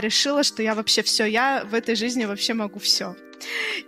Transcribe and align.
решила, 0.00 0.42
что 0.42 0.62
я 0.62 0.74
вообще 0.74 1.02
все, 1.02 1.24
я 1.24 1.64
в 1.70 1.74
этой 1.74 1.94
жизни 1.94 2.24
вообще 2.24 2.54
могу 2.54 2.78
все. 2.78 3.16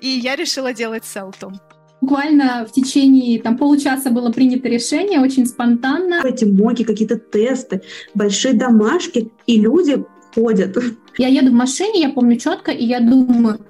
И 0.00 0.08
я 0.08 0.36
решила 0.36 0.72
делать 0.72 1.04
селту. 1.04 1.52
Буквально 2.00 2.66
в 2.66 2.72
течение 2.72 3.40
там, 3.40 3.56
получаса 3.56 4.10
было 4.10 4.32
принято 4.32 4.68
решение, 4.68 5.20
очень 5.20 5.46
спонтанно. 5.46 6.20
Эти 6.24 6.44
моки, 6.44 6.82
какие-то 6.82 7.16
тесты, 7.16 7.82
большие 8.14 8.54
домашки, 8.54 9.30
и 9.46 9.60
люди 9.60 10.04
ходят. 10.34 10.76
Я 11.16 11.28
еду 11.28 11.50
в 11.50 11.54
машине, 11.54 12.00
я 12.00 12.10
помню 12.10 12.38
четко, 12.38 12.72
и 12.72 12.84
я 12.84 12.98
думаю, 13.00 13.60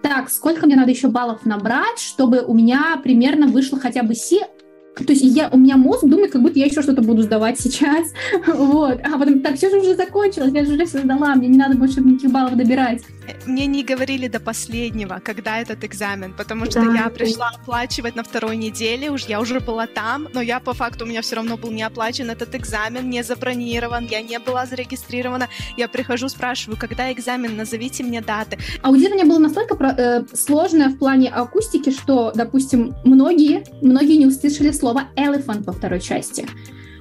так, 0.00 0.30
сколько 0.30 0.66
мне 0.66 0.76
надо 0.76 0.92
еще 0.92 1.08
баллов 1.08 1.44
набрать, 1.44 1.98
чтобы 1.98 2.42
у 2.42 2.54
меня 2.54 3.00
примерно 3.02 3.48
вышло 3.48 3.80
хотя 3.80 4.04
бы 4.04 4.14
Си, 4.14 4.40
то 5.04 5.12
есть 5.12 5.22
я, 5.22 5.48
у 5.50 5.58
меня 5.58 5.76
мозг 5.76 6.04
думает, 6.04 6.32
как 6.32 6.40
будто 6.40 6.58
я 6.58 6.66
еще 6.66 6.80
что-то 6.80 7.02
буду 7.02 7.22
сдавать 7.22 7.60
сейчас. 7.60 8.12
вот. 8.46 8.98
А 9.04 9.18
потом, 9.18 9.40
так, 9.40 9.56
все 9.56 9.68
же 9.68 9.78
уже 9.80 9.94
закончилось, 9.94 10.52
я 10.54 10.64
же 10.64 10.72
уже 10.72 10.86
все 10.86 11.00
сдала, 11.00 11.34
мне 11.34 11.48
не 11.48 11.58
надо 11.58 11.76
больше 11.76 12.00
никаких 12.00 12.30
баллов 12.30 12.56
добирать. 12.56 13.02
Мне 13.44 13.66
не 13.66 13.82
говорили 13.82 14.28
до 14.28 14.40
последнего, 14.40 15.20
когда 15.22 15.58
этот 15.60 15.84
экзамен, 15.84 16.32
потому 16.32 16.66
что 16.66 16.80
да, 16.80 16.94
я 16.94 17.08
пришла 17.10 17.50
оплачивать 17.54 18.16
на 18.16 18.22
второй 18.22 18.56
неделе, 18.56 19.10
уж 19.10 19.26
я 19.26 19.40
уже 19.40 19.60
была 19.60 19.86
там, 19.86 20.28
но 20.32 20.40
я 20.40 20.60
по 20.60 20.72
факту 20.72 21.04
у 21.04 21.08
меня 21.08 21.22
все 21.22 21.36
равно 21.36 21.56
был 21.56 21.70
не 21.72 21.82
оплачен 21.82 22.30
этот 22.30 22.54
экзамен, 22.54 23.10
не 23.10 23.22
забронирован, 23.22 24.06
я 24.06 24.22
не 24.22 24.38
была 24.38 24.64
зарегистрирована. 24.64 25.48
Я 25.76 25.88
прихожу, 25.88 26.28
спрашиваю, 26.28 26.78
когда 26.78 27.12
экзамен, 27.12 27.56
назовите 27.56 28.04
мне 28.04 28.20
даты. 28.20 28.58
Аудирование 28.82 29.26
было 29.26 29.38
настолько 29.38 29.74
э, 29.74 30.24
сложное 30.34 30.88
в 30.88 30.98
плане 30.98 31.28
акустики, 31.28 31.90
что, 31.90 32.32
допустим, 32.34 32.94
многие, 33.04 33.64
многие 33.82 34.16
не 34.16 34.26
услышали 34.26 34.70
слово 34.70 34.85
слово 34.86 35.08
elephant 35.16 35.64
во 35.64 35.72
второй 35.72 35.98
части. 35.98 36.46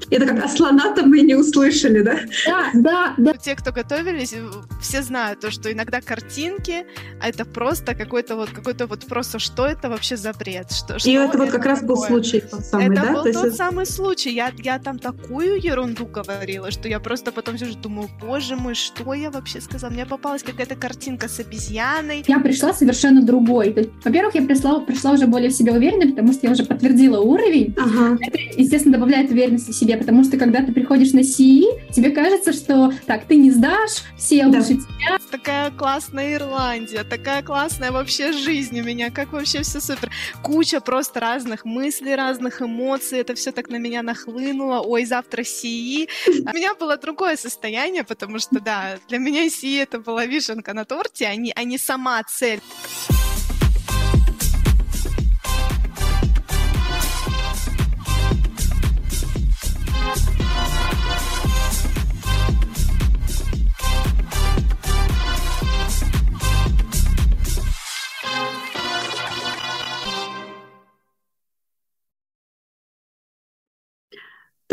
Это 0.09 0.25
как 0.25 0.49
слона-то 0.49 1.05
мы 1.05 1.21
не 1.21 1.35
услышали, 1.35 2.01
да? 2.01 2.19
Да, 2.45 2.69
да, 2.73 3.13
да. 3.17 3.33
Те, 3.33 3.55
кто 3.55 3.71
готовились, 3.71 4.33
все 4.81 5.01
знают 5.01 5.39
то, 5.39 5.51
что 5.51 5.71
иногда 5.71 6.01
картинки, 6.01 6.85
а 7.21 7.29
это 7.29 7.45
просто 7.45 7.95
какой-то 7.95 8.35
вот, 8.35 8.49
какой-то 8.49 8.87
вот 8.87 9.05
просто, 9.05 9.39
что 9.39 9.65
это 9.65 9.89
вообще 9.89 10.17
за 10.17 10.33
бред? 10.33 10.71
Что, 10.71 10.99
что 10.99 11.09
И 11.09 11.13
это, 11.13 11.29
это 11.29 11.37
вот 11.39 11.49
как 11.49 11.61
такое? 11.61 11.71
раз 11.71 11.83
был 11.83 11.97
случай 11.97 12.41
тот 12.41 12.65
самый, 12.65 12.87
это 12.87 13.01
да? 13.01 13.13
был 13.13 13.23
тот 13.23 13.45
есть... 13.45 13.57
самый 13.57 13.85
случай. 13.85 14.33
Я, 14.33 14.51
я 14.57 14.79
там 14.79 14.99
такую 14.99 15.61
ерунду 15.61 16.05
говорила, 16.05 16.71
что 16.71 16.87
я 16.87 16.99
просто 16.99 17.31
потом 17.31 17.57
сижу, 17.57 17.75
думаю, 17.75 18.09
боже 18.21 18.55
мой, 18.55 18.75
что 18.75 19.13
я 19.13 19.31
вообще 19.31 19.61
сказала? 19.61 19.91
Мне 19.91 20.05
попалась 20.05 20.43
какая-то 20.43 20.75
картинка 20.75 21.27
с 21.27 21.39
обезьяной. 21.39 22.23
Я 22.27 22.39
пришла 22.39 22.73
совершенно 22.73 23.21
другой. 23.21 23.91
Во-первых, 24.03 24.35
я 24.35 24.41
пришла, 24.41 24.79
пришла 24.79 25.11
уже 25.11 25.27
более 25.27 25.49
в 25.49 25.53
себе 25.53 25.71
уверенной, 25.71 26.09
потому 26.09 26.33
что 26.33 26.47
я 26.47 26.53
уже 26.53 26.65
подтвердила 26.65 27.19
уровень. 27.19 27.75
Ага. 27.77 28.17
Это, 28.21 28.37
естественно, 28.57 28.97
добавляет 28.97 29.31
уверенности 29.31 29.71
в 29.71 29.75
себе 29.75 29.94
потому 29.97 30.23
что 30.23 30.37
когда 30.37 30.61
ты 30.61 30.71
приходишь 30.71 31.13
на 31.13 31.19
CE, 31.19 31.91
тебе 31.91 32.11
кажется, 32.11 32.53
что 32.53 32.93
так, 33.05 33.25
ты 33.25 33.35
не 33.35 33.51
сдашь, 33.51 34.03
все 34.17 34.45
да. 34.45 34.59
лучше 34.59 34.75
тебя. 34.75 35.17
Такая 35.31 35.71
классная 35.71 36.35
Ирландия, 36.35 37.03
такая 37.03 37.43
классная 37.43 37.91
вообще 37.91 38.31
жизнь 38.31 38.79
у 38.79 38.83
меня, 38.83 39.09
как 39.11 39.33
вообще 39.33 39.61
все 39.61 39.79
супер. 39.79 40.11
Куча 40.41 40.79
просто 40.81 41.19
разных 41.19 41.65
мыслей, 41.65 42.15
разных 42.15 42.61
эмоций, 42.61 43.19
это 43.19 43.35
все 43.35 43.51
так 43.51 43.69
на 43.69 43.77
меня 43.77 44.01
нахлынуло. 44.01 44.81
Ой, 44.81 45.05
завтра 45.05 45.41
CE. 45.41 46.07
У 46.27 46.55
меня 46.55 46.75
было 46.75 46.97
другое 46.97 47.35
состояние, 47.35 48.03
потому 48.03 48.39
что, 48.39 48.59
да, 48.59 48.97
для 49.07 49.17
меня 49.17 49.45
CE 49.47 49.81
это 49.83 49.99
была 49.99 50.25
вишенка 50.25 50.73
на 50.73 50.85
торте, 50.85 51.27
а 51.27 51.35
не, 51.35 51.51
а 51.55 51.63
не 51.63 51.77
сама 51.77 52.21
цель. 52.23 52.61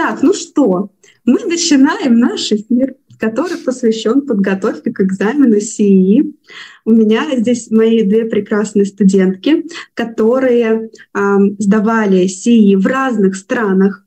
Так, 0.04 0.20
ну 0.20 0.34
что, 0.34 0.90
мы 1.24 1.38
начинаем 1.44 2.18
наш 2.18 2.50
эфир, 2.50 2.96
который 3.20 3.56
посвящен 3.56 4.22
подготовке 4.22 4.90
к 4.90 5.00
экзамену 5.00 5.60
СИИ. 5.60 6.34
У 6.84 6.90
меня 6.90 7.24
здесь 7.36 7.70
мои 7.70 8.02
две 8.02 8.24
прекрасные 8.24 8.84
студентки, 8.84 9.64
которые 9.94 10.91
э, 10.91 11.20
сдавали 11.56 12.26
СИИ 12.26 12.74
в 12.74 12.84
разных 12.84 13.36
странах. 13.36 14.04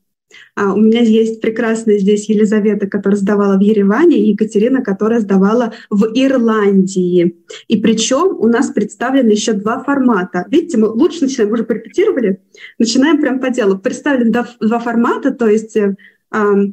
А 0.56 0.74
у 0.74 0.78
меня 0.78 1.02
есть 1.02 1.42
прекрасная 1.42 1.98
здесь 1.98 2.30
Елизавета, 2.30 2.88
которая 2.88 3.20
сдавала 3.20 3.58
в 3.58 3.62
Ереване, 3.62 4.18
и 4.18 4.32
Екатерина, 4.32 4.82
которая 4.82 5.20
сдавала 5.20 5.74
в 5.90 6.06
Ирландии. 6.14 7.36
И 7.68 7.78
причем 7.78 8.38
у 8.40 8.48
нас 8.48 8.70
представлены 8.70 9.32
еще 9.32 9.54
два 9.54 9.84
формата. 9.84 10.46
Видите, 10.50 10.78
мы 10.78 10.88
лучше 10.88 11.24
начинаем, 11.24 11.50
мы 11.50 11.56
уже 11.56 11.64
порепетировали, 11.64 12.42
начинаем 12.80 13.20
прям 13.20 13.40
по 13.40 13.50
делу. 13.50 13.78
Представлены 13.78 14.32
два, 14.32 14.48
два 14.62 14.80
формата, 14.80 15.32
то 15.32 15.48
есть 15.48 15.76
э, 15.76 15.96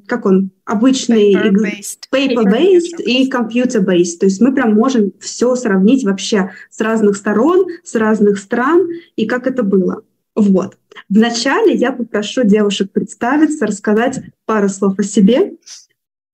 как 0.06 0.26
он, 0.26 0.50
обычный 0.64 1.34
paper-based, 1.34 2.08
paper-based 2.12 3.02
и 3.04 3.30
computer-based. 3.30 4.18
То 4.20 4.26
есть 4.26 4.40
мы 4.40 4.54
прям 4.54 4.74
можем 4.74 5.12
все 5.20 5.54
сравнить 5.54 6.04
вообще 6.04 6.50
с 6.70 6.80
разных 6.80 7.16
сторон, 7.16 7.66
с 7.84 7.94
разных 7.94 8.38
стран 8.38 8.88
и 9.16 9.26
как 9.26 9.46
это 9.46 9.62
было. 9.62 10.02
Вот. 10.34 10.76
Вначале 11.08 11.74
я 11.74 11.92
попрошу 11.92 12.44
девушек 12.44 12.92
представиться, 12.92 13.66
рассказать 13.66 14.20
пару 14.44 14.68
слов 14.68 14.98
о 14.98 15.02
себе. 15.02 15.52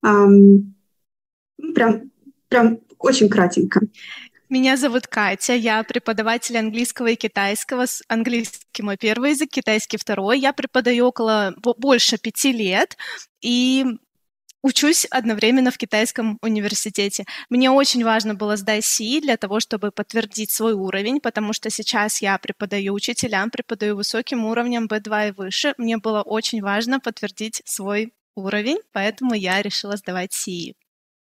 Эм, 0.04 0.74
прям, 1.74 2.10
прям 2.48 2.80
очень 2.98 3.28
кратенько. 3.28 3.80
Меня 4.48 4.78
зовут 4.78 5.06
Катя, 5.06 5.52
я 5.52 5.82
преподаватель 5.82 6.56
английского 6.56 7.08
и 7.08 7.16
китайского. 7.16 7.84
Английский 8.08 8.82
мой 8.82 8.96
первый 8.96 9.30
язык, 9.30 9.50
китайский 9.50 9.98
второй. 9.98 10.38
Я 10.38 10.54
преподаю 10.54 11.08
около 11.08 11.54
больше 11.76 12.16
пяти 12.16 12.52
лет, 12.52 12.96
и 13.42 13.84
учусь 14.62 15.06
одновременно 15.10 15.70
в 15.70 15.78
китайском 15.78 16.38
университете. 16.42 17.24
Мне 17.48 17.70
очень 17.70 18.04
важно 18.04 18.34
было 18.34 18.56
сдать 18.56 18.84
СИИ 18.84 19.20
для 19.20 19.36
того, 19.36 19.60
чтобы 19.60 19.90
подтвердить 19.90 20.50
свой 20.50 20.72
уровень, 20.72 21.20
потому 21.20 21.52
что 21.52 21.70
сейчас 21.70 22.20
я 22.22 22.38
преподаю 22.38 22.94
учителям, 22.94 23.50
преподаю 23.50 23.96
высоким 23.96 24.44
уровнем 24.44 24.86
B2 24.86 25.28
и 25.28 25.32
выше. 25.32 25.74
Мне 25.78 25.98
было 25.98 26.22
очень 26.22 26.60
важно 26.62 27.00
подтвердить 27.00 27.62
свой 27.64 28.12
уровень, 28.34 28.78
поэтому 28.92 29.34
я 29.34 29.62
решила 29.62 29.96
сдавать 29.96 30.32
СИИ. 30.32 30.74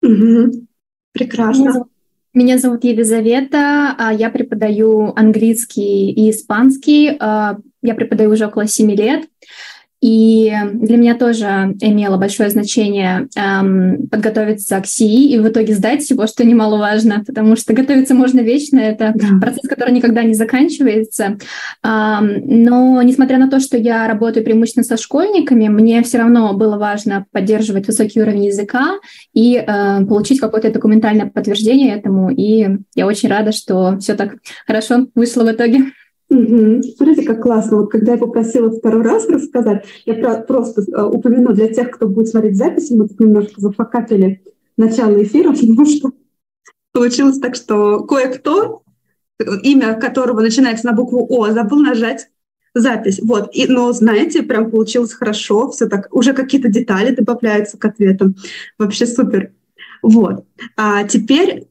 Угу. 0.01 0.67
Прекрасно. 1.13 1.85
Меня 2.33 2.59
зовут 2.59 2.83
Елизавета, 2.83 3.95
а 3.97 4.13
я 4.13 4.29
преподаю 4.29 5.13
английский 5.15 6.11
и 6.11 6.29
испанский. 6.29 7.17
А, 7.19 7.57
я 7.81 7.95
преподаю 7.95 8.31
уже 8.31 8.45
около 8.45 8.67
семи 8.67 8.95
лет. 8.95 9.27
И 10.01 10.53
для 10.73 10.97
меня 10.97 11.15
тоже 11.15 11.75
имело 11.81 12.17
большое 12.17 12.49
значение 12.49 13.27
эм, 13.35 14.07
подготовиться 14.07 14.79
к 14.79 14.85
СИИ 14.85 15.33
и 15.33 15.39
в 15.39 15.47
итоге 15.49 15.73
сдать 15.73 16.09
его, 16.09 16.25
что 16.25 16.45
немаловажно, 16.45 17.23
потому 17.27 17.57
что 17.57 17.73
готовиться 17.73 18.13
можно 18.13 18.39
вечно, 18.39 18.79
это 18.79 19.13
процесс, 19.41 19.67
который 19.67 19.93
никогда 19.93 20.23
не 20.23 20.33
заканчивается. 20.33 21.37
Эм, 21.83 22.41
но 22.45 23.01
несмотря 23.01 23.37
на 23.37 23.49
то, 23.49 23.59
что 23.59 23.77
я 23.77 24.07
работаю 24.07 24.45
преимущественно 24.45 24.85
со 24.85 24.95
школьниками, 24.95 25.67
мне 25.67 26.01
все 26.03 26.19
равно 26.19 26.53
было 26.53 26.77
важно 26.77 27.25
поддерживать 27.31 27.87
высокий 27.87 28.21
уровень 28.21 28.45
языка 28.45 28.99
и 29.33 29.55
э, 29.55 30.05
получить 30.05 30.39
какое-то 30.39 30.71
документальное 30.71 31.25
подтверждение 31.25 31.95
этому. 31.95 32.29
И 32.29 32.67
я 32.95 33.05
очень 33.05 33.29
рада, 33.29 33.51
что 33.51 33.97
все 33.99 34.15
так 34.15 34.35
хорошо 34.65 35.07
вышло 35.13 35.43
в 35.43 35.51
итоге. 35.51 35.91
Угу. 36.29 36.83
Смотрите, 36.95 37.23
как 37.23 37.41
классно. 37.41 37.77
Вот 37.77 37.91
когда 37.91 38.13
я 38.13 38.17
попросила 38.17 38.69
второй 38.69 39.01
раз 39.01 39.27
рассказать, 39.27 39.85
я 40.05 40.13
про- 40.13 40.41
просто 40.41 40.81
э, 40.81 41.03
упомяну 41.03 41.53
для 41.53 41.67
тех, 41.67 41.89
кто 41.89 42.07
будет 42.07 42.27
смотреть 42.27 42.55
записи, 42.55 42.93
мы 42.93 43.07
тут 43.07 43.19
немножко 43.19 43.59
зафакапили 43.59 44.43
начало 44.77 45.21
эфира, 45.21 45.51
потому 45.53 45.85
что 45.85 46.11
получилось 46.93 47.39
так, 47.39 47.55
что 47.55 48.03
кое-кто, 48.03 48.83
имя 49.63 49.95
которого 49.95 50.41
начинается 50.41 50.85
на 50.85 50.93
букву 50.93 51.25
О, 51.29 51.51
забыл 51.51 51.79
нажать 51.79 52.29
запись. 52.75 53.19
Вот. 53.23 53.49
И, 53.53 53.65
но, 53.67 53.91
знаете, 53.93 54.43
прям 54.43 54.69
получилось 54.69 55.13
хорошо, 55.13 55.71
все 55.71 55.87
так, 55.87 56.07
уже 56.11 56.33
какие-то 56.33 56.69
детали 56.69 57.15
добавляются 57.15 57.77
к 57.77 57.85
ответам. 57.85 58.35
Вообще 58.77 59.07
супер. 59.07 59.51
Вот. 60.03 60.45
А 60.77 61.03
теперь 61.03 61.67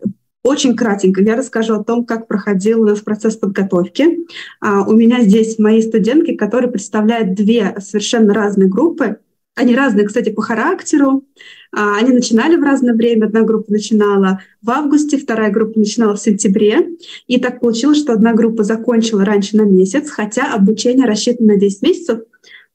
очень 0.49 0.75
кратенько 0.75 1.23
я 1.23 1.37
расскажу 1.37 1.75
о 1.75 1.85
том, 1.85 2.05
как 2.05 2.27
проходил 2.27 2.83
у 2.83 2.87
нас 2.87 3.01
процесс 3.01 3.37
подготовки. 3.37 4.27
А, 4.61 4.83
у 4.83 4.93
меня 4.93 5.23
здесь 5.23 5.59
мои 5.59 5.83
студентки, 5.83 6.35
которые 6.35 6.71
представляют 6.71 7.35
две 7.35 7.77
совершенно 7.81 8.33
разные 8.33 8.69
группы. 8.69 9.19
Они 9.55 9.75
разные, 9.75 10.07
кстати, 10.07 10.31
по 10.31 10.41
характеру. 10.41 11.25
А, 11.71 11.99
они 11.99 12.13
начинали 12.13 12.57
в 12.57 12.63
разное 12.63 12.95
время. 12.95 13.27
Одна 13.27 13.43
группа 13.43 13.71
начинала 13.71 14.41
в 14.63 14.71
августе, 14.71 15.19
вторая 15.19 15.51
группа 15.51 15.79
начинала 15.79 16.15
в 16.15 16.21
сентябре. 16.21 16.89
И 17.27 17.39
так 17.39 17.61
получилось, 17.61 17.99
что 17.99 18.15
одна 18.15 18.33
группа 18.33 18.63
закончила 18.65 19.25
раньше 19.25 19.57
на 19.57 19.63
месяц, 19.63 20.09
хотя 20.11 20.55
обучение 20.55 21.07
рассчитано 21.07 21.55
на 21.55 21.61
10 21.61 21.83
месяцев. 21.83 22.21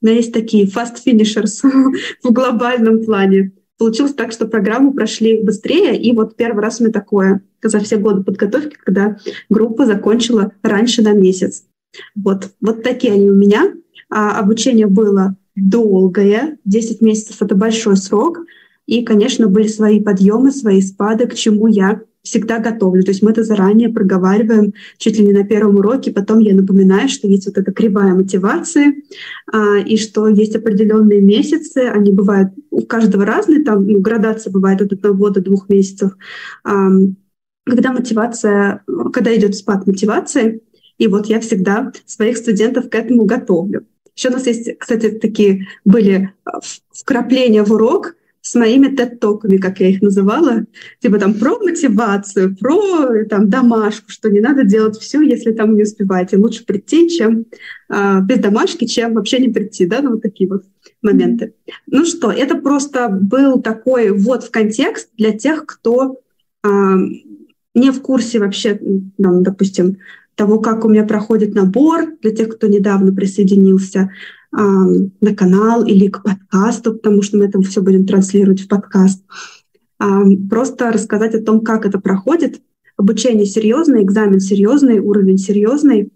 Меня 0.01 0.15
есть 0.15 0.33
такие 0.33 0.67
fast 0.67 0.97
finishers 1.05 1.61
в 2.23 2.31
глобальном 2.31 3.03
плане. 3.03 3.51
Получилось 3.77 4.13
так, 4.13 4.31
что 4.31 4.47
программу 4.47 4.93
прошли 4.93 5.41
быстрее, 5.41 5.99
и 5.99 6.11
вот 6.13 6.35
первый 6.35 6.61
раз 6.61 6.79
у 6.79 6.83
меня 6.83 6.93
такое 6.93 7.41
за 7.61 7.79
все 7.79 7.97
годы 7.97 8.23
подготовки, 8.23 8.77
когда 8.83 9.17
группа 9.49 9.85
закончила 9.85 10.51
раньше 10.61 11.01
на 11.01 11.13
месяц. 11.13 11.65
Вот, 12.15 12.49
вот 12.61 12.83
такие 12.83 13.13
они 13.13 13.29
у 13.29 13.35
меня. 13.35 13.73
А, 14.09 14.39
обучение 14.39 14.87
было 14.87 15.35
долгое, 15.55 16.57
10 16.65 17.01
месяцев— 17.01 17.37
это 17.41 17.55
большой 17.55 17.97
срок, 17.97 18.39
и, 18.85 19.03
конечно, 19.03 19.47
были 19.47 19.67
свои 19.67 20.01
подъемы, 20.01 20.51
свои 20.51 20.81
спады, 20.81 21.27
к 21.27 21.35
чему 21.35 21.67
я 21.67 22.01
всегда 22.23 22.59
готовлю. 22.59 23.03
То 23.03 23.11
есть 23.11 23.21
мы 23.21 23.31
это 23.31 23.43
заранее 23.43 23.89
проговариваем 23.89 24.73
чуть 24.97 25.17
ли 25.17 25.25
не 25.25 25.33
на 25.33 25.43
первом 25.43 25.75
уроке, 25.75 26.11
потом 26.11 26.39
я 26.39 26.55
напоминаю, 26.55 27.09
что 27.09 27.27
есть 27.27 27.45
вот 27.45 27.57
эта 27.57 27.71
кривая 27.71 28.13
мотивации, 28.13 29.03
а, 29.51 29.77
и 29.77 29.97
что 29.97 30.27
есть 30.27 30.55
определенные 30.55 31.21
месяцы, 31.21 31.79
они 31.79 32.11
бывают 32.11 32.49
у 32.71 32.81
каждого 32.81 33.25
разные, 33.25 33.63
там 33.63 33.85
ну, 33.85 33.99
градация 33.99 34.51
бывает 34.51 34.81
от 34.81 34.93
одного 34.93 35.29
до 35.29 35.41
двух 35.41 35.67
месяцев, 35.69 36.13
а, 36.63 36.87
когда 37.65 37.91
мотивация, 37.91 38.83
когда 39.11 39.35
идет 39.35 39.55
спад 39.55 39.85
мотивации, 39.85 40.61
и 40.97 41.07
вот 41.07 41.25
я 41.25 41.39
всегда 41.41 41.91
своих 42.05 42.37
студентов 42.37 42.89
к 42.89 42.95
этому 42.95 43.25
готовлю. 43.25 43.85
Еще 44.15 44.29
у 44.29 44.33
нас 44.33 44.45
есть, 44.47 44.77
кстати, 44.77 45.09
такие 45.09 45.67
были 45.85 46.31
вкрапления 46.93 47.63
в 47.63 47.71
урок, 47.71 48.15
с 48.43 48.55
моими 48.55 48.93
тет-токами, 48.93 49.55
как 49.55 49.79
я 49.79 49.87
их 49.87 50.01
называла, 50.01 50.65
типа 50.99 51.17
там 51.17 51.33
про 51.33 51.57
мотивацию, 51.59 52.57
про 52.57 53.23
там 53.29 53.49
домашку, 53.49 54.09
что 54.09 54.29
не 54.29 54.41
надо 54.41 54.65
делать 54.65 54.97
все, 54.97 55.21
если 55.21 55.53
там 55.53 55.75
не 55.75 55.83
успеваете. 55.83 56.35
Лучше 56.35 56.65
прийти, 56.65 57.09
чем 57.09 57.45
э, 57.89 58.19
без 58.21 58.39
домашки, 58.39 58.83
чем 58.83 59.13
вообще 59.13 59.39
не 59.39 59.47
прийти, 59.47 59.85
да, 59.85 60.01
ну, 60.01 60.11
вот 60.11 60.21
такие 60.21 60.49
вот 60.49 60.65
моменты. 61.01 61.53
Ну 61.87 62.03
что, 62.03 62.33
это 62.33 62.55
просто 62.55 63.07
был 63.07 63.61
такой 63.61 64.11
вот 64.11 64.43
в 64.43 64.51
контекст 64.51 65.09
для 65.17 65.31
тех, 65.31 65.65
кто 65.65 66.17
э, 66.65 66.69
не 67.73 67.91
в 67.91 68.01
курсе 68.01 68.39
вообще, 68.39 68.77
там, 69.17 69.41
допустим, 69.43 69.99
того, 70.35 70.59
как 70.59 70.83
у 70.83 70.89
меня 70.89 71.05
проходит 71.05 71.55
набор, 71.55 72.17
для 72.21 72.31
тех, 72.31 72.49
кто 72.49 72.67
недавно 72.67 73.13
присоединился, 73.13 74.11
на 74.55 75.35
канал 75.35 75.83
или 75.83 76.07
к 76.07 76.21
подкасту, 76.21 76.93
потому 76.93 77.21
что 77.21 77.37
мы 77.37 77.45
это 77.45 77.59
все 77.61 77.81
будем 77.81 78.05
транслировать 78.05 78.61
в 78.61 78.67
подкаст. 78.67 79.23
Просто 80.49 80.91
рассказать 80.91 81.33
о 81.33 81.41
том, 81.41 81.61
как 81.61 81.85
это 81.85 81.99
проходит. 81.99 82.61
Обучение 82.95 83.47
серьезное, 83.47 84.03
экзамен 84.03 84.39
серьезный, 84.39 84.99
уровень 84.99 85.39
серьезный, 85.39 86.11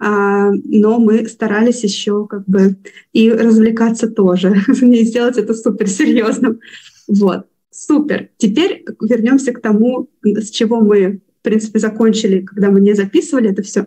но 0.00 0.98
мы 0.98 1.28
старались 1.28 1.84
еще 1.84 2.26
как 2.26 2.44
бы 2.46 2.76
и 3.12 3.30
развлекаться 3.30 4.08
тоже, 4.08 4.56
не 4.82 5.04
сделать 5.04 5.38
это 5.38 5.54
супер 5.54 5.88
серьезным. 5.88 6.58
Вот, 7.06 7.46
супер. 7.70 8.30
Теперь 8.36 8.84
вернемся 9.00 9.52
к 9.52 9.60
тому, 9.60 10.10
с 10.24 10.50
чего 10.50 10.80
мы 10.80 11.20
принципе, 11.46 11.78
закончили, 11.78 12.40
когда 12.40 12.70
мы 12.70 12.80
не 12.80 12.92
записывали 12.92 13.50
это 13.50 13.62
все. 13.62 13.86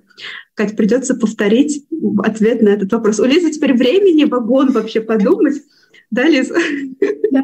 Кать, 0.53 0.77
придется 0.77 1.13
повторить 1.13 1.85
ответ 2.23 2.61
на 2.61 2.69
этот 2.69 2.91
вопрос. 2.93 3.19
У 3.19 3.25
Лизы 3.25 3.51
теперь 3.51 3.75
времени, 3.75 4.23
вагон 4.23 4.71
вообще 4.71 5.01
подумать. 5.01 5.61
Да, 6.09 6.23
Лиза? 6.23 6.55
Да. 7.31 7.43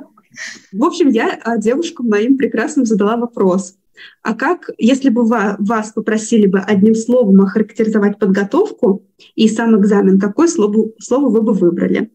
В 0.71 0.83
общем, 0.83 1.09
я 1.09 1.37
а, 1.43 1.57
девушкам 1.57 2.07
моим 2.07 2.37
прекрасным 2.37 2.85
задала 2.85 3.17
вопрос. 3.17 3.75
А 4.21 4.33
как, 4.33 4.69
если 4.77 5.09
бы 5.09 5.25
вас 5.25 5.91
попросили 5.93 6.47
бы 6.47 6.59
одним 6.59 6.95
словом 6.95 7.41
охарактеризовать 7.41 8.17
подготовку 8.17 9.05
и 9.35 9.47
сам 9.49 9.79
экзамен, 9.79 10.19
какое 10.19 10.47
слово, 10.47 10.91
слово 10.99 11.29
вы 11.29 11.41
бы 11.41 11.53
выбрали? 11.53 12.11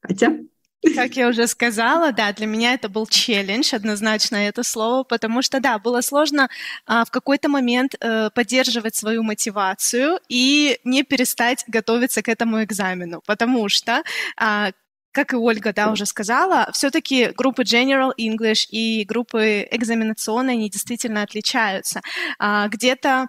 Катя? 0.00 0.47
Как 0.94 1.16
я 1.16 1.28
уже 1.28 1.46
сказала, 1.48 2.12
да, 2.12 2.32
для 2.32 2.46
меня 2.46 2.74
это 2.74 2.88
был 2.88 3.06
челлендж, 3.06 3.74
однозначно 3.74 4.36
это 4.36 4.62
слово, 4.62 5.02
потому 5.02 5.42
что, 5.42 5.58
да, 5.58 5.78
было 5.78 6.02
сложно 6.02 6.48
а, 6.86 7.04
в 7.04 7.10
какой-то 7.10 7.48
момент 7.48 7.96
а, 8.00 8.30
поддерживать 8.30 8.94
свою 8.94 9.24
мотивацию 9.24 10.20
и 10.28 10.78
не 10.84 11.02
перестать 11.02 11.64
готовиться 11.66 12.22
к 12.22 12.28
этому 12.28 12.62
экзамену, 12.62 13.22
потому 13.26 13.68
что 13.68 14.02
а, 14.36 14.70
как 15.18 15.32
и 15.32 15.36
Ольга, 15.36 15.72
да, 15.72 15.90
уже 15.90 16.06
сказала, 16.06 16.70
все-таки 16.72 17.30
группы 17.36 17.64
General 17.64 18.12
English 18.16 18.68
и 18.70 19.04
группы 19.04 19.66
экзаменационные, 19.68 20.54
они 20.54 20.70
действительно 20.70 21.22
отличаются. 21.22 22.02
А, 22.38 22.68
где-то, 22.68 23.26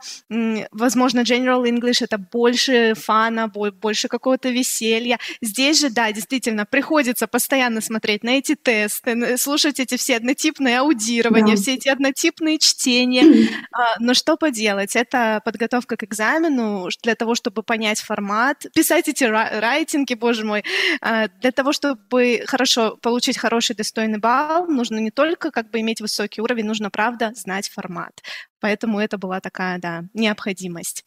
возможно, 0.71 1.21
General 1.21 1.63
English— 1.63 1.97
это 2.01 2.19
больше 2.19 2.93
фана, 2.95 3.47
больше 3.47 4.07
какого-то 4.07 4.49
веселья. 4.49 5.17
Здесь 5.41 5.79
же, 5.79 5.89
да, 5.89 6.11
действительно, 6.11 6.67
приходится 6.67 7.25
постоянно 7.25 7.81
смотреть 7.81 8.23
на 8.23 8.37
эти 8.37 8.53
тесты, 8.53 9.37
слушать 9.37 9.79
эти 9.79 9.97
все 9.97 10.17
однотипные 10.17 10.81
аудирования, 10.81 11.55
да. 11.55 11.61
все 11.61 11.73
эти 11.73 11.89
однотипные 11.89 12.59
чтения. 12.59 13.49
А, 13.71 13.95
но 13.99 14.13
что 14.13 14.35
поделать? 14.35 14.95
Это 14.95 15.41
подготовка 15.45 15.95
к 15.95 16.03
экзамену 16.03 16.89
для 17.03 17.15
того, 17.15 17.35
чтобы 17.35 17.63
понять 17.63 17.99
формат, 17.99 18.65
писать 18.73 19.07
эти 19.07 19.23
райтинги, 19.23 20.15
боже 20.15 20.43
мой, 20.43 20.63
а, 21.01 21.27
для 21.41 21.51
того, 21.51 21.71
чтобы 21.79 22.41
хорошо 22.45 22.97
получить 23.01 23.37
хороший 23.37 23.75
достойный 23.75 24.19
балл, 24.19 24.67
нужно 24.67 24.97
не 24.99 25.11
только 25.11 25.51
как 25.51 25.69
бы 25.71 25.79
иметь 25.79 26.01
высокий 26.01 26.41
уровень, 26.41 26.65
нужно 26.65 26.89
правда 26.89 27.31
знать 27.35 27.69
формат. 27.69 28.21
Поэтому 28.59 28.99
это 28.99 29.17
была 29.17 29.39
такая, 29.39 29.79
да, 29.79 30.03
необходимость. 30.13 31.05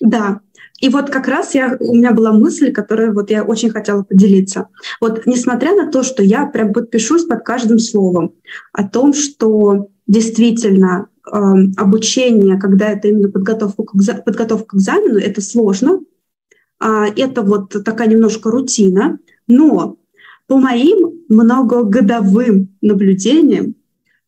Да, 0.00 0.40
и 0.80 0.88
вот 0.88 1.10
как 1.10 1.26
раз 1.26 1.54
я, 1.54 1.76
у 1.80 1.94
меня 1.94 2.12
была 2.12 2.32
мысль, 2.32 2.72
которую 2.72 3.12
вот 3.12 3.30
я 3.30 3.42
очень 3.42 3.70
хотела 3.70 4.02
поделиться. 4.02 4.68
Вот 5.00 5.26
несмотря 5.26 5.74
на 5.74 5.90
то, 5.90 6.02
что 6.02 6.22
я 6.22 6.46
прям 6.46 6.72
подпишусь 6.72 7.24
под 7.24 7.44
каждым 7.44 7.78
словом 7.78 8.34
о 8.72 8.88
том, 8.88 9.12
что 9.12 9.88
действительно 10.06 11.08
э, 11.26 11.38
обучение, 11.76 12.58
когда 12.58 12.90
это 12.90 13.08
именно 13.08 13.28
подготовка 13.28 13.82
к, 13.82 14.24
подготовка 14.24 14.66
к 14.66 14.74
экзамену, 14.76 15.18
это 15.18 15.40
сложно, 15.40 16.00
э, 16.80 17.04
это 17.16 17.42
вот 17.42 17.74
такая 17.84 18.06
немножко 18.06 18.50
рутина, 18.50 19.18
но 19.48 19.96
по 20.46 20.56
моим 20.56 21.24
многогодовым 21.28 22.68
наблюдениям 22.80 23.74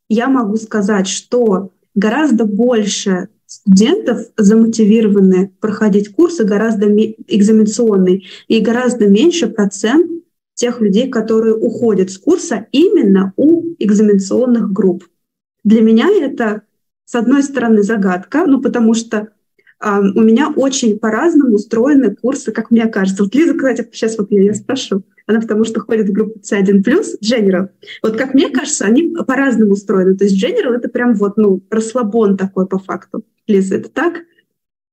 я 0.08 0.28
могу 0.28 0.56
сказать, 0.56 1.06
что 1.06 1.70
гораздо 1.94 2.44
больше 2.44 3.28
студентов 3.46 4.26
замотивированы 4.36 5.52
проходить 5.60 6.12
курсы 6.14 6.44
гораздо 6.44 6.86
экзаменационные, 6.88 8.22
и 8.48 8.60
гораздо 8.60 9.08
меньше 9.08 9.48
процент 9.48 10.10
тех 10.54 10.80
людей, 10.80 11.08
которые 11.08 11.54
уходят 11.54 12.10
с 12.10 12.18
курса 12.18 12.66
именно 12.70 13.32
у 13.36 13.74
экзаменационных 13.78 14.72
групп. 14.72 15.08
Для 15.64 15.80
меня 15.80 16.08
это, 16.10 16.62
с 17.04 17.14
одной 17.14 17.42
стороны, 17.42 17.82
загадка, 17.82 18.44
ну 18.46 18.60
потому 18.60 18.94
что 18.94 19.28
у 19.82 20.20
меня 20.20 20.52
очень 20.54 20.98
по-разному 20.98 21.54
устроены 21.54 22.14
курсы, 22.14 22.52
как 22.52 22.70
мне 22.70 22.86
кажется. 22.86 23.24
Вот 23.24 23.34
Лиза, 23.34 23.54
кстати, 23.54 23.88
сейчас 23.92 24.18
вот 24.18 24.30
я, 24.30 24.42
я 24.42 24.54
спрошу. 24.54 25.02
Она 25.26 25.40
потому 25.40 25.64
что 25.64 25.80
ходит 25.80 26.08
в 26.08 26.12
группу 26.12 26.40
C1+, 26.40 26.82
General. 27.22 27.68
Вот 28.02 28.16
как 28.16 28.34
мне 28.34 28.50
кажется, 28.50 28.84
они 28.84 29.14
по-разному 29.26 29.72
устроены. 29.72 30.16
То 30.16 30.24
есть 30.24 30.42
General— 30.42 30.74
это 30.76 30.88
прям 30.88 31.14
вот, 31.14 31.36
ну, 31.36 31.62
расслабон 31.70 32.36
такой 32.36 32.66
по 32.66 32.78
факту. 32.78 33.24
Лиза, 33.46 33.76
это 33.76 33.88
так? 33.88 34.22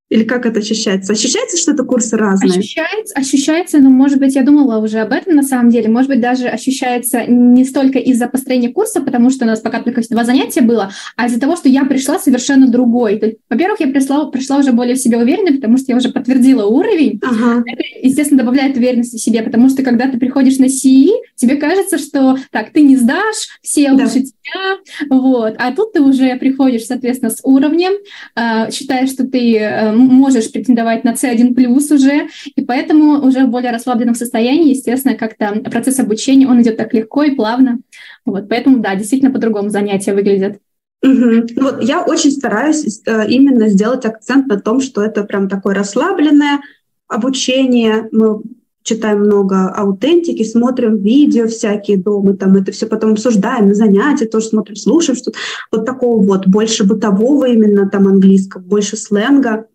Или 0.10 0.24
как 0.24 0.46
это 0.46 0.60
ощущается? 0.60 1.12
Ощущается, 1.12 1.58
что 1.58 1.74
это 1.74 1.84
курсы 1.84 2.16
разные? 2.16 2.60
Ощущается, 2.60 3.14
ощущается, 3.16 3.80
но, 3.80 3.90
может 3.90 4.20
быть, 4.20 4.36
я 4.36 4.44
думала 4.44 4.78
уже 4.78 5.00
об 5.00 5.12
этом 5.12 5.36
на 5.36 5.44
самом 5.44 5.70
деле. 5.70 5.90
Может 5.90 6.10
быть, 6.10 6.22
даже 6.22 6.48
ощущается 6.48 7.26
не 7.26 7.66
столько 7.66 8.00
из-за 8.00 8.28
построения 8.28 8.70
курса, 8.70 9.02
потому 9.02 9.30
что 9.30 9.44
у 9.44 9.48
нас 9.48 9.60
пока 9.60 9.82
только 9.82 10.02
два 10.10 10.24
занятия 10.24 10.62
было, 10.62 10.92
а 11.18 11.28
из-за 11.28 11.42
того, 11.42 11.58
что 11.58 11.68
я 11.68 11.84
пришла 11.84 12.20
совершенно 12.20 12.70
другой. 12.70 13.20
То 13.20 13.26
есть, 13.26 13.40
во-первых, 13.50 13.82
я 13.82 13.88
пришла, 13.88 14.26
пришла 14.32 14.58
уже 14.58 14.72
более 14.72 14.96
в 14.96 15.00
себе 15.00 15.18
уверенной, 15.18 15.56
потому 15.56 15.78
что 15.78 15.92
я 15.92 15.98
уже 15.98 16.10
подтвердила 16.10 16.66
уровень. 16.66 17.20
Ага. 17.22 17.64
Это, 17.66 17.84
естественно, 18.02 18.40
добавляет 18.40 18.78
уверенности 18.78 19.18
в 19.18 19.22
себе, 19.22 19.42
потому 19.42 19.70
что 19.70 19.84
когда 19.84 20.08
ты 20.08 20.18
приходишь 20.18 20.58
на 20.58 20.66
CE, 20.66 21.10
тебе 21.36 21.58
кажется, 21.58 21.98
что 21.98 22.38
так, 22.52 22.72
ты 22.72 22.82
не 22.82 22.96
сдашь, 22.96 23.60
все 23.62 23.92
да. 23.92 24.04
лучше 24.04 24.22
тебя, 24.22 24.78
вот. 25.10 25.56
А 25.58 25.74
тут 25.74 25.92
ты 25.92 26.02
уже 26.02 26.36
приходишь, 26.38 26.86
соответственно, 26.86 27.32
с 27.32 27.42
уровнем, 27.44 27.92
э, 28.36 28.72
считаешь, 28.72 29.10
что 29.10 29.28
ты 29.28 29.58
э, 29.58 29.97
можешь 29.98 30.51
претендовать 30.51 31.04
на 31.04 31.13
C1+, 31.13 31.94
уже, 31.94 32.27
и 32.56 32.62
поэтому 32.62 33.25
уже 33.25 33.46
в 33.46 33.50
более 33.50 33.72
расслабленном 33.72 34.16
состоянии, 34.16 34.70
естественно, 34.70 35.16
как-то 35.16 35.62
процесс 35.70 36.00
обучения, 36.00 36.48
он 36.48 36.62
идет 36.62 36.77
так 36.77 36.94
легко 36.94 37.24
и 37.24 37.36
плавно. 37.36 37.80
Вот, 38.25 38.50
поэтому, 38.50 38.80
да, 38.80 38.96
действительно 38.96 39.32
по-другому 39.32 39.70
занятия 39.70 40.13
выглядят. 40.13 40.60
Угу. 41.04 41.62
Вот 41.62 41.84
я 41.84 42.04
очень 42.04 42.32
стараюсь 42.32 43.01
э, 43.06 43.30
именно 43.30 43.70
сделать 43.70 44.06
акцент 44.06 44.48
на 44.48 44.60
том, 44.60 44.82
что 44.82 45.04
это 45.04 45.24
прям 45.24 45.48
такое 45.48 45.75
расслабленное 45.75 46.60
обучение. 47.08 48.10
Мы 48.12 48.42
читаем 48.88 49.20
много 49.20 49.70
аутентики, 49.70 50.44
смотрим 50.44 50.98
видео 50.98 51.48
всякие 51.48 51.98
дома, 51.98 52.36
там 52.36 52.56
это 52.56 52.72
все 52.72 52.88
потом 52.88 53.12
обсуждаем 53.12 53.68
на 53.68 53.75
занятия, 53.75 54.25
тоже 54.25 54.48
смотрим, 54.48 54.75
слушаем, 54.75 55.18
что 55.18 55.32
вот 55.72 55.86
такого 55.86 56.24
вот, 56.24 56.48
больше 56.48 56.86
бытового 56.86 57.48
именно 57.48 57.89
там 57.89 58.08
английского, 58.08 58.62
больше 58.62 58.96
сленга. 58.96 59.68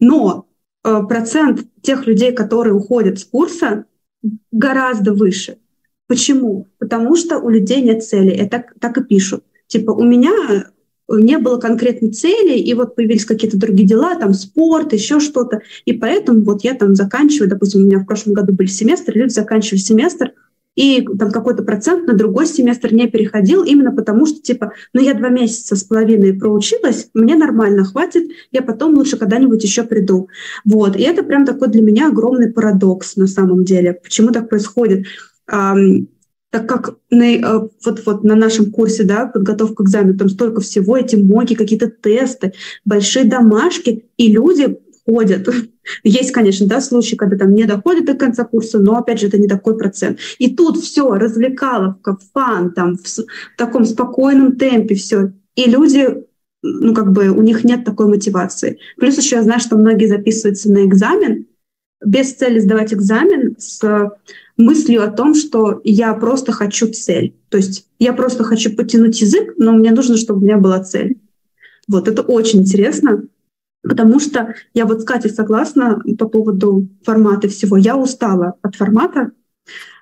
Но 0.00 0.48
э, 0.82 1.02
процент 1.08 1.66
тех 1.82 2.06
людей, 2.06 2.32
которые 2.32 2.74
уходят 2.74 3.18
с 3.18 3.24
курса, 3.24 3.84
гораздо 4.50 5.12
выше. 5.12 5.58
Почему? 6.06 6.68
Потому 6.78 7.14
что 7.16 7.38
у 7.38 7.48
людей 7.48 7.82
нет 7.82 8.04
цели. 8.04 8.32
Это 8.32 8.64
так 8.80 8.98
и 8.98 9.04
пишут. 9.04 9.44
Типа, 9.68 9.92
у 9.92 10.02
меня 10.02 10.64
не 11.08 11.38
было 11.38 11.58
конкретной 11.58 12.10
цели, 12.10 12.58
и 12.58 12.72
вот 12.74 12.94
появились 12.94 13.24
какие-то 13.24 13.58
другие 13.58 13.88
дела, 13.88 14.14
там 14.16 14.32
спорт, 14.34 14.92
еще 14.92 15.20
что-то, 15.20 15.60
и 15.84 15.92
поэтому 15.92 16.42
вот 16.42 16.62
я 16.62 16.74
там 16.74 16.94
заканчиваю, 16.94 17.50
допустим, 17.50 17.82
у 17.82 17.84
меня 17.84 17.98
в 17.98 18.06
прошлом 18.06 18.34
году 18.34 18.52
были 18.52 18.68
семестры, 18.68 19.18
люди 19.18 19.32
заканчивали 19.32 19.80
семестр, 19.80 20.32
и 20.80 21.06
там 21.18 21.30
какой-то 21.30 21.62
процент 21.62 22.06
на 22.06 22.14
другой 22.14 22.46
семестр 22.46 22.94
не 22.94 23.06
переходил, 23.06 23.64
именно 23.64 23.92
потому 23.92 24.24
что, 24.24 24.40
типа, 24.40 24.72
ну 24.94 25.02
я 25.02 25.12
два 25.12 25.28
месяца 25.28 25.76
с 25.76 25.84
половиной 25.84 26.32
проучилась, 26.32 27.10
мне 27.12 27.36
нормально, 27.36 27.84
хватит, 27.84 28.30
я 28.50 28.62
потом 28.62 28.94
лучше 28.94 29.18
когда-нибудь 29.18 29.62
еще 29.62 29.82
приду. 29.82 30.30
Вот, 30.64 30.96
и 30.96 31.02
это 31.02 31.22
прям 31.22 31.44
такой 31.44 31.68
для 31.68 31.82
меня 31.82 32.08
огромный 32.08 32.50
парадокс 32.50 33.16
на 33.16 33.26
самом 33.26 33.62
деле. 33.62 33.92
Почему 33.92 34.30
так 34.30 34.48
происходит? 34.48 35.06
так 36.52 36.66
как 36.66 36.96
на, 37.10 37.36
э, 37.36 37.68
вот, 37.84 38.02
вот 38.06 38.24
на 38.24 38.34
нашем 38.34 38.72
курсе 38.72 39.04
да, 39.04 39.26
подготовка 39.26 39.84
к 39.84 39.86
экзамену, 39.86 40.18
там 40.18 40.28
столько 40.28 40.60
всего, 40.60 40.96
эти 40.96 41.14
моги, 41.14 41.54
какие-то 41.54 41.88
тесты, 41.88 42.54
большие 42.84 43.24
домашки, 43.24 44.06
и 44.16 44.32
люди 44.32 44.80
ходят. 45.04 45.48
Есть, 46.04 46.32
конечно, 46.32 46.66
да, 46.66 46.80
случаи, 46.80 47.16
когда 47.16 47.36
там 47.36 47.54
не 47.54 47.64
доходят 47.64 48.06
до 48.06 48.14
конца 48.14 48.44
курса, 48.44 48.78
но, 48.78 48.96
опять 48.96 49.20
же, 49.20 49.28
это 49.28 49.38
не 49.38 49.48
такой 49.48 49.76
процент. 49.76 50.18
И 50.38 50.54
тут 50.54 50.78
все, 50.78 51.10
развлекаловка, 51.14 52.18
фан, 52.32 52.72
там, 52.72 52.96
в, 52.96 53.06
в 53.06 53.24
таком 53.56 53.84
спокойном 53.84 54.56
темпе 54.56 54.94
все. 54.94 55.32
И 55.56 55.64
люди, 55.64 56.24
ну, 56.62 56.94
как 56.94 57.12
бы, 57.12 57.28
у 57.30 57.42
них 57.42 57.64
нет 57.64 57.84
такой 57.84 58.08
мотивации. 58.08 58.78
Плюс 58.96 59.16
еще 59.18 59.36
я 59.36 59.42
знаю, 59.42 59.60
что 59.60 59.76
многие 59.76 60.06
записываются 60.06 60.70
на 60.72 60.84
экзамен 60.86 61.46
без 62.04 62.32
цели 62.32 62.58
сдавать 62.60 62.94
экзамен 62.94 63.56
с 63.58 64.10
мыслью 64.56 65.04
о 65.04 65.10
том, 65.10 65.34
что 65.34 65.80
я 65.84 66.14
просто 66.14 66.52
хочу 66.52 66.90
цель. 66.90 67.34
То 67.48 67.58
есть 67.58 67.86
я 67.98 68.12
просто 68.12 68.44
хочу 68.44 68.74
потянуть 68.74 69.20
язык, 69.20 69.54
но 69.56 69.72
мне 69.72 69.90
нужно, 69.90 70.16
чтобы 70.16 70.40
у 70.40 70.42
меня 70.44 70.56
была 70.56 70.82
цель. 70.82 71.18
Вот 71.88 72.08
это 72.08 72.22
очень 72.22 72.60
интересно, 72.60 73.24
потому 73.82 74.20
что 74.20 74.54
я 74.74 74.86
вот 74.86 75.02
с 75.02 75.04
Катей 75.04 75.30
согласна 75.30 76.02
по 76.18 76.28
поводу 76.28 76.88
формата 77.04 77.48
всего. 77.48 77.76
Я 77.76 77.96
устала 77.96 78.54
от 78.62 78.76
формата, 78.76 79.32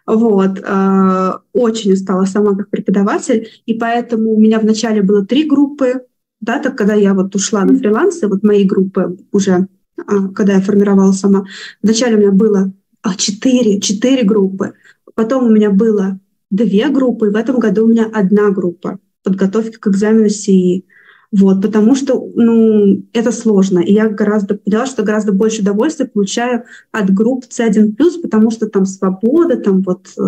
вот, 0.06 0.58
э, 0.58 1.32
очень 1.52 1.92
устала 1.92 2.24
сама 2.24 2.56
как 2.56 2.70
преподаватель, 2.70 3.48
и 3.66 3.74
поэтому 3.74 4.34
у 4.34 4.40
меня 4.40 4.58
вначале 4.58 5.02
было 5.02 5.24
три 5.24 5.44
группы, 5.44 6.02
да, 6.40 6.58
так 6.60 6.78
когда 6.78 6.94
я 6.94 7.14
вот 7.14 7.34
ушла 7.34 7.64
на 7.64 7.76
фриланс, 7.76 8.22
и 8.22 8.26
вот 8.26 8.42
мои 8.42 8.64
группы 8.64 9.18
уже, 9.32 9.68
э, 9.98 10.02
когда 10.34 10.54
я 10.54 10.60
формировала 10.60 11.12
сама, 11.12 11.44
вначале 11.82 12.16
у 12.16 12.20
меня 12.20 12.32
было 12.32 12.72
а, 13.02 13.14
четыре, 13.14 13.80
четыре 13.80 14.24
группы. 14.24 14.74
Потом 15.14 15.44
у 15.44 15.50
меня 15.50 15.70
было 15.70 16.18
две 16.50 16.88
группы, 16.88 17.28
и 17.28 17.30
в 17.30 17.36
этом 17.36 17.58
году 17.58 17.84
у 17.84 17.88
меня 17.88 18.06
одна 18.12 18.50
группа 18.50 18.98
подготовки 19.22 19.76
к 19.76 19.88
экзамену 19.88 20.28
СИИ. 20.28 20.86
Вот, 21.30 21.60
потому 21.60 21.94
что, 21.94 22.26
ну, 22.34 23.02
это 23.12 23.32
сложно. 23.32 23.80
И 23.80 23.92
я 23.92 24.08
гораздо 24.08 24.54
поняла, 24.54 24.86
что 24.86 25.02
гораздо 25.02 25.32
больше 25.32 25.60
удовольствия 25.60 26.06
получаю 26.06 26.64
от 26.90 27.12
групп 27.12 27.44
C1+, 27.44 27.96
потому 28.22 28.50
что 28.50 28.66
там 28.66 28.86
свобода, 28.86 29.56
там 29.56 29.82
вот 29.82 30.08
э, 30.18 30.22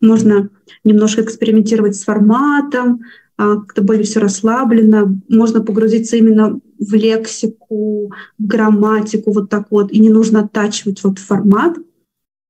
можно 0.00 0.48
немножко 0.82 1.22
экспериментировать 1.22 1.94
с 1.94 2.04
форматом, 2.04 3.02
а, 3.36 3.56
как-то 3.56 3.82
более 3.82 4.04
все 4.04 4.18
расслаблено, 4.18 5.14
можно 5.28 5.62
погрузиться 5.62 6.16
именно 6.16 6.58
в 6.78 6.94
лексику, 6.94 8.12
в 8.38 8.46
грамматику, 8.46 9.32
вот 9.32 9.50
так 9.50 9.66
вот, 9.70 9.92
и 9.92 9.98
не 9.98 10.08
нужно 10.08 10.40
оттачивать 10.40 11.04
вот 11.04 11.18
формат. 11.18 11.76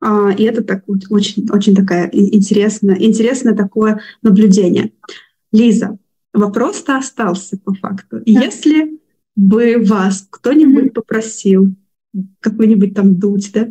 А, 0.00 0.30
и 0.30 0.44
это 0.44 0.62
так, 0.62 0.84
очень, 0.86 1.48
очень 1.50 1.74
такая 1.74 2.08
интересное, 2.12 2.96
интересное 3.00 3.56
такое 3.56 4.00
наблюдение. 4.22 4.92
Лиза, 5.50 5.98
вопрос-то 6.36 6.98
остался 6.98 7.58
по 7.58 7.74
факту. 7.74 8.18
Да. 8.18 8.22
Если 8.26 8.98
бы 9.34 9.82
вас 9.84 10.26
кто-нибудь 10.30 10.92
попросил, 10.92 11.74
какой-нибудь 12.40 12.94
там 12.94 13.16
дуть, 13.16 13.50
да, 13.52 13.68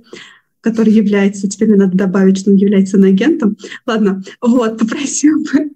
который 0.62 0.94
является, 0.94 1.48
теперь 1.48 1.70
мне 1.70 1.78
надо 1.78 1.96
добавить, 1.96 2.40
что 2.40 2.50
он 2.50 2.58
является 2.58 2.98
агентом. 2.98 3.56
Ладно, 3.86 4.24
вот, 4.42 4.78
попросил 4.80 5.44
бы 5.44 5.72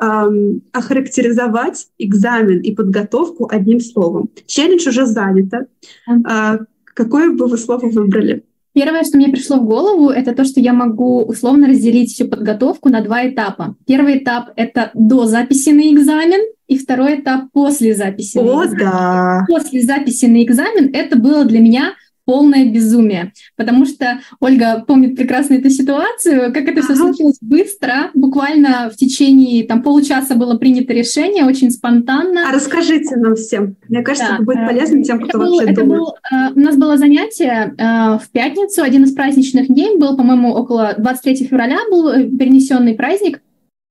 эм, 0.00 0.62
охарактеризовать 0.72 1.88
экзамен 1.98 2.60
и 2.60 2.74
подготовку 2.74 3.48
одним 3.50 3.80
словом. 3.80 4.30
Челлендж 4.46 4.88
уже 4.88 5.06
занято. 5.06 5.66
Э, 6.08 6.58
какое 6.84 7.30
бы 7.30 7.46
вы 7.48 7.58
слово 7.58 7.86
выбрали? 7.90 8.44
Первое, 8.72 9.02
что 9.02 9.16
мне 9.16 9.28
пришло 9.28 9.56
в 9.56 9.64
голову, 9.64 10.10
это 10.10 10.32
то, 10.32 10.44
что 10.44 10.60
я 10.60 10.72
могу 10.72 11.22
условно 11.22 11.66
разделить 11.68 12.12
всю 12.12 12.28
подготовку 12.28 12.88
на 12.88 13.00
два 13.02 13.28
этапа. 13.28 13.74
Первый 13.86 14.18
этап— 14.18 14.50
это 14.56 14.90
до 14.94 15.26
записи 15.26 15.70
на 15.70 15.92
экзамен, 15.92 16.40
и 16.68 16.78
второй 16.78 17.20
этап 17.20 17.50
после 17.52 17.96
записи. 17.96 18.38
О, 18.38 18.42
на 18.42 18.66
экзамен. 18.66 18.78
да. 18.78 19.44
После 19.48 19.82
записи 19.82 20.26
на 20.26 20.44
экзамен 20.44 20.90
это 20.94 21.18
было 21.18 21.44
для 21.44 21.58
меня 21.58 21.94
полное 22.30 22.64
безумие, 22.64 23.32
потому 23.56 23.84
что 23.84 24.20
Ольга 24.38 24.84
помнит 24.86 25.16
прекрасно 25.16 25.54
эту 25.54 25.68
ситуацию, 25.68 26.52
как 26.52 26.68
это 26.68 26.80
все 26.80 26.94
случилось 26.94 27.38
быстро, 27.40 28.12
буквально 28.14 28.88
в 28.88 28.94
течение 28.94 29.66
там 29.66 29.82
полчаса 29.82 30.36
было 30.36 30.56
принято 30.56 30.92
решение, 30.92 31.44
очень 31.44 31.72
спонтанно. 31.72 32.48
А 32.48 32.54
расскажите 32.54 33.16
нам 33.16 33.34
всем, 33.34 33.74
мне 33.88 34.02
кажется, 34.02 34.28
да. 34.28 34.34
это 34.36 34.44
будет 34.44 34.64
полезно 34.64 35.02
тем, 35.02 35.20
кто 35.20 35.38
был, 35.38 35.56
вообще 35.56 35.72
это 35.72 35.80
думает. 35.80 36.02
Был, 36.02 36.14
э, 36.30 36.52
у 36.54 36.60
нас 36.60 36.76
было 36.76 36.96
занятие 36.96 37.74
э, 37.76 38.18
в 38.24 38.30
пятницу, 38.30 38.84
один 38.84 39.02
из 39.02 39.12
праздничных 39.12 39.66
дней 39.66 39.96
был, 39.98 40.16
по-моему, 40.16 40.52
около 40.54 40.94
23 40.96 41.48
февраля 41.48 41.78
был 41.90 42.10
э, 42.10 42.28
перенесенный 42.28 42.94
праздник, 42.94 43.40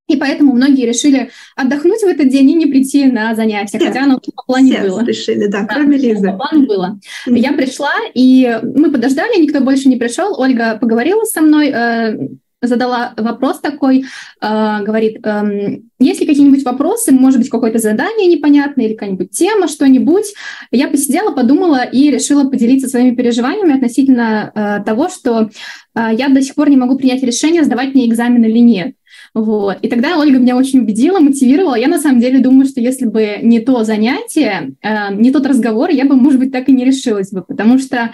и 0.10 0.18
поэтому 0.18 0.54
многие 0.54 0.86
решили 0.86 1.30
отдохнуть 1.56 2.01
в 2.01 2.06
этот 2.08 2.30
день 2.30 2.50
и 2.50 2.56
не 2.56 2.66
прийти 2.66 3.06
на 3.06 3.36
занятия, 3.36 3.78
все, 3.78 3.88
хотя 3.88 4.04
оно 4.04 4.20
по 4.20 4.44
плану 4.46 4.68
все 4.68 4.82
было. 4.82 5.04
решили, 5.06 5.48
да, 5.48 5.62
да 5.62 5.68
кроме 5.68 5.98
Лизы. 5.98 6.28
По 6.28 6.38
плану 6.38 6.66
было. 6.66 7.00
Mm-hmm. 7.28 7.38
Я 7.38 7.54
пришла, 7.54 7.94
и 8.13 8.60
мы 8.75 8.92
подождали, 8.92 9.39
никто 9.39 9.62
больше 9.62 9.88
не 9.88 9.98
пришел. 9.98 10.39
Ольга 10.39 10.78
поговорила 10.78 11.24
со 11.25 11.42
мной, 11.42 11.70
э, 11.70 12.18
задала 12.62 13.13
вопрос 13.18 13.60
такой, 13.60 14.06
э, 14.42 14.84
говорит, 14.84 15.25
э, 15.25 15.80
есть 16.00 16.22
ли 16.22 16.28
какие-нибудь 16.28 16.63
вопросы, 16.63 17.12
может 17.12 17.39
быть, 17.39 17.50
какое-то 17.50 17.80
задание 17.80 18.28
непонятное 18.28 18.86
или 18.86 18.94
какая-нибудь 18.94 19.32
тема, 19.32 19.68
что-нибудь. 19.68 20.34
Я 20.72 20.88
посидела, 20.88 21.32
подумала 21.32 21.84
и 21.84 22.12
решила 22.12 22.50
поделиться 22.50 22.88
своими 22.88 23.16
переживаниями 23.16 23.75
относительно 23.75 24.51
э, 24.54 24.84
того, 24.86 25.10
что 25.10 25.50
э, 25.96 26.10
я 26.18 26.30
до 26.30 26.42
сих 26.42 26.56
пор 26.56 26.70
не 26.70 26.78
могу 26.78 26.98
принять 26.98 27.24
решение, 27.24 27.63
сдавать 27.63 27.94
мне 27.94 28.08
экзамен 28.08 28.44
или 28.44 28.60
нет. 28.60 28.96
Вот. 29.34 29.78
И 29.82 29.88
тогда 29.88 30.18
Ольга 30.18 30.40
меня 30.40 30.56
очень 30.56 30.80
убедила, 30.80 31.20
мотивировала. 31.20 31.76
Я 31.76 31.88
на 31.88 32.00
самом 32.00 32.20
деле 32.20 32.40
думаю, 32.40 32.66
что 32.66 32.82
если 32.82 33.06
бы 33.06 33.38
не 33.42 33.60
то 33.60 33.84
занятие, 33.84 34.74
э, 34.82 35.14
не 35.14 35.32
тот 35.32 35.46
разговор, 35.46 35.90
я 35.90 36.06
бы, 36.06 36.16
может 36.16 36.40
быть, 36.40 36.52
так 36.52 36.70
и 36.70 36.74
не 36.74 36.86
решилась 36.86 37.32
бы, 37.32 37.42
потому 37.42 37.78
что 37.78 38.12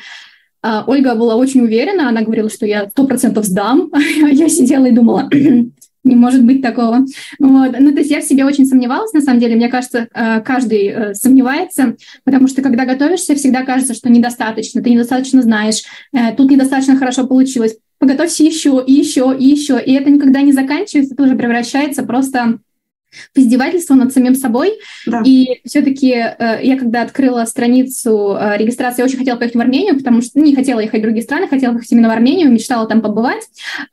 э, 0.63 0.81
Ольга 0.87 1.15
была 1.15 1.35
очень 1.35 1.61
уверена, 1.61 2.09
она 2.09 2.21
говорила, 2.21 2.49
что 2.49 2.65
я 2.65 2.89
сто 2.89 3.05
процентов 3.07 3.45
сдам, 3.45 3.91
я 4.31 4.49
сидела 4.49 4.85
и 4.85 4.91
думала, 4.91 5.29
не 6.05 6.15
может 6.15 6.45
быть 6.45 6.61
такого. 6.61 7.05
Вот. 7.39 7.75
Ну, 7.79 7.91
то 7.91 7.99
есть 7.99 8.11
я 8.11 8.21
в 8.21 8.23
себе 8.23 8.45
очень 8.45 8.65
сомневалась, 8.65 9.11
на 9.13 9.21
самом 9.21 9.39
деле. 9.39 9.55
Мне 9.55 9.69
кажется, 9.69 10.07
э, 10.13 10.41
каждый 10.41 10.87
э, 10.87 11.13
сомневается, 11.15 11.95
потому 12.23 12.47
что 12.47 12.61
когда 12.61 12.85
готовишься, 12.85 13.35
всегда 13.35 13.63
кажется, 13.63 13.93
что 13.93 14.09
недостаточно, 14.09 14.83
ты 14.83 14.91
недостаточно 14.91 15.41
знаешь, 15.41 15.83
э, 16.13 16.33
тут 16.35 16.51
недостаточно 16.51 16.95
хорошо 16.97 17.25
получилось 17.25 17.77
подготовься 18.05 18.43
еще, 18.43 18.83
и 18.85 18.93
еще, 18.93 19.35
и 19.37 19.45
еще. 19.45 19.81
И 19.83 19.93
это 19.93 20.09
никогда 20.09 20.41
не 20.41 20.51
заканчивается, 20.51 21.13
это 21.13 21.23
уже 21.23 21.35
превращается 21.35 22.03
просто 22.03 22.59
в 23.33 23.39
издевательство 23.39 23.95
над 23.95 24.13
самим 24.13 24.35
собой. 24.35 24.73
Да. 25.05 25.21
И 25.25 25.61
все-таки 25.65 26.11
э, 26.11 26.59
я 26.63 26.77
когда 26.77 27.01
открыла 27.01 27.45
страницу 27.45 28.35
э, 28.37 28.57
регистрации, 28.57 29.01
я 29.01 29.05
очень 29.05 29.17
хотела 29.17 29.37
поехать 29.37 29.55
в 29.55 29.61
Армению, 29.61 29.97
потому 29.97 30.21
что 30.21 30.39
ну, 30.39 30.45
не 30.45 30.55
хотела 30.55 30.79
ехать 30.81 30.99
в 30.99 31.03
другие 31.03 31.23
страны, 31.23 31.47
хотела 31.47 31.73
ехать 31.73 31.91
именно 31.91 32.09
в 32.09 32.11
Армению, 32.11 32.51
мечтала 32.51 32.87
там 32.87 33.01
побывать. 33.01 33.43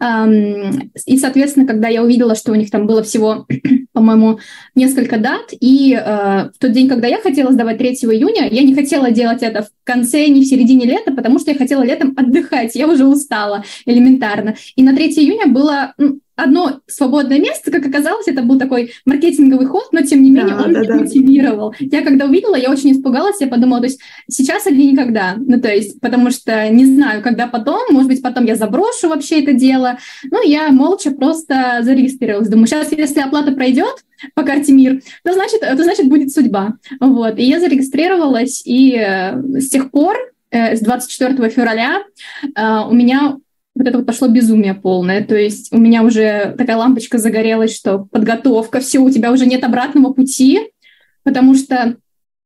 Эм, 0.01 0.91
и, 1.07 1.19
соответственно, 1.19 1.67
когда 1.67 1.89
я 1.89 2.03
увидела, 2.03 2.35
что 2.35 2.53
у 2.53 2.57
них 2.57 2.71
там 2.71 2.87
было 2.87 3.03
всего, 3.03 3.47
по-моему, 3.93 4.41
несколько 4.75 5.19
дат, 5.19 5.53
и 5.59 5.95
э, 5.95 6.51
в 6.55 6.59
тот 6.59 6.73
день, 6.73 6.89
когда 6.89 7.07
я 7.07 7.21
хотела 7.21 7.53
сдавать 7.53 7.79
3 7.79 7.89
июня, 7.91 8.49
я 8.51 8.63
не 8.63 8.75
хотела 8.75 9.11
делать 9.11 9.43
это 9.43 9.63
в 9.63 9.69
конце, 9.85 10.27
не 10.29 10.43
в 10.43 10.47
середине 10.47 10.87
лета, 10.87 11.13
потому 11.13 11.39
что 11.39 11.51
я 11.51 11.59
хотела 11.59 11.83
летом 11.83 12.15
отдыхать, 12.17 12.75
я 12.75 12.89
уже 12.89 13.05
устала 13.05 13.65
элементарно. 13.85 14.55
И 14.77 14.83
на 14.83 14.95
3 14.95 15.09
июня 15.09 15.47
было 15.47 15.93
ну, 15.99 16.21
одно 16.37 16.81
свободное 16.87 17.39
место, 17.39 17.71
как 17.71 17.87
оказалось, 17.87 18.29
это 18.29 18.43
был 18.43 18.59
такой 18.59 18.93
маркетинговый 19.05 19.67
ход, 19.67 19.89
но 19.93 20.03
тем 20.03 20.23
не 20.23 20.31
менее 20.31 20.57
да, 20.57 20.63
он 20.65 20.73
да, 20.73 20.81
меня 20.81 20.89
да. 20.89 21.01
мотивировал. 21.01 21.75
Я 21.79 22.03
когда 22.03 22.27
увидела, 22.27 22.55
я 22.55 22.71
очень 22.71 22.93
испугалась, 22.93 23.41
я 23.41 23.47
подумала, 23.47 23.81
то 23.81 23.87
есть 23.87 24.01
сейчас 24.29 24.67
или 24.67 24.83
никогда, 24.83 25.35
ну 25.39 25.61
то 25.61 25.69
есть, 25.69 26.01
потому 26.01 26.31
что 26.31 26.69
не 26.71 26.87
знаю, 26.87 27.23
когда 27.23 27.47
потом, 27.47 27.81
может 27.91 28.09
быть, 28.09 28.23
потом 28.23 28.47
я 28.47 28.57
заброшу 28.57 29.09
вообще 29.09 29.43
это 29.43 29.53
дело. 29.53 29.99
Ну, 30.31 30.43
я 30.43 30.71
молча 30.71 31.11
просто 31.11 31.81
зарегистрировалась. 31.83 32.49
Думаю, 32.49 32.67
сейчас, 32.67 32.93
если 32.93 33.21
оплата 33.21 33.53
пройдет, 33.53 34.05
по 34.35 34.43
карте 34.43 34.73
мир, 34.73 35.01
то 35.25 35.33
значит, 35.33 35.61
то 35.61 35.83
значит 35.83 36.09
будет 36.09 36.33
судьба. 36.33 36.75
Вот. 37.01 37.39
И 37.39 37.45
я 37.45 37.61
зарегистрировалась, 37.61 38.63
и 38.65 38.97
э, 38.97 39.61
с 39.61 39.69
тех 39.69 39.91
пор, 39.91 40.17
э, 40.51 40.77
с 40.77 40.81
24 40.81 41.51
февраля, 41.51 42.03
э, 42.45 42.79
у 42.89 42.93
меня 42.93 43.37
вот 43.75 43.87
это 43.87 43.99
вот 43.99 44.07
пошло 44.07 44.29
безумие 44.29 44.75
полное. 44.75 45.25
То 45.25 45.37
есть 45.37 45.73
у 45.73 45.79
меня 45.79 46.03
уже 46.03 46.55
такая 46.59 46.77
лампочка 46.77 47.19
загорелась, 47.19 47.75
что 47.75 48.07
подготовка, 48.11 48.81
все, 48.81 48.99
у 48.99 49.11
тебя 49.11 49.33
уже 49.33 49.47
нет 49.47 49.65
обратного 49.65 50.13
пути, 50.13 50.61
потому 51.23 51.55
что 51.55 51.97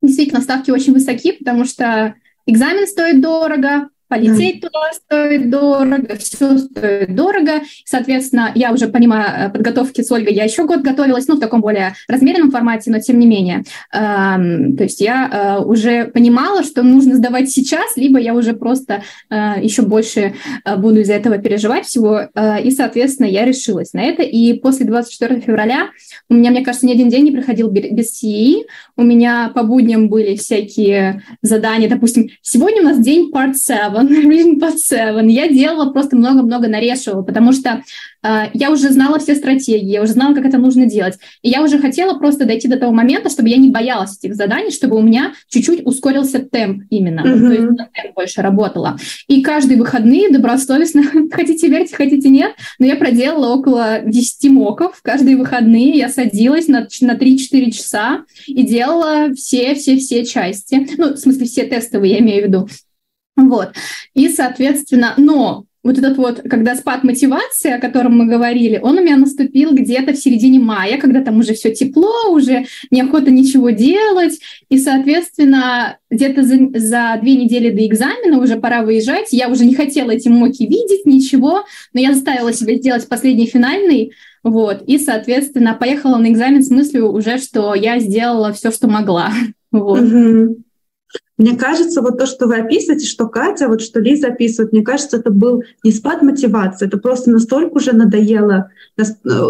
действительно 0.02 0.40
ставки 0.40 0.70
очень 0.70 0.92
высоки, 0.92 1.32
потому 1.32 1.64
что 1.64 2.14
экзамен 2.46 2.86
стоит 2.86 3.20
дорого, 3.20 3.88
Полететь 4.08 4.60
туда 4.60 4.92
стоит 4.92 5.50
дорого, 5.50 6.16
все 6.16 6.58
стоит 6.58 7.14
дорого. 7.14 7.62
Соответственно, 7.84 8.52
я 8.54 8.72
уже 8.72 8.86
понимаю 8.86 9.48
э, 9.48 9.50
подготовки 9.50 10.02
с 10.02 10.12
Ольгой, 10.12 10.32
я 10.32 10.44
еще 10.44 10.64
год 10.64 10.82
готовилась, 10.82 11.26
ну, 11.26 11.36
в 11.36 11.40
таком 11.40 11.60
более 11.60 11.94
размеренном 12.08 12.52
формате, 12.52 12.92
но 12.92 13.00
тем 13.00 13.18
не 13.18 13.26
менее. 13.26 13.64
Эм, 13.92 14.76
то 14.76 14.84
есть 14.84 15.00
я 15.00 15.58
э, 15.58 15.64
уже 15.64 16.04
понимала, 16.04 16.62
что 16.62 16.84
нужно 16.84 17.16
сдавать 17.16 17.50
сейчас, 17.50 17.96
либо 17.96 18.20
я 18.20 18.34
уже 18.34 18.52
просто 18.52 19.02
э, 19.28 19.54
еще 19.60 19.82
больше 19.82 20.34
буду 20.78 21.00
из-за 21.00 21.14
этого 21.14 21.38
переживать 21.38 21.86
всего. 21.86 22.22
И, 22.62 22.70
соответственно, 22.70 23.26
я 23.26 23.44
решилась 23.44 23.92
на 23.92 24.02
это. 24.02 24.22
И 24.22 24.54
после 24.54 24.86
24 24.86 25.40
февраля 25.40 25.88
у 26.28 26.34
меня, 26.34 26.50
мне 26.50 26.64
кажется, 26.64 26.86
ни 26.86 26.92
один 26.92 27.08
день 27.08 27.24
не 27.24 27.30
проходил 27.30 27.70
без 27.70 28.22
CE. 28.22 28.62
У 28.96 29.02
меня 29.02 29.50
по 29.54 29.62
будням 29.62 30.08
были 30.08 30.36
всякие 30.36 31.22
задания. 31.42 31.88
Допустим, 31.88 32.28
сегодня 32.42 32.82
у 32.82 32.84
нас 32.84 32.98
день 32.98 33.30
part 33.32 33.54
7, 33.54 33.95
reading 34.02 34.58
под 34.60 34.74
seven. 34.74 35.28
Я 35.28 35.48
делала 35.48 35.90
просто 35.92 36.16
много-много 36.16 36.68
нарешивала, 36.68 37.22
потому 37.22 37.52
что 37.52 37.82
э, 38.22 38.44
я 38.54 38.70
уже 38.70 38.90
знала 38.90 39.18
все 39.18 39.34
стратегии, 39.34 39.90
я 39.92 40.02
уже 40.02 40.12
знала, 40.12 40.34
как 40.34 40.44
это 40.44 40.58
нужно 40.58 40.86
делать. 40.86 41.18
И 41.42 41.48
я 41.48 41.62
уже 41.62 41.78
хотела 41.78 42.18
просто 42.18 42.44
дойти 42.44 42.68
до 42.68 42.78
того 42.78 42.92
момента, 42.92 43.30
чтобы 43.30 43.48
я 43.48 43.56
не 43.56 43.70
боялась 43.70 44.18
этих 44.18 44.34
заданий, 44.34 44.70
чтобы 44.70 44.96
у 44.96 45.02
меня 45.02 45.32
чуть-чуть 45.48 45.86
ускорился 45.86 46.40
темп 46.40 46.84
именно. 46.90 47.20
Mm-hmm. 47.20 47.40
То 47.40 47.52
есть 47.52 47.76
темп 47.76 48.14
больше 48.14 48.42
работала. 48.42 48.96
И 49.28 49.42
каждые 49.42 49.78
выходные 49.78 50.30
добросовестно, 50.30 51.02
хотите 51.30 51.68
верьте, 51.68 51.96
хотите 51.96 52.28
нет, 52.28 52.52
но 52.78 52.86
я 52.86 52.96
проделала 52.96 53.54
около 53.54 54.00
10 54.04 54.50
моков. 54.50 55.00
Каждые 55.02 55.36
выходные 55.36 55.90
я 55.90 56.08
садилась 56.08 56.68
на, 56.68 56.86
на 57.00 57.14
3-4 57.14 57.70
часа 57.70 58.24
и 58.46 58.62
делала 58.62 59.32
все-все-все 59.34 60.24
части. 60.24 60.88
Ну, 60.96 61.14
в 61.14 61.18
смысле, 61.18 61.46
все 61.46 61.64
тестовые, 61.64 62.14
я 62.14 62.18
имею 62.20 62.44
в 62.44 62.46
виду. 62.48 62.68
Вот. 63.36 63.72
И, 64.14 64.28
соответственно, 64.28 65.14
но 65.16 65.66
вот 65.86 65.98
этот 65.98 66.16
вот, 66.16 66.42
когда 66.50 66.74
спад 66.74 67.04
мотивации, 67.04 67.70
о 67.70 67.78
котором 67.78 68.18
мы 68.18 68.26
говорили, 68.26 68.80
он 68.82 68.98
у 68.98 69.02
меня 69.02 69.16
наступил 69.16 69.72
где-то 69.72 70.14
в 70.14 70.16
середине 70.16 70.58
мая, 70.58 70.98
когда 70.98 71.22
там 71.22 71.38
уже 71.38 71.54
все 71.54 71.72
тепло, 71.72 72.32
уже 72.32 72.66
неохота 72.90 73.30
ничего 73.30 73.70
делать, 73.70 74.40
и, 74.68 74.78
соответственно, 74.78 75.98
где-то 76.10 76.42
за, 76.42 76.56
за 76.74 77.18
две 77.22 77.36
недели 77.36 77.70
до 77.70 77.86
экзамена 77.86 78.40
уже 78.40 78.56
пора 78.56 78.82
выезжать, 78.82 79.32
я 79.32 79.48
уже 79.48 79.64
не 79.64 79.76
хотела 79.76 80.10
эти 80.10 80.26
моки 80.28 80.66
видеть, 80.66 81.06
ничего, 81.06 81.64
но 81.92 82.00
я 82.00 82.12
заставила 82.14 82.52
себя 82.52 82.74
сделать 82.74 83.08
последний 83.08 83.46
финальный, 83.46 84.10
вот, 84.42 84.82
и, 84.88 84.98
соответственно, 84.98 85.74
поехала 85.74 86.16
на 86.16 86.32
экзамен 86.32 86.64
с 86.64 86.70
мыслью 86.70 87.12
уже, 87.12 87.38
что 87.38 87.74
я 87.74 88.00
сделала 88.00 88.52
все, 88.52 88.72
что 88.72 88.88
могла, 88.88 89.32
вот. 89.70 90.00
Mm-hmm. 90.00 90.54
Мне 91.38 91.56
кажется, 91.56 92.00
вот 92.00 92.18
то, 92.18 92.26
что 92.26 92.46
вы 92.46 92.56
описываете, 92.56 93.06
что 93.06 93.28
Катя, 93.28 93.68
вот 93.68 93.82
что 93.82 94.00
Лиза 94.00 94.28
описывает, 94.28 94.72
мне 94.72 94.82
кажется, 94.82 95.18
это 95.18 95.30
был 95.30 95.62
не 95.84 95.92
спад 95.92 96.22
мотивации, 96.22 96.86
это 96.86 96.96
просто 96.96 97.30
настолько 97.30 97.74
уже 97.74 97.92
надоело 97.92 98.70
э, 98.96 99.02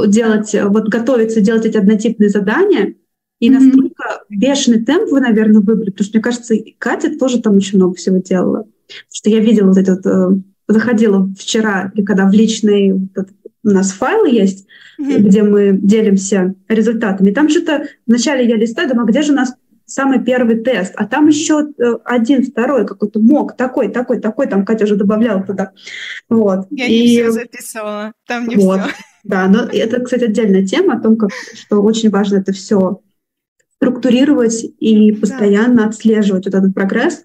делать, 0.08 0.54
вот 0.64 0.88
готовиться 0.88 1.40
делать 1.40 1.64
эти 1.64 1.76
однотипные 1.76 2.28
задания, 2.28 2.94
и 3.38 3.48
mm-hmm. 3.48 3.52
настолько 3.52 4.22
бешеный 4.28 4.84
темп 4.84 5.10
вы, 5.12 5.20
наверное, 5.20 5.60
выбрали, 5.60 5.90
потому 5.90 6.06
что, 6.06 6.16
мне 6.16 6.22
кажется, 6.22 6.54
Катя 6.78 7.16
тоже 7.18 7.40
там 7.40 7.56
очень 7.56 7.78
много 7.78 7.94
всего 7.94 8.16
делала. 8.16 8.64
Потому 8.86 9.12
что 9.12 9.30
я 9.30 9.40
видела 9.40 9.68
вот 9.68 9.78
этот, 9.78 10.06
э, 10.06 10.28
заходила 10.66 11.28
вчера, 11.38 11.92
когда 12.04 12.28
в 12.28 12.32
личный, 12.32 12.92
вот 12.92 13.28
у 13.62 13.70
нас 13.70 13.92
файл 13.92 14.25
есть, 14.25 14.66
mm-hmm. 14.98 15.18
где 15.18 15.42
мы 15.42 15.78
делимся 15.80 16.54
результатами. 16.68 17.30
И 17.30 17.34
там 17.34 17.48
что-то 17.48 17.86
вначале 18.06 18.48
я 18.48 18.56
листаю, 18.56 18.88
думаю, 18.88 19.06
а 19.06 19.10
где 19.10 19.22
же 19.22 19.32
у 19.32 19.36
нас 19.36 19.54
самый 19.86 20.22
первый 20.22 20.58
тест, 20.58 20.92
а 20.96 21.06
там 21.06 21.28
еще 21.28 21.68
э, 21.78 21.94
один, 22.04 22.44
второй 22.44 22.86
какой-то 22.86 23.20
мог, 23.20 23.56
такой, 23.56 23.88
такой, 23.88 24.20
такой, 24.20 24.48
там 24.48 24.64
Катя 24.64 24.84
уже 24.84 24.96
добавляла 24.96 25.42
туда. 25.42 25.72
Вот. 26.28 26.66
Я 26.70 26.86
и... 26.86 27.00
не 27.00 27.06
все 27.06 27.30
записывала, 27.30 28.12
там 28.26 28.49
не 28.49 28.56
вот. 28.56 28.80
все. 28.80 28.90
Да, 29.25 29.49
но 29.49 29.64
это, 29.64 30.00
кстати, 30.00 30.25
отдельная 30.25 30.66
тема 30.66 30.94
о 30.94 31.00
том, 31.00 31.16
как, 31.16 31.30
что 31.54 31.82
очень 31.82 32.10
важно 32.10 32.36
это 32.38 32.52
все 32.52 33.00
структурировать 33.76 34.64
и 34.78 35.12
постоянно 35.12 35.82
да. 35.82 35.88
отслеживать 35.88 36.46
вот 36.46 36.54
этот 36.54 36.75
прогресс. 36.75 37.25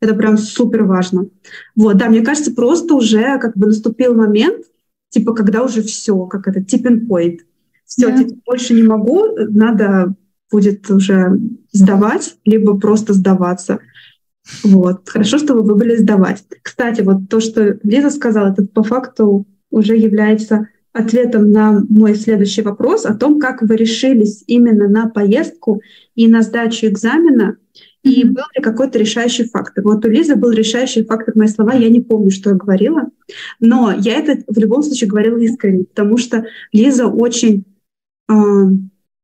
Это 0.00 0.14
прям 0.14 0.36
супер 0.36 0.84
важно. 0.84 1.28
Вот, 1.74 1.96
да, 1.96 2.08
мне 2.08 2.20
кажется, 2.20 2.52
просто 2.52 2.94
уже 2.94 3.38
как 3.38 3.56
бы 3.56 3.68
наступил 3.68 4.14
момент, 4.14 4.66
типа, 5.08 5.34
когда 5.34 5.62
уже 5.62 5.82
все, 5.82 6.26
как 6.26 6.48
это, 6.48 6.60
tipping 6.60 7.06
point. 7.08 7.38
Все, 7.86 8.08
да. 8.08 8.18
типа, 8.18 8.34
больше 8.44 8.74
не 8.74 8.82
могу, 8.82 9.36
надо 9.36 10.14
будет 10.50 10.90
уже 10.90 11.38
сдавать, 11.76 12.36
либо 12.44 12.78
просто 12.78 13.12
сдаваться. 13.12 13.78
Вот. 14.62 15.08
Хорошо, 15.08 15.38
что 15.38 15.54
вы 15.54 15.62
выбрали 15.62 15.96
сдавать. 15.96 16.44
Кстати, 16.62 17.00
вот 17.02 17.28
то, 17.28 17.40
что 17.40 17.78
Лиза 17.82 18.10
сказала, 18.10 18.52
это 18.52 18.64
по 18.64 18.82
факту 18.82 19.46
уже 19.70 19.96
является 19.96 20.68
ответом 20.92 21.50
на 21.50 21.84
мой 21.88 22.14
следующий 22.14 22.62
вопрос 22.62 23.04
о 23.04 23.14
том, 23.14 23.38
как 23.38 23.62
вы 23.62 23.76
решились 23.76 24.42
именно 24.46 24.88
на 24.88 25.08
поездку 25.08 25.82
и 26.14 26.26
на 26.26 26.42
сдачу 26.42 26.86
экзамена, 26.86 27.56
и 28.02 28.24
был 28.24 28.44
ли 28.54 28.62
какой-то 28.62 28.98
решающий 28.98 29.44
фактор. 29.44 29.84
Вот 29.84 30.04
у 30.04 30.08
Лизы 30.08 30.36
был 30.36 30.52
решающий 30.52 31.04
фактор 31.04 31.36
мои 31.36 31.48
слова, 31.48 31.74
я 31.74 31.90
не 31.90 32.00
помню, 32.00 32.30
что 32.30 32.50
я 32.50 32.56
говорила, 32.56 33.10
но 33.60 33.92
я 33.92 34.14
это 34.18 34.42
в 34.46 34.58
любом 34.58 34.82
случае 34.82 35.10
говорила 35.10 35.36
искренне, 35.38 35.84
потому 35.84 36.16
что 36.16 36.46
Лиза 36.72 37.08
очень 37.08 37.64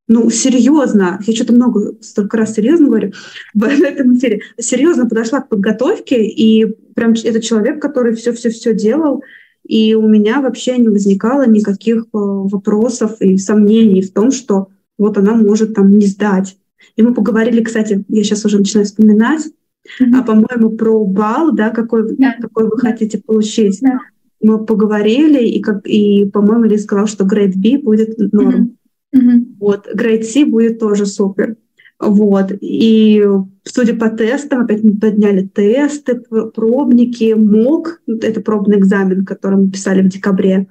ну, 0.08 0.28
серьезно, 0.30 1.20
я 1.26 1.34
что-то 1.34 1.52
много, 1.52 1.94
столько 2.00 2.36
раз 2.36 2.54
серьезно 2.54 2.86
говорю 2.86 3.12
в 3.54 3.64
этом 3.64 4.16
эфире, 4.16 4.40
серьезно 4.58 5.08
подошла 5.08 5.40
к 5.40 5.48
подготовке, 5.48 6.24
и 6.24 6.66
прям 6.94 7.12
это 7.12 7.40
человек, 7.40 7.80
который 7.80 8.14
все-все-все 8.14 8.74
делал, 8.74 9.22
и 9.64 9.94
у 9.94 10.08
меня 10.08 10.40
вообще 10.40 10.76
не 10.78 10.88
возникало 10.88 11.46
никаких 11.46 12.02
э, 12.02 12.06
вопросов 12.12 13.20
и 13.20 13.38
сомнений 13.38 14.02
в 14.02 14.12
том, 14.12 14.32
что 14.32 14.68
вот 14.98 15.18
она 15.18 15.34
может 15.34 15.74
там 15.74 15.90
не 15.90 16.06
сдать. 16.06 16.56
И 16.96 17.02
мы 17.02 17.14
поговорили, 17.14 17.62
кстати, 17.62 18.04
я 18.08 18.24
сейчас 18.24 18.44
уже 18.44 18.58
начинаю 18.58 18.86
вспоминать, 18.86 19.46
mm-hmm. 19.46 20.18
а, 20.18 20.22
по-моему, 20.24 20.70
про 20.70 21.04
балл, 21.04 21.52
да, 21.52 21.70
какой, 21.70 22.12
yeah. 22.14 22.32
какой 22.40 22.68
вы 22.68 22.76
хотите 22.78 23.18
получить. 23.18 23.80
Yeah. 23.82 23.98
Мы 24.42 24.64
поговорили, 24.64 25.44
и, 25.44 25.60
как, 25.60 25.86
и 25.86 26.28
по-моему, 26.28 26.64
Ли 26.64 26.76
сказал, 26.76 27.06
что 27.06 27.24
грейд 27.24 27.54
B 27.56 27.78
будет 27.78 28.18
норм. 28.32 28.64
Mm-hmm. 28.64 28.76
Mm-hmm. 29.14 29.56
Вот, 29.60 29.88
Grade 29.94 30.22
C 30.22 30.44
будет 30.44 30.78
тоже 30.78 31.06
супер. 31.06 31.56
Вот. 32.02 32.52
И 32.60 33.24
судя 33.62 33.94
по 33.94 34.10
тестам, 34.10 34.62
опять 34.62 34.82
мы 34.82 34.96
подняли 34.96 35.46
тесты, 35.46 36.16
пробники, 36.54 37.32
МОК, 37.32 38.02
это 38.06 38.40
пробный 38.40 38.78
экзамен, 38.78 39.24
который 39.24 39.58
мы 39.58 39.70
писали 39.70 40.02
в 40.02 40.08
декабре. 40.08 40.66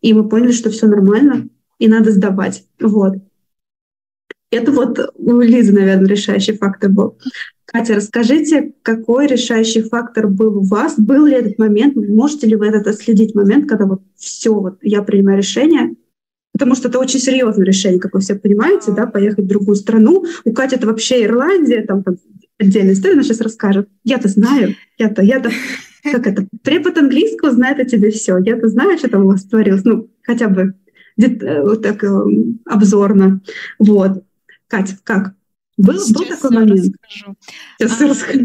И 0.00 0.14
мы 0.14 0.28
поняли, 0.28 0.52
что 0.52 0.70
все 0.70 0.86
нормально, 0.86 1.48
и 1.78 1.88
надо 1.88 2.12
сдавать. 2.12 2.64
Вот. 2.80 3.16
Это 4.52 4.72
вот 4.72 4.98
у 5.14 5.40
Лизы, 5.40 5.72
наверное, 5.72 6.08
решающий 6.08 6.56
фактор 6.56 6.90
был. 6.90 7.18
Катя, 7.64 7.94
расскажите, 7.94 8.72
какой 8.82 9.28
решающий 9.28 9.82
фактор 9.82 10.28
был 10.28 10.58
у 10.58 10.62
вас? 10.62 10.94
Был 10.98 11.26
ли 11.26 11.34
этот 11.34 11.58
момент? 11.58 11.94
Можете 11.96 12.48
ли 12.48 12.56
вы 12.56 12.68
этот 12.68 12.86
отследить 12.88 13.34
момент, 13.34 13.68
когда 13.68 13.86
вот 13.86 14.02
все, 14.16 14.52
вот 14.52 14.78
я 14.82 15.02
принимаю 15.02 15.38
решение, 15.38 15.94
Потому 16.60 16.76
что 16.76 16.88
это 16.88 16.98
очень 16.98 17.20
серьезное 17.20 17.64
решение, 17.64 17.98
как 17.98 18.12
вы 18.12 18.20
все 18.20 18.34
понимаете, 18.34 18.92
да, 18.92 19.06
поехать 19.06 19.46
в 19.46 19.48
другую 19.48 19.76
страну. 19.76 20.26
У 20.44 20.52
Кати 20.52 20.76
это 20.76 20.86
вообще 20.86 21.24
Ирландия, 21.24 21.80
там, 21.86 22.02
там 22.02 22.16
отдельная 22.58 22.92
история, 22.92 23.14
она 23.14 23.22
сейчас 23.22 23.40
расскажет. 23.40 23.88
Я-то 24.04 24.28
знаю, 24.28 24.74
я-то, 24.98 25.22
я-то, 25.22 25.50
как 26.12 26.26
это, 26.26 26.46
препод 26.62 26.98
английского 26.98 27.50
знает 27.50 27.78
о 27.80 27.86
тебе 27.86 28.10
все. 28.10 28.36
Я-то 28.36 28.68
знаю, 28.68 28.98
что 28.98 29.08
там 29.08 29.24
у 29.24 29.28
вас 29.28 29.44
творилось, 29.44 29.84
ну, 29.84 30.10
хотя 30.22 30.48
бы 30.48 30.74
э, 31.18 31.62
вот 31.62 31.80
так 31.80 32.04
э, 32.04 32.08
обзорно. 32.66 33.40
Вот. 33.78 34.22
Катя, 34.68 34.98
как? 35.02 35.32
Был, 35.80 35.98
был 36.12 36.24
такой 36.26 36.50
момент? 36.50 36.94
Расскажу. 37.02 37.36
Сейчас 37.78 38.00
а, 38.00 38.06
расскажу. 38.08 38.40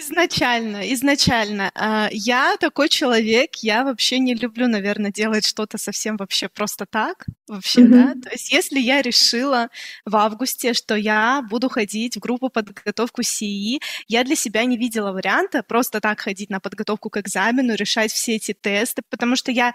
Изначально, 0.00 0.92
изначально. 0.94 1.70
А, 1.74 2.08
я 2.12 2.56
такой 2.56 2.88
человек, 2.88 3.56
я 3.56 3.84
вообще 3.84 4.18
не 4.18 4.34
люблю, 4.34 4.68
наверное, 4.68 5.12
делать 5.12 5.44
что-то 5.44 5.76
совсем 5.76 6.16
вообще 6.16 6.48
просто 6.48 6.86
так. 6.86 7.26
Вообще, 7.46 7.82
mm-hmm. 7.82 7.88
да. 7.88 8.14
То 8.22 8.30
есть 8.30 8.50
если 8.50 8.80
я 8.80 9.02
решила 9.02 9.68
в 10.06 10.16
августе, 10.16 10.72
что 10.72 10.94
я 10.94 11.42
буду 11.42 11.68
ходить 11.68 12.16
в 12.16 12.20
группу 12.20 12.48
подготовку 12.48 13.22
СИИ, 13.22 13.80
я 14.08 14.24
для 14.24 14.34
себя 14.34 14.64
не 14.64 14.78
видела 14.78 15.12
варианта 15.12 15.62
просто 15.62 16.00
так 16.00 16.20
ходить 16.20 16.48
на 16.48 16.58
подготовку 16.58 17.10
к 17.10 17.18
экзамену, 17.18 17.74
решать 17.74 18.12
все 18.12 18.36
эти 18.36 18.54
тесты, 18.54 19.02
потому 19.10 19.36
что 19.36 19.52
я 19.52 19.74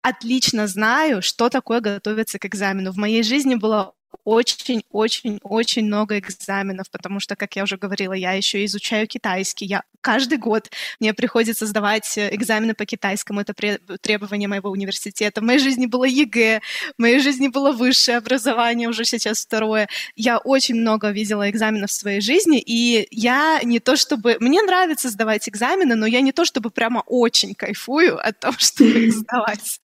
отлично 0.00 0.68
знаю, 0.68 1.22
что 1.22 1.48
такое 1.48 1.80
готовиться 1.80 2.38
к 2.38 2.46
экзамену. 2.46 2.92
В 2.92 2.96
моей 2.96 3.24
жизни 3.24 3.56
было 3.56 3.94
очень-очень-очень 4.24 5.86
много 5.86 6.18
экзаменов, 6.18 6.90
потому 6.90 7.20
что, 7.20 7.36
как 7.36 7.56
я 7.56 7.62
уже 7.62 7.76
говорила, 7.76 8.12
я 8.12 8.32
еще 8.32 8.64
изучаю 8.64 9.06
китайский. 9.06 9.66
Я 9.66 9.82
каждый 10.00 10.38
год 10.38 10.70
мне 11.00 11.14
приходится 11.14 11.66
сдавать 11.66 12.18
э, 12.18 12.34
экзамены 12.34 12.74
по 12.74 12.84
китайскому. 12.84 13.40
Это 13.40 13.54
требование 14.00 14.48
моего 14.48 14.70
университета. 14.70 15.40
В 15.40 15.44
моей 15.44 15.58
жизни 15.58 15.86
было 15.86 16.04
ЕГЭ, 16.04 16.60
в 16.98 17.02
моей 17.02 17.20
жизни 17.20 17.48
было 17.48 17.72
высшее 17.72 18.18
образование, 18.18 18.88
уже 18.88 19.04
сейчас 19.04 19.44
второе. 19.44 19.88
Я 20.16 20.38
очень 20.38 20.74
много 20.74 21.10
видела 21.10 21.48
экзаменов 21.48 21.90
в 21.90 21.94
своей 21.94 22.20
жизни, 22.20 22.60
и 22.64 23.06
я 23.10 23.60
не 23.62 23.80
то 23.80 23.96
чтобы... 23.96 24.36
Мне 24.40 24.62
нравится 24.62 25.08
сдавать 25.08 25.48
экзамены, 25.48 25.94
но 25.94 26.06
я 26.06 26.20
не 26.20 26.32
то 26.32 26.44
чтобы 26.44 26.70
прямо 26.70 27.02
очень 27.06 27.54
кайфую 27.54 28.18
от 28.18 28.40
того, 28.40 28.56
чтобы 28.58 28.90
их 28.90 29.14
сдавать. 29.14 29.80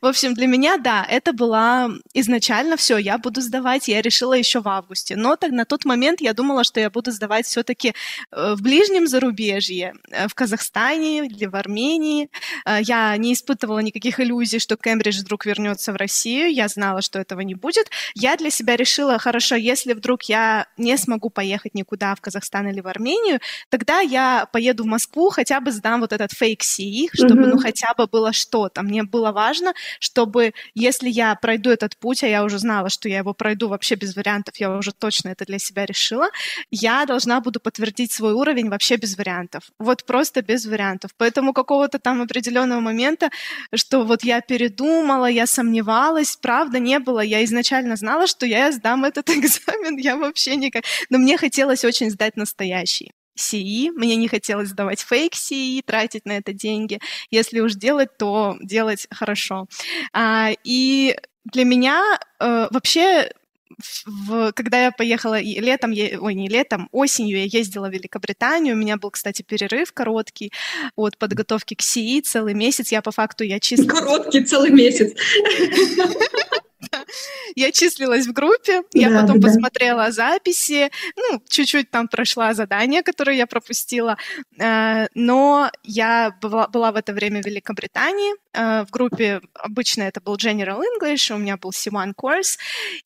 В 0.00 0.06
общем, 0.06 0.34
для 0.34 0.46
меня, 0.46 0.78
да, 0.78 1.04
это 1.08 1.32
была 1.32 1.90
изначально 2.14 2.76
все, 2.76 2.98
я 2.98 3.18
буду 3.18 3.40
сдавать, 3.40 3.88
я 3.88 4.02
решила 4.02 4.34
еще 4.34 4.60
в 4.60 4.68
августе. 4.68 5.16
Но 5.16 5.36
так, 5.36 5.50
на 5.50 5.64
тот 5.64 5.84
момент 5.84 6.20
я 6.20 6.34
думала, 6.34 6.64
что 6.64 6.80
я 6.80 6.90
буду 6.90 7.10
сдавать 7.10 7.46
все-таки 7.46 7.94
э, 8.30 8.54
в 8.54 8.62
ближнем 8.62 9.06
зарубежье, 9.06 9.94
э, 10.10 10.28
в 10.28 10.34
Казахстане 10.34 11.26
или 11.26 11.46
в 11.46 11.56
Армении. 11.56 12.30
Э, 12.64 12.78
я 12.80 13.16
не 13.16 13.32
испытывала 13.32 13.80
никаких 13.80 14.20
иллюзий, 14.20 14.58
что 14.58 14.76
Кембридж 14.76 15.20
вдруг 15.20 15.46
вернется 15.46 15.92
в 15.92 15.96
Россию. 15.96 16.52
Я 16.52 16.68
знала, 16.68 17.02
что 17.02 17.18
этого 17.18 17.40
не 17.40 17.54
будет. 17.54 17.90
Я 18.14 18.36
для 18.36 18.50
себя 18.50 18.76
решила, 18.76 19.18
хорошо, 19.18 19.56
если 19.56 19.92
вдруг 19.94 20.24
я 20.24 20.66
не 20.76 20.96
смогу 20.96 21.30
поехать 21.30 21.74
никуда 21.74 22.14
в 22.14 22.20
Казахстан 22.20 22.68
или 22.68 22.80
в 22.80 22.86
Армению, 22.86 23.40
тогда 23.68 24.00
я 24.00 24.46
поеду 24.52 24.84
в 24.84 24.86
Москву, 24.86 25.30
хотя 25.30 25.60
бы 25.60 25.72
сдам 25.72 26.00
вот 26.00 26.12
этот 26.12 26.32
фейк 26.32 26.62
CE, 26.62 27.08
чтобы, 27.12 27.42
mm-hmm. 27.42 27.46
ну, 27.46 27.58
хотя 27.58 27.94
бы 27.96 28.06
было 28.06 28.32
что-то. 28.32 28.82
Мне 28.82 29.02
было 29.02 29.32
важно, 29.32 29.72
чтобы, 30.00 30.52
если 30.74 31.08
я 31.08 31.34
пройду 31.34 31.70
этот 31.70 31.96
путь, 31.96 32.22
а 32.22 32.28
я 32.28 32.44
уже 32.44 32.58
знала, 32.58 32.88
что 32.88 33.08
я 33.08 33.18
его 33.18 33.34
пройду 33.34 33.68
вообще 33.68 33.94
без 33.94 34.16
вариантов, 34.16 34.56
я 34.56 34.70
уже 34.70 34.92
точно 34.92 35.30
это 35.30 35.44
для 35.44 35.58
себя 35.58 35.86
решила, 35.86 36.28
я 36.70 37.06
должна 37.06 37.40
буду 37.40 37.60
подтвердить 37.60 38.12
свой 38.12 38.32
уровень 38.32 38.68
вообще 38.68 38.96
без 38.96 39.16
вариантов. 39.16 39.70
Вот 39.78 40.04
просто 40.04 40.42
без 40.42 40.66
вариантов. 40.66 41.10
Поэтому 41.16 41.52
какого-то 41.52 41.98
там 41.98 42.22
определенного 42.22 42.80
момента, 42.80 43.30
что 43.74 44.04
вот 44.04 44.24
я 44.24 44.40
передумала, 44.40 45.26
я 45.26 45.46
сомневалась, 45.46 46.36
правда 46.36 46.78
не 46.78 46.98
было. 46.98 47.20
Я 47.20 47.44
изначально 47.44 47.96
знала, 47.96 48.26
что 48.26 48.46
я 48.46 48.72
сдам 48.72 49.04
этот 49.04 49.30
экзамен, 49.30 49.96
я 49.96 50.16
вообще 50.16 50.56
никак... 50.56 50.84
Но 51.10 51.18
мне 51.18 51.36
хотелось 51.38 51.84
очень 51.84 52.10
сдать 52.10 52.36
настоящий. 52.36 53.12
CE, 53.38 53.90
мне 53.92 54.16
не 54.16 54.28
хотелось 54.28 54.68
сдавать 54.68 55.00
фейк 55.00 55.34
CE, 55.34 55.82
тратить 55.84 56.26
на 56.26 56.32
это 56.32 56.52
деньги. 56.52 57.00
Если 57.30 57.60
уж 57.60 57.74
делать, 57.74 58.16
то 58.18 58.56
делать 58.60 59.06
хорошо. 59.10 59.66
А, 60.12 60.50
и 60.64 61.16
для 61.44 61.64
меня 61.64 62.18
э, 62.40 62.68
вообще 62.70 63.30
в, 64.06 64.52
когда 64.52 64.84
я 64.84 64.90
поехала 64.90 65.38
и 65.38 65.60
летом, 65.60 65.92
я, 65.92 66.18
ой, 66.20 66.34
не 66.34 66.48
летом, 66.48 66.88
осенью 66.92 67.38
я 67.38 67.44
ездила 67.44 67.88
в 67.88 67.92
Великобританию, 67.92 68.74
у 68.74 68.78
меня 68.78 68.96
был, 68.96 69.10
кстати, 69.10 69.42
перерыв 69.42 69.92
короткий 69.92 70.52
от 70.96 71.16
подготовки 71.18 71.74
к 71.74 71.82
СИИ, 71.82 72.20
целый 72.20 72.54
месяц, 72.54 72.90
я 72.90 73.02
по 73.02 73.12
факту, 73.12 73.44
я 73.44 73.60
числилась... 73.60 74.00
Короткий 74.00 74.44
целый 74.44 74.70
месяц. 74.70 75.12
Я 77.56 77.72
числилась 77.72 78.26
в 78.26 78.32
группе, 78.32 78.82
я 78.92 79.10
да, 79.10 79.22
потом 79.22 79.40
да, 79.40 79.48
посмотрела 79.48 80.10
записи, 80.10 80.90
ну, 81.16 81.42
чуть-чуть 81.48 81.90
там 81.90 82.08
прошла 82.08 82.54
задание, 82.54 83.02
которое 83.02 83.36
я 83.36 83.46
пропустила, 83.46 84.16
э, 84.58 85.06
но 85.14 85.70
я 85.82 86.36
была, 86.40 86.68
была 86.68 86.92
в 86.92 86.96
это 86.96 87.12
время 87.12 87.42
в 87.42 87.46
Великобритании, 87.46 88.34
э, 88.52 88.84
в 88.84 88.90
группе 88.90 89.40
обычно 89.54 90.02
это 90.02 90.20
был 90.20 90.36
General 90.36 90.80
English, 90.80 91.34
у 91.34 91.38
меня 91.38 91.56
был 91.56 91.70
C1 91.70 92.14
course, 92.14 92.58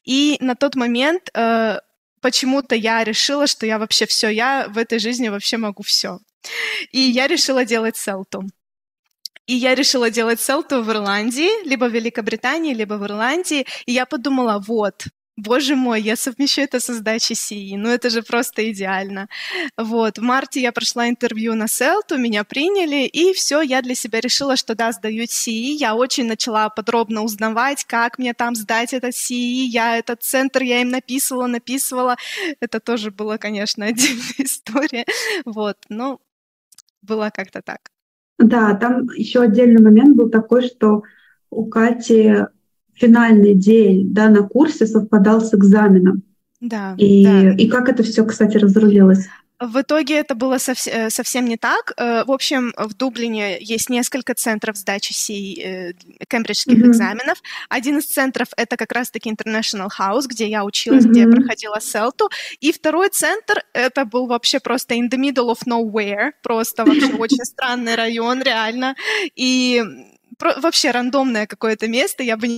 и 0.04 0.36
на 0.40 0.54
тот 0.54 0.74
момент 0.74 1.30
э, 1.34 1.78
почему-то 2.20 2.74
я 2.74 3.04
решила, 3.04 3.46
что 3.46 3.66
я 3.66 3.78
вообще 3.78 4.06
все, 4.06 4.28
я 4.28 4.66
в 4.68 4.78
этой 4.78 4.98
жизни 4.98 5.28
вообще 5.28 5.56
могу 5.56 5.82
все. 5.82 6.18
И 6.90 7.00
я 7.00 7.26
решила 7.26 7.64
делать 7.64 7.96
селту. 7.96 8.44
И 9.46 9.54
я 9.54 9.74
решила 9.74 10.10
делать 10.10 10.40
селту 10.40 10.82
в 10.82 10.90
Ирландии, 10.90 11.66
либо 11.66 11.86
в 11.86 11.92
Великобритании, 11.92 12.74
либо 12.74 12.94
в 12.94 13.04
Ирландии. 13.04 13.66
И 13.86 13.92
я 13.92 14.06
подумала, 14.06 14.62
вот, 14.66 15.06
Боже 15.36 15.76
мой, 15.76 16.02
я 16.02 16.16
совмещу 16.16 16.60
это 16.60 16.78
со 16.78 16.92
сдачей 16.94 17.34
СИИ, 17.34 17.76
ну 17.76 17.88
это 17.88 18.10
же 18.10 18.22
просто 18.22 18.70
идеально. 18.70 19.28
Вот, 19.78 20.18
в 20.18 20.22
марте 20.22 20.60
я 20.60 20.72
прошла 20.72 21.08
интервью 21.08 21.54
на 21.54 21.68
Селту, 21.68 22.18
меня 22.18 22.44
приняли, 22.44 23.06
и 23.06 23.32
все, 23.32 23.62
я 23.62 23.80
для 23.80 23.94
себя 23.94 24.20
решила, 24.20 24.56
что 24.56 24.74
да, 24.74 24.92
сдаю 24.92 25.26
СИИ. 25.26 25.78
Я 25.78 25.94
очень 25.94 26.26
начала 26.26 26.68
подробно 26.68 27.22
узнавать, 27.22 27.84
как 27.84 28.18
мне 28.18 28.34
там 28.34 28.54
сдать 28.54 28.92
этот 28.92 29.16
СИИ. 29.16 29.66
Я 29.70 29.96
этот 29.96 30.22
центр, 30.22 30.62
я 30.62 30.82
им 30.82 30.90
написывала, 30.90 31.46
написывала. 31.46 32.16
Это 32.60 32.78
тоже 32.78 33.10
была, 33.10 33.38
конечно, 33.38 33.86
отдельная 33.86 34.34
история. 34.38 35.06
Вот, 35.46 35.78
но 35.88 36.20
было 37.00 37.30
как-то 37.34 37.62
так. 37.62 37.90
Да, 38.42 38.74
там 38.74 39.08
еще 39.16 39.40
отдельный 39.40 39.82
момент 39.82 40.16
был 40.16 40.30
такой, 40.30 40.62
что 40.62 41.02
у 41.50 41.66
Кати 41.66 42.46
финальный 42.94 43.54
день 43.54 44.12
да, 44.12 44.28
на 44.28 44.42
курсе 44.42 44.86
совпадал 44.86 45.40
с 45.40 45.54
экзаменом. 45.54 46.22
Да, 46.60 46.94
и, 46.96 47.24
да. 47.24 47.50
и 47.52 47.68
как 47.68 47.88
это 47.88 48.02
все, 48.02 48.24
кстати, 48.24 48.56
разрулилось? 48.56 49.26
В 49.62 49.80
итоге 49.80 50.16
это 50.16 50.34
было 50.34 50.58
совсем, 50.58 50.92
э, 50.92 51.10
совсем 51.10 51.44
не 51.44 51.56
так. 51.56 51.92
Э, 51.96 52.24
в 52.24 52.32
общем, 52.32 52.72
в 52.76 52.94
Дублине 52.94 53.58
есть 53.60 53.90
несколько 53.90 54.34
центров 54.34 54.76
сдачи 54.76 55.12
сей 55.12 55.62
э, 55.62 55.92
кембриджских 56.28 56.78
mm-hmm. 56.78 56.90
экзаменов. 56.90 57.40
Один 57.68 57.98
из 57.98 58.06
центров— 58.06 58.48
это 58.56 58.76
как 58.76 58.90
раз-таки 58.90 59.30
International 59.30 59.88
House, 59.96 60.26
где 60.26 60.48
я 60.48 60.64
училась, 60.64 61.04
mm-hmm. 61.04 61.10
где 61.10 61.20
я 61.20 61.28
проходила 61.28 61.80
селту. 61.80 62.28
И 62.60 62.72
второй 62.72 63.10
центр— 63.10 63.62
это 63.72 64.04
был 64.04 64.26
вообще 64.26 64.58
просто 64.58 64.94
in 64.94 65.08
the 65.08 65.16
middle 65.16 65.54
of 65.54 65.60
nowhere, 65.64 66.32
просто 66.42 66.84
вообще 66.84 67.14
очень 67.18 67.44
странный 67.44 67.94
район, 67.94 68.42
реально. 68.42 68.96
И 69.36 69.80
вообще 70.40 70.90
рандомное 70.90 71.46
какое-то 71.46 71.86
место, 71.86 72.24
я 72.24 72.36
бы 72.36 72.48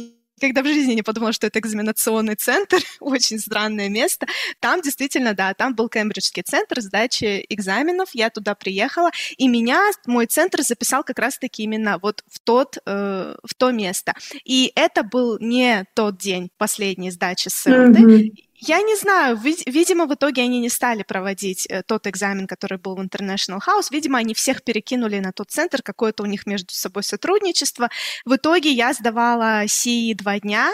не 0.40 0.48
никогда 0.48 0.62
в 0.62 0.72
жизни 0.72 0.94
не 0.94 1.02
подумала, 1.02 1.32
что 1.32 1.46
это 1.46 1.58
экзаменационный 1.58 2.34
центр, 2.34 2.78
очень 3.00 3.38
странное 3.38 3.88
место. 3.88 4.26
Там 4.60 4.80
действительно, 4.82 5.34
да, 5.34 5.54
там 5.54 5.74
был 5.74 5.88
Кембриджский 5.88 6.42
центр 6.42 6.80
сдачи 6.80 7.44
экзаменов, 7.48 8.10
я 8.12 8.30
туда 8.30 8.54
приехала, 8.54 9.10
и 9.36 9.48
меня 9.48 9.80
мой 10.06 10.26
центр 10.26 10.62
записал 10.62 11.04
как 11.04 11.18
раз-таки 11.18 11.62
именно 11.62 11.98
вот 11.98 12.22
в, 12.26 12.40
тот, 12.40 12.78
э, 12.86 13.34
в 13.42 13.54
то 13.54 13.70
место. 13.70 14.14
И 14.44 14.72
это 14.74 15.02
был 15.02 15.38
не 15.38 15.84
тот 15.94 16.18
день 16.18 16.50
последней 16.58 17.10
сдачи 17.10 17.48
СЭЛТы, 17.48 18.00
mm-hmm. 18.00 18.30
Я 18.66 18.80
не 18.80 18.96
знаю, 18.96 19.36
видимо, 19.36 20.06
в 20.06 20.14
итоге 20.14 20.42
они 20.42 20.58
не 20.58 20.70
стали 20.70 21.02
проводить 21.02 21.66
э, 21.66 21.82
тот 21.82 22.06
экзамен, 22.06 22.46
который 22.46 22.78
был 22.78 22.96
в 22.96 23.00
International 23.00 23.58
House. 23.58 23.88
Видимо, 23.90 24.18
они 24.18 24.32
всех 24.32 24.62
перекинули 24.62 25.18
на 25.18 25.32
тот 25.32 25.50
центр, 25.50 25.82
какое-то 25.82 26.22
у 26.22 26.26
них 26.26 26.46
между 26.46 26.72
собой 26.72 27.02
сотрудничество. 27.02 27.90
В 28.24 28.36
итоге 28.36 28.70
я 28.70 28.94
сдавала 28.94 29.66
СИИ 29.66 30.14
два 30.14 30.40
дня, 30.40 30.70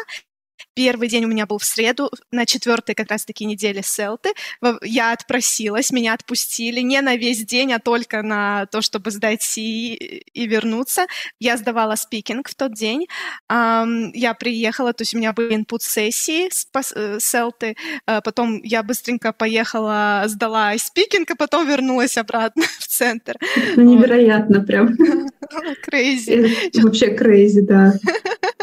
Первый 0.74 1.09
день 1.09 1.24
у 1.24 1.28
меня 1.28 1.46
был 1.46 1.59
в 1.59 1.64
среду, 1.64 2.11
на 2.30 2.46
четвертой 2.46 2.94
как 2.94 3.11
раз-таки 3.11 3.44
неделе 3.44 3.83
селты. 3.83 4.30
Я 4.83 5.12
отпросилась, 5.12 5.90
меня 5.90 6.14
отпустили 6.14 6.80
не 6.80 7.00
на 7.00 7.16
весь 7.16 7.44
день, 7.44 7.72
а 7.72 7.78
только 7.78 8.22
на 8.22 8.66
то, 8.66 8.80
чтобы 8.80 9.11
сдать 9.11 9.42
Си 9.42 9.94
и 9.94 10.46
вернуться. 10.46 11.06
Я 11.38 11.56
сдавала 11.56 11.96
спикинг 11.96 12.48
в 12.48 12.54
тот 12.54 12.74
день. 12.74 13.06
Я 13.48 14.35
приехала, 14.38 14.92
то 14.92 15.02
есть 15.02 15.14
у 15.14 15.18
меня 15.18 15.33
были 15.33 15.54
инпут-сессии 15.54 16.48
э, 16.48 17.18
селты, 17.20 17.76
а 18.06 18.20
потом 18.20 18.61
я 18.62 18.83
быстренько 18.83 19.33
поехала, 19.33 20.24
сдала 20.26 20.76
спикинг, 20.78 21.30
а 21.30 21.37
потом 21.37 21.68
вернулась 21.68 22.16
обратно 22.16 22.64
в 22.78 22.87
центр. 22.87 23.37
Невероятно 23.76 24.61
прям. 24.61 24.96
Crazy. 25.83 26.81
Вообще 26.83 27.14
crazy, 27.14 27.62
да. 27.62 27.94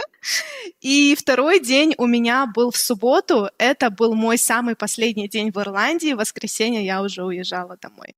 И 0.82 1.16
второй 1.16 1.60
день 1.60 1.96
у 1.98 2.08
меня 2.08 2.52
был 2.54 2.72
в 2.72 2.78
субботу. 2.78 3.50
Это 3.58 3.90
был 3.90 4.14
мой 4.14 4.38
самый 4.38 4.76
последний 4.76 5.28
день 5.28 5.52
в 5.52 5.58
Ирландии. 5.58 6.14
В 6.14 6.18
воскресенье 6.18 6.86
я 6.86 7.02
уже 7.02 7.24
уезжала 7.24 7.78
домой. 7.82 8.16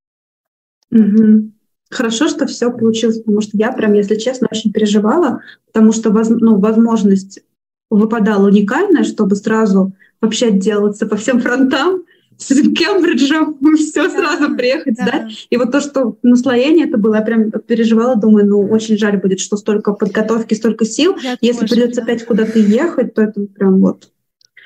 Угу. 0.91 1.51
Хорошо, 1.91 2.27
что 2.27 2.45
все 2.45 2.71
получилось, 2.71 3.19
потому 3.19 3.41
что 3.41 3.57
я 3.57 3.71
прям, 3.71 3.93
если 3.93 4.15
честно, 4.15 4.47
очень 4.51 4.71
переживала, 4.71 5.41
потому 5.65 5.91
что 5.91 6.11
ну, 6.11 6.59
возможность 6.59 7.39
выпадала 7.89 8.47
уникальная, 8.47 9.03
чтобы 9.03 9.35
сразу 9.35 9.93
вообще 10.21 10.47
отделаться 10.47 11.07
по 11.07 11.15
всем 11.15 11.39
фронтам 11.39 12.03
с 12.39 12.47
Кембриджем, 12.47 13.57
все 13.77 14.03
да, 14.03 14.09
сразу 14.09 14.55
приехать 14.55 14.95
да. 14.95 15.03
сдать. 15.03 15.47
И 15.49 15.57
вот 15.57 15.71
то, 15.71 15.81
что 15.81 16.17
наслоение 16.23 16.87
это 16.87 16.97
было, 16.97 17.15
я 17.15 17.21
прям 17.21 17.51
переживала, 17.51 18.15
думаю, 18.15 18.47
ну, 18.47 18.61
очень 18.61 18.97
жаль 18.97 19.17
будет, 19.17 19.39
что 19.39 19.57
столько 19.57 19.93
подготовки, 19.93 20.53
столько 20.53 20.85
сил. 20.85 21.17
Я 21.21 21.37
Если 21.41 21.61
тоже, 21.61 21.73
придется 21.73 22.01
да. 22.01 22.03
опять 22.05 22.25
куда-то 22.25 22.57
ехать, 22.57 23.13
то 23.13 23.21
это 23.21 23.41
прям 23.41 23.81
вот 23.81 24.09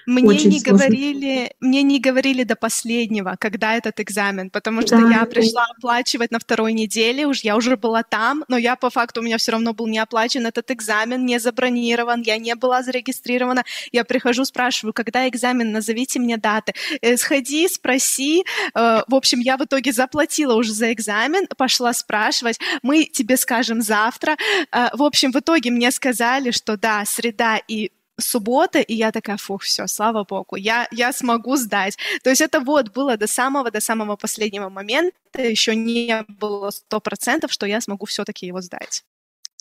Мне 0.05 0.27
Очень 0.27 0.49
не 0.49 0.59
сложно. 0.59 0.77
говорили, 0.77 1.53
мне 1.59 1.81
не 1.83 1.99
говорили 1.99 2.43
до 2.43 2.55
последнего, 2.55 3.35
когда 3.39 3.75
этот 3.75 3.99
экзамен, 3.99 4.49
потому 4.49 4.81
что 4.81 4.97
Да, 4.97 5.09
я 5.09 5.25
пришла 5.25 5.65
оплачивать 5.77 6.31
на 6.31 6.39
второй 6.39 6.73
неделе, 6.73 7.25
уж 7.27 7.41
я 7.41 7.55
уже 7.55 7.77
была 7.77 8.03
там, 8.03 8.43
но 8.47 8.57
я 8.57 8.75
по 8.75 8.89
факту 8.89 9.21
у 9.21 9.23
меня 9.23 9.37
все 9.37 9.51
равно 9.53 9.73
был 9.73 9.87
не 9.87 9.99
оплачен 9.99 10.45
этот 10.45 10.71
экзамен, 10.71 11.25
не 11.25 11.39
забронирован, 11.39 12.21
я 12.21 12.37
не 12.37 12.55
была 12.55 12.83
зарегистрирована. 12.83 13.63
Я 13.91 14.03
прихожу, 14.03 14.45
спрашиваю, 14.45 14.93
когда 14.93 15.27
экзамен, 15.27 15.71
назовите 15.71 16.19
мне 16.19 16.37
даты. 16.37 16.73
Э, 17.01 17.17
Сходи, 17.17 17.67
спроси. 17.67 18.43
Э, 18.75 19.01
В 19.07 19.15
общем, 19.15 19.39
я 19.39 19.57
в 19.57 19.63
итоге 19.63 19.91
заплатила 19.91 20.55
уже 20.55 20.73
за 20.73 20.91
экзамен, 20.91 21.47
пошла 21.57 21.93
спрашивать. 21.93 22.59
Мы 22.81 23.05
тебе 23.05 23.37
скажем 23.37 23.81
завтра. 23.81 24.35
Э, 24.71 24.89
В 24.93 25.03
общем, 25.03 25.31
в 25.31 25.35
итоге 25.37 25.71
мне 25.71 25.91
сказали, 25.91 26.51
что 26.51 26.77
да, 26.77 27.03
среда 27.05 27.59
и 27.67 27.91
суббота, 28.19 28.79
и 28.79 28.93
я 28.93 29.11
такая, 29.11 29.37
фух, 29.37 29.63
все, 29.63 29.87
слава 29.87 30.23
богу, 30.23 30.55
я, 30.55 30.87
я 30.91 31.11
смогу 31.13 31.55
сдать. 31.55 31.97
То 32.23 32.29
есть 32.29 32.41
это 32.41 32.59
вот 32.59 32.93
было 32.93 33.17
до 33.17 33.27
самого, 33.27 33.71
до 33.71 33.81
самого 33.81 34.15
последнего 34.15 34.69
момента, 34.69 35.41
еще 35.41 35.75
не 35.75 36.23
было 36.39 36.69
сто 36.69 36.99
процентов, 36.99 37.51
что 37.51 37.65
я 37.65 37.81
смогу 37.81 38.05
все-таки 38.05 38.45
его 38.45 38.61
сдать. 38.61 39.03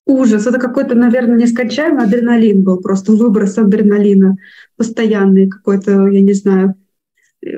Ужас. 0.04 0.46
Это 0.46 0.58
какой-то, 0.58 0.94
наверное, 0.94 1.36
нескончаемый 1.36 2.04
адреналин 2.04 2.62
был, 2.62 2.80
просто 2.80 3.12
выброс 3.12 3.56
адреналина 3.56 4.36
постоянный 4.76 5.48
какой-то, 5.48 6.08
я 6.08 6.20
не 6.20 6.32
знаю. 6.32 6.74
Э, 7.44 7.48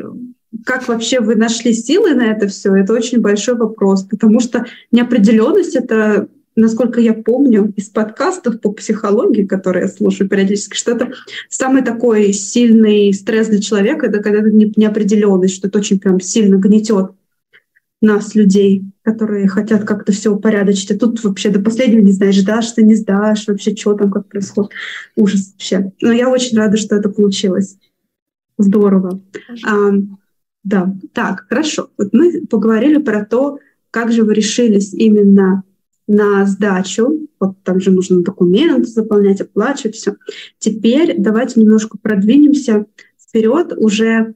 Как 0.65 0.87
вообще 0.87 1.21
вы 1.21 1.37
нашли 1.37 1.73
силы 1.73 2.15
на 2.15 2.25
это 2.27 2.49
все? 2.49 2.75
Это 2.75 2.93
очень 2.93 3.21
большой 3.21 3.57
вопрос, 3.57 4.05
потому 4.05 4.41
что 4.41 4.67
неопределенность 4.93 5.75
это 5.75 6.29
насколько 6.57 7.01
я 7.01 7.15
помню 7.15 7.73
из 7.77 7.89
подкастов 7.89 8.61
по 8.61 8.73
психологии, 8.73 9.45
которые 9.45 9.83
я 9.83 9.89
слушаю 9.89 10.29
периодически, 10.29 10.77
что 10.77 10.93
это 10.93 11.13
самый 11.49 11.83
такой 11.83 12.33
сильный 12.33 13.13
стресс 13.13 13.49
для 13.49 13.61
человека, 13.61 14.07
это 14.07 14.23
когда 14.23 14.41
не- 14.49 14.73
неопределенность, 14.77 15.55
что 15.55 15.69
это 15.69 15.79
очень 15.79 15.99
прям 15.99 16.21
сильно 16.21 16.57
гнетет 16.57 17.11
нас, 18.01 18.35
людей, 18.35 18.83
которые 19.03 19.49
хотят 19.49 19.85
как-то 19.85 20.13
все 20.13 20.31
упорядочить. 20.31 20.91
А 20.91 20.99
тут 20.99 21.23
вообще 21.25 21.51
до 21.51 21.61
последнего 21.61 22.01
не 22.01 22.13
знаешь, 22.13 22.43
дашь 22.43 22.73
ты, 22.73 22.83
не 22.83 22.95
сдашь, 22.95 23.49
вообще 23.49 23.75
что 23.75 23.95
там, 23.95 24.11
как 24.11 24.29
происходит. 24.29 24.73
Ужас 25.17 25.53
вообще. 25.53 25.93
Но 26.01 26.13
я 26.13 26.29
очень 26.29 26.57
рада, 26.59 26.77
что 26.77 26.97
это 26.97 27.09
получилось. 27.09 27.79
Здорово. 28.59 29.21
А, 29.67 29.91
да, 30.63 30.95
так, 31.13 31.47
хорошо. 31.49 31.91
Вот 31.99 32.13
мы 32.13 32.47
поговорили 32.47 32.99
про 32.99 33.25
то, 33.25 33.59
как 33.91 34.13
же 34.13 34.23
вы 34.23 34.35
решились 34.35 34.93
именно 34.93 35.65
на 36.07 36.47
сдачу. 36.47 37.29
Вот 37.41 37.57
там 37.63 37.81
же 37.81 37.91
нужно 37.91 38.23
документы 38.23 38.89
заполнять, 38.89 39.41
оплачивать 39.41 39.97
все. 39.97 40.17
Теперь 40.59 41.17
давайте 41.19 41.61
немножко 41.61 41.99
продвинемся 41.99 42.87
вперед 43.19 43.73
уже 43.77 44.35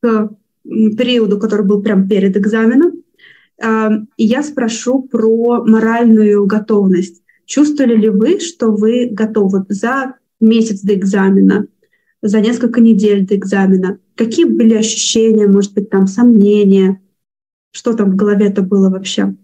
к 0.00 0.30
периоду, 0.64 1.38
который 1.38 1.66
был 1.66 1.82
прям 1.82 2.08
перед 2.08 2.36
экзаменом. 2.36 3.02
А, 3.62 3.90
я 4.16 4.42
спрошу 4.42 5.02
про 5.02 5.64
моральную 5.64 6.46
готовность. 6.46 7.22
Чувствовали 7.46 7.96
ли 7.96 8.08
вы, 8.08 8.38
что 8.40 8.70
вы 8.70 9.08
готовы 9.10 9.64
за 9.68 10.14
месяц 10.40 10.80
до 10.80 10.94
экзамена, 10.94 11.66
за 12.22 12.40
несколько 12.40 12.80
недель 12.80 13.26
до 13.26 13.36
экзамена? 13.36 13.98
Какие 14.14 14.44
были 14.44 14.74
ощущения, 14.74 15.46
может 15.46 15.74
быть, 15.74 15.90
там 15.90 16.06
сомнения? 16.06 17.00
Что 17.72 17.94
там 17.94 18.12
в 18.12 18.16
голове-то 18.16 18.62
было 18.62 18.90
вообще? 18.90 19.34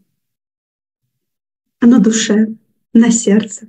А 1.80 1.86
на 1.86 1.98
душе, 2.00 2.48
на 2.92 3.10
сердце? 3.10 3.68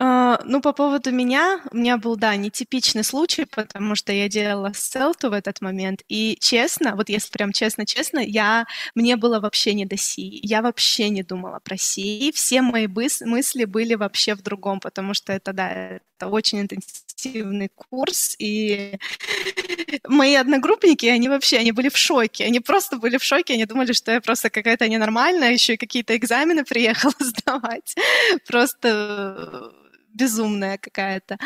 А, 0.00 0.40
Ну, 0.44 0.60
по 0.60 0.72
поводу 0.72 1.12
меня, 1.12 1.60
у 1.70 1.76
меня 1.76 1.96
был, 1.98 2.16
да, 2.16 2.34
нетипичный 2.36 3.04
случай, 3.04 3.44
потому 3.44 3.94
что 3.94 4.12
я 4.12 4.28
делала 4.28 4.72
селту 4.74 5.30
в 5.30 5.32
этот 5.32 5.60
момент, 5.60 6.02
и 6.08 6.36
честно, 6.40 6.96
вот 6.96 7.08
если 7.08 7.30
прям 7.30 7.52
честно-честно, 7.52 8.18
я, 8.18 8.66
мне 8.96 9.16
было 9.16 9.38
вообще 9.40 9.72
не 9.72 9.86
до 9.86 9.96
Си, 9.96 10.40
я 10.42 10.62
вообще 10.62 11.10
не 11.10 11.22
думала 11.22 11.60
про 11.62 11.76
Си, 11.76 12.32
все 12.34 12.60
мои 12.60 12.86
быс- 12.86 13.24
мысли 13.24 13.64
были 13.66 13.94
вообще 13.94 14.34
в 14.34 14.42
другом, 14.42 14.80
потому 14.80 15.14
что 15.14 15.32
это, 15.32 15.52
да, 15.52 16.00
это 16.24 16.28
очень 16.28 16.60
интенсивный 16.60 17.70
курс, 17.74 18.36
и 18.38 18.98
мои 20.08 20.34
одногруппники, 20.34 21.06
они 21.06 21.28
вообще, 21.28 21.58
они 21.58 21.72
были 21.72 21.88
в 21.88 21.96
шоке, 21.96 22.44
они 22.44 22.60
просто 22.60 22.96
были 22.96 23.18
в 23.18 23.24
шоке, 23.24 23.54
они 23.54 23.66
думали, 23.66 23.92
что 23.92 24.12
я 24.12 24.20
просто 24.20 24.50
какая-то 24.50 24.88
ненормальная, 24.88 25.52
еще 25.52 25.74
и 25.74 25.76
какие-то 25.76 26.16
экзамены 26.16 26.64
приехала 26.64 27.14
сдавать, 27.18 27.94
просто 28.46 29.72
безумная 30.14 30.78
какая-то. 30.78 31.38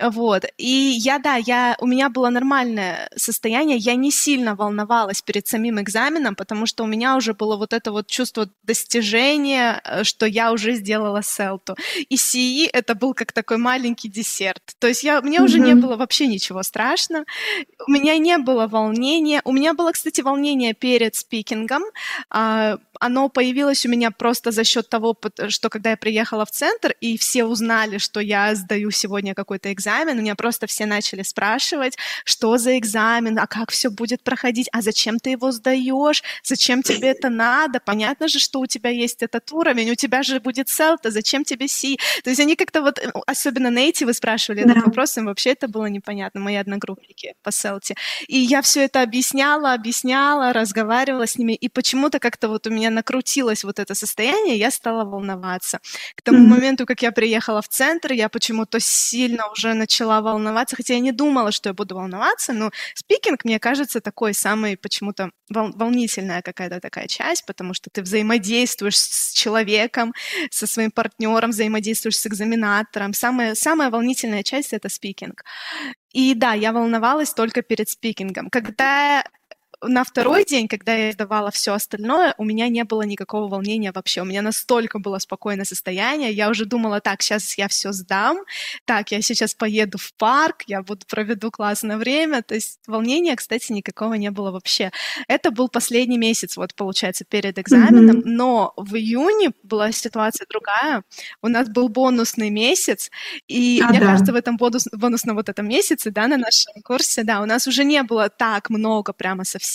Вот. 0.00 0.44
И 0.58 0.96
я, 0.98 1.18
да, 1.18 1.36
я, 1.36 1.76
у 1.80 1.86
меня 1.86 2.08
было 2.08 2.30
нормальное 2.30 3.08
состояние, 3.16 3.76
я 3.76 3.94
не 3.94 4.10
сильно 4.10 4.54
волновалась 4.54 5.22
перед 5.22 5.46
самим 5.46 5.80
экзаменом, 5.80 6.34
потому 6.34 6.66
что 6.66 6.84
у 6.84 6.86
меня 6.86 7.16
уже 7.16 7.34
было 7.34 7.56
вот 7.56 7.72
это 7.72 7.92
вот 7.92 8.06
чувство 8.08 8.48
достижения, 8.62 9.80
э, 9.84 10.04
что 10.04 10.26
я 10.26 10.52
уже 10.52 10.74
сделала 10.74 11.22
селту. 11.22 11.76
И 12.08 12.16
сии 12.16 12.66
это 12.66 12.94
был 12.94 13.14
как 13.14 13.32
такой 13.32 13.58
маленький 13.58 14.08
десерт. 14.08 14.62
То 14.78 14.88
есть 14.88 15.04
я, 15.04 15.20
мне 15.20 15.40
уже 15.42 15.58
не 15.58 15.74
было 15.74 15.96
вообще 15.96 16.26
ничего 16.26 16.62
страшно, 16.62 17.24
у 17.86 17.90
меня 17.90 18.18
не 18.18 18.38
было 18.38 18.66
волнения. 18.66 19.40
У 19.44 19.52
меня 19.52 19.74
было, 19.74 19.92
кстати, 19.92 20.22
волнение 20.22 20.74
перед 20.74 21.14
спикингом. 21.14 21.82
А, 22.30 22.78
Оно 23.00 23.28
появилось 23.28 23.86
у 23.86 23.88
меня 23.88 24.10
просто 24.10 24.50
за 24.50 24.64
счет 24.64 24.88
того, 24.88 25.16
что 25.48 25.68
когда 25.68 25.90
я 25.90 25.96
приехала 25.96 26.44
в 26.44 26.50
центр, 26.50 26.94
и 27.00 27.16
все 27.18 27.44
узнали, 27.44 27.98
что 28.06 28.20
я 28.20 28.54
сдаю 28.54 28.90
сегодня 28.90 29.34
какой-то 29.34 29.72
экзамен, 29.72 30.18
у 30.18 30.22
меня 30.22 30.34
просто 30.36 30.66
все 30.66 30.86
начали 30.86 31.22
спрашивать, 31.22 31.96
что 32.24 32.56
за 32.58 32.78
экзамен, 32.78 33.38
а 33.38 33.46
как 33.46 33.70
все 33.70 33.90
будет 33.90 34.22
проходить, 34.22 34.68
а 34.72 34.80
зачем 34.82 35.18
ты 35.18 35.30
его 35.30 35.50
сдаешь, 35.52 36.22
зачем 36.44 36.82
тебе 36.82 37.08
это 37.10 37.28
надо, 37.30 37.80
понятно 37.84 38.28
же, 38.28 38.38
что 38.38 38.60
у 38.60 38.66
тебя 38.66 38.90
есть 38.90 39.22
этот 39.22 39.50
уровень, 39.52 39.90
у 39.90 39.94
тебя 39.96 40.22
же 40.22 40.40
будет 40.40 40.68
селта, 40.68 41.10
зачем 41.10 41.44
тебе 41.44 41.66
си? 41.68 41.98
То 42.24 42.30
есть 42.30 42.40
они 42.40 42.54
как-то 42.56 42.82
вот, 42.82 42.98
э, 42.98 43.10
особенно 43.26 43.70
нейтивы 43.70 44.12
спрашивали 44.14 44.62
этот 44.62 44.76
Да. 44.76 44.82
вопрос, 44.82 45.16
им 45.18 45.26
вообще 45.26 45.50
это 45.50 45.68
было 45.68 45.86
непонятно, 45.86 46.40
мои 46.40 46.54
одногруппники 46.56 47.34
по 47.42 47.50
селте. 47.52 47.94
И 48.28 48.38
я 48.38 48.60
все 48.62 48.84
это 48.84 49.02
объясняла, 49.02 49.72
объясняла, 49.74 50.52
разговаривала 50.52 51.26
с 51.26 51.38
ними, 51.38 51.54
и 51.54 51.68
почему-то 51.68 52.18
как-то 52.18 52.48
вот 52.48 52.66
у 52.66 52.70
меня 52.70 52.90
накрутилось 52.90 53.64
вот 53.64 53.78
это 53.78 53.94
состояние, 53.94 54.56
я 54.58 54.70
стала 54.70 55.04
волноваться. 55.04 55.78
К 56.14 56.22
тому 56.22 56.38
Мгм. 56.38 56.48
моменту, 56.50 56.86
как 56.86 57.02
я 57.02 57.10
приехала 57.12 57.60
в 57.60 57.68
центр, 57.68 57.95
я 58.14 58.28
почему-то 58.28 58.80
сильно 58.80 59.48
уже 59.50 59.74
начала 59.74 60.20
волноваться, 60.20 60.76
хотя 60.76 60.94
я 60.94 61.00
не 61.00 61.12
думала, 61.12 61.52
что 61.52 61.68
я 61.68 61.74
буду 61.74 61.94
волноваться, 61.94 62.52
но 62.52 62.70
спикинг, 62.94 63.44
мне 63.44 63.58
кажется, 63.58 64.00
такой 64.00 64.34
самый 64.34 64.76
почему-то 64.76 65.30
вол- 65.50 65.72
волнительная 65.74 66.42
какая-то 66.42 66.80
такая 66.80 67.06
часть, 67.06 67.46
потому 67.46 67.74
что 67.74 67.90
ты 67.90 68.02
взаимодействуешь 68.02 68.98
с 68.98 69.32
человеком, 69.32 70.12
со 70.50 70.66
своим 70.66 70.90
партнером, 70.90 71.50
взаимодействуешь 71.50 72.18
с 72.18 72.26
экзаменатором. 72.26 73.14
Самая, 73.14 73.54
самая 73.54 73.90
волнительная 73.90 74.42
часть— 74.42 74.72
это 74.72 74.88
спикинг. 74.88 75.44
И 76.12 76.34
да, 76.34 76.54
я 76.54 76.72
волновалась 76.72 77.34
только 77.34 77.62
перед 77.62 77.88
спикингом. 77.88 78.48
Когда 78.50 79.24
на 79.82 80.04
второй 80.04 80.44
день, 80.44 80.68
когда 80.68 80.94
я 80.94 81.12
сдавала 81.12 81.50
все 81.50 81.72
остальное, 81.74 82.34
у 82.38 82.44
меня 82.44 82.68
не 82.68 82.84
было 82.84 83.02
никакого 83.02 83.48
волнения 83.48 83.92
вообще. 83.92 84.22
У 84.22 84.24
меня 84.24 84.42
настолько 84.42 84.98
было 84.98 85.18
спокойное 85.18 85.64
состояние. 85.64 86.32
Я 86.32 86.48
уже 86.50 86.64
думала, 86.64 87.00
так, 87.00 87.22
сейчас 87.22 87.58
я 87.58 87.68
все 87.68 87.92
сдам, 87.92 88.38
так, 88.86 89.10
я 89.12 89.20
сейчас 89.22 89.54
поеду 89.54 89.98
в 89.98 90.14
парк, 90.14 90.62
я 90.66 90.82
буду 90.82 91.04
проведу 91.06 91.50
классное 91.50 91.98
время. 91.98 92.42
То 92.42 92.54
есть 92.54 92.80
волнения, 92.86 93.36
кстати, 93.36 93.72
никакого 93.72 94.14
не 94.14 94.30
было 94.30 94.50
вообще. 94.50 94.90
Это 95.28 95.50
был 95.50 95.68
последний 95.68 96.18
месяц, 96.18 96.56
вот 96.56 96.74
получается, 96.74 97.24
перед 97.24 97.58
экзаменом, 97.58 98.16
Мгм. 98.18 98.34
но 98.36 98.72
в 98.76 98.94
июне 98.96 99.50
была 99.62 99.92
ситуация 99.92 100.46
другая. 100.48 101.02
У 101.42 101.48
нас 101.48 101.68
был 101.68 101.88
бонусный 101.90 102.50
месяц, 102.50 103.10
и 103.46 103.80
А, 103.84 103.88
мне 103.90 104.00
да. 104.00 104.06
кажется, 104.06 104.32
в 104.32 104.36
этом 104.36 104.56
бонус, 104.56 104.86
бонусном 104.92 105.36
вот 105.36 105.48
этом 105.50 105.68
месяце, 105.68 106.10
да, 106.10 106.26
на 106.28 106.38
нашем 106.38 106.72
курсе, 106.82 107.22
да, 107.24 107.42
у 107.42 107.44
нас 107.46 107.66
уже 107.66 107.84
не 107.84 108.02
было 108.02 108.28
так 108.30 108.70
много 108.70 109.12
прямо 109.12 109.44
совсем 109.44 109.65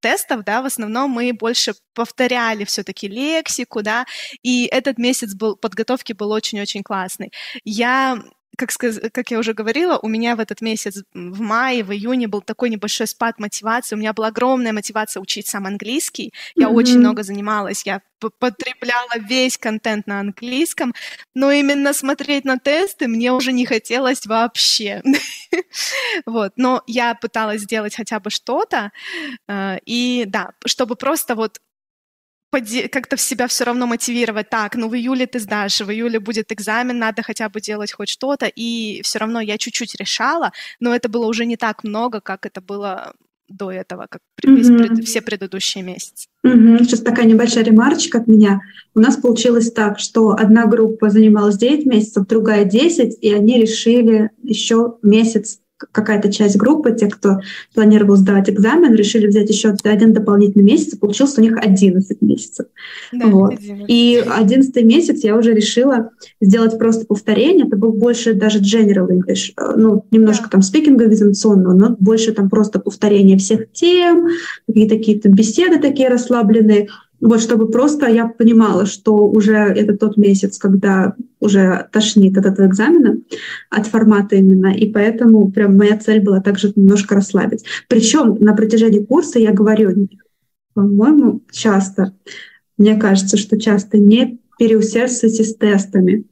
тестов, 0.00 0.44
да, 0.44 0.62
в 0.62 0.66
основном 0.66 1.10
мы 1.10 1.32
больше 1.32 1.74
повторяли 1.94 2.64
все-таки 2.64 3.08
лексику, 3.08 3.82
да, 3.82 4.04
и 4.42 4.66
этот 4.66 4.98
месяц 4.98 5.34
был, 5.34 5.56
подготовки 5.56 6.12
был 6.12 6.30
очень-очень 6.30 6.82
классный. 6.82 7.32
Я 7.64 8.18
как, 8.56 8.70
как 9.12 9.30
я 9.30 9.38
уже 9.38 9.52
говорила, 9.54 9.98
у 9.98 10.08
меня 10.08 10.36
в 10.36 10.40
этот 10.40 10.60
месяц, 10.60 11.02
в 11.14 11.40
мае, 11.40 11.82
в 11.84 11.92
июне 11.92 12.28
был 12.28 12.40
такой 12.42 12.70
небольшой 12.70 13.06
спад 13.06 13.38
мотивации. 13.38 13.96
У 13.96 13.98
меня 13.98 14.12
была 14.12 14.28
огромная 14.28 14.72
мотивация 14.72 15.20
учить 15.20 15.46
сам 15.46 15.66
английский. 15.66 16.32
Я 16.56 16.68
Мгм. 16.68 16.76
очень 16.76 16.98
много 17.00 17.22
занималась, 17.22 17.84
я 17.86 18.00
потребляла 18.38 19.18
весь 19.18 19.58
контент 19.58 20.06
на 20.06 20.20
английском, 20.20 20.94
но 21.34 21.50
именно 21.50 21.92
смотреть 21.92 22.44
на 22.46 22.58
тесты 22.58 23.06
мне 23.06 23.32
уже 23.32 23.52
не 23.52 23.66
хотелось 23.66 24.26
вообще. 24.26 25.02
Вот, 26.26 26.52
но 26.56 26.82
я 26.86 27.14
пыталась 27.14 27.62
сделать 27.62 27.94
хотя 27.96 28.20
бы 28.20 28.30
что-то, 28.30 28.92
э, 29.48 29.78
и 29.86 30.24
да, 30.26 30.52
чтобы 30.66 30.96
просто 30.96 31.34
вот 31.34 31.60
как-то 32.90 33.16
в 33.16 33.20
себя 33.20 33.46
все 33.46 33.64
равно 33.64 33.86
мотивировать. 33.86 34.48
Так, 34.50 34.76
ну 34.76 34.88
в 34.88 34.94
июле 34.94 35.26
ты 35.26 35.38
сдашь, 35.38 35.80
в 35.80 35.90
июле 35.90 36.20
будет 36.20 36.52
экзамен, 36.52 36.98
надо 36.98 37.22
хотя 37.22 37.48
бы 37.48 37.60
делать 37.60 37.92
хоть 37.92 38.08
что-то. 38.08 38.46
И 38.46 39.00
все 39.02 39.18
равно 39.18 39.40
я 39.40 39.58
чуть-чуть 39.58 39.94
решала, 39.96 40.52
но 40.80 40.94
это 40.94 41.08
было 41.08 41.26
уже 41.26 41.46
не 41.46 41.56
так 41.56 41.84
много, 41.84 42.20
как 42.20 42.46
это 42.46 42.60
было 42.60 43.14
до 43.48 43.70
этого, 43.70 44.06
как 44.08 44.20
mm-hmm. 44.44 44.78
пред, 44.78 45.04
все 45.06 45.20
предыдущие 45.20 45.84
месяцы. 45.84 46.28
Mm-hmm. 46.46 46.84
Сейчас 46.84 47.00
такая 47.00 47.26
небольшая 47.26 47.64
ремарочка 47.64 48.18
от 48.18 48.26
меня. 48.26 48.60
У 48.94 49.00
нас 49.00 49.16
получилось 49.16 49.70
так, 49.70 49.98
что 49.98 50.30
одна 50.30 50.66
группа 50.66 51.10
занималась 51.10 51.58
9 51.58 51.86
месяцев, 51.86 52.26
другая 52.26 52.64
10, 52.64 53.18
и 53.20 53.32
они 53.32 53.60
решили 53.60 54.30
еще 54.42 54.96
месяц 55.02 55.60
какая-то 55.76 56.32
часть 56.32 56.56
группы, 56.56 56.92
те, 56.92 57.08
кто 57.08 57.40
планировал 57.74 58.16
сдавать 58.16 58.48
экзамен, 58.48 58.94
решили 58.94 59.26
взять 59.26 59.48
еще 59.48 59.74
один 59.82 60.12
дополнительный 60.12 60.64
месяц, 60.64 60.94
и 60.94 60.98
получился 60.98 61.40
у 61.40 61.44
них 61.44 61.56
11 61.56 62.22
месяцев. 62.22 62.66
Да, 63.12 63.26
вот. 63.26 63.52
11. 63.52 63.84
И 63.88 64.22
11 64.24 64.84
месяц 64.84 65.24
я 65.24 65.36
уже 65.36 65.52
решила 65.52 66.10
сделать 66.40 66.78
просто 66.78 67.06
повторение. 67.06 67.66
Это 67.66 67.76
был 67.76 67.92
больше 67.92 68.34
даже 68.34 68.60
general 68.60 69.08
English, 69.08 69.52
э, 69.56 69.74
ну, 69.76 70.04
немножко 70.10 70.44
да. 70.44 70.50
там 70.50 70.62
спикинга 70.62 71.06
экзаменационного, 71.06 71.74
но 71.74 71.96
больше 71.98 72.32
там 72.32 72.48
просто 72.48 72.78
повторение 72.78 73.38
всех 73.38 73.72
тем, 73.72 74.28
какие-то 74.66 74.96
какие-то 74.96 75.28
беседы 75.28 75.78
такие 75.78 76.08
расслабленные. 76.08 76.88
Вот, 77.20 77.40
чтобы 77.40 77.68
просто 77.68 78.06
я 78.06 78.26
понимала, 78.26 78.86
что 78.86 79.14
уже 79.14 79.54
это 79.54 79.96
тот 79.96 80.16
месяц, 80.16 80.58
когда 80.58 81.14
уже 81.40 81.88
тошнит 81.92 82.36
от 82.36 82.46
этого 82.46 82.66
экзамена, 82.66 83.18
от 83.70 83.86
формата 83.86 84.36
именно, 84.36 84.74
и 84.74 84.90
поэтому 84.90 85.50
прям 85.50 85.76
моя 85.76 85.96
цель 85.96 86.20
была 86.20 86.40
также 86.40 86.72
немножко 86.74 87.14
расслабить. 87.14 87.64
Причем 87.88 88.36
на 88.40 88.54
протяжении 88.54 89.04
курса 89.04 89.38
я 89.38 89.52
говорю, 89.52 90.08
по-моему, 90.74 91.42
часто, 91.50 92.14
мне 92.76 92.96
кажется, 92.96 93.36
что 93.36 93.58
часто 93.58 93.98
не 93.98 94.40
переусердствуйте 94.58 95.44
с 95.44 95.56
тестами, 95.56 96.24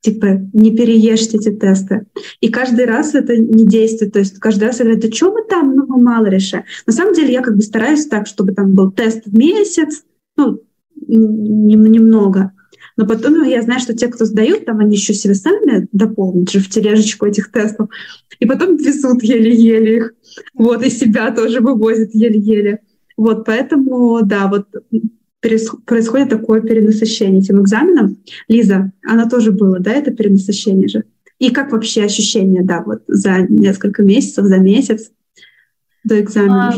типа 0.00 0.48
не 0.52 0.76
переешьте 0.76 1.38
эти 1.38 1.50
тесты. 1.50 2.06
И 2.40 2.48
каждый 2.48 2.84
раз 2.84 3.14
это 3.14 3.36
не 3.36 3.66
действует. 3.66 4.12
То 4.12 4.20
есть 4.20 4.38
каждый 4.38 4.64
раз 4.64 4.78
я 4.78 4.84
говорю, 4.84 5.00
да 5.00 5.10
что 5.10 5.32
мы 5.32 5.42
там, 5.48 5.74
ну 5.74 5.98
мало 5.98 6.26
решаем. 6.26 6.64
На 6.86 6.92
самом 6.92 7.14
деле 7.14 7.32
я 7.32 7.42
как 7.42 7.56
бы 7.56 7.62
стараюсь 7.62 8.06
так, 8.06 8.26
чтобы 8.26 8.52
там 8.52 8.72
был 8.72 8.92
тест 8.92 9.26
в 9.26 9.36
месяц, 9.36 10.04
ну, 10.36 10.62
немного. 11.06 12.52
Но 12.96 13.06
потом 13.06 13.42
я 13.44 13.62
знаю, 13.62 13.80
что 13.80 13.94
те, 13.94 14.08
кто 14.08 14.24
сдают, 14.24 14.64
там 14.64 14.78
они 14.78 14.96
еще 14.96 15.12
себе 15.12 15.34
сами 15.34 15.86
дополнят 15.92 16.50
же 16.50 16.60
в 16.60 16.68
тележечку 16.68 17.26
этих 17.26 17.52
тестов. 17.52 17.88
И 18.38 18.46
потом 18.46 18.76
везут 18.76 19.22
еле-еле 19.22 19.96
их. 19.96 20.14
Вот, 20.54 20.82
и 20.84 20.90
себя 20.90 21.30
тоже 21.30 21.60
вывозят 21.60 22.14
еле-еле. 22.14 22.80
Вот, 23.16 23.44
поэтому, 23.44 24.20
да, 24.22 24.48
вот 24.48 24.66
происходит 25.40 26.30
такое 26.30 26.60
перенасыщение 26.60 27.40
этим 27.40 27.60
экзаменом. 27.62 28.18
Лиза, 28.48 28.92
она 29.04 29.28
тоже 29.28 29.52
было, 29.52 29.78
да, 29.78 29.92
это 29.92 30.10
перенасыщение 30.10 30.88
же? 30.88 31.04
И 31.38 31.50
как 31.50 31.72
вообще 31.72 32.04
ощущения, 32.04 32.62
да, 32.62 32.82
вот 32.84 33.02
за 33.06 33.46
несколько 33.48 34.02
месяцев, 34.02 34.46
за 34.46 34.56
месяц 34.56 35.10
до 36.04 36.20
экзамена? 36.20 36.74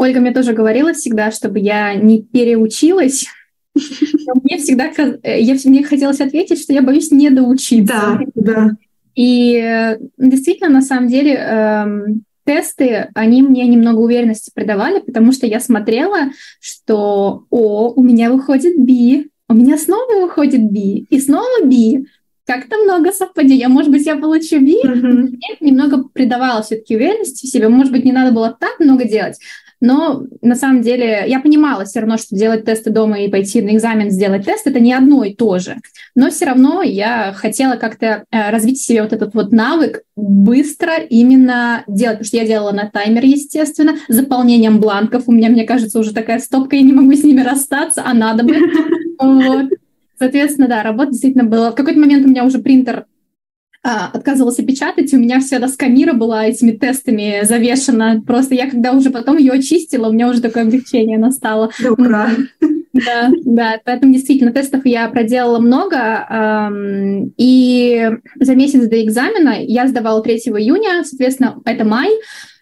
Ольга 0.00 0.20
мне 0.20 0.32
тоже 0.32 0.54
говорила 0.54 0.94
всегда, 0.94 1.30
чтобы 1.30 1.58
я 1.58 1.94
не 1.94 2.22
переучилась. 2.22 3.26
Мне 3.74 4.56
всегда 4.56 4.90
э, 5.22 5.42
я, 5.42 5.56
мне 5.66 5.84
хотелось 5.84 6.22
ответить, 6.22 6.62
что 6.62 6.72
я 6.72 6.80
боюсь 6.80 7.10
не 7.10 7.28
доучиться. 7.28 7.94
Да, 7.94 8.20
да. 8.34 8.70
И 9.14 9.60
э, 9.62 9.98
действительно, 10.16 10.70
на 10.70 10.80
самом 10.80 11.08
деле, 11.08 11.34
эм, 11.34 12.24
тесты, 12.46 13.10
они 13.14 13.42
мне 13.42 13.66
немного 13.66 13.98
уверенности 13.98 14.50
придавали, 14.54 15.00
потому 15.00 15.32
что 15.32 15.46
я 15.46 15.60
смотрела, 15.60 16.30
что 16.60 17.44
о, 17.50 17.92
у 17.94 18.02
меня 18.02 18.30
выходит 18.30 18.78
B, 18.78 19.26
у 19.50 19.54
меня 19.54 19.76
снова 19.76 20.22
выходит 20.22 20.62
B, 20.62 20.78
и 21.10 21.20
снова 21.20 21.62
B. 21.62 22.04
Как-то 22.46 22.78
много 22.78 23.12
совпадений. 23.12 23.66
Может 23.66 23.90
быть, 23.90 24.06
я 24.06 24.16
получу 24.16 24.60
B? 24.60 24.80
Mm-hmm. 24.82 25.36
Это 25.52 25.64
немного 25.64 26.04
придавало 26.04 26.62
все-таки 26.62 26.96
уверенности 26.96 27.44
в 27.44 27.50
себе. 27.50 27.68
Может 27.68 27.92
быть, 27.92 28.06
не 28.06 28.12
надо 28.12 28.32
было 28.32 28.56
так 28.58 28.80
много 28.80 29.04
делать. 29.04 29.36
Но 29.80 30.24
на 30.42 30.54
самом 30.54 30.82
деле 30.82 31.24
я 31.26 31.40
понимала 31.40 31.84
все 31.84 32.00
равно, 32.00 32.18
что 32.18 32.36
делать 32.36 32.64
тесты 32.64 32.90
дома 32.90 33.20
и 33.20 33.30
пойти 33.30 33.62
на 33.62 33.74
экзамен 33.74 34.10
сделать 34.10 34.44
тест 34.44 34.66
это 34.66 34.78
не 34.78 34.92
одно 34.92 35.24
и 35.24 35.34
то 35.34 35.58
же. 35.58 35.76
Но 36.14 36.30
все 36.30 36.46
равно 36.46 36.82
я 36.82 37.32
хотела 37.32 37.76
как-то 37.76 38.24
э, 38.30 38.50
развить 38.50 38.78
в 38.78 38.84
себе 38.84 39.02
вот 39.02 39.12
этот 39.12 39.34
вот 39.34 39.52
навык 39.52 40.02
быстро 40.16 40.96
именно 40.98 41.84
делать, 41.88 42.18
потому 42.18 42.26
что 42.26 42.36
я 42.36 42.46
делала 42.46 42.72
на 42.72 42.90
таймер, 42.90 43.24
естественно, 43.24 43.96
заполнением 44.08 44.80
бланков. 44.80 45.24
У 45.26 45.32
меня, 45.32 45.48
мне 45.48 45.64
кажется, 45.64 45.98
уже 45.98 46.12
такая 46.12 46.40
стопка, 46.40 46.76
я 46.76 46.82
не 46.82 46.92
могу 46.92 47.12
с 47.14 47.24
ними 47.24 47.40
расстаться, 47.40 48.02
а 48.04 48.12
надо 48.12 48.44
бы. 48.44 48.56
Соответственно, 50.18 50.68
да, 50.68 50.82
работа 50.82 51.12
действительно 51.12 51.44
была. 51.44 51.70
В 51.70 51.74
какой-то 51.74 51.98
момент 51.98 52.26
у 52.26 52.28
меня 52.28 52.44
уже 52.44 52.58
принтер 52.58 53.06
отказывался 53.82 54.62
печатать, 54.62 55.12
и 55.12 55.16
у 55.16 55.20
меня 55.20 55.40
вся 55.40 55.58
доска 55.58 55.86
мира 55.86 56.12
была 56.12 56.46
этими 56.46 56.72
тестами 56.72 57.40
завешена. 57.44 58.20
Просто 58.26 58.54
я, 58.54 58.68
когда 58.68 58.92
уже 58.92 59.10
потом 59.10 59.38
ее 59.38 59.52
очистила, 59.52 60.08
у 60.08 60.12
меня 60.12 60.28
уже 60.28 60.40
такое 60.42 60.64
облегчение 60.64 61.18
настало. 61.18 61.70
Да, 61.78 61.92
ура! 61.92 62.30
Да, 62.92 63.30
да, 63.44 63.80
поэтому 63.84 64.12
действительно 64.12 64.52
тестов 64.52 64.84
я 64.84 65.08
проделала 65.08 65.60
много, 65.60 66.72
и 67.36 68.10
за 68.34 68.54
месяц 68.56 68.88
до 68.88 69.00
экзамена 69.04 69.58
я 69.60 69.86
сдавала 69.86 70.20
3 70.22 70.34
июня, 70.34 71.04
соответственно, 71.04 71.60
это 71.64 71.84
май, 71.84 72.08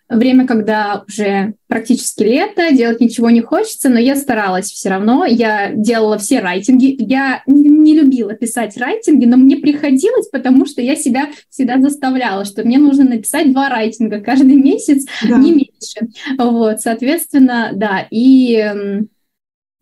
время, 0.09 0.47
когда 0.47 1.05
уже 1.07 1.55
практически 1.67 2.23
лето, 2.23 2.73
делать 2.73 3.01
ничего 3.01 3.31
не 3.31 3.41
хочется, 3.41 3.89
но 3.89 3.99
я 3.99 4.17
старалась 4.17 4.71
все 4.71 4.89
равно. 4.89 5.25
Я 5.25 5.73
делала 5.73 6.19
все 6.19 6.41
райтинги. 6.41 6.97
Я 6.99 7.43
не 7.47 7.95
любила 7.99 8.35
писать 8.35 8.77
райтинги, 8.77 9.27
но 9.27 9.37
мне 9.37 9.57
приходилось, 9.57 10.29
потому 10.29 10.67
что 10.67 10.81
я 10.81 10.97
себя 10.97 11.29
всегда 11.51 11.79
заставляла, 11.81 12.45
что 12.45 12.65
мне 12.65 12.79
нужно 12.79 13.05
написать 13.05 13.53
два 13.53 13.69
райтинга 13.69 14.21
каждый 14.21 14.57
месяц, 14.63 15.07
да. 15.29 15.37
не 15.39 15.53
меньше. 15.53 16.09
Вот, 16.39 16.81
соответственно, 16.81 17.71
да. 17.75 18.07
И 18.11 19.03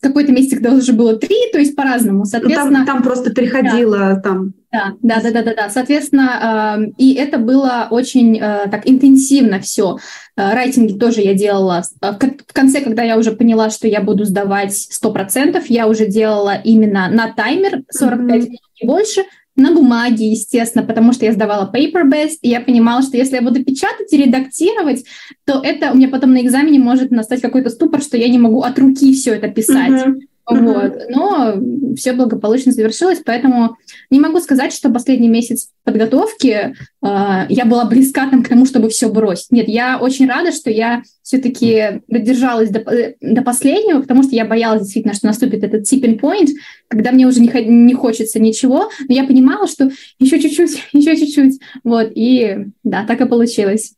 какой-то 0.00 0.32
месяц, 0.32 0.54
когда 0.54 0.72
уже 0.72 0.92
было 0.92 1.16
три, 1.16 1.36
то 1.52 1.58
есть 1.58 1.74
по-разному. 1.74 2.24
Соответственно, 2.24 2.80
ну, 2.80 2.86
там, 2.86 2.96
там 2.96 3.02
просто 3.02 3.32
переходило 3.32 3.98
да. 3.98 4.20
там. 4.20 4.54
Да, 4.76 4.94
да, 5.02 5.22
да, 5.22 5.30
да, 5.30 5.42
да, 5.42 5.54
да. 5.54 5.70
Соответственно, 5.70 6.78
э, 6.78 6.92
и 6.98 7.14
это 7.14 7.38
было 7.38 7.88
очень 7.90 8.36
э, 8.36 8.68
так 8.70 8.88
интенсивно 8.88 9.60
все. 9.60 9.98
Э, 10.36 10.54
райтинги 10.54 10.98
тоже 10.98 11.22
я 11.22 11.34
делала. 11.34 11.82
Э, 12.02 12.12
в 12.12 12.52
конце, 12.52 12.80
когда 12.82 13.02
я 13.02 13.16
уже 13.16 13.32
поняла, 13.32 13.70
что 13.70 13.88
я 13.88 14.00
буду 14.00 14.24
сдавать 14.24 14.72
100%, 14.72 15.64
я 15.68 15.86
уже 15.86 16.06
делала 16.06 16.54
именно 16.62 17.08
на 17.08 17.32
таймер 17.32 17.84
45 17.90 18.20
mm-hmm. 18.20 18.46
минут 18.46 18.60
и 18.76 18.86
больше, 18.86 19.22
на 19.56 19.72
бумаге, 19.72 20.30
естественно, 20.30 20.84
потому 20.84 21.14
что 21.14 21.24
я 21.24 21.32
сдавала 21.32 21.70
paper-based, 21.72 22.40
и 22.42 22.50
я 22.50 22.60
понимала, 22.60 23.00
что 23.00 23.16
если 23.16 23.36
я 23.36 23.42
буду 23.42 23.64
печатать 23.64 24.12
и 24.12 24.18
редактировать, 24.18 25.04
то 25.46 25.62
это 25.64 25.92
у 25.92 25.96
меня 25.96 26.08
потом 26.08 26.34
на 26.34 26.42
экзамене 26.42 26.78
может 26.78 27.10
настать 27.10 27.40
какой-то 27.40 27.70
ступор, 27.70 28.02
что 28.02 28.18
я 28.18 28.28
не 28.28 28.38
могу 28.38 28.60
от 28.60 28.78
руки 28.78 29.14
все 29.14 29.34
это 29.34 29.48
писать. 29.48 29.90
Mm-hmm. 29.90 30.20
Вот. 30.48 31.02
Но 31.08 31.56
все 31.96 32.12
благополучно 32.12 32.70
завершилось, 32.70 33.20
поэтому 33.24 33.76
не 34.10 34.20
могу 34.20 34.38
сказать, 34.38 34.72
что 34.72 34.90
последний 34.90 35.28
месяц 35.28 35.70
подготовки 35.82 36.48
э, 36.48 37.46
я 37.48 37.64
была 37.64 37.84
близка 37.86 38.30
там, 38.30 38.44
к 38.44 38.48
тому, 38.48 38.64
чтобы 38.64 38.88
все 38.88 39.08
бросить. 39.08 39.50
Нет, 39.50 39.68
я 39.68 39.98
очень 39.98 40.28
рада, 40.28 40.52
что 40.52 40.70
я 40.70 41.02
все-таки 41.22 42.02
додержалась 42.06 42.70
до, 42.70 42.78
э, 42.78 43.14
до 43.20 43.42
последнего, 43.42 44.00
потому 44.00 44.22
что 44.22 44.36
я 44.36 44.44
боялась 44.44 44.82
действительно, 44.82 45.14
что 45.14 45.26
наступит 45.26 45.64
этот 45.64 45.90
tipping 45.92 46.20
point, 46.20 46.50
когда 46.88 47.10
мне 47.10 47.26
уже 47.26 47.40
не, 47.40 47.48
не 47.64 47.94
хочется 47.94 48.38
ничего, 48.38 48.90
но 49.08 49.14
я 49.14 49.24
понимала, 49.24 49.66
что 49.66 49.90
еще 50.20 50.40
чуть-чуть, 50.40 50.80
еще 50.92 51.16
чуть-чуть. 51.16 51.60
Вот, 51.82 52.12
и 52.14 52.66
да, 52.84 53.04
так 53.04 53.20
и 53.20 53.26
получилось. 53.26 53.94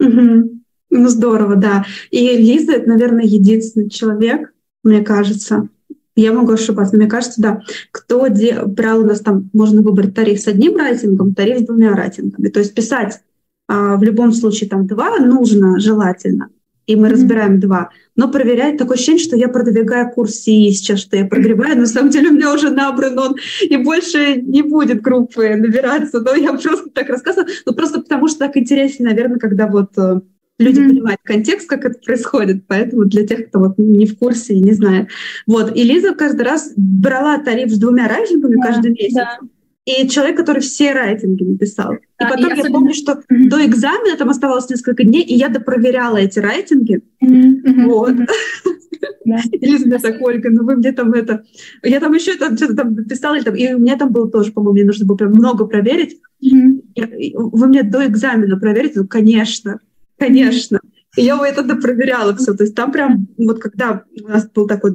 Угу. 0.00 0.60
Ну, 0.90 1.08
здорово, 1.08 1.56
да. 1.56 1.84
И 2.10 2.36
Лиза, 2.36 2.72
это, 2.72 2.88
наверное, 2.88 3.24
единственный 3.24 3.90
человек, 3.90 4.52
мне 4.82 5.02
кажется, 5.02 5.68
я 6.16 6.32
могу 6.32 6.52
ошибаться, 6.52 6.96
мне 6.96 7.06
кажется, 7.06 7.40
да. 7.40 7.60
Кто 7.90 8.28
де... 8.28 8.62
брал 8.64 9.00
у 9.00 9.04
нас 9.04 9.20
там, 9.20 9.50
можно 9.52 9.82
выбрать 9.82 10.14
тариф 10.14 10.40
с 10.40 10.46
одним 10.46 10.76
рейтингом, 10.76 11.34
тариф 11.34 11.60
с 11.60 11.66
двумя 11.66 11.94
рейтингами. 11.94 12.48
То 12.48 12.60
есть 12.60 12.74
писать 12.74 13.20
а, 13.66 13.96
в 13.96 14.02
любом 14.02 14.32
случае 14.32 14.68
там 14.68 14.86
два 14.86 15.18
нужно 15.18 15.80
желательно, 15.80 16.50
и 16.86 16.96
мы 16.96 17.06
mm-hmm. 17.06 17.10
разбираем 17.10 17.60
два. 17.60 17.90
Но 18.14 18.30
проверять 18.30 18.76
такое 18.76 18.96
ощущение, 18.96 19.24
что 19.24 19.36
я 19.36 19.48
продвигаю 19.48 20.10
курс 20.10 20.46
и 20.46 20.70
сейчас, 20.70 21.00
что 21.00 21.16
я 21.16 21.24
прогреваю, 21.24 21.74
но 21.74 21.80
на 21.80 21.86
самом 21.86 22.10
деле 22.10 22.30
у 22.30 22.34
меня 22.34 22.52
уже 22.52 22.70
набран 22.70 23.18
он, 23.18 23.36
и 23.62 23.76
больше 23.76 24.36
не 24.36 24.62
будет 24.62 25.00
группы 25.02 25.56
набираться. 25.56 26.20
Но 26.20 26.34
я 26.34 26.52
просто 26.52 26.90
так 26.90 27.08
рассказываю, 27.08 27.48
ну 27.66 27.74
просто 27.74 28.00
потому 28.02 28.28
что 28.28 28.40
так 28.40 28.56
интереснее, 28.56 29.10
наверное, 29.10 29.38
когда 29.38 29.66
вот 29.66 29.96
э, 29.96 30.20
люди 30.58 30.80
mm-hmm. 30.80 30.88
понимают 30.88 31.20
контекст, 31.24 31.68
как 31.68 31.84
это 31.84 31.98
происходит, 31.98 32.66
поэтому 32.66 33.04
для 33.04 33.26
тех, 33.26 33.48
кто 33.48 33.58
вот 33.58 33.74
не 33.78 34.06
в 34.06 34.18
курсе 34.18 34.54
и 34.54 34.60
не 34.60 34.72
знает. 34.72 35.08
Вот, 35.46 35.76
и 35.76 35.82
Лиза 35.82 36.14
каждый 36.14 36.42
раз 36.42 36.72
брала 36.76 37.38
тариф 37.38 37.70
с 37.70 37.78
двумя 37.78 38.08
рейтингами 38.08 38.56
да, 38.56 38.66
каждый 38.66 38.92
месяц. 38.92 39.14
Да. 39.14 39.38
И 39.84 40.08
человек, 40.08 40.38
который 40.38 40.60
все 40.60 40.92
рейтинги 40.92 41.44
написал. 41.44 41.96
Да, 42.18 42.28
и 42.28 42.30
потом 42.30 42.46
и 42.46 42.48
я 42.48 42.54
особенно... 42.54 42.72
помню, 42.72 42.94
что 42.94 43.12
mm-hmm. 43.12 43.48
до 43.48 43.66
экзамена 43.66 44.16
там 44.16 44.30
оставалось 44.30 44.70
несколько 44.70 45.04
дней, 45.04 45.22
и 45.22 45.34
я 45.34 45.48
допроверяла 45.48 46.16
эти 46.16 46.38
рейтинги. 46.38 47.02
Mm-hmm. 47.22 47.84
Вот. 47.86 48.16
Да. 48.16 49.38
Мне 49.60 49.98
так, 49.98 50.20
Ольга, 50.20 50.50
ну 50.50 50.64
вы 50.64 50.76
мне 50.76 50.92
там 50.92 51.12
это... 51.12 51.44
Я 51.82 51.98
там 52.00 52.12
еще 52.12 52.36
там 52.36 52.56
что-то 52.56 52.76
там 52.76 52.94
писала, 52.94 53.42
там, 53.42 53.54
и 53.54 53.72
у 53.72 53.78
меня 53.78 53.96
там 53.96 54.12
было 54.12 54.30
тоже, 54.30 54.52
по-моему, 54.52 54.74
мне 54.74 54.84
нужно 54.84 55.06
было 55.06 55.16
прям 55.16 55.32
много 55.32 55.66
проверить. 55.66 56.20
Mm-hmm. 56.42 57.32
Вы 57.34 57.66
мне 57.66 57.82
до 57.82 58.06
экзамена 58.06 58.58
проверите? 58.58 59.00
Ну, 59.00 59.06
конечно, 59.06 59.80
конечно. 60.18 60.80
Я 61.16 61.38
это 61.46 61.62
проверяла 61.76 62.34
все. 62.34 62.54
То 62.54 62.64
есть 62.64 62.74
там 62.74 62.90
прям, 62.90 63.28
вот 63.38 63.60
когда 63.60 64.02
у 64.20 64.28
нас 64.28 64.48
был 64.50 64.66
такой, 64.66 64.92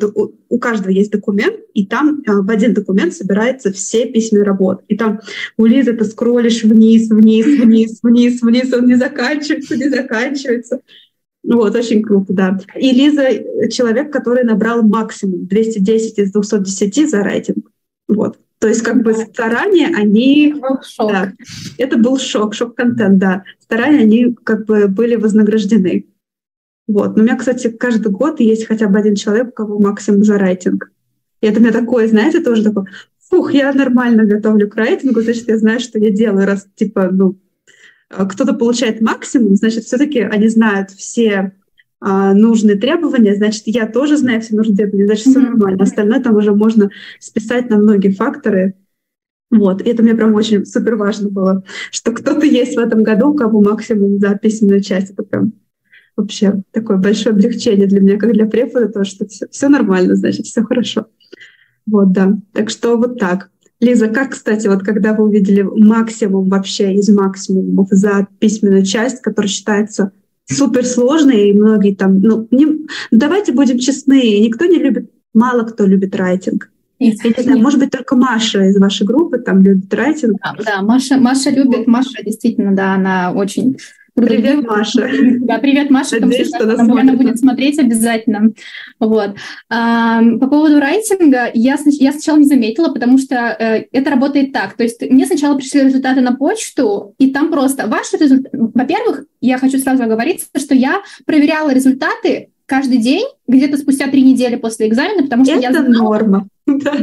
у 0.50 0.60
каждого 0.60 0.92
есть 0.92 1.12
документ, 1.12 1.56
и 1.74 1.86
там 1.86 2.22
а, 2.28 2.42
в 2.42 2.50
один 2.50 2.74
документ 2.74 3.14
собираются 3.14 3.72
все 3.72 4.06
письменные 4.06 4.44
работы. 4.44 4.84
И 4.90 4.98
там 4.98 5.22
у 5.58 5.66
Лизы 5.66 5.94
ты 5.94 6.04
скроллишь 6.04 6.64
вниз, 6.64 7.10
вниз, 7.10 7.46
вниз, 7.46 8.00
вниз, 8.04 8.42
вниз, 8.42 8.74
он 8.74 8.86
не 8.86 8.96
заканчивается, 8.96 9.78
не 9.78 9.90
заканчивается. 9.90 10.82
Вот, 11.42 11.74
очень 11.74 12.04
круто, 12.04 12.34
да. 12.34 12.60
И 12.76 12.92
Лиза— 12.92 13.30
человек, 13.72 14.12
который 14.12 14.44
набрал 14.44 14.84
максимум 14.84 15.48
210 15.48 16.20
из 16.20 16.32
210 16.34 17.10
за 17.10 17.24
рейтинг. 17.24 17.72
Вот. 18.10 18.38
То 18.60 18.68
есть 18.68 18.82
как 18.82 19.04
бы 19.04 19.14
старания, 19.14 19.88
они... 19.96 20.50
Это 20.50 20.60
был 20.60 20.82
шок. 20.84 21.12
Да, 21.12 21.34
это 21.78 21.98
был 21.98 22.18
шок, 22.18 22.54
шок-контент, 22.54 23.18
да. 23.18 23.44
Старания, 23.60 24.00
они 24.00 24.36
как 24.44 24.66
бы 24.66 24.88
были 24.88 25.16
вознаграждены. 25.16 26.08
Вот. 26.88 27.16
Но 27.16 27.24
у 27.24 27.26
меня, 27.26 27.38
кстати, 27.38 27.70
каждый 27.70 28.12
год 28.12 28.40
есть 28.40 28.66
хотя 28.66 28.88
бы 28.88 29.00
один 29.00 29.16
человек, 29.16 29.50
у 29.50 29.52
кого 29.52 29.80
максимум 29.80 30.24
за 30.24 30.38
рейтинг. 30.38 30.92
И 31.40 31.48
это 31.48 31.60
у 31.60 31.64
меня 31.64 31.72
такое, 31.72 32.08
знаете, 32.08 32.42
тоже 32.42 32.64
такое, 32.64 32.86
фух, 33.30 33.54
я 33.54 33.72
нормально 33.72 34.26
готовлю 34.26 34.70
к 34.70 34.76
рейтингу, 34.76 35.22
значит, 35.22 35.48
я 35.48 35.58
знаю, 35.58 35.80
что 35.80 36.00
я 36.00 36.10
делаю, 36.10 36.46
раз, 36.46 36.68
типа, 36.76 37.10
ну, 37.12 37.38
кто-то 38.10 38.54
получает 38.54 39.02
максимум, 39.02 39.56
значит, 39.56 39.84
все-таки 39.86 40.20
они 40.20 40.48
знают 40.48 40.90
все 40.90 41.54
а, 42.02 42.34
нужные 42.34 42.78
требования, 42.78 43.36
значит, 43.36 43.64
я 43.66 43.86
тоже 43.86 44.18
знаю 44.18 44.42
все 44.42 44.56
нужные 44.56 44.78
требования, 44.78 45.06
значит, 45.06 45.28
все 45.28 45.40
нормально. 45.40 45.84
Остальное 45.84 46.22
там 46.22 46.36
уже 46.36 46.56
можно 46.56 46.90
списать 47.20 47.70
на 47.70 47.78
многие 47.78 48.12
факторы. 48.12 48.76
Вот, 49.52 49.82
и 49.82 49.90
это 49.90 50.04
мне 50.04 50.14
прям 50.14 50.34
очень 50.36 50.66
супер 50.66 50.96
важно 50.96 51.30
было, 51.30 51.64
что 51.92 52.12
кто-то 52.12 52.46
есть 52.46 52.76
в 52.76 52.80
этом 52.80 53.04
году, 53.04 53.32
у 53.32 53.36
кого 53.36 53.62
максимум 53.62 54.20
за 54.20 54.36
письменную 54.36 54.82
часть. 54.82 55.12
Это 55.12 55.24
прям 55.24 55.54
вообще 56.16 56.62
такое 56.72 56.98
большое 56.98 57.34
облегчение 57.34 57.88
для 57.88 58.00
меня, 58.00 58.18
как 58.18 58.32
для 58.32 58.46
препода, 58.46 58.88
то, 58.90 59.04
что 59.04 59.28
все, 59.28 59.48
все 59.50 59.70
нормально, 59.70 60.16
значит, 60.16 60.46
все 60.46 60.64
хорошо. 60.64 61.08
Вот, 61.86 62.12
да. 62.12 62.38
Так 62.54 62.70
что 62.70 62.98
вот 62.98 63.18
так. 63.20 63.50
Лиза, 63.80 64.10
как, 64.10 64.32
кстати, 64.32 64.68
вот 64.68 64.84
когда 64.84 65.14
вы 65.14 65.24
увидели 65.24 65.62
максимум 65.62 66.50
вообще 66.50 66.94
из 66.94 67.10
максимумов 67.10 67.88
за 67.90 68.28
письменную 68.40 68.86
часть, 68.86 69.22
которая 69.22 69.50
считается 69.50 70.12
суперсложной, 70.50 71.50
и 71.50 71.54
многие 71.54 71.96
там, 71.96 72.20
ну, 72.20 72.48
не, 72.52 72.88
давайте 73.12 73.52
будем 73.52 73.80
честны, 73.80 74.40
никто 74.40 74.66
не 74.66 74.78
любит, 74.78 75.12
мало 75.34 75.64
кто 75.64 75.86
любит 75.86 76.16
райтинг. 76.16 76.72
Я 77.00 77.12
не 77.12 77.44
знаю, 77.44 77.62
может 77.62 77.80
быть, 77.80 77.92
только 77.92 78.16
Маша 78.18 78.66
из 78.66 78.78
вашей 78.78 79.06
группы 79.08 79.38
там 79.38 79.62
любит 79.62 79.94
райтинг. 79.94 80.38
Да, 80.44 80.56
да 80.66 80.82
Маша, 80.82 81.18
Маша 81.18 81.50
любит, 81.50 81.88
Маша 81.88 82.24
действительно, 82.26 82.76
да, 82.76 82.96
она 82.96 83.32
очень 83.32 83.78
Привет, 84.26 84.68
Маша. 84.68 85.10
Да, 85.42 85.58
привет, 85.60 85.90
Маша. 85.90 86.20
Надеюсь, 86.20 86.48
что 86.50 86.64
она, 86.64 87.02
она 87.02 87.14
будет 87.14 87.40
смотреть 87.40 87.80
обязательно. 87.80 88.52
Вот. 89.00 89.36
По 89.70 90.48
поводу 90.50 90.80
райтинга 90.80 91.50
я, 91.54 91.78
я 91.86 92.12
сначала 92.12 92.38
не 92.38 92.46
заметила, 92.46 92.92
потому 92.94 93.18
что 93.18 93.36
э, 93.36 93.86
это 93.92 94.10
работает 94.10 94.54
так. 94.54 94.74
То 94.74 94.84
есть 94.84 95.02
мне 95.02 95.26
сначала 95.26 95.56
пришли 95.56 95.84
результаты 95.84 96.22
на 96.22 96.36
почту, 96.36 97.16
и 97.18 97.32
там 97.32 97.50
просто 97.52 97.88
ваши 97.88 98.18
результаты... 98.18 98.58
Во-первых, 98.58 99.26
я 99.42 99.58
хочу 99.58 99.78
сразу 99.78 100.04
оговориться, 100.04 100.48
что 100.58 100.76
я 100.76 101.02
проверяла 101.26 101.74
результаты 101.74 102.50
каждый 102.70 103.00
день, 103.00 103.26
где-то 103.48 103.78
спустя 103.78 104.08
три 104.08 104.22
недели 104.22 104.56
после 104.56 104.88
экзамена, 104.88 105.24
потому 105.24 105.44
что 105.44 105.56
это 105.56 105.62
я 105.62 105.72
знала, 105.72 105.88
норма. 105.88 106.48
Да. 106.68 106.94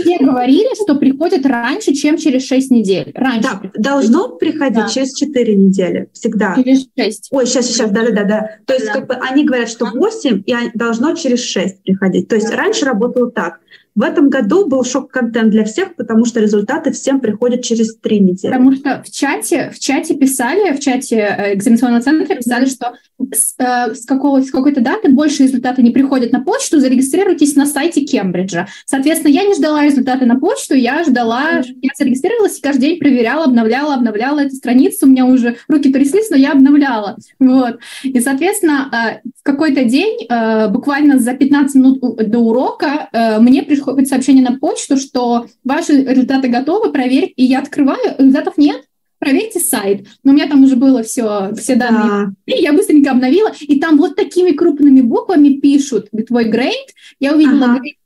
Все 0.00 0.18
говорили, 0.18 0.74
что 0.82 0.94
приходит 0.94 1.44
раньше, 1.44 1.92
чем 1.92 2.16
через 2.16 2.46
6 2.46 2.70
недель. 2.70 3.12
Раньше. 3.14 3.42
Да, 3.42 3.70
должно 3.74 4.28
приходить 4.30 4.84
да. 4.84 4.88
через 4.88 5.14
4 5.14 5.56
недели. 5.56 6.08
Всегда. 6.14 6.54
Через 6.56 6.86
6. 6.98 7.28
Ой, 7.32 7.46
сейчас, 7.46 7.66
сейчас, 7.66 7.90
да-да-да. 7.90 8.56
То 8.64 8.72
есть 8.72 8.86
да. 8.86 8.94
как 8.94 9.08
бы 9.08 9.14
они 9.14 9.44
говорят, 9.44 9.68
что 9.68 9.86
8, 9.86 10.42
и 10.46 10.54
должно 10.74 11.14
через 11.14 11.44
6 11.44 11.82
приходить. 11.82 12.28
То 12.28 12.36
есть 12.36 12.48
да. 12.48 12.56
раньше 12.56 12.86
работало 12.86 13.30
так. 13.30 13.60
В 13.94 14.02
этом 14.02 14.28
году 14.28 14.66
был 14.66 14.84
шок-контент 14.84 15.50
для 15.50 15.64
всех, 15.64 15.96
потому 15.96 16.24
что 16.24 16.40
результаты 16.40 16.92
всем 16.92 17.20
приходят 17.20 17.62
через 17.62 17.96
три 17.96 18.20
недели. 18.20 18.52
Потому 18.52 18.72
что 18.72 19.02
в 19.04 19.10
чате, 19.10 19.72
в 19.74 19.78
чате 19.78 20.14
писали, 20.14 20.72
в 20.74 20.80
чате 20.80 21.16
э, 21.16 21.54
экзаменационного 21.54 22.02
центра 22.02 22.34
писали, 22.36 22.66
что 22.66 22.94
с, 23.32 23.54
э, 23.58 23.94
с, 23.94 24.06
какого, 24.06 24.40
с 24.42 24.50
какой-то 24.50 24.80
даты 24.80 25.10
больше 25.10 25.42
результаты 25.42 25.82
не 25.82 25.90
приходят 25.90 26.32
на 26.32 26.40
почту, 26.40 26.80
зарегистрируйтесь 26.80 27.56
на 27.56 27.66
сайте 27.66 28.02
Кембриджа. 28.02 28.68
Соответственно, 28.86 29.32
я 29.32 29.44
не 29.44 29.54
ждала 29.54 29.84
результаты 29.84 30.24
на 30.24 30.38
почту, 30.38 30.74
я 30.74 31.04
ждала, 31.04 31.62
я 31.82 31.90
зарегистрировалась 31.96 32.58
и 32.58 32.62
каждый 32.62 32.80
день 32.82 32.98
проверяла, 32.98 33.44
обновляла, 33.44 33.94
обновляла 33.94 34.40
эту 34.40 34.54
страницу, 34.54 35.06
у 35.06 35.08
меня 35.08 35.26
уже 35.26 35.56
руки 35.68 35.92
тряслись, 35.92 36.30
но 36.30 36.36
я 36.36 36.52
обновляла. 36.52 37.16
Вот. 37.38 37.80
И, 38.02 38.20
соответственно, 38.20 39.20
э, 39.24 39.28
в 39.40 39.42
какой-то 39.42 39.84
день, 39.84 40.26
э, 40.28 40.68
буквально 40.68 41.18
за 41.18 41.32
15 41.32 41.74
минут 41.74 42.00
до 42.00 42.38
урока, 42.38 43.08
э, 43.12 43.40
мне 43.40 43.62
пришло 43.62 43.86
приходит 43.86 44.08
сообщение 44.10 44.44
на 44.44 44.58
почту, 44.58 44.98
что 44.98 45.46
ваши 45.64 46.04
результаты 46.04 46.48
готовы, 46.48 46.92
проверить, 46.92 47.32
и 47.36 47.44
я 47.44 47.60
открываю, 47.60 48.16
результатов 48.18 48.58
нет, 48.58 48.84
проверьте 49.18 49.58
сайт. 49.58 50.06
Но 50.22 50.32
у 50.32 50.34
меня 50.34 50.46
там 50.46 50.62
уже 50.62 50.76
было 50.76 51.02
все, 51.02 51.52
все 51.56 51.74
данные. 51.74 52.34
Да. 52.46 52.54
И 52.54 52.62
я 52.62 52.74
быстренько 52.74 53.12
обновила, 53.12 53.50
и 53.60 53.80
там 53.80 53.96
вот 53.96 54.16
такими 54.16 54.50
крупными 54.50 55.00
буквами 55.00 55.60
пишут 55.60 56.08
твой 56.28 56.44
грейд. 56.44 56.94
Я 57.18 57.34
увидела 57.34 57.64
ага. 57.64 57.78
грейд 57.78 57.96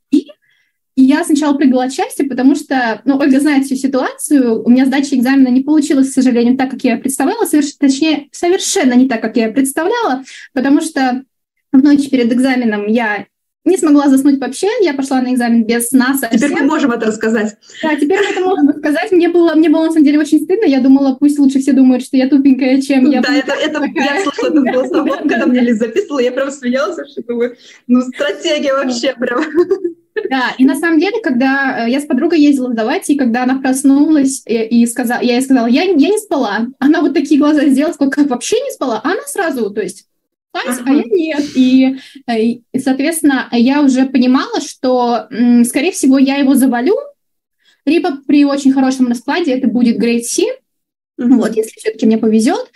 и 0.95 1.03
я 1.03 1.23
сначала 1.25 1.57
прыгала 1.57 1.85
от 1.85 1.93
счастья, 1.93 2.25
потому 2.27 2.55
что, 2.55 3.01
ну, 3.03 3.17
Ольга 3.17 3.39
знает 3.39 3.65
всю 3.65 3.75
ситуацию, 3.75 4.63
у 4.63 4.69
меня 4.69 4.85
сдача 4.85 5.15
экзамена 5.15 5.49
не 5.49 5.61
получилась, 5.61 6.09
к 6.09 6.13
сожалению, 6.13 6.57
так, 6.57 6.71
как 6.71 6.83
я 6.83 6.97
представляла, 6.97 7.45
соверш... 7.45 7.73
точнее, 7.73 8.29
совершенно 8.31 8.93
не 8.93 9.07
так, 9.07 9.21
как 9.21 9.35
я 9.35 9.49
представляла, 9.49 10.23
потому 10.53 10.81
что 10.81 11.23
в 11.73 11.83
ночь 11.83 12.09
перед 12.09 12.31
экзаменом 12.31 12.87
я 12.87 13.25
не 13.65 13.77
смогла 13.77 14.07
заснуть 14.07 14.39
вообще, 14.39 14.67
я 14.81 14.93
пошла 14.93 15.21
на 15.21 15.33
экзамен 15.33 15.65
без 15.65 15.89
сна 15.89 16.13
совсем. 16.13 16.39
Теперь 16.39 16.61
мы 16.61 16.67
можем 16.67 16.91
это 16.91 17.07
рассказать. 17.07 17.57
Да, 17.81 17.95
теперь 17.95 18.19
мы 18.19 18.25
это 18.31 18.41
можем 18.41 18.69
рассказать. 18.69 19.11
Мне 19.11 19.27
было, 19.27 19.55
мне 19.55 19.69
было 19.69 19.85
на 19.85 19.91
самом 19.91 20.05
деле 20.05 20.19
очень 20.19 20.41
стыдно. 20.41 20.65
Я 20.65 20.81
думала, 20.81 21.15
пусть 21.15 21.39
лучше 21.39 21.59
все 21.59 21.73
думают, 21.73 22.03
что 22.03 22.15
я 22.15 22.29
тупенькая, 22.29 22.79
чем 22.79 23.09
я. 23.09 23.21
Да, 23.21 23.33
это, 23.33 23.53
это 23.53 23.83
я 23.95 24.21
слышала 24.21 24.49
этот 24.49 24.63
голосовой, 24.65 25.17
когда 25.17 25.47
мне 25.47 25.61
Лиза 25.61 25.87
записывала, 25.87 26.19
я 26.19 26.31
прям 26.31 26.51
смеялась, 26.51 27.11
что 27.11 27.23
думаю, 27.23 27.57
ну 27.87 28.01
стратегия 28.01 28.73
вообще 28.73 29.15
прям. 29.19 29.43
Да, 30.29 30.55
и 30.57 30.65
на 30.65 30.75
самом 30.75 30.99
деле, 30.99 31.19
когда 31.21 31.85
э, 31.85 31.91
я 31.91 31.99
с 31.99 32.05
подругой 32.05 32.39
ездила 32.39 32.71
сдавать, 32.71 33.09
и 33.09 33.17
когда 33.17 33.43
она 33.43 33.59
проснулась 33.59 34.43
и, 34.45 34.81
и 34.81 34.85
сказала, 34.85 35.21
я 35.21 35.35
ей 35.35 35.41
сказала, 35.41 35.67
я, 35.67 35.83
я 35.83 36.09
не 36.09 36.17
спала, 36.17 36.67
она 36.79 37.01
вот 37.01 37.13
такие 37.13 37.39
глаза 37.39 37.65
сделала, 37.67 37.93
сколько 37.93 38.23
вообще 38.23 38.59
не 38.61 38.71
спала, 38.71 39.01
а 39.03 39.11
она 39.11 39.21
сразу, 39.27 39.69
то 39.71 39.81
есть 39.81 40.07
ага. 40.53 40.83
а 40.85 40.93
я 40.93 41.03
нет. 41.03 41.43
И, 41.55 41.97
э, 42.27 42.41
и, 42.41 42.63
соответственно, 42.79 43.49
я 43.51 43.81
уже 43.81 44.05
понимала, 44.05 44.61
что, 44.61 45.27
скорее 45.65 45.91
всего, 45.91 46.17
я 46.17 46.37
его 46.37 46.55
завалю, 46.55 46.95
либо 47.85 48.17
при 48.25 48.45
очень 48.45 48.71
хорошем 48.71 49.07
раскладе 49.07 49.51
это 49.53 49.67
будет 49.67 50.01
grade 50.01 50.23
C, 50.23 50.43
Mm-hmm. 51.19 51.35
Вот, 51.37 51.55
если 51.55 51.71
все-таки 51.77 52.05
мне 52.05 52.17
повезет, 52.17 52.71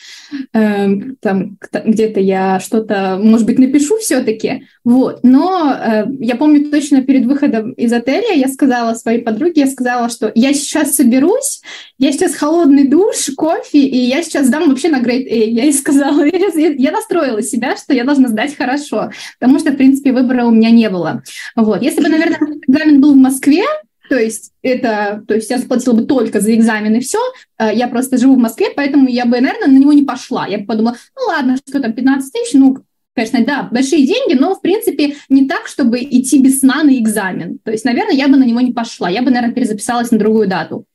э, 0.53 0.87
там 1.19 1.57
где-то 1.73 2.21
я 2.21 2.61
что-то, 2.61 3.19
может 3.21 3.45
быть, 3.45 3.59
напишу 3.59 3.97
все-таки. 3.97 4.65
Вот, 4.85 5.19
но 5.23 5.73
э, 5.73 6.05
я 6.19 6.35
помню 6.35 6.71
точно 6.71 7.01
перед 7.01 7.25
выходом 7.25 7.73
из 7.73 7.91
отеля 7.91 8.33
я 8.33 8.47
сказала 8.47 8.93
своей 8.93 9.21
подруге, 9.21 9.61
я 9.61 9.67
сказала, 9.67 10.09
что 10.09 10.31
я 10.35 10.53
сейчас 10.53 10.95
соберусь, 10.95 11.61
я 11.97 12.13
сейчас 12.13 12.33
холодный 12.33 12.87
душ, 12.87 13.29
кофе, 13.35 13.79
и 13.79 13.97
я 13.97 14.23
сейчас 14.23 14.47
сдам 14.47 14.69
вообще 14.69 14.87
на 14.87 15.01
грейд 15.01 15.27
A. 15.29 15.35
Я 15.35 15.63
ей 15.63 15.73
сказала, 15.73 16.23
я, 16.23 16.69
я 16.69 16.91
настроила 16.91 17.41
себя, 17.41 17.75
что 17.75 17.93
я 17.93 18.05
должна 18.05 18.29
сдать 18.29 18.55
хорошо, 18.55 19.11
потому 19.37 19.59
что, 19.59 19.71
в 19.71 19.75
принципе, 19.75 20.13
выбора 20.13 20.45
у 20.45 20.51
меня 20.51 20.71
не 20.71 20.89
было. 20.89 21.23
Вот, 21.57 21.81
если 21.81 22.01
бы, 22.01 22.07
наверное, 22.07 22.39
экзамен 22.67 23.01
был 23.01 23.13
в 23.13 23.17
Москве, 23.17 23.65
то 24.09 24.17
есть 24.17 24.51
это, 24.63 25.23
то 25.27 25.35
есть 25.35 25.49
я 25.51 25.59
заплатила 25.59 25.93
бы 25.93 26.05
только 26.05 26.41
за 26.41 26.53
экзамен 26.55 26.95
и 26.95 26.99
все. 26.99 27.19
Э, 27.59 27.69
я 27.73 27.87
просто 27.87 28.17
живу 28.17 28.35
в 28.35 28.39
Москве, 28.39 28.67
поэтому 28.75 29.07
я 29.07 29.25
бы, 29.25 29.39
наверное, 29.39 29.67
на 29.67 29.77
него 29.77 29.93
не 29.93 30.03
пошла. 30.03 30.47
Я 30.47 30.57
бы 30.57 30.65
подумала, 30.65 30.97
ну 31.15 31.27
ладно, 31.27 31.57
что 31.57 31.79
там, 31.79 31.93
15 31.93 32.33
тысяч, 32.33 32.53
ну, 32.55 32.77
конечно, 33.15 33.45
да, 33.45 33.69
большие 33.71 34.07
деньги, 34.07 34.33
но, 34.33 34.55
в 34.55 34.61
принципе, 34.61 35.15
не 35.29 35.47
так, 35.47 35.67
чтобы 35.67 35.99
идти 35.99 36.41
без 36.41 36.59
сна 36.59 36.83
на 36.83 36.97
экзамен. 36.97 37.59
То 37.63 37.71
есть, 37.71 37.85
наверное, 37.85 38.15
я 38.15 38.27
бы 38.27 38.35
на 38.35 38.45
него 38.45 38.61
не 38.61 38.73
пошла. 38.73 39.09
Я 39.09 39.21
бы, 39.21 39.29
наверное, 39.29 39.53
перезаписалась 39.53 40.09
на 40.09 40.17
другую 40.17 40.47
дату. 40.47 40.85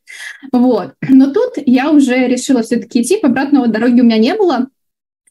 Вот. 0.50 0.94
Но 1.08 1.32
тут 1.32 1.52
я 1.64 1.90
уже 1.90 2.26
решила 2.26 2.62
все-таки 2.62 3.02
идти, 3.02 3.18
обратного 3.22 3.68
дороги 3.68 4.00
у 4.00 4.04
меня 4.04 4.18
не 4.18 4.34
было. 4.34 4.68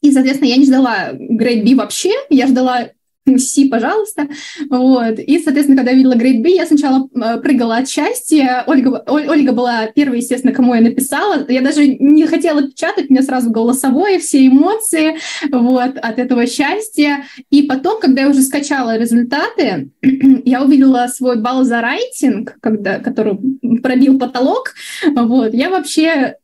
И, 0.00 0.10
соответственно, 0.12 0.48
я 0.48 0.56
не 0.56 0.66
ждала 0.66 1.10
грейд 1.12 1.64
B 1.64 1.74
вообще, 1.74 2.12
я 2.30 2.46
ждала 2.46 2.88
Си, 3.38 3.68
пожалуйста. 3.68 4.28
Вот. 4.68 5.18
И, 5.18 5.38
соответственно, 5.42 5.76
когда 5.76 5.92
я 5.92 5.96
видела 5.96 6.14
Great 6.14 6.42
B, 6.42 6.50
я 6.50 6.66
сначала 6.66 7.08
э, 7.14 7.40
прыгала 7.40 7.78
от 7.78 7.88
счастья. 7.88 8.64
Ольга, 8.66 9.02
Ольга 9.06 9.52
была 9.52 9.86
первой, 9.86 10.18
естественно, 10.18 10.52
кому 10.52 10.74
я 10.74 10.82
написала. 10.82 11.44
Я 11.48 11.62
даже 11.62 11.86
не 11.86 12.26
хотела 12.26 12.62
печатать, 12.62 13.08
мне 13.08 13.22
сразу 13.22 13.50
голосовое, 13.50 14.18
все 14.18 14.46
эмоции 14.46 15.16
вот, 15.50 15.96
от 15.96 16.18
этого 16.18 16.46
счастья. 16.46 17.24
И 17.50 17.62
потом, 17.62 17.98
когда 17.98 18.22
я 18.22 18.28
уже 18.28 18.42
скачала 18.42 18.98
результаты, 18.98 19.90
я 20.44 20.62
увидела 20.62 21.06
свой 21.06 21.40
балл 21.40 21.64
за 21.64 21.80
райтинг, 21.80 22.56
когда, 22.60 22.98
который 22.98 23.38
пробил 23.82 24.18
потолок. 24.18 24.74
Вот. 25.14 25.54
Я 25.54 25.70
вообще 25.70 26.36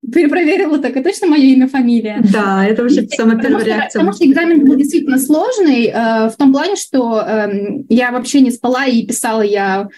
перепроверила, 0.00 0.78
так 0.78 0.96
это 0.96 1.10
точно 1.10 1.26
мое 1.26 1.42
имя, 1.42 1.68
фамилия. 1.68 2.22
Да, 2.32 2.64
это 2.66 2.82
вообще 2.82 3.06
самая 3.08 3.38
первая 3.38 3.64
реакция. 3.64 4.00
Потому 4.00 4.14
что 4.14 4.26
экзамен 4.26 4.64
был 4.64 4.76
действительно 4.76 5.18
сложный 5.18 5.86
э, 5.86 6.28
в 6.30 6.36
том 6.36 6.52
плане, 6.52 6.76
что 6.76 7.20
э, 7.20 7.84
я 7.88 8.10
вообще 8.10 8.40
не 8.40 8.50
спала 8.50 8.86
и 8.86 9.06
писала 9.06 9.42
я 9.42 9.88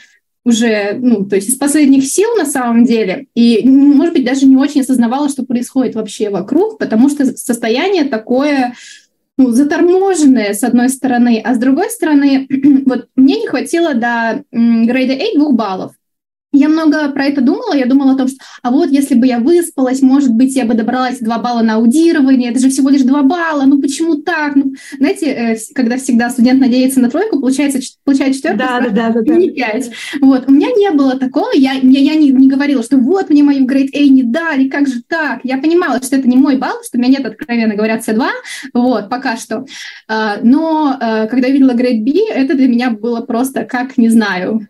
уже, 0.45 0.99
ну, 1.01 1.25
то 1.25 1.37
есть 1.37 1.49
из 1.49 1.57
последних 1.57 2.05
сил 2.05 2.29
на 2.37 2.47
самом 2.47 2.85
деле, 2.85 3.27
и, 3.35 3.63
может 3.65 4.15
быть, 4.15 4.25
даже 4.25 4.47
не 4.47 4.57
очень 4.57 4.81
осознавала, 4.81 5.29
что 5.29 5.45
происходит 5.45 5.95
вообще 5.95 6.31
вокруг, 6.31 6.79
потому 6.79 7.09
что 7.09 7.25
состояние 7.37 8.05
такое, 8.05 8.75
ну, 9.39 9.51
заторможенное, 9.51 10.53
с 10.53 10.65
одной 10.65 10.89
стороны, 10.89 11.41
а 11.45 11.55
с 11.55 11.59
другой 11.59 11.91
стороны, 11.91 12.49
вот 12.87 13.07
мне 13.15 13.41
не 13.41 13.47
хватило 13.47 13.95
до 13.95 14.43
грейда 14.51 15.13
A 15.13 15.37
двух 15.37 15.55
баллов. 15.55 15.93
Я 16.53 16.69
много 16.69 17.09
про 17.11 17.25
это 17.25 17.41
думала, 17.41 17.75
я 17.75 17.87
думала 17.87 18.13
о 18.13 18.17
том, 18.17 18.29
что 18.29 18.37
а 18.63 18.71
вот 18.71 18.91
если 18.91 19.15
бы 19.15 19.27
я 19.27 19.39
выспалась, 19.39 20.03
может 20.03 20.31
быть, 20.31 20.55
я 20.55 20.67
бы 20.67 20.75
добралась 20.75 21.19
2 21.19 21.39
балла 21.39 21.63
на 21.63 21.77
аудирование, 21.77 22.51
это 22.51 22.61
же 22.61 22.69
всего 22.69 22.91
лишь 22.91 23.03
2 23.03 23.23
балла, 23.23 23.63
ну 23.65 23.81
почему 23.81 24.17
так? 24.17 24.55
Ну, 24.55 24.75
знаете, 24.99 25.27
э, 25.27 25.57
когда 25.75 25.97
всегда 25.97 26.29
студент 26.31 26.61
надеется 26.61 27.01
на 27.01 27.11
тройку, 27.11 27.41
получается, 27.41 27.81
получает 28.05 28.35
четверку, 28.35 28.59
да, 28.59 28.81
да, 28.81 28.91
да, 28.91 29.11
да, 29.11 29.21
да. 29.23 29.35
не 29.35 29.51
5. 29.51 29.91
Вот, 30.21 30.45
у 30.49 30.53
меня 30.53 30.69
не 30.77 30.91
было 30.91 31.17
такого, 31.17 31.51
я, 31.55 31.73
я, 31.73 32.01
я 32.01 32.15
не, 32.15 32.31
не 32.31 32.49
говорила, 32.49 32.83
что 32.83 32.99
вот 32.99 33.31
мне 33.31 33.43
мою 33.43 33.67
grade 33.67 33.91
A 33.95 34.09
не 34.09 34.23
дали, 34.23 34.69
как 34.69 34.89
же 34.89 35.03
так? 35.07 35.41
Я 35.45 35.59
понимала, 35.59 36.03
что 36.03 36.17
это 36.17 36.29
не 36.29 36.37
мой 36.37 36.57
балл, 36.57 36.83
что 36.87 36.99
у 36.99 37.01
меня 37.01 37.19
нет, 37.19 37.25
откровенно 37.25 37.75
говоря, 37.75 37.99
C2, 37.99 38.27
вот, 38.75 39.09
пока 39.09 39.37
что. 39.37 39.65
А, 40.07 40.39
но 40.43 40.97
э, 41.01 41.29
когда 41.29 41.49
я 41.49 41.55
видела 41.55 41.73
grade 41.73 42.03
B, 42.03 42.13
это 42.31 42.55
для 42.55 42.69
меня 42.69 42.91
было 42.91 43.23
просто 43.23 43.65
как, 43.65 43.97
не 43.97 44.11
знаю, 44.11 44.69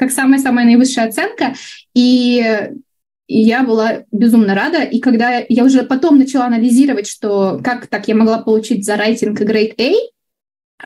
как 0.00 0.10
самая-самая 0.12 0.64
наивысшая 0.64 1.08
оценка. 1.08 1.54
И 1.94 2.70
я 3.28 3.62
была 3.64 4.04
безумно 4.10 4.54
рада. 4.54 4.82
И 4.82 4.98
когда 4.98 5.44
я 5.46 5.62
уже 5.62 5.82
потом 5.82 6.18
начала 6.18 6.46
анализировать, 6.46 7.06
что 7.06 7.60
как 7.62 7.86
так 7.86 8.08
я 8.08 8.14
могла 8.14 8.38
получить 8.38 8.86
за 8.86 8.96
рейтинг 8.96 9.38
Grade 9.42 9.74
A, 9.78 9.92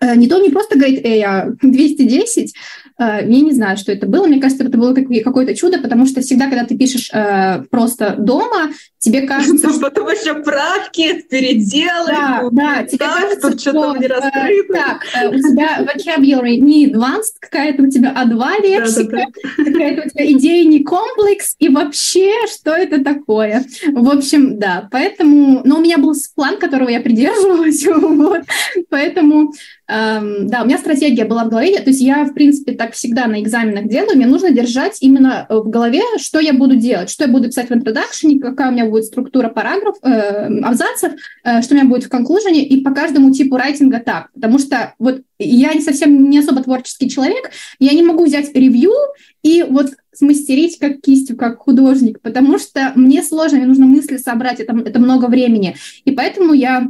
э, 0.00 0.16
не 0.16 0.26
то 0.26 0.40
не 0.40 0.50
просто 0.50 0.76
Grade 0.76 1.06
A, 1.06 1.30
а 1.30 1.50
210, 1.62 2.54
я 2.98 3.22
не 3.22 3.52
знаю, 3.52 3.76
что 3.76 3.92
это 3.92 4.06
было. 4.06 4.26
Мне 4.26 4.40
кажется, 4.40 4.64
это 4.64 4.78
было 4.78 4.94
какое-то 4.94 5.54
чудо, 5.54 5.78
потому 5.80 6.06
что 6.06 6.20
всегда, 6.20 6.46
когда 6.46 6.64
ты 6.64 6.76
пишешь 6.76 7.10
э, 7.12 7.64
просто 7.70 8.14
дома, 8.18 8.70
тебе 8.98 9.22
кажется... 9.22 9.70
что 9.70 9.80
потом 9.80 10.08
еще 10.08 10.34
правки, 10.42 11.22
переделы. 11.28 12.06
Да, 12.06 12.48
да, 12.52 12.82
тебе 12.84 12.98
кажется, 12.98 13.58
что... 13.58 13.96
Не 13.96 14.06
э, 14.06 14.62
так, 14.72 15.04
э, 15.14 15.28
у 15.28 15.34
тебя 15.34 15.80
vocabulary 15.80 16.56
не 16.56 16.90
advanced, 16.90 17.34
какая-то 17.40 17.82
у 17.82 17.90
тебя 17.90 18.14
А2 18.16 18.62
лексика, 18.62 19.26
какая-то 19.56 20.06
у 20.06 20.10
тебя 20.10 20.32
идея 20.32 20.64
не 20.64 20.84
комплекс, 20.84 21.56
и 21.58 21.68
вообще, 21.68 22.32
что 22.52 22.70
это 22.70 23.02
такое? 23.02 23.64
В 23.92 24.08
общем, 24.08 24.58
да, 24.58 24.88
поэтому... 24.90 25.62
Но 25.64 25.78
у 25.78 25.80
меня 25.80 25.98
был 25.98 26.14
план, 26.34 26.58
которого 26.58 26.88
я 26.88 27.00
придерживалась, 27.00 27.84
вот, 27.86 28.42
поэтому 28.88 29.52
Эм, 29.86 30.48
да, 30.48 30.62
у 30.62 30.64
меня 30.64 30.78
стратегия 30.78 31.26
была 31.26 31.44
в 31.44 31.50
голове, 31.50 31.78
то 31.80 31.90
есть 31.90 32.00
я, 32.00 32.24
в 32.24 32.32
принципе, 32.32 32.72
так 32.72 32.94
всегда 32.94 33.26
на 33.26 33.42
экзаменах 33.42 33.86
делаю, 33.86 34.16
мне 34.16 34.26
нужно 34.26 34.50
держать 34.50 34.96
именно 35.02 35.46
э, 35.46 35.56
в 35.56 35.68
голове, 35.68 36.00
что 36.16 36.40
я 36.40 36.54
буду 36.54 36.76
делать, 36.76 37.10
что 37.10 37.24
я 37.24 37.30
буду 37.30 37.48
писать 37.48 37.68
в 37.68 37.72
introduction, 37.72 38.38
какая 38.40 38.70
у 38.70 38.72
меня 38.72 38.86
будет 38.86 39.04
структура 39.04 39.50
параграфов, 39.50 40.02
э, 40.02 40.60
абзацев, 40.62 41.12
э, 41.44 41.60
что 41.60 41.74
у 41.74 41.76
меня 41.76 41.86
будет 41.86 42.04
в 42.04 42.08
конклюжене, 42.08 42.64
и 42.64 42.82
по 42.82 42.92
каждому 42.92 43.30
типу 43.30 43.58
райтинга 43.58 44.00
так, 44.00 44.32
потому 44.32 44.58
что 44.58 44.94
вот 44.98 45.20
я 45.38 45.74
не 45.74 45.82
совсем 45.82 46.30
не 46.30 46.38
особо 46.38 46.62
творческий 46.62 47.10
человек, 47.10 47.50
я 47.78 47.92
не 47.92 48.02
могу 48.02 48.24
взять 48.24 48.54
ревью 48.54 48.94
и 49.42 49.66
вот 49.68 49.90
смастерить 50.14 50.78
как 50.78 51.02
кистью, 51.02 51.36
как 51.36 51.58
художник, 51.58 52.22
потому 52.22 52.58
что 52.58 52.92
мне 52.94 53.22
сложно, 53.22 53.58
мне 53.58 53.66
нужно 53.66 53.84
мысли 53.84 54.16
собрать, 54.16 54.60
это, 54.60 54.74
это 54.78 54.98
много 54.98 55.26
времени, 55.26 55.76
и 56.06 56.12
поэтому 56.12 56.54
я 56.54 56.88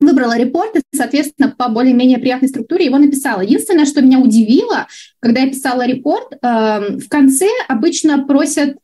выбрала 0.00 0.38
репорт 0.38 0.76
и, 0.76 0.80
соответственно, 0.94 1.54
по 1.56 1.68
более-менее 1.68 2.18
приятной 2.18 2.48
структуре 2.48 2.86
его 2.86 2.98
написала. 2.98 3.40
Единственное, 3.40 3.86
что 3.86 4.02
меня 4.02 4.18
удивило, 4.18 4.86
когда 5.20 5.40
я 5.40 5.50
писала 5.50 5.86
репорт, 5.86 6.32
э, 6.32 6.36
в 6.98 7.08
конце 7.08 7.48
обычно 7.68 8.24
просят 8.24 8.76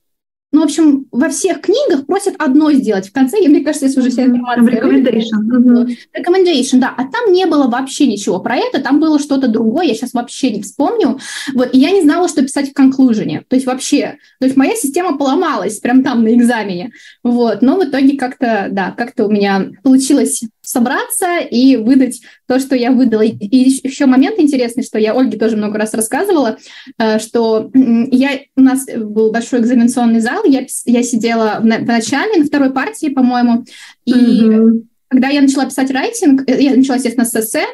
ну, 0.54 0.60
в 0.60 0.64
общем, 0.64 1.06
во 1.10 1.30
всех 1.30 1.62
книгах 1.62 2.06
просят 2.06 2.36
одно 2.38 2.70
сделать. 2.70 3.08
В 3.08 3.12
конце, 3.12 3.38
мне 3.38 3.64
кажется, 3.64 3.86
если 3.86 3.98
уже 3.98 4.10
вся 4.10 4.24
информация... 4.24 4.80
Recommendation. 4.80 5.96
Recommendation, 6.16 6.78
да. 6.78 6.94
А 6.96 7.08
там 7.08 7.32
не 7.32 7.44
было 7.46 7.66
вообще 7.66 8.06
ничего 8.06 8.38
про 8.38 8.56
это, 8.56 8.80
там 8.80 9.00
было 9.00 9.18
что-то 9.18 9.48
другое, 9.48 9.86
я 9.86 9.94
сейчас 9.94 10.14
вообще 10.14 10.50
не 10.50 10.62
вспомню. 10.62 11.18
Вот, 11.54 11.74
и 11.74 11.78
я 11.78 11.90
не 11.90 12.02
знала, 12.02 12.28
что 12.28 12.42
писать 12.42 12.70
в 12.70 12.72
конклюжене. 12.72 13.42
То 13.48 13.56
есть 13.56 13.66
вообще, 13.66 14.18
то 14.38 14.46
есть 14.46 14.56
моя 14.56 14.76
система 14.76 15.18
поломалась 15.18 15.80
прям 15.80 16.04
там 16.04 16.22
на 16.22 16.32
экзамене. 16.32 16.92
Вот, 17.24 17.60
но 17.60 17.76
в 17.76 17.84
итоге 17.84 18.16
как-то, 18.16 18.68
да, 18.70 18.92
как-то 18.96 19.26
у 19.26 19.30
меня 19.32 19.72
получилось 19.82 20.44
собраться 20.64 21.38
и 21.38 21.76
выдать 21.76 22.22
то, 22.46 22.58
что 22.58 22.74
я 22.74 22.90
выдала. 22.90 23.22
И 23.22 23.56
еще 23.56 24.06
момент 24.06 24.38
интересный, 24.38 24.82
что 24.82 24.98
я 24.98 25.12
Ольге 25.12 25.38
тоже 25.38 25.56
много 25.56 25.78
раз 25.78 25.94
рассказывала, 25.94 26.58
э, 26.98 27.18
что 27.18 27.70
я, 27.74 28.40
у 28.56 28.60
нас 28.60 28.86
был 28.86 29.30
большой 29.30 29.60
экзаменационный 29.60 30.20
зал, 30.20 30.44
я, 30.44 30.66
я 30.86 31.02
сидела 31.02 31.58
в, 31.60 31.64
начале, 31.64 32.38
на 32.38 32.44
второй 32.44 32.70
партии, 32.70 33.08
по-моему, 33.08 33.64
и 34.04 34.12
mm-hmm. 34.12 34.82
когда 35.08 35.28
я 35.28 35.42
начала 35.42 35.66
писать 35.66 35.90
райтинг, 35.90 36.48
э, 36.48 36.62
я 36.62 36.74
начала, 36.74 36.96
естественно, 36.96 37.26
с 37.26 37.34
эссе, 37.34 37.64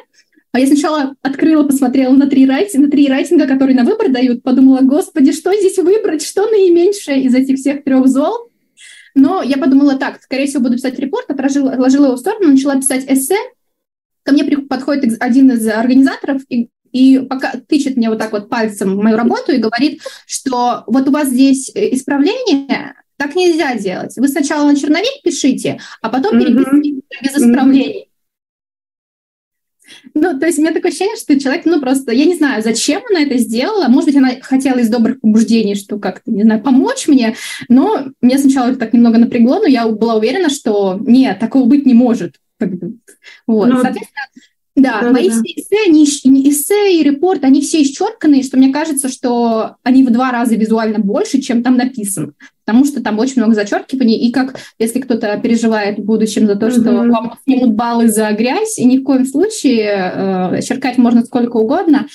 а 0.53 0.59
я 0.59 0.67
сначала 0.67 1.15
открыла, 1.23 1.63
посмотрела 1.63 2.13
на 2.13 2.27
три, 2.27 2.47
райтинга, 2.47 2.87
на 2.87 2.91
три 2.91 3.07
рейтинга, 3.07 3.47
которые 3.47 3.77
на 3.77 3.85
выбор 3.85 4.11
дают, 4.11 4.43
подумала, 4.43 4.81
господи, 4.83 5.33
что 5.33 5.55
здесь 5.55 5.79
выбрать, 5.79 6.23
что 6.23 6.49
наименьшее 6.51 7.23
из 7.23 7.35
этих 7.35 7.57
всех 7.59 7.85
трех 7.85 8.09
зол? 8.09 8.50
Но 9.15 9.43
я 9.43 9.57
подумала 9.57 9.97
так, 9.97 10.23
скорее 10.23 10.47
всего, 10.47 10.63
буду 10.63 10.77
писать 10.77 10.99
репорт, 10.99 11.31
отложила, 11.31 11.73
отложила 11.73 12.07
его 12.07 12.17
в 12.17 12.21
сторону, 12.21 12.49
начала 12.49 12.77
писать 12.77 13.05
эссе. 13.09 13.39
Ко 14.23 14.33
мне 14.33 14.45
подходит 14.45 15.21
один 15.21 15.51
из 15.51 15.67
организаторов 15.67 16.43
и, 16.49 16.69
и 16.93 17.19
пока 17.19 17.53
тычет 17.69 17.97
мне 17.97 18.11
вот 18.11 18.19
так 18.19 18.33
вот 18.33 18.49
пальцем 18.49 18.97
в 18.97 19.03
мою 19.03 19.17
работу 19.17 19.53
и 19.53 19.59
говорит, 19.59 20.03
что 20.27 20.85
вот 20.87 21.09
у 21.09 21.13
вас 21.13 21.29
здесь 21.29 21.71
э, 21.75 21.95
исправление, 21.95 22.95
так 23.17 23.35
нельзя 23.35 23.75
делать. 23.75 24.17
Вы 24.17 24.29
сначала 24.29 24.71
на 24.71 24.77
черновик 24.77 25.23
пишите, 25.23 25.81
а 26.01 26.09
потом 26.09 26.39
переписывайте 26.39 26.91
mm-hmm. 26.91 27.23
без 27.23 27.37
исправлений. 27.37 28.10
Ну, 30.15 30.39
то 30.39 30.47
есть 30.47 30.59
у 30.59 30.63
меня 30.63 30.73
такое 30.73 30.91
ощущение, 30.91 31.17
что 31.17 31.39
человек, 31.39 31.65
ну, 31.65 31.81
просто, 31.81 32.13
я 32.13 32.25
не 32.25 32.37
знаю, 32.37 32.63
зачем 32.63 33.03
она 33.11 33.23
это 33.23 33.39
сделала. 33.39 33.89
Может 33.89 34.07
быть, 34.07 34.17
она 34.17 34.31
хотела 34.43 34.79
из 34.79 34.89
добрых 34.89 35.21
побуждений, 35.21 35.75
что 35.75 35.99
как-то, 35.99 36.31
не 36.31 36.43
знаю, 36.43 36.63
помочь 36.63 37.09
мне. 37.09 37.37
Но 37.69 38.07
меня 38.21 38.39
сначала 38.39 38.69
это 38.69 38.79
так 38.79 38.93
немного 38.93 39.19
напрягло, 39.19 39.61
но 39.61 39.67
я 39.67 39.87
была 39.89 40.17
уверена, 40.17 40.51
что 40.51 40.99
нет, 41.01 41.39
такого 41.39 41.67
быть 41.67 41.87
не 41.87 41.95
может. 41.95 42.37
Вот, 43.47 43.69
ну, 43.69 43.81
соответственно, 43.81 44.27
да, 44.77 45.01
да 45.03 45.11
мои 45.11 45.29
да. 45.29 45.35
эссе, 45.35 45.77
они, 45.87 46.05
эссе 46.05 46.99
и 46.99 47.03
репорт, 47.03 47.45
они 47.45 47.61
все 47.61 47.83
исчерканные, 47.83 48.43
что 48.43 48.57
мне 48.57 48.73
кажется, 48.73 49.09
что 49.09 49.77
они 49.83 50.05
в 50.05 50.11
два 50.11 50.31
раза 50.31 50.55
визуально 50.55 50.99
больше, 50.99 51.41
чем 51.41 51.63
там 51.63 51.77
написано, 51.77 52.33
потому 52.65 52.85
что 52.85 53.03
там 53.03 53.19
очень 53.19 53.43
много 53.43 53.55
зачеркиваний, 53.55 54.17
и 54.17 54.33
как 54.33 54.57
если 54.79 55.01
кто-то 55.01 55.39
переживает 55.43 55.99
в 55.99 56.05
будущем 56.05 56.47
за 56.47 56.57
то, 56.57 56.69
mm-hmm. 56.69 56.81
что 56.81 56.93
вам 57.11 57.35
снимут 57.45 57.75
баллы 57.75 58.09
за 58.09 58.31
грязь, 58.33 58.79
и 58.79 58.85
ни 58.85 58.99
в 58.99 59.05
коем 59.05 59.27
случае 59.27 60.13
э, 60.15 60.63
черкать 60.63 60.99
можно 60.99 61.25
сколько 61.25 61.57
угодно, 61.57 62.07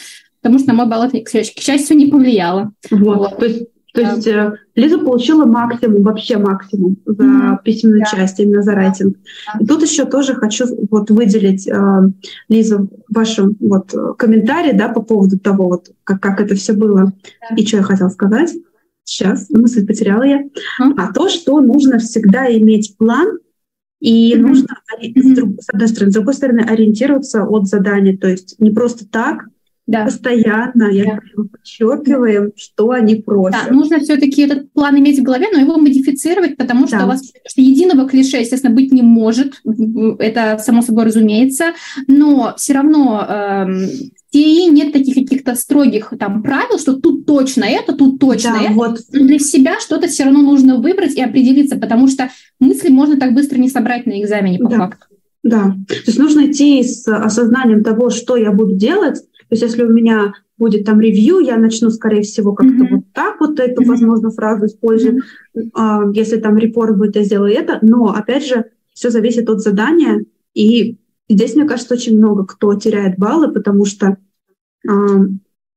потому 0.42 0.60
что 0.60 0.70
на 0.70 0.74
мой 0.76 0.88
балл, 0.88 1.10
к 1.10 1.30
счастью, 1.30 1.98
не 1.98 2.08
повлияло. 2.08 2.72
Вот. 2.90 3.18
Вот. 3.18 3.38
То 3.38 3.46
есть 3.46 3.64
то 3.96 4.02
есть 4.02 4.28
э, 4.28 4.54
Лиза 4.76 5.00
получила 5.00 5.46
максимум, 5.46 6.04
вообще 6.04 6.38
максимум 6.38 6.98
за 7.06 7.24
mm-hmm. 7.24 7.64
письменную 7.64 8.02
да. 8.02 8.06
часть, 8.06 8.40
именно 8.42 8.62
за 8.62 8.74
рейтинг. 8.74 9.16
Да. 9.48 9.60
И 9.64 9.66
тут 9.66 9.82
еще 9.84 10.04
тоже 10.04 10.36
хочу 10.36 10.66
вот 10.92 11.10
выделить, 11.10 11.66
э, 11.66 12.02
Лиза, 12.50 12.88
вашем 13.10 13.56
вот 13.62 13.94
комментарий, 14.18 14.74
да, 14.74 14.90
по 14.90 15.02
поводу 15.02 15.40
того, 15.40 15.70
вот 15.70 15.92
как, 16.04 16.22
как 16.22 16.42
это 16.42 16.56
все 16.56 16.74
было 16.74 17.14
да. 17.50 17.56
и 17.56 17.66
что 17.66 17.78
я 17.78 17.84
хотела 17.84 18.10
сказать. 18.10 18.54
Сейчас, 19.06 19.50
мысль 19.50 19.88
потеряла 19.88 20.24
я. 20.24 20.42
Mm-hmm. 20.42 20.94
А 20.98 21.14
то, 21.14 21.30
что 21.30 21.62
нужно 21.62 22.00
всегда 22.00 22.52
иметь 22.54 22.98
план, 22.98 23.40
и 24.02 24.34
mm-hmm. 24.34 24.40
нужно, 24.42 24.68
mm-hmm. 25.02 25.58
с 25.62 25.70
одной 25.70 25.88
стороны, 25.88 26.12
с 26.12 26.14
другой 26.14 26.34
стороны, 26.34 26.60
ориентироваться 26.60 27.46
от 27.46 27.68
задания. 27.68 28.18
То 28.18 28.28
есть 28.28 28.60
не 28.60 28.72
просто 28.72 29.08
так 29.08 29.46
да. 29.88 30.06
постоянно, 30.06 30.90
я 30.92 31.06
да. 31.06 31.44
подчеркиваем, 31.52 32.52
что 32.56 32.92
они 32.92 33.16
просят. 33.16 33.60
Да, 33.68 33.74
нужно 33.74 34.00
все-таки 34.00 34.44
этот 34.44 34.72
план 34.74 34.98
иметь 35.00 35.20
в 35.20 35.24
голове, 35.24 35.48
но 35.52 35.60
его 35.60 35.78
модифицировать, 35.78 36.58
потому 36.58 36.88
что 36.88 37.00
да. 37.00 37.06
у 37.06 37.08
вас 37.08 37.24
что 37.24 37.62
единого 37.62 38.10
клише, 38.10 38.38
естественно, 38.38 38.74
быть 38.74 38.92
не 38.92 39.04
может, 39.04 39.62
это 40.20 40.58
само 40.58 40.82
собой 40.82 41.06
разумеется, 41.06 41.74
но 42.08 42.54
все 42.58 42.74
равно 42.74 43.26
эм, 43.28 43.90
TI 44.34 44.70
нет 44.70 44.92
таких 44.92 45.16
каких-то 45.16 45.56
строгих 45.56 46.14
там 46.20 46.42
правил, 46.42 46.80
что 46.80 46.94
тут 46.94 47.26
точно 47.26 47.66
это, 47.66 47.94
тут 47.94 48.20
точно 48.20 48.58
да, 48.60 48.66
это. 48.66 48.74
Вот. 48.74 49.00
Для 49.12 49.40
себя 49.40 49.80
что-то 49.80 50.08
все 50.08 50.24
равно 50.24 50.42
нужно 50.42 50.78
выбрать 50.78 51.16
и 51.16 51.22
определиться, 51.22 51.78
потому 51.78 52.08
что 52.08 52.30
мысли 52.60 52.90
можно 52.90 53.18
так 53.18 53.34
быстро 53.34 53.58
не 53.58 53.70
собрать 53.70 54.06
на 54.06 54.22
экзамене 54.22 54.60
по 54.60 54.70
да. 54.70 54.78
факту. 54.78 55.06
Да, 55.44 55.76
то 55.88 55.96
есть 56.08 56.18
нужно 56.18 56.50
идти 56.50 56.84
с 56.84 57.08
осознанием 57.08 57.84
того, 57.84 58.10
что 58.10 58.36
я 58.36 58.52
буду 58.52 58.74
делать. 58.74 59.22
То 59.50 59.54
есть 59.54 59.64
если 59.64 59.84
у 59.84 59.90
меня 59.90 60.34
будет 60.58 60.86
там 60.86 61.00
ревью, 61.00 61.40
я 61.40 61.58
начну, 61.58 61.90
скорее 61.90 62.22
всего, 62.22 62.54
как-то 62.54 62.84
mm-hmm. 62.84 62.90
вот 62.92 63.04
так 63.14 63.40
вот 63.40 63.60
эту, 63.60 63.82
mm-hmm. 63.82 63.88
возможно, 63.88 64.32
фразу 64.32 64.66
использую. 64.66 65.18
Mm-hmm. 65.18 65.70
А, 65.74 66.04
если 66.14 66.38
там 66.38 66.58
репорт 66.58 66.98
будет, 66.98 67.16
я 67.16 67.24
сделаю 67.24 67.54
это. 67.54 67.80
Но, 67.82 68.08
опять 68.08 68.46
же, 68.46 68.66
все 68.94 69.10
зависит 69.10 69.50
от 69.50 69.62
задания. 69.62 70.24
И 70.54 70.98
здесь, 71.30 71.56
мне 71.56 71.66
кажется, 71.66 71.94
очень 71.94 72.18
много 72.18 72.46
кто 72.46 72.74
теряет 72.76 73.18
баллы, 73.18 73.52
потому 73.52 73.86
что 73.86 74.18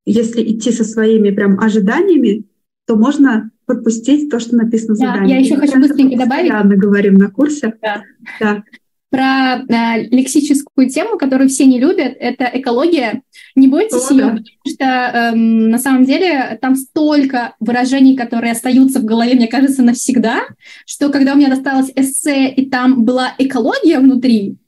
если 0.04 0.42
идти 0.42 0.70
со 0.70 0.84
своими 0.84 1.30
прям 1.30 1.58
ожиданиями, 1.60 2.44
то 2.86 2.96
можно 2.96 3.50
подпустить 3.66 4.30
то, 4.30 4.40
что 4.40 4.56
написано 4.56 4.94
в 4.94 4.98
да, 4.98 5.12
задании. 5.12 5.34
Я 5.34 5.40
еще 5.40 5.54
Мы 5.56 5.60
хочу 5.60 5.78
быстренько 5.78 6.16
добавить. 6.16 6.48
Постоянно 6.50 6.76
говорим 6.76 7.14
на 7.14 7.30
курсе. 7.30 7.74
Да. 7.82 8.02
да. 8.40 8.64
Про 9.10 9.64
э, 9.68 10.02
лексическую 10.10 10.90
тему, 10.90 11.16
которую 11.16 11.48
все 11.48 11.64
не 11.64 11.80
любят, 11.80 12.14
это 12.18 12.50
экология. 12.52 13.22
Не 13.54 13.68
бойтесь 13.68 14.10
О, 14.10 14.14
ее, 14.14 14.24
да. 14.24 14.28
потому 14.28 14.44
что 14.66 14.84
э, 14.84 15.34
на 15.34 15.78
самом 15.78 16.04
деле 16.04 16.58
там 16.60 16.76
столько 16.76 17.54
выражений, 17.60 18.16
которые 18.16 18.52
остаются 18.52 19.00
в 19.00 19.04
голове, 19.04 19.34
мне 19.34 19.48
кажется, 19.48 19.82
навсегда, 19.82 20.42
что 20.86 21.08
когда 21.08 21.32
у 21.32 21.36
меня 21.36 21.48
досталось 21.48 21.90
эссе, 21.96 22.48
и 22.48 22.68
там 22.68 23.04
была 23.04 23.34
экология 23.38 23.98
внутри, 23.98 24.58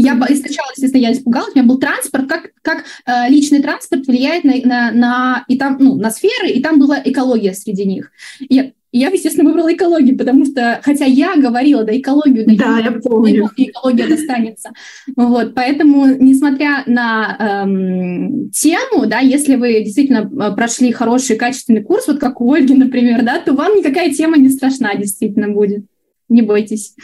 я 0.00 0.14
сначала, 0.14 0.70
естественно, 0.76 1.02
я 1.02 1.12
испугалась, 1.12 1.50
у 1.54 1.58
меня 1.58 1.66
был 1.66 1.78
транспорт, 1.78 2.28
как, 2.28 2.52
как 2.62 2.84
э, 3.04 3.28
личный 3.30 3.60
транспорт 3.60 4.06
влияет 4.06 4.44
на, 4.44 4.54
на, 4.64 4.92
на, 4.92 5.44
и 5.48 5.58
там, 5.58 5.76
ну, 5.80 5.96
на 5.96 6.12
сферы, 6.12 6.50
и 6.50 6.62
там 6.62 6.78
была 6.78 7.02
экология 7.04 7.52
среди 7.52 7.84
них. 7.84 8.12
И 8.38 8.74
я, 8.92 9.08
я, 9.08 9.12
естественно, 9.12 9.48
выбрала 9.48 9.72
экологию, 9.74 10.16
потому 10.16 10.44
что, 10.44 10.80
хотя 10.82 11.04
я 11.04 11.36
говорила, 11.36 11.84
да, 11.84 11.96
экологию, 11.96 12.46
да, 12.46 12.54
да 12.54 12.78
я, 12.78 12.84
я 12.86 12.92
помню. 12.92 13.50
экология 13.56 14.06
достанется. 14.06 14.70
Вот, 15.16 15.54
поэтому, 15.54 16.06
несмотря 16.06 16.82
на 16.86 17.64
эм, 17.66 18.50
тему, 18.50 19.06
да, 19.06 19.20
если 19.20 19.56
вы 19.56 19.82
действительно 19.84 20.30
э, 20.30 20.54
прошли 20.54 20.92
хороший, 20.92 21.36
качественный 21.36 21.82
курс, 21.82 22.06
вот 22.08 22.18
как 22.18 22.40
у 22.40 22.52
Ольги, 22.52 22.74
например, 22.74 23.22
да, 23.24 23.40
то 23.40 23.52
вам 23.52 23.76
никакая 23.76 24.12
тема 24.12 24.38
не 24.38 24.48
страшна 24.48 24.94
действительно 24.94 25.48
будет. 25.48 25.84
Не 26.28 26.42
бойтесь. 26.42 26.94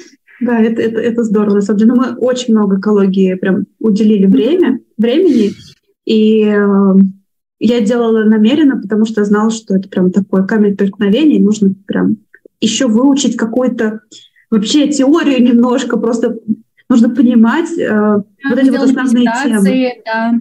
Да, 0.41 0.61
это, 0.61 0.83
это, 0.83 1.01
это 1.01 1.23
здорово. 1.23 1.57
На 1.57 1.61
самом 1.61 1.79
деле, 1.79 1.93
мы 1.93 2.15
очень 2.17 2.55
много 2.55 2.79
экологии 2.79 3.35
прям 3.35 3.65
уделили 3.79 4.27
время, 4.27 4.81
времени. 4.99 5.53
И 6.05 6.45
э, 6.45 6.95
я 7.67 7.81
делала 7.81 8.25
намеренно, 8.25 8.81
потому 8.81 9.07
что 9.07 9.25
знала, 9.25 9.51
что 9.51 9.77
это 9.77 9.89
прям 9.89 10.11
такой 10.11 10.47
камень 10.47 10.77
преткновения, 10.77 11.37
и 11.37 11.43
нужно 11.43 11.75
прям 11.87 12.19
еще 12.61 12.87
выучить 12.87 13.37
какую-то 13.37 14.01
вообще 14.51 14.89
теорию 14.89 15.43
немножко, 15.43 15.97
просто 15.97 16.39
нужно 16.89 17.09
понимать 17.09 17.71
э, 17.79 17.89
да, 17.89 18.25
вот 18.51 18.59
эти 18.59 18.69
вот 18.69 18.83
основные 18.83 19.27
темы. 19.43 19.93
Да. 20.05 20.35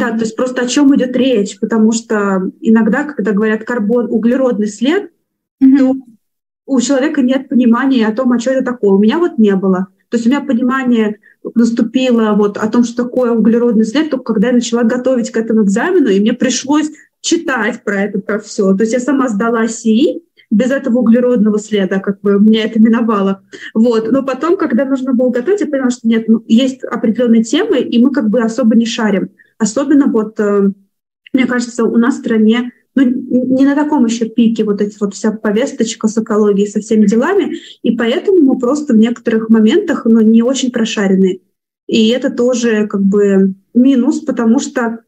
Да, 0.00 0.10
то 0.10 0.20
есть 0.20 0.36
просто 0.36 0.62
о 0.62 0.66
чем 0.66 0.94
идет 0.96 1.16
речь, 1.16 1.58
потому 1.60 1.92
что 1.92 2.50
иногда, 2.60 3.04
когда 3.04 3.32
говорят 3.32 3.64
карбон, 3.64 4.06
углеродный 4.10 4.66
след, 4.66 5.12
угу. 5.60 5.78
то 5.78 5.94
у 6.66 6.80
человека 6.80 7.22
нет 7.22 7.48
понимания 7.48 8.06
о 8.06 8.14
том, 8.14 8.32
а 8.32 8.38
что 8.38 8.50
это 8.50 8.64
такое. 8.64 8.90
У 8.90 8.98
меня 8.98 9.18
вот 9.18 9.38
не 9.38 9.54
было. 9.54 9.86
То 10.10 10.16
есть 10.16 10.26
у 10.26 10.30
меня 10.30 10.40
понимание 10.40 11.18
наступило 11.54 12.34
вот 12.34 12.58
о 12.58 12.68
том, 12.68 12.84
что 12.84 13.04
такое 13.04 13.30
углеродный 13.30 13.84
след, 13.84 14.10
только 14.10 14.34
когда 14.34 14.48
я 14.48 14.54
начала 14.54 14.82
готовить 14.82 15.30
к 15.30 15.36
этому 15.36 15.64
экзамену, 15.64 16.08
и 16.08 16.20
мне 16.20 16.32
пришлось 16.32 16.90
читать 17.20 17.82
про 17.84 18.02
это, 18.02 18.18
про 18.18 18.38
все. 18.38 18.74
То 18.74 18.82
есть 18.82 18.92
я 18.92 19.00
сама 19.00 19.28
сдала 19.28 19.66
СИИ, 19.68 20.22
без 20.50 20.72
этого 20.72 20.98
углеродного 20.98 21.58
следа, 21.58 22.00
как 22.00 22.20
бы 22.20 22.40
меня 22.40 22.64
это 22.64 22.80
миновало. 22.80 23.42
Вот. 23.72 24.10
Но 24.10 24.24
потом, 24.24 24.56
когда 24.56 24.84
нужно 24.84 25.14
было 25.14 25.30
готовить, 25.30 25.60
я 25.60 25.66
поняла, 25.68 25.90
что 25.90 26.08
нет, 26.08 26.28
ну, 26.28 26.44
есть 26.48 26.82
определенные 26.82 27.44
темы, 27.44 27.78
и 27.78 28.04
мы 28.04 28.10
как 28.10 28.28
бы 28.28 28.40
особо 28.40 28.76
не 28.76 28.84
шарим. 28.84 29.30
Особенно 29.58 30.06
вот, 30.06 30.40
э, 30.40 30.72
мне 31.32 31.46
кажется, 31.46 31.84
у 31.84 31.96
нас 31.96 32.16
в 32.16 32.20
стране 32.20 32.72
ну, 32.94 33.04
не 33.04 33.64
на 33.64 33.74
таком 33.74 34.04
еще 34.04 34.28
пике 34.28 34.64
вот 34.64 34.80
эти 34.80 34.96
вот 35.00 35.14
вся 35.14 35.32
повесточка 35.32 36.08
с 36.08 36.18
экологией, 36.18 36.68
со 36.68 36.80
всеми 36.80 37.06
делами, 37.06 37.56
и 37.82 37.96
поэтому 37.96 38.38
мы 38.38 38.58
просто 38.58 38.94
в 38.94 38.96
некоторых 38.96 39.48
моментах 39.48 40.04
ну, 40.04 40.20
не 40.20 40.42
очень 40.42 40.72
прошаренные. 40.72 41.40
И 41.86 42.08
это 42.08 42.30
тоже 42.30 42.86
как 42.86 43.02
бы 43.02 43.54
минус, 43.74 44.20
потому 44.20 44.58
что 44.60 45.00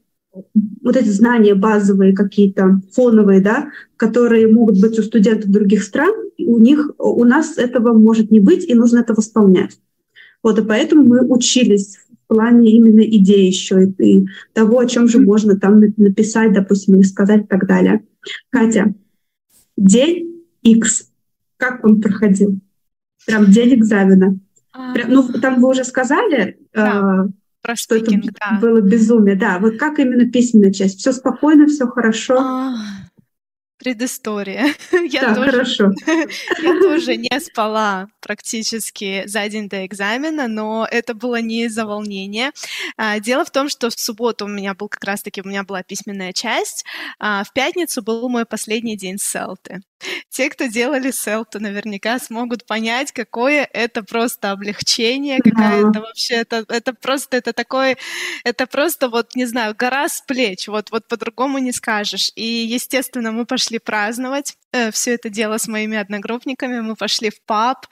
вот 0.83 0.97
эти 0.97 1.09
знания 1.09 1.55
базовые 1.55 2.14
какие-то, 2.14 2.80
фоновые, 2.93 3.41
да, 3.41 3.68
которые 3.97 4.49
могут 4.49 4.80
быть 4.80 4.99
у 4.99 5.03
студентов 5.03 5.51
других 5.51 5.83
стран, 5.83 6.12
у 6.39 6.59
них, 6.59 6.91
у 6.99 7.24
нас 7.24 7.59
этого 7.59 7.93
может 7.93 8.30
не 8.30 8.41
быть, 8.41 8.64
и 8.64 8.74
нужно 8.74 9.01
это 9.01 9.14
восполнять. 9.14 9.78
Вот, 10.43 10.59
и 10.59 10.62
поэтому 10.62 11.05
мы 11.05 11.20
учились 11.24 11.99
плане 12.33 12.70
именно 12.70 13.01
идеи 13.01 13.47
еще 13.47 13.85
и, 13.85 14.03
и 14.03 14.26
того, 14.53 14.78
о 14.78 14.87
чем 14.87 15.09
же 15.09 15.18
можно 15.18 15.59
там 15.59 15.80
написать, 15.80 16.53
допустим, 16.53 16.95
или 16.95 17.03
сказать 17.03 17.45
и 17.45 17.47
так 17.47 17.66
далее. 17.66 18.03
Катя, 18.51 18.95
день 19.76 20.43
X, 20.62 21.11
как 21.59 21.85
он 21.85 22.01
проходил? 22.01 22.59
Прям 23.26 23.47
день 23.47 23.74
экзамена. 23.74 24.39
А. 24.72 24.95
Прям, 24.95 25.11
ну, 25.12 25.28
там 25.41 25.61
вы 25.61 25.68
уже 25.68 25.85
сказали, 25.85 26.59
да, 26.72 27.28
э, 27.66 27.74
что 27.74 27.97
это 27.97 28.11
да. 28.41 28.59
было 28.61 28.80
безумие. 28.80 29.37
Да, 29.37 29.59
вот 29.59 29.76
как 29.76 29.99
именно 29.99 30.30
письменная 30.30 30.72
часть? 30.72 30.99
Все 30.99 31.12
спокойно, 31.12 31.66
все 31.66 31.87
хорошо? 31.87 32.39
А, 32.39 32.74
предыстория. 33.83 34.74
Я 35.11 35.22
да, 35.22 35.35
тоже, 35.35 35.51
хорошо. 35.51 35.93
Я 36.62 36.80
тоже 36.80 37.16
не 37.16 37.41
спала 37.41 38.07
практически 38.20 39.24
за 39.26 39.49
день 39.49 39.68
до 39.68 39.85
экзамена, 39.85 40.47
но 40.47 40.87
это 40.89 41.14
было 41.14 41.41
не 41.41 41.64
из-за 41.64 41.85
волнения. 41.85 42.53
А, 42.97 43.18
дело 43.18 43.45
в 43.45 43.51
том, 43.51 43.68
что 43.68 43.91
в 43.91 43.99
субботу 43.99 44.45
у 44.45 44.49
меня 44.49 44.74
был 44.74 44.89
как 44.89 45.03
раз-таки, 45.05 45.43
у 45.43 45.49
меня 45.49 45.64
была 45.64 45.83
письменная 45.83 46.33
часть, 46.33 46.85
а 47.18 47.43
в 47.43 47.53
пятницу 47.53 48.03
был 48.03 48.28
мой 48.28 48.47
последний 48.47 48.97
день 48.97 49.18
селты. 49.18 49.80
Те, 50.30 50.51
кто 50.51 50.66
делали 50.66 51.11
селту, 51.11 51.61
наверняка 51.61 52.18
смогут 52.18 52.66
понять, 52.66 53.12
какое 53.12 53.68
это 53.72 54.03
просто 54.03 54.51
облегчение, 54.51 55.39
какая 55.39 55.89
это 55.89 56.01
вообще, 56.01 56.35
это, 56.35 56.64
это 56.68 56.93
просто, 56.93 57.37
это 57.37 57.53
такое, 57.53 57.97
это 58.45 58.66
просто 58.66 59.09
вот, 59.09 59.35
не 59.37 59.47
знаю, 59.47 59.74
гора 59.76 60.09
с 60.09 60.20
плеч, 60.20 60.68
вот, 60.68 60.91
вот 60.91 61.07
по-другому 61.07 61.59
не 61.59 61.72
скажешь. 61.72 62.33
И, 62.35 62.45
естественно, 62.45 63.30
мы 63.33 63.47
пошли 63.47 63.71
праздновать 63.78 64.56
э, 64.72 64.90
все 64.90 65.14
это 65.14 65.28
дело 65.28 65.58
с 65.58 65.68
моими 65.68 65.96
одногруппниками, 65.96 66.80
мы 66.80 66.96
пошли 66.96 67.30
в 67.30 67.40
паб, 67.42 67.86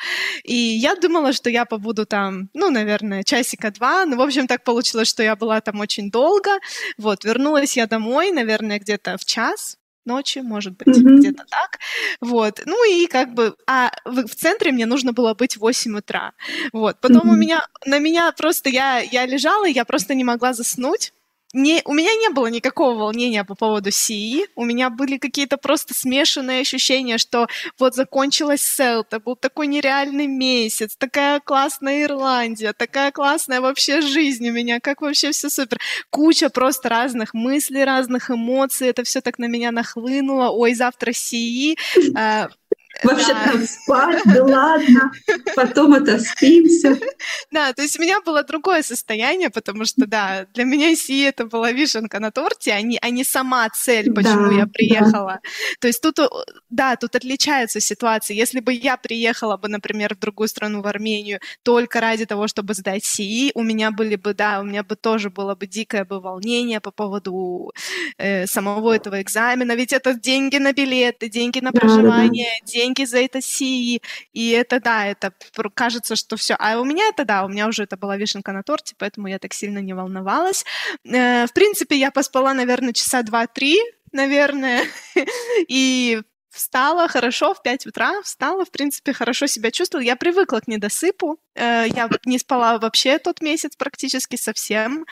и 0.45 0.55
я 0.55 0.97
думала, 0.97 1.33
что 1.33 1.51
я 1.51 1.65
побуду 1.65 2.07
там, 2.07 2.49
ну, 2.55 2.71
наверное, 2.71 3.23
часика 3.23 3.71
два, 3.71 4.07
но, 4.07 4.17
в 4.17 4.21
общем, 4.21 4.47
так 4.47 4.65
получилось, 4.65 5.09
что 5.09 5.23
я 5.23 5.37
была 5.37 5.61
там 5.61 5.81
очень 5.81 6.11
долго, 6.11 6.59
вот, 6.99 7.25
вернулась 7.25 7.77
я 7.77 7.87
домой, 7.87 8.31
наверное, 8.33 8.79
где-то 8.79 9.17
в 9.19 9.25
час, 9.25 9.77
ночи, 10.05 10.39
может 10.39 10.77
быть, 10.77 10.97
mm-hmm. 10.97 11.19
где-то 11.19 11.45
так. 11.49 11.79
Вот. 12.21 12.63
Ну 12.67 12.91
и 12.91 13.07
как 13.07 13.35
бы, 13.35 13.55
а 13.67 13.93
в, 14.05 14.27
в 14.27 14.35
центре 14.35 14.73
мне 14.73 14.87
нужно 14.87 15.13
было 15.13 15.35
быть 15.35 15.57
в 15.57 15.61
8 15.61 15.99
утра. 15.99 16.33
Вот. 16.73 17.01
Потом 17.01 17.29
mm-hmm. 17.29 17.33
у 17.33 17.37
меня, 17.37 17.67
на 17.87 17.99
меня 17.99 18.33
просто, 18.33 18.71
я, 18.71 18.99
я 18.99 19.27
лежала, 19.27 19.67
я 19.67 19.85
просто 19.85 20.15
не 20.15 20.25
могла 20.25 20.53
заснуть 20.53 21.13
не, 21.53 21.83
у 21.85 21.95
меня 21.95 22.15
не 22.15 22.29
было 22.29 22.47
никакого 22.47 22.97
волнения 22.97 23.45
по 23.45 23.55
поводу 23.55 23.91
СИИ, 23.91 24.47
у 24.55 24.65
меня 24.65 24.89
были 24.89 25.19
какие-то 25.19 25.57
просто 25.57 25.95
смешанные 25.95 26.61
ощущения, 26.61 27.19
что 27.19 27.49
вот 27.79 27.95
закончилась 27.95 28.63
Селта, 28.63 29.19
был 29.19 29.35
такой 29.35 29.67
нереальный 29.67 30.29
месяц, 30.29 30.97
такая 30.97 31.41
классная 31.41 32.05
Ирландия, 32.05 32.73
такая 32.73 33.11
классная 33.11 33.61
вообще 33.61 34.01
жизнь 34.01 34.49
у 34.49 34.53
меня, 34.53 34.79
как 34.81 35.01
вообще 35.01 35.33
все 35.33 35.51
супер. 35.51 35.79
Куча 36.11 36.51
просто 36.51 36.89
разных 36.89 37.35
мыслей, 37.35 37.85
разных 37.85 38.31
эмоций, 38.31 38.89
это 38.89 39.03
все 39.03 39.21
так 39.21 39.39
на 39.39 39.47
меня 39.47 39.73
нахлынуло, 39.73 40.51
ой, 40.51 40.75
завтра 40.75 41.13
СИИ, 41.13 41.77
вообще 43.03 43.33
там 43.33 43.65
спать, 43.67 44.23
да 44.25 44.45
ладно, 44.45 45.13
потом 45.55 45.95
это 45.95 46.19
спимся. 46.19 46.99
Да, 47.51 47.73
то 47.73 47.83
есть 47.83 47.99
у 47.99 48.03
меня 48.03 48.21
было 48.21 48.43
другое 48.43 48.83
состояние, 48.83 49.51
потому 49.51 49.85
что, 49.85 50.07
да, 50.07 50.47
для 50.55 50.65
меня 50.65 50.95
си 50.95 51.23
это 51.23 51.47
была 51.47 51.73
вишенка 51.73 52.21
на 52.21 52.31
торте, 52.31 52.73
а 52.73 52.81
не, 52.81 52.99
а 53.03 53.11
не 53.11 53.25
сама 53.25 53.69
цель, 53.71 54.13
почему 54.13 54.51
да, 54.51 54.57
я 54.57 54.67
приехала. 54.67 55.41
Да. 55.43 55.51
То 55.81 55.89
есть 55.89 56.01
тут, 56.01 56.19
да, 56.71 56.97
тут 56.97 57.17
отличаются 57.17 57.81
ситуации. 57.81 58.35
Если 58.35 58.61
бы 58.61 58.73
я 58.73 58.97
приехала 58.97 59.57
бы, 59.57 59.69
например, 59.69 60.15
в 60.15 60.19
другую 60.19 60.49
страну, 60.49 60.83
в 60.83 60.87
Армению, 60.87 61.41
только 61.63 62.01
ради 62.01 62.27
того, 62.27 62.47
чтобы 62.47 62.75
сдать 62.75 63.05
СИИ, 63.05 63.53
у 63.55 63.63
меня 63.63 63.91
были 63.91 64.17
бы, 64.17 64.35
да, 64.35 64.61
у 64.61 64.65
меня 64.65 64.83
бы 64.83 64.97
тоже 64.97 65.31
было 65.31 65.55
бы 65.55 65.67
дикое 65.67 66.05
бы 66.05 66.21
волнение 66.21 66.81
по 66.81 66.91
поводу 66.91 67.73
э, 68.19 68.47
самого 68.47 68.93
этого 68.95 69.21
экзамена, 69.21 69.73
ведь 69.73 69.93
это 69.93 70.15
деньги 70.15 70.59
на 70.59 70.73
билеты, 70.73 71.29
деньги 71.29 71.61
на 71.61 71.73
проживание, 71.73 72.51
да, 72.61 72.67
да. 72.67 72.73
деньги 72.73 72.90
за 73.07 73.19
это 73.19 73.41
СИИ, 73.41 74.03
и 74.33 74.51
это, 74.51 74.81
да, 74.81 75.07
это 75.07 75.33
кажется, 75.75 76.17
что 76.17 76.37
все. 76.37 76.57
А 76.59 76.79
у 76.81 76.85
меня 76.85 77.09
это, 77.09 77.25
да, 77.25 77.45
у 77.45 77.49
меня 77.49 77.69
уже 77.69 77.85
это 77.85 77.97
была 77.97 78.17
вишенка 78.17 78.53
на 78.53 78.63
торте, 78.63 78.95
поэтому 78.99 79.29
я 79.29 79.39
так 79.39 79.55
сильно 79.55 79.79
не 79.79 79.95
волновалась. 79.95 80.65
Э, 81.05 81.47
в 81.47 81.53
принципе, 81.53 81.97
я 81.97 82.11
поспала, 82.11 82.53
наверное, 82.53 82.93
часа 82.93 83.23
два-три, 83.23 83.79
наверное, 84.13 84.85
и 85.69 86.23
встала 86.51 87.09
хорошо 87.09 87.55
в 87.55 87.63
5 87.63 87.87
утра, 87.87 88.21
встала, 88.23 88.65
в 88.65 88.71
принципе, 88.71 89.13
хорошо 89.13 89.47
себя 89.47 89.71
чувствовала. 89.71 90.05
Я 90.05 90.17
привыкла 90.17 90.61
к 90.61 90.69
недосыпу. 90.69 91.39
Э, 91.55 91.87
я 91.89 92.09
не 92.25 92.39
спала 92.39 92.79
вообще 92.79 93.19
тот 93.19 93.41
месяц 93.41 93.77
практически 93.77 94.37
совсем. 94.37 95.07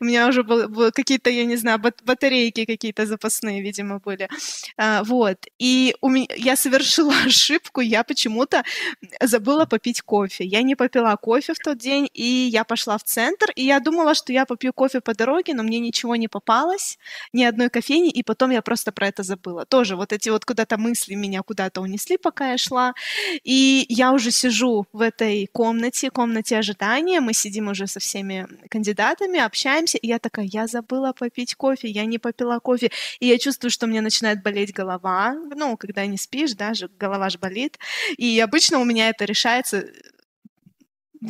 У 0.00 0.04
меня 0.04 0.28
уже 0.28 0.42
были 0.42 0.90
какие-то, 0.90 1.30
я 1.30 1.44
не 1.44 1.56
знаю, 1.56 1.78
батарейки 1.78 2.64
какие-то 2.64 3.06
запасные, 3.06 3.62
видимо, 3.62 3.98
были. 3.98 4.28
Э, 4.76 5.02
вот. 5.02 5.38
И 5.58 5.96
у 6.00 6.08
меня, 6.08 6.26
я 6.36 6.56
совершила 6.56 7.12
ошибку, 7.26 7.80
я 7.80 8.04
почему-то 8.04 8.62
забыла 9.20 9.66
попить 9.66 10.02
кофе. 10.02 10.44
Я 10.44 10.62
не 10.62 10.76
попила 10.76 11.16
кофе 11.16 11.54
в 11.54 11.58
тот 11.58 11.78
день, 11.78 12.08
и 12.14 12.22
я 12.52 12.64
пошла 12.64 12.98
в 12.98 13.02
центр, 13.02 13.50
и 13.56 13.64
я 13.64 13.80
думала, 13.80 14.14
что 14.14 14.32
я 14.32 14.46
попью 14.46 14.72
кофе 14.72 15.00
по 15.00 15.14
дороге, 15.14 15.54
но 15.54 15.62
мне 15.62 15.80
ничего 15.80 16.16
не 16.16 16.28
попалось, 16.28 16.98
ни 17.32 17.44
одной 17.44 17.68
кофейни, 17.68 18.10
и 18.10 18.22
потом 18.22 18.50
я 18.50 18.62
просто 18.62 18.92
про 18.92 19.08
это 19.08 19.22
забыла. 19.22 19.64
Тоже 19.66 19.96
вот 19.96 20.12
эти 20.12 20.28
вот 20.28 20.44
куда-то 20.44 20.78
мысли 20.94 21.14
меня 21.14 21.42
куда-то 21.42 21.80
унесли, 21.80 22.16
пока 22.16 22.52
я 22.52 22.58
шла. 22.58 22.94
И 23.42 23.84
я 23.88 24.12
уже 24.12 24.30
сижу 24.30 24.86
в 24.92 25.00
этой 25.00 25.48
комнате, 25.52 26.10
комнате 26.10 26.56
ожидания, 26.58 27.20
мы 27.20 27.34
сидим 27.34 27.68
уже 27.68 27.86
со 27.86 27.98
всеми 27.98 28.46
кандидатами, 28.70 29.40
общаемся, 29.40 29.98
и 29.98 30.06
я 30.06 30.18
такая, 30.18 30.46
я 30.46 30.66
забыла 30.66 31.12
попить 31.12 31.54
кофе, 31.56 31.88
я 31.88 32.04
не 32.04 32.18
попила 32.18 32.60
кофе, 32.60 32.90
и 33.20 33.26
я 33.26 33.38
чувствую, 33.38 33.70
что 33.70 33.86
мне 33.86 34.00
начинает 34.00 34.42
болеть 34.42 34.72
голова, 34.72 35.34
ну, 35.56 35.76
когда 35.76 36.06
не 36.06 36.16
спишь, 36.16 36.54
да, 36.54 36.72
голова 37.00 37.28
же 37.28 37.38
болит, 37.38 37.78
и 38.16 38.38
обычно 38.38 38.78
у 38.78 38.84
меня 38.84 39.08
это 39.08 39.24
решается 39.24 39.84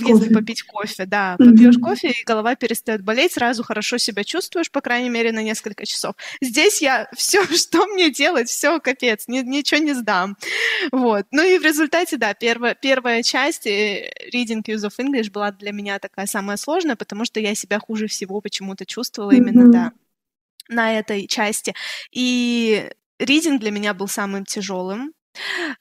если 0.01 0.32
попить 0.32 0.62
кофе, 0.62 1.07
да, 1.07 1.36
попьешь 1.38 1.76
mm-hmm. 1.76 1.80
кофе, 1.80 2.11
и 2.11 2.24
голова 2.24 2.55
перестает 2.57 3.03
болеть, 3.03 3.32
сразу 3.32 3.62
хорошо 3.62 3.99
себя 3.99 4.24
чувствуешь, 4.24 4.70
по 4.70 4.80
крайней 4.80 5.11
мере, 5.11 5.32
на 5.32 5.42
несколько 5.42 5.86
часов. 5.86 6.14
Здесь 6.40 6.82
я 6.82 7.09
все, 7.16 7.45
что 7.57 7.86
мне 7.86 8.11
делать, 8.11 8.49
все, 8.49 8.80
капец, 8.80 9.24
ни, 9.28 9.40
ничего 9.40 9.80
не 9.80 9.95
сдам. 9.95 10.36
Вот. 10.92 11.26
Ну 11.30 11.42
и 11.42 11.59
в 11.59 11.62
результате, 11.62 12.16
да, 12.16 12.34
первая, 12.34 12.74
первая 12.74 13.22
часть 13.22 13.66
э, 13.66 14.11
Reading 14.32 14.62
Use 14.62 14.88
of 14.88 14.92
English 14.99 15.30
была 15.30 15.53
для 15.53 15.72
меня 15.72 15.99
такая 15.99 16.26
самая 16.26 16.57
сложная, 16.57 16.97
потому 16.97 17.24
что 17.24 17.40
я 17.40 17.55
себя 17.55 17.78
хуже 17.78 18.07
всего 18.07 18.40
почему-то 18.40 18.86
чувствовала 18.86 19.32
mm-hmm. 19.32 19.36
именно, 19.36 19.72
да, 19.72 19.92
на 20.68 20.99
этой 20.99 21.26
части. 21.26 21.74
И 22.11 22.90
Reading 23.20 23.59
для 23.59 23.70
меня 23.70 23.95
был 23.95 24.09
самым 24.09 24.45
тяжелым. 24.45 25.12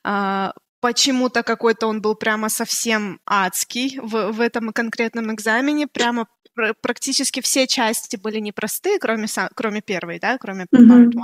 А, 0.04 0.54
почему-то 0.84 1.44
какой-то 1.44 1.88
он 1.88 2.02
был 2.02 2.14
прямо 2.14 2.50
совсем 2.50 3.22
адский 3.26 4.00
в, 4.02 4.34
в 4.34 4.42
этом 4.42 4.74
конкретном 4.74 5.32
экзамене, 5.34 5.88
прямо 5.88 6.28
пр 6.56 6.76
практически 6.82 7.40
все 7.42 7.68
части 7.68 8.18
были 8.18 8.40
непростые, 8.40 9.00
кроме, 9.00 9.28
кроме 9.56 9.82
первой, 9.82 10.20
да, 10.20 10.38
кроме. 10.38 10.66
Part 10.66 11.08
1. 11.08 11.24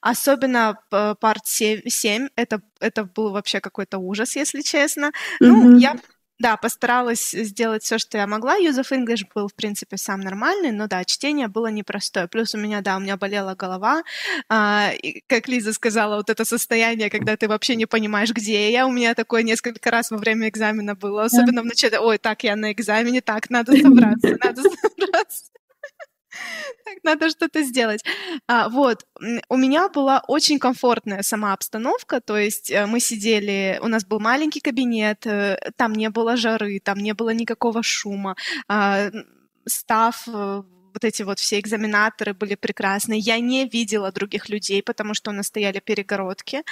Особенно 0.00 0.78
Part 0.92 1.44
7, 1.44 1.80
7 1.88 2.28
это, 2.36 2.60
это 2.78 3.04
был 3.04 3.32
вообще 3.32 3.60
какой-то 3.60 3.98
ужас, 3.98 4.36
если 4.36 4.62
честно. 4.62 5.06
Mm-hmm. 5.06 5.12
Ну, 5.40 5.76
я 5.78 5.96
да, 6.38 6.56
постаралась 6.56 7.30
сделать 7.30 7.84
все, 7.84 7.98
что 7.98 8.18
я 8.18 8.26
могла. 8.26 8.58
Of 8.58 8.90
English 8.90 9.26
был, 9.34 9.48
в 9.48 9.54
принципе, 9.54 9.96
сам 9.96 10.20
нормальный, 10.20 10.72
но 10.72 10.88
да, 10.88 11.04
чтение 11.04 11.48
было 11.48 11.68
непростое. 11.68 12.26
Плюс 12.26 12.54
у 12.54 12.58
меня, 12.58 12.80
да, 12.80 12.96
у 12.96 13.00
меня 13.00 13.16
болела 13.16 13.54
голова. 13.54 14.02
А, 14.48 14.90
и, 15.00 15.22
как 15.28 15.48
Лиза 15.48 15.72
сказала, 15.72 16.16
вот 16.16 16.30
это 16.30 16.44
состояние, 16.44 17.08
когда 17.08 17.36
ты 17.36 17.46
вообще 17.48 17.76
не 17.76 17.86
понимаешь, 17.86 18.32
где 18.32 18.72
я. 18.72 18.86
У 18.86 18.92
меня 18.92 19.14
такое 19.14 19.42
несколько 19.42 19.90
раз 19.90 20.10
во 20.10 20.18
время 20.18 20.48
экзамена 20.48 20.94
было. 20.94 21.24
Особенно 21.24 21.62
в 21.62 21.66
начале. 21.66 22.00
Ой, 22.00 22.18
так, 22.18 22.42
я 22.42 22.56
на 22.56 22.72
экзамене, 22.72 23.20
так, 23.20 23.50
надо 23.50 23.72
собраться, 23.80 24.36
надо 24.42 24.62
собраться. 24.82 25.44
Надо 27.02 27.30
что-то 27.30 27.62
сделать. 27.62 28.04
А, 28.46 28.68
вот, 28.68 29.06
у 29.48 29.56
меня 29.56 29.88
была 29.88 30.22
очень 30.28 30.58
комфортная 30.58 31.22
сама 31.22 31.52
обстановка, 31.52 32.20
то 32.20 32.36
есть 32.36 32.70
э, 32.70 32.86
мы 32.86 33.00
сидели, 33.00 33.78
у 33.82 33.88
нас 33.88 34.04
был 34.04 34.20
маленький 34.20 34.60
кабинет, 34.60 35.26
э, 35.26 35.58
там 35.76 35.92
не 35.92 36.10
было 36.10 36.36
жары, 36.36 36.80
там 36.80 36.98
не 36.98 37.14
было 37.14 37.30
никакого 37.30 37.82
шума, 37.82 38.36
а, 38.68 39.10
став 39.66 40.22
э, 40.28 40.62
вот 40.94 41.04
эти 41.04 41.22
вот 41.22 41.38
все 41.38 41.58
экзаменаторы 41.58 42.34
были 42.34 42.54
прекрасные. 42.54 43.18
Я 43.18 43.40
не 43.40 43.68
видела 43.68 44.12
других 44.12 44.48
людей, 44.48 44.82
потому 44.82 45.12
что 45.14 45.30
у 45.30 45.34
нас 45.34 45.46
стояли 45.46 45.80
перегородки. 45.84 46.62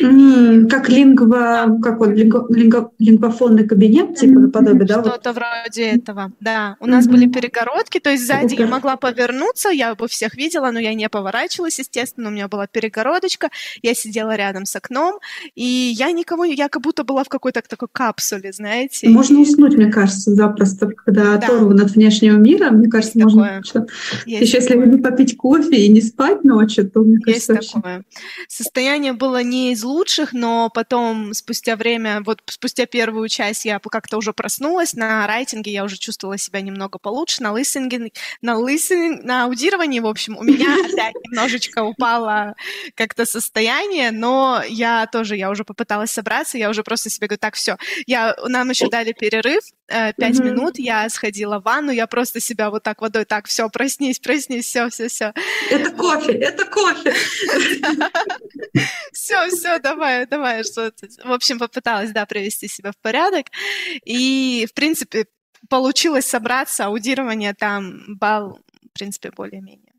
Mm, 0.00 0.66
и... 0.66 0.68
Как 0.68 0.88
лингва, 0.88 1.78
как 1.82 1.98
вот 1.98 2.10
лингва, 2.10 2.46
лингва, 2.48 2.92
лингвофонный 2.98 3.66
кабинет, 3.66 4.16
типа 4.16 4.38
наподобие, 4.38 4.86
да? 4.86 5.02
Что-то 5.02 5.32
вот? 5.32 5.42
вроде 5.42 5.82
этого, 5.90 6.32
да. 6.40 6.76
У 6.78 6.84
mm-hmm. 6.84 6.90
нас 6.90 7.06
были 7.08 7.26
перегородки, 7.26 7.98
то 7.98 8.10
есть 8.10 8.26
сзади 8.26 8.54
я 8.54 8.66
могла 8.66 8.96
повернуться, 8.96 9.68
я 9.70 9.94
бы 9.94 10.06
всех 10.06 10.36
видела, 10.36 10.70
но 10.70 10.78
я 10.78 10.94
не 10.94 11.08
поворачивалась, 11.08 11.78
естественно, 11.78 12.28
у 12.28 12.32
меня 12.32 12.48
была 12.48 12.66
перегородочка, 12.66 13.50
я 13.82 13.94
сидела 13.94 14.36
рядом 14.36 14.64
с 14.64 14.76
окном, 14.76 15.18
и 15.56 15.92
я 15.96 16.12
никого, 16.12 16.44
я 16.44 16.68
как 16.68 16.82
будто 16.82 17.02
была 17.02 17.24
в 17.24 17.28
какой-то 17.28 17.62
такой 17.66 17.88
капсуле, 17.90 18.52
знаете. 18.52 19.08
Можно 19.08 19.38
и... 19.38 19.42
уснуть, 19.42 19.74
мне 19.74 19.90
кажется, 19.90 20.30
запросто, 20.30 20.86
когда 20.88 21.36
да. 21.36 21.46
оторван 21.46 21.80
от 21.80 21.90
внешнего 21.90 22.36
мира, 22.36 22.70
мне 22.70 22.88
кажется, 22.88 23.18
можно 23.18 23.60
что 23.72 23.86
есть 24.26 24.54
еще 24.54 24.60
такое. 24.60 24.80
если 24.80 24.96
не 24.96 25.02
попить 25.02 25.36
кофе 25.36 25.76
и 25.76 25.88
не 25.88 26.00
спать 26.00 26.44
ночью, 26.44 26.90
то 26.90 27.00
мне 27.00 27.18
кажется, 27.18 27.54
есть 27.54 27.72
такое. 27.72 28.04
Состояние 28.48 29.12
было 29.12 29.42
не 29.42 29.72
из 29.72 29.82
лучших, 29.82 30.32
но 30.32 30.70
потом 30.72 31.34
спустя 31.34 31.76
время, 31.76 32.22
вот 32.24 32.42
спустя 32.46 32.86
первую 32.86 33.28
часть 33.28 33.64
я 33.64 33.78
как-то 33.78 34.16
уже 34.16 34.32
проснулась, 34.32 34.94
на 34.94 35.26
райтинге 35.26 35.72
я 35.72 35.84
уже 35.84 35.96
чувствовала 35.96 36.38
себя 36.38 36.60
немного 36.60 36.98
получше, 36.98 37.42
на 37.42 37.56
листинге, 37.56 38.12
на 38.40 38.54
листинг, 38.54 39.24
на 39.24 39.44
аудировании, 39.44 40.00
в 40.00 40.06
общем, 40.06 40.36
у 40.36 40.42
меня 40.42 40.74
опять 40.92 41.14
немножечко 41.24 41.82
упало 41.84 42.54
как-то 42.94 43.26
состояние, 43.26 44.10
но 44.10 44.62
я 44.68 45.06
тоже, 45.06 45.36
я 45.36 45.50
уже 45.50 45.64
попыталась 45.64 46.10
собраться, 46.10 46.58
я 46.58 46.70
уже 46.70 46.82
просто 46.82 47.10
себе 47.10 47.26
говорю, 47.26 47.40
так, 47.40 47.54
все, 47.54 47.76
я, 48.06 48.36
нам 48.46 48.70
еще 48.70 48.88
дали 48.88 49.12
перерыв, 49.12 49.62
э, 49.88 50.12
пять 50.14 50.38
минут, 50.38 50.78
я 50.78 51.08
сходила 51.08 51.58
в 51.58 51.64
ванну, 51.64 51.92
я 51.92 52.06
просто 52.06 52.40
себя 52.40 52.70
вот 52.70 52.82
так 52.82 53.00
водой, 53.00 53.24
так, 53.24 53.46
все, 53.46 53.61
проснись, 53.70 54.18
проснись, 54.18 54.66
все, 54.66 54.88
все, 54.88 55.08
все. 55.08 55.32
Это 55.70 55.90
кофе, 55.90 56.32
это 56.32 56.64
кофе. 56.64 57.12
Все, 59.12 59.48
все, 59.50 59.78
давай, 59.78 60.26
давай, 60.26 60.64
что 60.64 60.90
В 61.24 61.32
общем, 61.32 61.58
попыталась, 61.58 62.10
да, 62.10 62.24
привести 62.24 62.68
себя 62.68 62.90
в 62.90 62.96
порядок. 62.96 63.46
И, 64.04 64.66
в 64.68 64.74
принципе, 64.74 65.26
получилось 65.68 66.26
собраться, 66.26 66.86
аудирование 66.86 67.54
там, 67.54 68.16
балл, 68.16 68.58
в 68.90 68.92
принципе, 68.94 69.30
более-менее. 69.30 69.92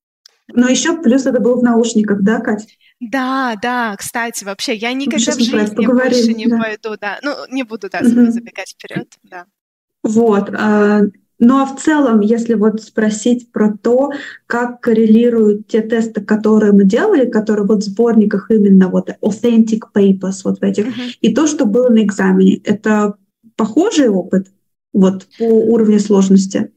Но 0.47 0.68
еще 0.68 1.01
плюс 1.01 1.26
это 1.26 1.39
был 1.39 1.59
в 1.59 1.64
наушниках, 1.64 2.22
да, 2.22 2.39
Катя? 2.39 2.68
Да, 2.99 3.55
да, 3.61 3.95
кстати, 3.97 4.43
вообще, 4.43 4.76
я 4.76 4.93
никогда 4.93 5.32
в 5.32 5.39
жизни 5.39 5.86
больше 5.86 6.34
не 6.34 6.47
да. 6.47 6.57
пойду, 6.57 6.97
да. 6.99 7.20
Ну, 7.22 7.36
не 7.49 7.64
буду, 7.64 7.89
да, 7.89 7.99
угу. 7.99 8.32
забегать 8.32 8.72
вперед, 8.72 9.07
да. 9.24 9.45
Вот. 10.03 10.49
Ну 11.46 11.60
а 11.60 11.66
в 11.66 11.76
целом, 11.76 12.22
если 12.22 12.54
вот 12.54 12.82
спросить 12.82 13.52
про 13.52 13.78
то, 13.78 14.14
как 14.48 14.80
коррелируют 14.80 15.68
те 15.68 15.82
тесты, 15.82 16.22
которые 16.22 16.72
мы 16.72 16.86
делали, 16.86 17.30
которые 17.30 17.68
вот 17.68 17.80
в 17.84 17.86
сборниках 17.86 18.50
именно 18.50 18.88
вот 18.88 19.10
authentic 19.22 19.82
papers 19.94 20.39
вот 20.46 20.60
в 20.60 20.64
этих, 20.64 20.88
uh-huh. 20.88 21.18
и 21.20 21.36
то, 21.36 21.46
что 21.46 21.66
было 21.66 21.89
на 21.89 22.02
экзамене, 22.02 22.62
это 22.64 23.16
похожий 23.58 24.08
опыт 24.08 24.54
вот 24.94 25.28
по 25.38 25.44
уровню 25.44 26.00
сложности? 26.00 26.72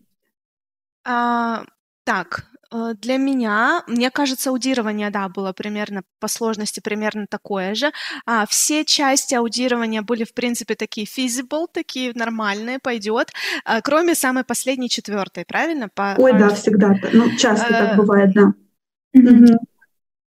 А, 1.05 1.63
так, 2.03 2.46
для 2.71 3.17
меня, 3.17 3.83
мне 3.87 4.11
кажется, 4.11 4.51
аудирование, 4.51 5.11
да, 5.11 5.29
было 5.29 5.53
примерно 5.53 6.03
по 6.21 6.29
сложности 6.29 6.81
примерно 6.81 7.27
такое 7.29 7.75
же. 7.75 7.93
А, 8.27 8.47
все 8.47 8.85
части 8.85 9.35
аудирования 9.35 10.03
были, 10.03 10.25
в 10.25 10.35
принципе, 10.35 10.75
такие 10.75 11.07
feasible, 11.07 11.67
такие 11.73 12.13
нормальные, 12.15 12.79
пойдет, 12.79 13.33
а, 13.65 13.81
кроме 13.81 14.15
самой 14.15 14.45
последней 14.45 14.89
четвертой, 14.89 15.45
правильно? 15.47 15.89
По, 15.89 16.15
Ой, 16.19 16.33
по... 16.33 16.39
да, 16.39 16.49
всегда. 16.51 16.95
Ну, 17.13 17.37
часто 17.37 17.67
а, 17.67 17.71
так 17.71 17.93
э, 17.93 17.97
бывает, 17.97 18.33
да. 18.35 18.53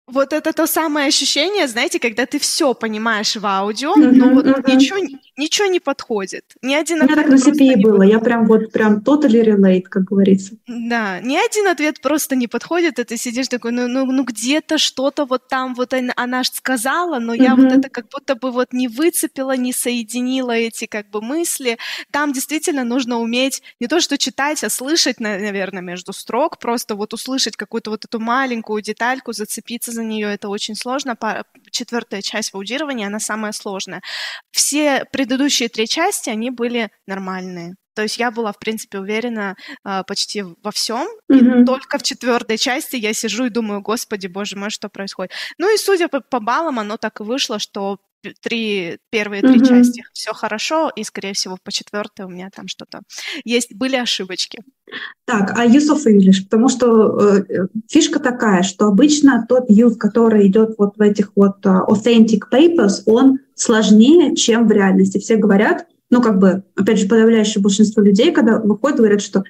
Вот 0.06 0.32
это 0.32 0.54
то 0.54 0.66
самое 0.66 1.08
ощущение, 1.08 1.68
знаете, 1.68 1.98
когда 1.98 2.24
ты 2.24 2.38
все 2.38 2.72
понимаешь 2.72 3.36
в 3.36 3.44
аудио, 3.44 3.94
но 3.94 4.30
вот 4.30 4.66
ничего, 4.66 4.98
ничего 5.38 5.68
не 5.68 5.80
подходит. 5.80 6.44
Ни 6.62 6.74
один 6.74 7.00
У 7.00 7.04
меня 7.04 7.14
так 7.14 7.28
на 7.28 7.36
CPI 7.36 7.80
было, 7.80 8.02
я 8.02 8.18
прям 8.18 8.44
вот 8.46 8.72
прям 8.72 8.98
totally 8.98 9.42
relate, 9.42 9.82
как 9.82 10.04
говорится. 10.04 10.56
Да, 10.66 11.20
ни 11.20 11.36
один 11.36 11.68
ответ 11.68 12.00
просто 12.02 12.36
не 12.36 12.48
подходит, 12.48 12.98
и 12.98 13.04
ты 13.04 13.16
сидишь 13.16 13.48
такой, 13.48 13.72
ну, 13.72 13.88
ну, 13.88 14.04
ну 14.04 14.24
где-то 14.24 14.78
что-то 14.78 15.24
вот 15.24 15.48
там 15.48 15.74
вот 15.74 15.94
она, 15.94 16.42
же 16.42 16.50
сказала, 16.50 17.18
но 17.20 17.34
я 17.34 17.54
uh-huh. 17.54 17.62
вот 17.62 17.72
это 17.72 17.88
как 17.88 18.08
будто 18.08 18.34
бы 18.34 18.50
вот 18.50 18.72
не 18.72 18.88
выцепила, 18.88 19.56
не 19.56 19.72
соединила 19.72 20.50
эти 20.50 20.86
как 20.86 21.08
бы 21.10 21.22
мысли. 21.22 21.78
Там 22.10 22.32
действительно 22.32 22.84
нужно 22.84 23.18
уметь 23.18 23.62
не 23.80 23.86
то 23.86 24.00
что 24.00 24.18
читать, 24.18 24.64
а 24.64 24.70
слышать, 24.70 25.20
наверное, 25.20 25.82
между 25.82 26.12
строк, 26.12 26.58
просто 26.58 26.96
вот 26.96 27.14
услышать 27.14 27.56
какую-то 27.56 27.90
вот 27.90 28.04
эту 28.04 28.18
маленькую 28.18 28.82
детальку, 28.82 29.32
зацепиться 29.32 29.92
за 29.92 30.02
нее 30.02 30.28
это 30.34 30.48
очень 30.48 30.74
сложно. 30.74 31.16
Четвертая 31.70 32.22
часть 32.22 32.50
в 32.50 32.56
аудировании, 32.56 33.06
она 33.06 33.20
самая 33.20 33.52
сложная. 33.52 34.02
Все 34.50 35.04
предыдущие 35.28 35.68
три 35.68 35.86
части, 35.86 36.30
они 36.30 36.50
были 36.50 36.90
нормальные. 37.06 37.76
То 37.94 38.02
есть 38.02 38.18
я 38.18 38.30
была, 38.30 38.52
в 38.52 38.58
принципе, 38.58 39.00
уверена 39.00 39.56
э, 39.84 40.02
почти 40.06 40.42
во 40.62 40.70
всем. 40.70 41.08
Mm-hmm. 41.30 41.62
И 41.62 41.64
только 41.66 41.98
в 41.98 42.02
четвертой 42.02 42.56
части 42.56 42.96
я 42.96 43.12
сижу 43.12 43.46
и 43.46 43.50
думаю, 43.50 43.82
господи, 43.82 44.28
боже 44.28 44.56
мой, 44.56 44.70
что 44.70 44.88
происходит. 44.88 45.32
Ну 45.58 45.74
и 45.74 45.76
судя 45.76 46.08
по, 46.08 46.20
по 46.20 46.40
баллам, 46.40 46.78
оно 46.78 46.96
так 46.96 47.20
и 47.20 47.24
вышло, 47.24 47.58
что 47.58 47.98
три 48.40 48.98
первые 49.10 49.42
три 49.42 49.60
mm-hmm. 49.60 49.68
части 49.68 50.04
все 50.12 50.32
хорошо, 50.32 50.90
и, 50.94 51.04
скорее 51.04 51.32
всего, 51.34 51.58
по 51.62 51.72
четвертой 51.72 52.26
у 52.26 52.28
меня 52.28 52.50
там 52.54 52.68
что-то 52.68 53.00
есть, 53.44 53.74
были 53.74 53.96
ошибочки. 53.96 54.60
Так, 55.24 55.58
а 55.58 55.66
use 55.66 55.92
of 55.92 56.06
English, 56.06 56.44
потому 56.44 56.68
что 56.68 57.18
э, 57.18 57.66
фишка 57.88 58.20
такая, 58.20 58.62
что 58.62 58.86
обычно 58.86 59.44
тот 59.48 59.70
use, 59.70 59.96
который 59.96 60.46
идет 60.46 60.74
вот 60.78 60.96
в 60.96 61.00
этих 61.00 61.32
вот 61.36 61.64
uh, 61.66 61.86
authentic 61.86 62.42
papers, 62.50 63.02
он 63.06 63.38
сложнее, 63.58 64.34
чем 64.34 64.66
в 64.66 64.72
реальности. 64.72 65.18
Все 65.18 65.36
говорят, 65.36 65.86
ну 66.10 66.22
как 66.22 66.38
бы, 66.38 66.62
опять 66.74 66.98
же, 66.98 67.06
подавляющее 67.08 67.60
большинство 67.62 68.02
людей, 68.02 68.32
когда 68.32 68.58
выходят, 68.58 68.96
говорят, 68.98 69.20
что 69.20 69.44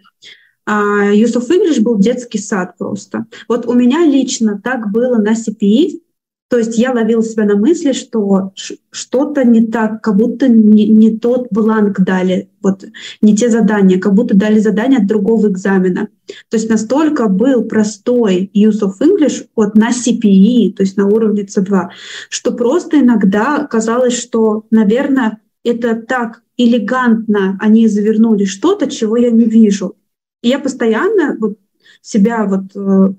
use 0.69 1.37
of 1.37 1.49
English 1.49 1.81
был 1.81 1.99
детский 1.99 2.39
сад 2.39 2.77
просто. 2.77 3.27
Вот 3.49 3.67
у 3.67 3.75
меня 3.75 4.05
лично 4.05 4.61
так 4.63 4.91
было 4.91 5.19
на 5.19 5.35
CPE, 5.35 6.01
то 6.49 6.57
есть 6.57 6.79
я 6.79 6.93
ловила 6.93 7.23
себя 7.23 7.45
на 7.45 7.57
мысли, 7.57 7.93
что 7.93 8.53
что-то 8.91 9.45
не 9.45 9.67
так, 9.67 10.03
как 10.03 10.17
будто 10.17 10.49
не, 10.49 10.89
не 10.89 11.17
тот 11.19 11.49
бланк 11.51 12.01
дали, 12.01 12.49
вот 12.63 12.85
не 13.21 13.37
те 13.37 13.51
задания, 13.51 14.01
как 14.01 14.15
будто 14.15 14.35
дали 14.35 14.59
задание 14.59 15.01
от 15.01 15.07
другого 15.07 15.49
экзамена. 15.49 16.09
То 16.49 16.57
есть 16.57 16.71
настолько 16.71 17.29
был 17.29 17.65
простой 17.65 18.51
use 18.55 18.81
of 18.81 18.95
English 19.01 19.47
вот 19.57 19.75
на 19.75 19.91
CPE, 19.91 20.73
то 20.73 20.83
есть 20.83 20.97
на 20.97 21.07
уровне 21.07 21.43
C2, 21.45 21.89
что 22.31 22.53
просто 22.53 23.01
иногда 23.01 23.67
казалось, 23.67 24.19
что, 24.19 24.65
наверное, 24.71 25.41
это 25.65 25.97
так 25.97 26.43
элегантно 26.57 27.59
они 27.61 27.89
завернули 27.89 28.45
что-то, 28.45 28.91
чего 28.91 29.19
я 29.19 29.31
не 29.31 29.45
вижу. 29.45 29.97
И 30.43 30.49
я 30.49 30.59
постоянно 30.59 31.37
вот 31.39 31.59
себя 32.03 32.45
вот 32.45 32.75
э, 32.75 33.15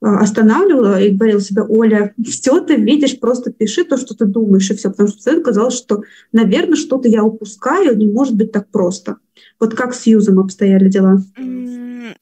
останавливала 0.00 1.00
и 1.00 1.10
говорила 1.10 1.40
себе, 1.40 1.62
Оля, 1.62 2.14
все 2.24 2.60
ты 2.60 2.76
видишь, 2.76 3.18
просто 3.18 3.52
пиши 3.52 3.84
то, 3.84 3.96
что 3.96 4.14
ты 4.14 4.26
думаешь, 4.26 4.70
и 4.70 4.74
все. 4.74 4.90
Потому 4.90 5.08
что 5.08 5.16
постоянно 5.16 5.44
казалось, 5.44 5.74
что, 5.74 6.02
наверное, 6.32 6.76
что-то 6.76 7.08
я 7.08 7.24
упускаю, 7.24 7.96
не 7.96 8.06
может 8.06 8.34
быть 8.34 8.52
так 8.52 8.68
просто. 8.68 9.16
Вот 9.60 9.74
как 9.74 9.94
с 9.94 10.06
Юзом 10.06 10.40
обстояли 10.40 10.88
дела? 10.88 11.22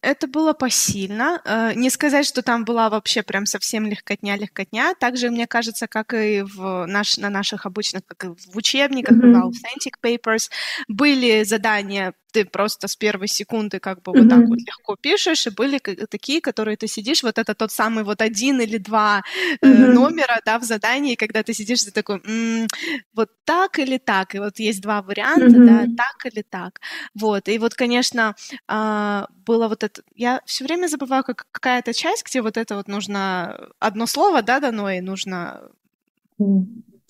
Это 0.00 0.26
было 0.26 0.52
посильно. 0.52 1.40
Э, 1.44 1.72
не 1.74 1.90
сказать, 1.90 2.26
что 2.26 2.42
там 2.42 2.64
была 2.64 2.88
вообще 2.88 3.22
прям 3.22 3.46
совсем 3.46 3.86
легкотня-легкотня. 3.86 4.94
Также, 4.98 5.30
мне 5.30 5.46
кажется, 5.46 5.86
как 5.88 6.14
и 6.14 6.42
в 6.42 6.86
наш, 6.86 7.18
на 7.18 7.30
наших 7.30 7.66
обычных, 7.66 8.02
как 8.06 8.24
и 8.24 8.28
в 8.28 8.56
учебниках, 8.56 9.16
mm-hmm. 9.16 9.50
в 9.50 9.50
Authentic 9.50 9.94
Papers, 10.02 10.50
были 10.88 11.42
задания 11.44 12.14
ты 12.33 12.45
просто 12.45 12.89
с 12.89 12.97
первой 12.97 13.28
секунды 13.28 13.78
как 13.78 14.03
бы 14.03 14.12
mm-hmm. 14.12 14.20
вот 14.22 14.28
так 14.30 14.49
вот 14.49 14.59
легко 14.59 14.97
пишешь, 14.97 15.47
и 15.47 15.51
были 15.51 15.78
такие, 15.78 16.41
которые 16.41 16.76
ты 16.76 16.89
сидишь, 16.89 17.22
вот 17.22 17.39
это 17.39 17.55
тот 17.55 17.70
самый 17.70 18.05
вот 18.05 18.22
один 18.22 18.61
или 18.61 18.78
два 18.78 19.22
mm-hmm. 19.62 19.68
э, 19.68 19.93
номера, 19.93 20.41
да, 20.45 20.59
в 20.59 20.64
задании, 20.64 21.14
когда 21.14 21.43
ты 21.43 21.55
сидишь, 21.55 21.85
ты 21.85 21.91
такой, 21.91 22.20
м-м, 22.24 22.66
вот 23.14 23.30
так 23.45 23.78
или 23.78 23.99
так, 23.99 24.35
и 24.35 24.39
вот 24.39 24.59
есть 24.59 24.80
два 24.80 25.03
варианта, 25.03 25.47
mm-hmm. 25.47 25.66
да, 25.66 26.05
так 26.05 26.33
или 26.33 26.43
так, 26.43 26.80
вот, 27.14 27.49
и 27.49 27.59
вот, 27.59 27.74
конечно, 27.74 28.35
э, 28.68 29.24
было 29.47 29.68
вот 29.68 29.85
это, 29.85 30.03
я 30.14 30.41
все 30.47 30.64
время 30.64 30.89
забываю, 30.89 31.24
как 31.24 31.47
какая-то 31.53 31.93
часть, 31.93 32.26
где 32.26 32.41
вот 32.43 32.57
это 32.57 32.76
вот 32.76 32.89
нужно 32.89 33.68
одно 33.78 34.07
слово, 34.07 34.43
да, 34.43 34.61
дано, 34.61 34.91
и 34.91 35.01
нужно 35.01 35.61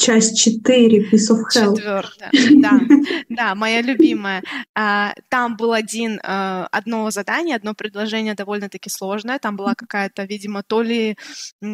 часть 0.03 0.39
4, 0.41 1.11
Piece 1.11 1.31
of 1.31 1.43
Hell. 1.55 1.77
Четвертая, 1.77 2.31
да, 2.61 2.81
да, 3.29 3.55
моя 3.55 3.83
любимая. 3.83 4.43
А, 4.75 5.15
там 5.29 5.57
был 5.57 5.73
один, 5.73 6.21
а, 6.25 6.67
одно 6.73 7.11
задание, 7.11 7.57
одно 7.57 7.75
предложение 7.75 8.35
довольно-таки 8.35 8.91
сложное. 8.91 9.39
Там 9.39 9.57
была 9.57 9.75
какая-то, 9.75 10.25
видимо, 10.25 10.63
то 10.63 10.83
ли 10.83 11.17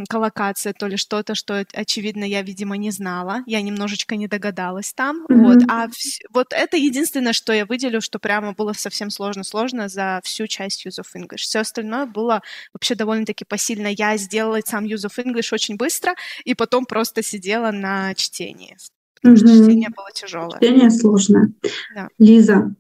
коллокация, 0.09 0.75
то 0.75 0.87
ли 0.87 0.97
что-то, 0.97 1.35
что, 1.35 1.65
очевидно, 1.73 2.25
я, 2.25 2.43
видимо, 2.43 2.77
не 2.77 2.91
знала. 2.91 3.43
Я 3.47 3.63
немножечко 3.63 4.17
не 4.17 4.29
догадалась 4.29 4.93
там. 4.93 5.25
Mm-hmm. 5.25 5.37
Вот. 5.37 5.59
А 5.69 5.87
вот 6.31 6.49
это 6.51 6.77
единственное, 6.77 7.33
что 7.33 7.53
я 7.53 7.65
выделю, 7.65 8.01
что 8.01 8.19
прямо 8.19 8.53
было 8.53 8.75
совсем 8.75 9.11
сложно-сложно 9.11 9.89
за 9.89 10.21
всю 10.25 10.47
часть 10.47 10.87
Use 10.87 11.01
of 11.01 11.07
English. 11.17 11.39
Все 11.39 11.61
остальное 11.61 12.05
было 12.05 12.43
вообще 12.75 12.95
довольно-таки 12.95 13.45
посильно. 13.45 13.89
Я 13.89 14.17
сделала 14.19 14.61
сам 14.65 14.85
Use 14.85 15.07
of 15.09 15.25
English 15.25 15.49
очень 15.53 15.77
быстро, 15.77 16.15
и 16.45 16.55
потом 16.55 16.85
просто 16.85 17.23
сидела 17.23 17.71
на 17.71 18.15
чтении. 18.19 18.77
Потому 19.15 19.35
угу. 19.35 19.47
что 19.47 19.65
чтение 19.65 19.89
было 19.91 20.09
тяжелое. 20.15 20.57
Чтение 20.59 20.91
сложное. 20.91 21.53
Да. 21.95 22.09
Лиза, 22.19 22.75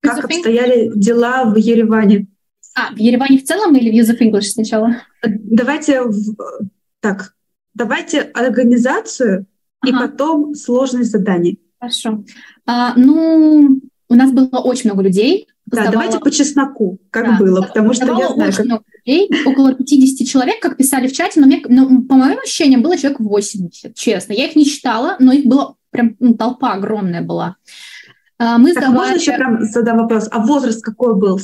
как 0.00 0.16
Юзеф 0.18 0.24
обстояли 0.24 0.92
дела 0.94 1.44
в 1.44 1.56
Ереване? 1.56 2.26
А, 2.76 2.92
в 2.92 2.96
Ереване 2.96 3.38
в 3.38 3.44
целом 3.44 3.76
или 3.76 3.90
в 3.90 3.94
Use 3.94 4.14
of 4.14 4.20
English 4.20 4.50
сначала? 4.52 5.02
Давайте 5.22 6.02
так, 7.00 7.34
давайте 7.74 8.20
организацию 8.20 9.46
ага. 9.80 9.90
и 9.90 9.92
потом 9.92 10.54
сложность 10.54 11.10
заданий. 11.10 11.60
Хорошо. 11.78 12.24
А, 12.66 12.94
ну, 12.96 13.80
у 14.08 14.14
нас 14.14 14.32
было 14.32 14.60
очень 14.60 14.90
много 14.90 15.02
людей. 15.02 15.48
Да, 15.66 15.90
давайте 15.90 16.18
по 16.18 16.30
чесноку, 16.30 16.98
как 17.10 17.24
да, 17.24 17.38
было, 17.38 17.62
потому 17.62 17.94
что 17.94 18.06
я 18.06 18.32
знаю, 18.32 18.52
как... 18.52 18.82
людей, 19.06 19.30
около 19.46 19.74
50 19.74 20.28
человек, 20.28 20.60
как 20.60 20.76
писали 20.76 21.08
в 21.08 21.12
чате, 21.12 21.40
но, 21.40 21.46
мне, 21.46 21.62
но 21.68 22.02
по 22.02 22.14
моим 22.16 22.38
ощущениям 22.38 22.82
было 22.82 22.96
человек 22.96 23.20
80, 23.20 23.94
честно. 23.94 24.32
Я 24.34 24.46
их 24.46 24.56
не 24.56 24.64
считала, 24.64 25.16
но 25.20 25.32
их 25.32 25.46
было 25.46 25.76
прям 25.90 26.16
ну, 26.20 26.34
толпа 26.34 26.72
огромная 26.72 27.22
была. 27.22 27.56
А, 28.38 28.58
мы 28.58 28.72
так, 28.74 28.84
сдавали... 28.84 29.10
можно 29.10 29.14
еще 29.14 29.32
прям 29.32 29.62
задам 29.62 29.98
вопрос, 29.98 30.28
а 30.30 30.40
возраст 30.40 30.82
какой 30.82 31.14
был? 31.14 31.40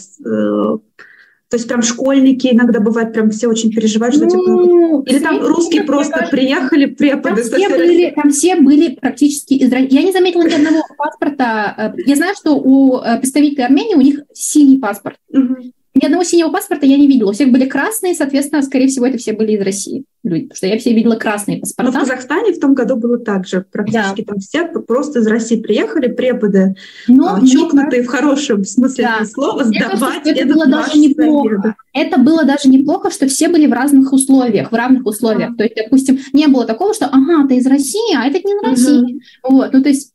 То 1.51 1.57
есть 1.57 1.67
прям 1.67 1.83
школьники 1.83 2.47
иногда 2.53 2.79
бывают, 2.79 3.13
прям 3.13 3.31
все 3.31 3.49
очень 3.49 3.73
переживают, 3.73 4.15
что 4.15 4.25
типа, 4.27 4.43
ну, 4.47 5.03
типа... 5.03 5.11
Или 5.11 5.19
там 5.19 5.45
русские 5.45 5.83
просто 5.83 6.13
кажется, 6.13 6.37
приехали, 6.37 6.87
преподы. 6.87 7.43
Там 7.43 7.59
все, 7.59 7.69
были, 7.69 8.11
там 8.11 8.31
все 8.31 8.57
были 8.57 8.95
практически 8.95 9.55
из 9.55 9.73
Я 9.73 10.03
не 10.03 10.13
заметила 10.13 10.43
ни 10.43 10.55
одного 10.55 10.85
паспорта. 10.97 11.75
Э, 11.77 12.01
я 12.07 12.15
знаю, 12.15 12.37
что 12.37 12.55
у 12.55 13.01
э, 13.01 13.19
представителей 13.19 13.65
Армении 13.65 13.97
у 13.97 14.01
них 14.01 14.21
синий 14.33 14.79
паспорт. 14.79 15.17
Угу. 15.31 15.73
Ни 16.01 16.07
одного 16.07 16.25
синего 16.25 16.51
паспорта 16.51 16.87
я 16.87 16.97
не 16.97 17.07
видела. 17.07 17.31
У 17.31 17.33
всех 17.33 17.51
были 17.51 17.67
красные, 17.67 18.15
соответственно, 18.15 18.63
скорее 18.63 18.89
всего, 18.89 19.07
это 19.07 19.19
все 19.19 19.33
были 19.33 19.53
из 19.53 19.61
России 19.63 20.05
люди, 20.23 20.45
потому 20.45 20.57
что 20.57 20.67
я 20.67 20.79
все 20.79 20.93
видела 20.93 21.17
красные 21.17 21.59
паспорта. 21.59 21.93
Но 21.93 21.99
в 21.99 22.01
Казахстане 22.01 22.53
в 22.53 22.61
том 22.61 22.75
году 22.75 22.97
было 22.97 23.19
так 23.19 23.47
же. 23.47 23.65
Практически 23.71 24.23
да. 24.23 24.33
там 24.33 24.39
все 24.39 24.67
просто 24.67 25.21
из 25.21 25.27
России 25.27 25.61
приехали, 25.61 26.09
преподы, 26.09 26.75
Но 27.09 27.37
а, 27.37 27.47
чокнутые 27.47 28.03
в 28.03 28.07
хорошем 28.07 28.65
смысле 28.65 29.05
да. 29.05 29.25
слова, 29.25 29.65
сдавать 29.65 29.99
кажется, 29.99 30.31
это 30.31 30.55
было 30.55 30.67
даже 30.67 30.99
неплохо. 30.99 31.77
Это 31.93 32.19
было 32.19 32.45
даже 32.45 32.69
неплохо, 32.69 33.11
что 33.11 33.27
все 33.29 33.49
были 33.49 33.67
в 33.67 33.73
разных 33.73 34.13
условиях, 34.13 34.71
в 34.71 34.75
равных 34.75 35.07
условиях. 35.07 35.53
А. 35.53 35.57
То 35.57 35.65
есть, 35.65 35.77
допустим, 35.77 36.19
не 36.33 36.47
было 36.47 36.67
такого, 36.67 36.95
что 36.95 37.07
ага, 37.07 37.49
ты 37.49 37.57
из 37.57 37.67
России, 37.67 38.15
а 38.17 38.27
этот 38.27 38.45
не 38.45 38.53
из 38.53 38.63
России. 38.63 39.21
Угу. 39.43 39.57
Вот, 39.57 39.73
ну 39.73 39.83
то 39.83 39.89
есть 39.89 40.13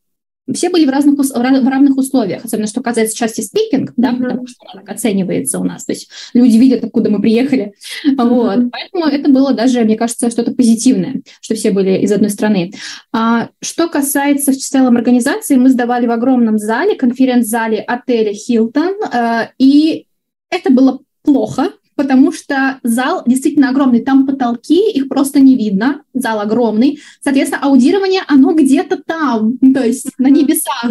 все 0.54 0.70
были 0.70 0.86
в 0.86 0.90
разных, 0.90 1.18
в 1.18 1.68
равных 1.68 1.98
условиях, 1.98 2.46
особенно 2.46 2.68
что 2.68 2.82
касается 2.82 3.18
части 3.18 3.42
спикинг, 3.42 3.94
да, 3.98 4.12
mm-hmm. 4.12 4.22
потому 4.22 4.48
что 4.48 4.66
она 4.72 4.82
так 4.82 4.96
оценивается 4.96 5.60
у 5.60 5.64
нас. 5.64 5.86
То 5.86 5.94
есть 5.94 6.10
люди 6.34 6.58
видят, 6.58 6.84
откуда 6.84 7.10
мы 7.10 7.22
приехали. 7.22 7.74
Mm-hmm. 8.06 8.30
Вот. 8.30 8.72
Поэтому 8.72 9.06
это 9.06 9.30
было 9.30 9.54
даже, 9.54 9.84
мне 9.84 9.98
кажется, 9.98 10.30
что-то 10.30 10.52
позитивное, 10.52 11.22
что 11.42 11.56
все 11.56 11.72
были 11.72 11.98
из 12.00 12.12
одной 12.12 12.30
страны. 12.30 12.74
А, 13.12 13.50
что 13.62 13.88
касается 13.88 14.52
в 14.52 14.58
целом 14.58 14.98
организации, 14.98 15.56
мы 15.56 15.70
сдавали 15.70 16.06
в 16.06 16.12
огромном 16.12 16.58
зале, 16.58 16.96
конференц-зале 16.96 17.80
отеля 17.80 18.34
«Хилтон», 18.34 18.96
э, 19.12 19.48
и 19.58 20.06
это 20.50 20.72
было 20.72 21.00
плохо, 21.24 21.72
потому 21.96 22.32
что 22.32 22.80
зал 22.84 23.24
действительно 23.26 23.70
огромный, 23.70 24.02
там 24.02 24.28
потолки, 24.28 24.92
их 24.92 25.08
просто 25.08 25.40
не 25.40 25.56
видно, 25.56 26.02
зал 26.14 26.40
огромный, 26.40 27.00
соответственно, 27.22 27.64
аудирование, 27.64 28.22
оно 28.28 28.54
где-то 28.54 28.98
там, 28.98 29.58
то 29.58 29.84
есть 29.84 30.12
на 30.18 30.28
небесах. 30.28 30.86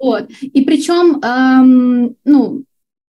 Вот. 0.00 0.30
И 0.40 0.64
причем, 0.64 1.20
эм, 1.20 2.16
ну, 2.24 2.64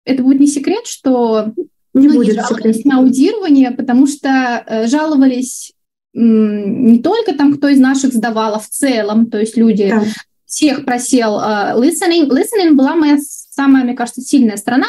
это 0.06 0.24
будет 0.24 0.40
не 0.40 0.48
секрет, 0.48 0.86
что 0.86 1.54
не 1.94 2.08
ну, 2.08 2.16
будет 2.16 2.46
секрет. 2.46 2.86
на 2.86 3.00
аудирование, 3.00 3.72
потому 3.72 4.06
что 4.08 4.64
э, 4.68 4.88
жаловались 4.88 5.74
не 6.14 7.00
только 7.00 7.34
там, 7.34 7.56
кто 7.56 7.68
из 7.68 7.80
наших 7.80 8.14
сдавал, 8.14 8.56
а 8.56 8.60
в 8.60 8.70
целом, 8.70 9.30
то 9.30 9.38
есть 9.38 9.58
люди 9.58 9.90
да. 9.90 10.04
всех 10.46 10.86
просел 10.86 11.38
uh, 11.38 11.78
listening. 11.78 12.30
Listening 12.30 12.74
была 12.74 12.96
моя 12.96 13.18
самая, 13.20 13.84
мне 13.84 13.96
кажется, 13.96 14.22
сильная 14.22 14.56
сторона. 14.56 14.88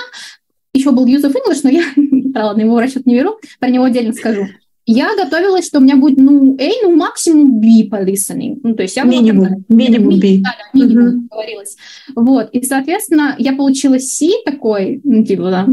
Еще 0.76 0.90
был 0.90 1.06
use 1.06 1.22
of 1.22 1.34
English, 1.34 1.60
но 1.62 1.70
я, 1.70 1.84
ладно, 2.44 2.60
его 2.60 2.74
в 2.74 2.78
расчет 2.78 3.06
не 3.06 3.16
беру, 3.16 3.38
про 3.58 3.70
него 3.70 3.84
отдельно 3.84 4.12
скажу. 4.12 4.46
Я 4.84 5.16
готовилась, 5.16 5.66
что 5.66 5.78
у 5.78 5.80
меня 5.80 5.96
будет, 5.96 6.18
ну, 6.18 6.54
A, 6.60 6.70
ну, 6.82 6.94
максимум 6.94 7.60
B 7.60 7.88
по 7.90 8.04
listening. 8.04 8.60
Ну, 8.62 8.74
то 8.74 8.82
есть 8.82 8.94
я 8.94 9.04
минимум, 9.04 9.64
минимум 9.68 10.20
B. 10.20 10.38
Да, 10.42 10.50
да, 10.50 10.78
минимум, 10.78 11.06
uh-huh. 11.06 11.28
говорилось. 11.30 11.76
Вот, 12.14 12.50
и, 12.52 12.62
соответственно, 12.62 13.34
я 13.38 13.54
получила 13.54 13.98
C 13.98 14.28
такой, 14.44 15.00
ну, 15.02 15.24
типа, 15.24 15.44
да, 15.44 15.66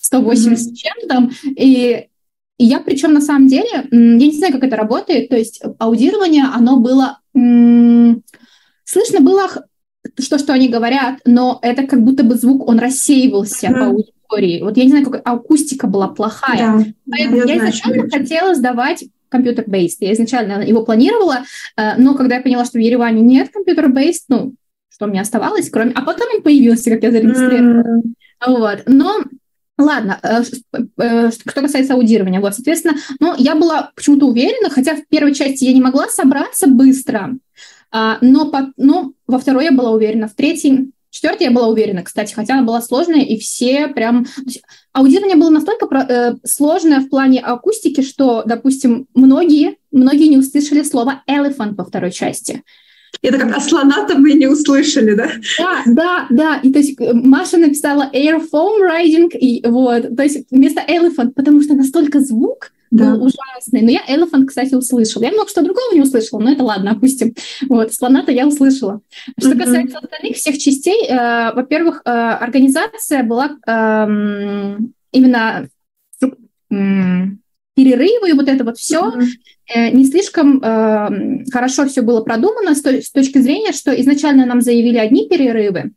180 0.00 0.72
uh-huh. 0.72 0.74
чем-то, 0.74 1.30
и 1.56 2.06
и 2.58 2.64
я, 2.64 2.80
причем 2.80 3.12
на 3.12 3.20
самом 3.20 3.48
деле, 3.48 3.68
я 3.70 3.88
не 3.90 4.38
знаю, 4.38 4.54
как 4.54 4.64
это 4.64 4.76
работает, 4.76 5.28
то 5.28 5.36
есть 5.36 5.60
аудирование, 5.78 6.44
оно 6.44 6.78
было... 6.78 7.18
Слышно 8.84 9.20
было 9.20 9.50
что, 10.18 10.38
что 10.38 10.52
они 10.52 10.68
говорят, 10.68 11.20
но 11.24 11.58
это 11.62 11.86
как 11.86 12.02
будто 12.02 12.22
бы 12.22 12.36
звук, 12.36 12.66
он 12.68 12.78
рассеивался 12.78 13.66
mm-hmm. 13.66 13.78
по 13.78 13.96
аудитории. 14.28 14.62
Вот 14.62 14.76
я 14.76 14.84
не 14.84 14.90
знаю, 14.90 15.10
как 15.10 15.22
акустика 15.24 15.86
была 15.86 16.08
плохая. 16.08 16.78
Да, 16.78 16.84
Поэтому 17.10 17.36
я, 17.38 17.44
я 17.44 17.56
изначально 17.58 18.06
знаю, 18.06 18.10
хотела 18.10 18.54
сдавать 18.54 19.04
компьютер-бейст. 19.28 20.02
Я 20.02 20.12
изначально 20.12 20.62
его 20.62 20.84
планировала, 20.84 21.44
э, 21.76 21.96
но 21.96 22.14
когда 22.14 22.36
я 22.36 22.42
поняла, 22.42 22.64
что 22.64 22.78
в 22.78 22.80
Ереване 22.80 23.22
нет 23.22 23.50
компьютер-бейст, 23.52 24.26
ну, 24.28 24.54
что 24.88 25.06
мне 25.06 25.20
оставалось, 25.20 25.68
кроме... 25.70 25.92
А 25.92 26.02
потом 26.02 26.28
он 26.34 26.42
появился, 26.42 26.90
как 26.90 27.02
я 27.02 27.10
зарегистрировала. 27.10 27.82
Mm-hmm. 27.82 28.58
Вот. 28.58 28.82
Но 28.86 29.24
Ладно, 29.78 30.18
э, 30.22 30.42
э, 30.96 31.30
что 31.30 31.60
касается 31.60 31.94
аудирования, 31.94 32.40
вот, 32.40 32.54
соответственно, 32.54 32.96
ну, 33.20 33.34
я 33.36 33.54
была 33.54 33.90
почему-то 33.94 34.26
уверена, 34.26 34.70
хотя 34.70 34.96
в 34.96 35.06
первой 35.06 35.34
части 35.34 35.64
я 35.64 35.74
не 35.74 35.82
могла 35.82 36.08
собраться 36.08 36.66
быстро, 36.66 37.36
а, 37.90 38.16
но, 38.22 38.50
по, 38.50 38.72
но 38.78 39.12
во 39.26 39.38
второй 39.38 39.64
я 39.64 39.72
была 39.72 39.90
уверена, 39.90 40.28
в 40.28 40.34
третьей, 40.34 40.92
в 41.10 41.14
четвертой 41.14 41.46
я 41.46 41.50
была 41.52 41.68
уверена, 41.68 42.02
кстати, 42.02 42.34
хотя 42.34 42.54
она 42.54 42.62
была 42.62 42.80
сложная, 42.82 43.22
и 43.22 43.38
все 43.38 43.88
прям... 43.88 44.26
Аудирование 44.92 45.36
было 45.36 45.50
настолько 45.50 45.86
э, 45.86 46.34
сложное 46.44 47.00
в 47.00 47.08
плане 47.08 47.40
акустики, 47.40 48.00
что, 48.00 48.42
допустим, 48.46 49.06
многие, 49.14 49.76
многие 49.92 50.28
не 50.28 50.38
услышали 50.38 50.82
слово 50.82 51.22
elephant 51.28 51.74
во 51.76 51.84
второй 51.84 52.12
части. 52.12 52.62
Это 53.22 53.38
как 53.38 53.56
асланата 53.56 54.16
мы 54.18 54.32
не 54.34 54.46
услышали, 54.46 55.14
да? 55.14 55.30
Да, 55.58 55.82
да, 55.86 56.26
да. 56.30 56.60
И 56.62 56.72
то 56.72 56.78
есть 56.78 57.00
э, 57.00 57.12
Маша 57.12 57.56
написала 57.56 58.10
air 58.12 58.42
foam 58.52 58.80
riding, 58.80 59.30
и 59.30 59.66
вот, 59.66 60.16
то 60.16 60.22
есть 60.22 60.46
вместо 60.50 60.80
elephant, 60.80 61.32
потому 61.34 61.62
что 61.62 61.74
настолько 61.74 62.20
звук 62.20 62.72
да. 62.90 63.14
был 63.14 63.24
ужасный. 63.24 63.82
Но 63.82 63.90
я 63.90 64.02
elephant, 64.08 64.46
кстати, 64.46 64.74
услышала. 64.74 65.24
Я 65.24 65.32
много 65.32 65.48
что 65.48 65.62
другого 65.62 65.94
не 65.94 66.02
услышала, 66.02 66.40
но 66.40 66.50
это 66.52 66.64
ладно, 66.64 66.92
опустим. 66.92 67.34
Вот, 67.68 67.92
слона-то 67.92 68.32
я 68.32 68.46
услышала. 68.46 69.00
Что 69.38 69.50
mm-hmm. 69.50 69.58
касается 69.58 69.98
остальных 69.98 70.36
всех 70.36 70.58
частей, 70.58 71.06
э, 71.06 71.52
во-первых, 71.54 72.02
э, 72.04 72.10
организация 72.10 73.22
была 73.22 73.56
э, 73.66 74.78
именно 75.12 75.68
перерывы 76.68 78.30
и 78.30 78.32
вот 78.32 78.48
это 78.48 78.64
вот 78.64 78.78
все 78.78 79.12
mm-hmm. 79.12 79.92
не 79.92 80.06
слишком 80.06 80.60
э, 80.62 81.44
хорошо 81.52 81.86
все 81.86 82.00
было 82.00 82.22
продумано 82.22 82.74
с, 82.74 82.84
с 82.84 83.10
точки 83.10 83.38
зрения, 83.38 83.72
что 83.72 83.92
изначально 84.00 84.46
нам 84.46 84.62
заявили 84.62 84.96
одни 84.96 85.28
перерывы, 85.28 85.92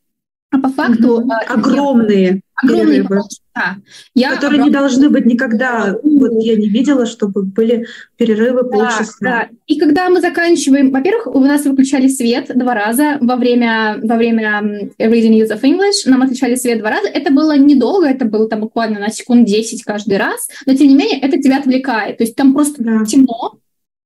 а 0.52 0.58
по 0.58 0.70
факту... 0.70 1.22
Mm-hmm. 1.22 1.46
Огромные. 1.48 2.42
Огромные 2.56 3.04
перерывы. 3.04 3.22
Да. 3.56 3.78
Я 4.16 4.36
которые 4.36 4.64
не 4.64 4.70
должны 4.70 5.10
быть 5.10 5.26
никогда. 5.26 5.96
Вот 6.02 6.32
я 6.42 6.56
не 6.56 6.70
видела, 6.70 7.06
чтобы 7.06 7.44
были 7.44 7.86
перерывы 8.18 8.64
да, 8.64 8.70
полчаса. 8.70 9.16
Да. 9.20 9.48
И 9.68 9.78
когда 9.78 10.10
мы 10.10 10.22
заканчиваем, 10.22 10.92
во-первых, 10.92 11.28
у 11.28 11.40
нас 11.40 11.66
выключали 11.66 12.08
свет 12.08 12.52
два 12.56 12.74
раза 12.74 13.18
во 13.22 13.36
время 13.36 14.00
во 14.02 14.16
время 14.16 14.88
reading 14.98 15.38
use 15.40 15.52
of 15.52 15.62
English. 15.62 16.06
Нам 16.06 16.22
отключали 16.22 16.56
свет 16.56 16.80
два 16.80 16.90
раза. 16.90 17.10
Это 17.10 17.32
было 17.32 17.58
недолго, 17.58 18.08
это 18.08 18.26
было 18.26 18.50
там 18.50 18.62
буквально 18.62 19.00
на 19.00 19.10
секунд 19.10 19.46
10 19.46 19.84
каждый 19.84 20.18
раз, 20.18 20.48
но 20.66 20.74
тем 20.74 20.88
не 20.88 20.96
менее 20.96 21.20
это 21.20 21.38
тебя 21.42 21.60
отвлекает. 21.60 22.18
То 22.18 22.24
есть 22.24 22.36
там 22.36 22.54
просто 22.54 22.84
да. 22.84 23.06
темно, 23.06 23.60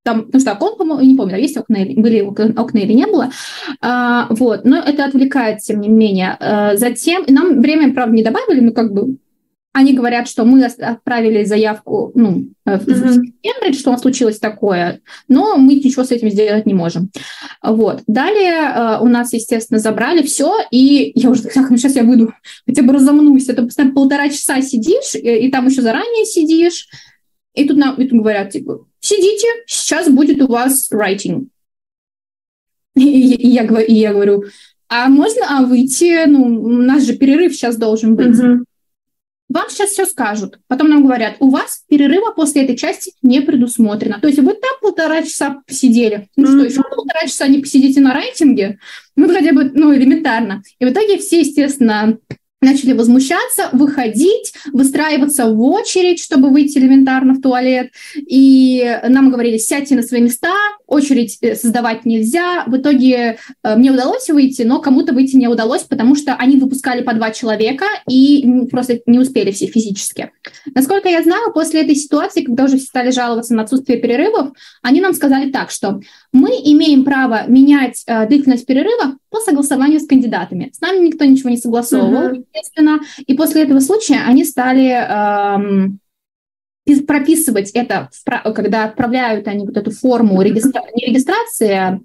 там, 0.03 0.25
потому 0.25 0.41
что 0.41 0.53
окон, 0.53 0.77
по-моему, 0.77 1.09
не 1.09 1.15
помню, 1.15 1.37
есть 1.37 1.57
окна, 1.57 1.79
были 1.79 2.21
окна 2.21 2.77
или 2.79 2.93
не 2.93 3.07
было, 3.07 3.31
а, 3.81 4.27
вот, 4.29 4.65
но 4.65 4.77
это 4.77 5.05
отвлекает, 5.05 5.59
тем 5.59 5.81
не 5.81 5.89
менее. 5.89 6.37
А, 6.39 6.75
затем, 6.75 7.23
нам 7.27 7.61
время, 7.61 7.93
правда, 7.93 8.15
не 8.15 8.23
добавили, 8.23 8.59
но 8.59 8.71
как 8.71 8.93
бы 8.93 9.17
они 9.73 9.93
говорят, 9.93 10.27
что 10.27 10.45
мы 10.45 10.63
отправили 10.63 11.45
заявку 11.45 12.11
ну, 12.13 12.45
в 12.63 12.85
Кембридж, 12.85 13.79
что 13.79 13.89
у 13.89 13.93
нас 13.93 14.01
случилось 14.01 14.37
такое, 14.37 15.01
но 15.27 15.57
мы 15.57 15.73
ничего 15.73 16.03
с 16.03 16.11
этим 16.11 16.29
сделать 16.29 16.67
не 16.67 16.75
можем. 16.75 17.09
Вот. 17.63 18.03
Далее 18.05 18.53
э, 18.53 18.99
у 19.01 19.07
нас, 19.07 19.33
естественно, 19.33 19.79
забрали 19.79 20.21
все, 20.21 20.57
и 20.69 21.11
я 21.15 21.31
уже 21.31 21.41
так, 21.43 21.71
ну 21.71 21.77
сейчас 21.77 21.95
я 21.95 22.03
выйду, 22.03 22.33
хотя 22.67 22.83
бы 22.83 22.93
разомнусь. 22.93 23.49
Это 23.49 23.63
постоянно 23.63 23.95
полтора 23.95 24.29
часа 24.29 24.61
сидишь, 24.61 25.15
и, 25.15 25.47
и 25.47 25.51
там 25.51 25.65
еще 25.65 25.81
заранее 25.81 26.25
сидишь, 26.25 26.87
и 27.55 27.67
тут 27.67 27.77
нам 27.77 27.95
и 27.95 28.07
тут 28.07 28.19
говорят, 28.19 28.51
типа, 28.51 28.85
сидите, 29.03 29.47
сейчас 29.67 30.09
будет 30.09 30.41
у 30.41 30.47
вас 30.47 30.89
writing. 30.91 31.47
И, 32.95 33.01
я, 33.01 33.63
и 33.81 33.93
я 33.93 34.13
говорю, 34.13 34.45
а 34.87 35.09
можно 35.09 35.45
а 35.49 35.65
выйти, 35.65 36.25
ну, 36.25 36.61
у 36.61 36.69
нас 36.69 37.03
же 37.03 37.15
перерыв 37.15 37.53
сейчас 37.53 37.77
должен 37.77 38.15
быть. 38.15 38.39
Mm-hmm. 38.39 38.63
Вам 39.49 39.69
сейчас 39.69 39.91
все 39.91 40.05
скажут. 40.05 40.59
Потом 40.67 40.89
нам 40.89 41.03
говорят, 41.03 41.35
у 41.39 41.49
вас 41.49 41.83
перерыва 41.87 42.31
после 42.31 42.63
этой 42.63 42.77
части 42.77 43.13
не 43.21 43.41
предусмотрено. 43.41 44.19
То 44.19 44.27
есть 44.27 44.39
вы 44.39 44.53
там 44.53 44.71
полтора 44.81 45.21
часа 45.21 45.61
посидели. 45.67 46.29
Ну 46.35 46.47
что, 46.47 46.63
еще 46.63 46.81
полтора 46.81 47.27
часа 47.27 47.47
не 47.47 47.59
посидите 47.59 47.99
на 47.99 48.13
рейтинге? 48.13 48.79
Ну, 49.15 49.27
хотя 49.27 49.53
бы, 49.53 49.65
ну, 49.73 49.93
элементарно. 49.93 50.63
И 50.79 50.85
в 50.85 50.91
итоге 50.91 51.17
все, 51.17 51.41
естественно, 51.41 52.17
начали 52.63 52.93
возмущаться, 52.93 53.69
выходить, 53.71 54.53
выстраиваться 54.71 55.47
в 55.47 55.61
очередь, 55.61 56.19
чтобы 56.19 56.49
выйти 56.49 56.77
элементарно 56.77 57.33
в 57.33 57.41
туалет. 57.41 57.91
И 58.15 58.99
нам 59.07 59.31
говорили, 59.31 59.57
сядьте 59.57 59.95
на 59.95 60.01
свои 60.01 60.21
места, 60.21 60.53
очередь 60.87 61.37
э, 61.41 61.55
создавать 61.55 62.05
нельзя. 62.05 62.63
В 62.67 62.77
итоге 62.77 63.37
э, 63.63 63.75
мне 63.75 63.91
удалось 63.91 64.29
выйти, 64.29 64.61
но 64.63 64.79
кому-то 64.79 65.13
выйти 65.13 65.35
не 65.35 65.47
удалось, 65.47 65.83
потому 65.83 66.15
что 66.15 66.35
они 66.35 66.57
выпускали 66.57 67.01
по 67.01 67.13
два 67.13 67.31
человека 67.31 67.85
и 68.07 68.67
просто 68.71 68.99
не 69.05 69.19
успели 69.19 69.51
все 69.51 69.67
физически. 69.67 70.31
Насколько 70.73 71.09
я 71.09 71.21
знаю, 71.23 71.51
после 71.53 71.81
этой 71.81 71.95
ситуации, 71.95 72.43
когда 72.43 72.65
уже 72.65 72.77
все 72.77 72.85
стали 72.85 73.11
жаловаться 73.11 73.53
на 73.53 73.63
отсутствие 73.63 73.99
перерывов, 73.99 74.51
они 74.81 75.01
нам 75.01 75.13
сказали 75.13 75.51
так, 75.51 75.71
что 75.71 75.99
мы 76.33 76.49
имеем 76.49 77.05
право 77.05 77.47
менять 77.47 78.03
э, 78.07 78.27
длительность 78.27 78.65
перерыва 78.65 79.17
по 79.29 79.39
согласованию 79.39 79.99
с 79.99 80.07
кандидатами. 80.07 80.71
С 80.73 80.81
нами 80.81 81.05
никто 81.05 81.23
ничего 81.25 81.51
не 81.51 81.57
согласовывал, 81.57 82.29
mm-hmm. 82.29 82.45
естественно. 82.51 82.99
И 83.25 83.35
после 83.35 83.63
этого 83.63 83.79
случая 83.79 84.21
они 84.25 84.43
стали 84.43 84.89
эм, 84.89 85.99
прописывать 87.07 87.69
это, 87.71 88.09
когда 88.55 88.85
отправляют 88.85 89.47
они 89.47 89.65
вот 89.65 89.77
эту 89.77 89.91
форму 89.91 90.41
регистра... 90.41 90.81
не 90.95 91.05
регистрации, 91.05 91.71
а 91.71 91.99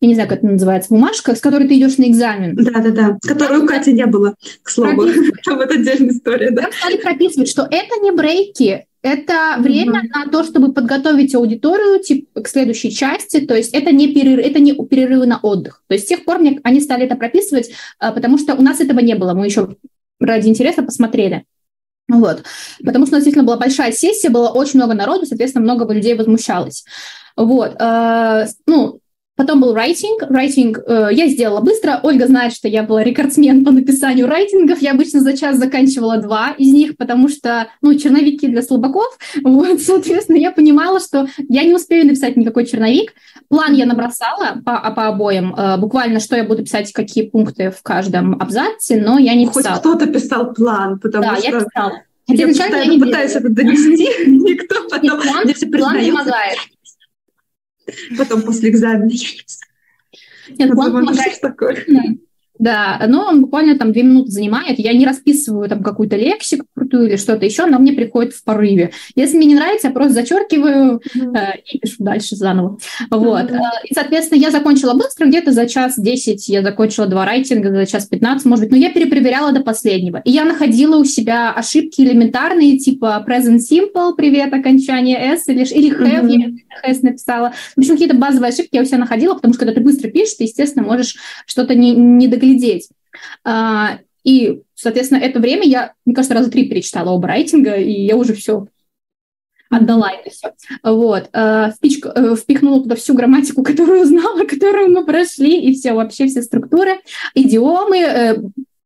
я 0.00 0.08
не 0.08 0.14
знаю, 0.14 0.28
как 0.28 0.38
это 0.38 0.46
называется, 0.46 0.90
бумажка, 0.90 1.34
с 1.34 1.40
которой 1.40 1.68
ты 1.68 1.76
идешь 1.76 1.98
на 1.98 2.04
экзамен. 2.04 2.56
Да-да-да, 2.56 3.18
которой 3.20 3.60
у 3.60 3.66
Кати 3.66 3.92
не 3.92 4.06
было, 4.06 4.34
к 4.62 4.70
слову. 4.70 5.06
Там 5.44 5.60
это 5.60 5.74
отдельная 5.74 6.12
история, 6.12 6.50
да. 6.50 6.68
стали 6.78 6.96
прописывать, 6.96 7.48
что 7.48 7.68
это 7.70 8.00
не 8.00 8.10
брейки, 8.10 8.86
это 9.02 9.56
время 9.58 10.00
mm-hmm. 10.00 10.24
на 10.24 10.30
то, 10.30 10.44
чтобы 10.44 10.72
подготовить 10.72 11.34
аудиторию 11.34 12.02
типа, 12.02 12.42
к 12.42 12.48
следующей 12.48 12.90
части. 12.90 13.40
То 13.40 13.54
есть 13.54 13.72
это 13.72 13.92
не, 13.92 14.12
перерыв, 14.12 14.44
это 14.44 14.58
не 14.60 14.74
перерывы 14.74 15.26
на 15.26 15.38
отдых. 15.38 15.82
То 15.86 15.94
есть 15.94 16.06
с 16.06 16.08
тех 16.08 16.24
пор 16.24 16.38
мне, 16.38 16.60
они 16.64 16.80
стали 16.80 17.06
это 17.06 17.16
прописывать, 17.16 17.70
а, 17.98 18.12
потому 18.12 18.36
что 18.36 18.54
у 18.54 18.62
нас 18.62 18.80
этого 18.80 19.00
не 19.00 19.14
было. 19.14 19.32
Мы 19.32 19.46
еще 19.46 19.76
ради 20.18 20.48
интереса 20.48 20.82
посмотрели. 20.82 21.44
Вот. 22.08 22.42
Потому 22.84 23.06
что 23.06 23.16
действительно 23.16 23.44
была 23.44 23.56
большая 23.56 23.92
сессия, 23.92 24.28
было 24.28 24.48
очень 24.48 24.78
много 24.78 24.94
народу, 24.94 25.24
соответственно, 25.24 25.64
много 25.64 25.90
людей 25.92 26.14
возмущалось. 26.14 26.84
Вот. 27.36 27.76
А, 27.78 28.46
ну, 28.66 29.00
Потом 29.40 29.58
был 29.58 29.72
райтинг. 29.72 30.24
Райтинг 30.28 30.82
э, 30.86 31.08
я 31.12 31.26
сделала 31.26 31.62
быстро. 31.62 31.98
Ольга 32.02 32.26
знает, 32.26 32.52
что 32.52 32.68
я 32.68 32.82
была 32.82 33.02
рекордсмен 33.02 33.64
по 33.64 33.70
написанию 33.70 34.26
райтингов. 34.26 34.82
Я 34.82 34.90
обычно 34.90 35.20
за 35.20 35.34
час 35.34 35.56
заканчивала 35.56 36.18
два 36.18 36.50
из 36.58 36.70
них, 36.74 36.98
потому 36.98 37.30
что, 37.30 37.68
ну, 37.80 37.94
черновики 37.94 38.48
для 38.48 38.60
слабаков. 38.60 39.18
Вот, 39.42 39.80
соответственно, 39.80 40.36
я 40.36 40.50
понимала, 40.50 41.00
что 41.00 41.26
я 41.48 41.64
не 41.64 41.72
успею 41.72 42.04
написать 42.04 42.36
никакой 42.36 42.66
черновик. 42.66 43.14
План 43.48 43.72
я 43.72 43.86
набросала 43.86 44.60
по, 44.62 44.90
по 44.90 45.06
обоим, 45.06 45.54
э, 45.54 45.78
буквально, 45.78 46.20
что 46.20 46.36
я 46.36 46.44
буду 46.44 46.62
писать, 46.62 46.92
какие 46.92 47.26
пункты 47.26 47.70
в 47.70 47.82
каждом 47.82 48.38
абзаце, 48.38 49.00
но 49.00 49.18
я 49.18 49.34
не 49.34 49.46
писала. 49.46 49.76
Хоть 49.76 49.80
кто-то 49.80 50.06
писал 50.06 50.52
план, 50.52 50.98
потому 50.98 51.24
да, 51.24 51.36
что... 51.36 51.46
я 51.46 51.60
писала. 51.60 51.92
Хотя 52.28 52.42
я 52.42 52.48
постоянно 52.48 52.92
я 52.92 53.00
пытаюсь 53.00 53.32
это 53.32 53.48
донести, 53.48 54.08
никто 54.26 54.86
потом 54.90 55.02
Нет, 55.02 55.22
план, 55.22 55.80
план 55.80 56.04
помогает. 56.04 56.58
Потом 58.16 58.42
после 58.42 58.70
экзамена. 58.70 59.10
Нет, 60.48 60.70
план 60.72 60.92
помогает. 60.92 61.40
Да, 62.60 63.02
но 63.08 63.26
он 63.26 63.40
буквально 63.40 63.78
там 63.78 63.90
две 63.92 64.02
минуты 64.02 64.30
занимает. 64.30 64.78
Я 64.78 64.92
не 64.92 65.06
расписываю 65.06 65.66
там 65.68 65.82
какую-то 65.82 66.16
лексику 66.16 66.66
крутую 66.76 67.08
или 67.08 67.16
что-то 67.16 67.46
еще, 67.46 67.64
но 67.64 67.78
мне 67.78 67.94
приходит 67.94 68.34
в 68.34 68.44
порыве. 68.44 68.92
Если 69.14 69.38
мне 69.38 69.46
не 69.46 69.54
нравится, 69.54 69.88
я 69.88 69.94
просто 69.94 70.12
зачеркиваю 70.12 71.00
mm-hmm. 71.00 71.36
э, 71.36 71.58
и 71.72 71.78
пишу 71.78 72.04
дальше 72.04 72.36
заново. 72.36 72.78
Вот. 73.10 73.50
Mm-hmm. 73.50 73.60
И, 73.88 73.94
соответственно, 73.94 74.40
я 74.40 74.50
закончила 74.50 74.92
быстро, 74.92 75.26
где-то 75.26 75.52
за 75.52 75.66
час 75.66 75.94
10 75.96 76.48
я 76.50 76.62
закончила 76.62 77.06
два 77.06 77.24
райтинга, 77.24 77.70
за 77.70 77.86
час 77.86 78.04
15, 78.06 78.44
может 78.44 78.64
быть, 78.66 78.72
но 78.72 78.76
я 78.76 78.90
перепроверяла 78.90 79.52
до 79.52 79.60
последнего. 79.60 80.20
И 80.26 80.30
я 80.30 80.44
находила 80.44 80.98
у 80.98 81.04
себя 81.06 81.52
ошибки 81.52 82.02
элементарные, 82.02 82.78
типа 82.78 83.24
present 83.26 83.60
simple, 83.70 84.14
привет, 84.14 84.52
окончание 84.52 85.16
s, 85.16 85.48
или, 85.48 85.64
или 85.64 85.96
have, 85.96 86.26
mm-hmm. 86.26 86.58
я 86.84 86.90
s 86.90 87.00
написала. 87.00 87.54
В 87.74 87.78
общем, 87.78 87.94
какие-то 87.94 88.16
базовые 88.16 88.50
ошибки 88.50 88.76
я 88.76 88.82
у 88.82 88.84
себя 88.84 88.98
находила, 88.98 89.34
потому 89.34 89.54
что 89.54 89.60
когда 89.60 89.74
ты 89.74 89.80
быстро 89.80 90.10
пишешь, 90.10 90.34
ты, 90.34 90.44
естественно, 90.44 90.84
можешь 90.84 91.16
что-то 91.46 91.74
не, 91.74 91.92
не 91.92 92.28
доглядеть 92.28 92.49
глядеть. 92.50 92.88
А, 93.44 93.98
и, 94.24 94.62
соответственно, 94.74 95.20
это 95.20 95.40
время 95.40 95.64
я, 95.64 95.94
мне 96.04 96.14
кажется, 96.14 96.34
раза 96.34 96.50
три 96.50 96.68
перечитала 96.68 97.10
оба 97.10 97.28
райтинга, 97.28 97.74
и 97.74 97.92
я 97.92 98.16
уже 98.16 98.34
все 98.34 98.66
отдала 99.70 100.10
это 100.10 100.30
все. 100.30 100.52
Вот. 100.82 101.30
А, 101.32 101.70
впич, 101.70 102.00
э, 102.04 102.34
впихнула 102.34 102.82
туда 102.82 102.96
всю 102.96 103.14
грамматику, 103.14 103.62
которую 103.64 104.04
знала, 104.04 104.44
которую 104.44 104.90
мы 104.90 105.06
прошли, 105.06 105.60
и 105.60 105.74
все, 105.74 105.92
вообще 105.92 106.26
все 106.26 106.42
структуры, 106.42 107.00
идиомы, 107.34 107.98
э, 107.98 108.36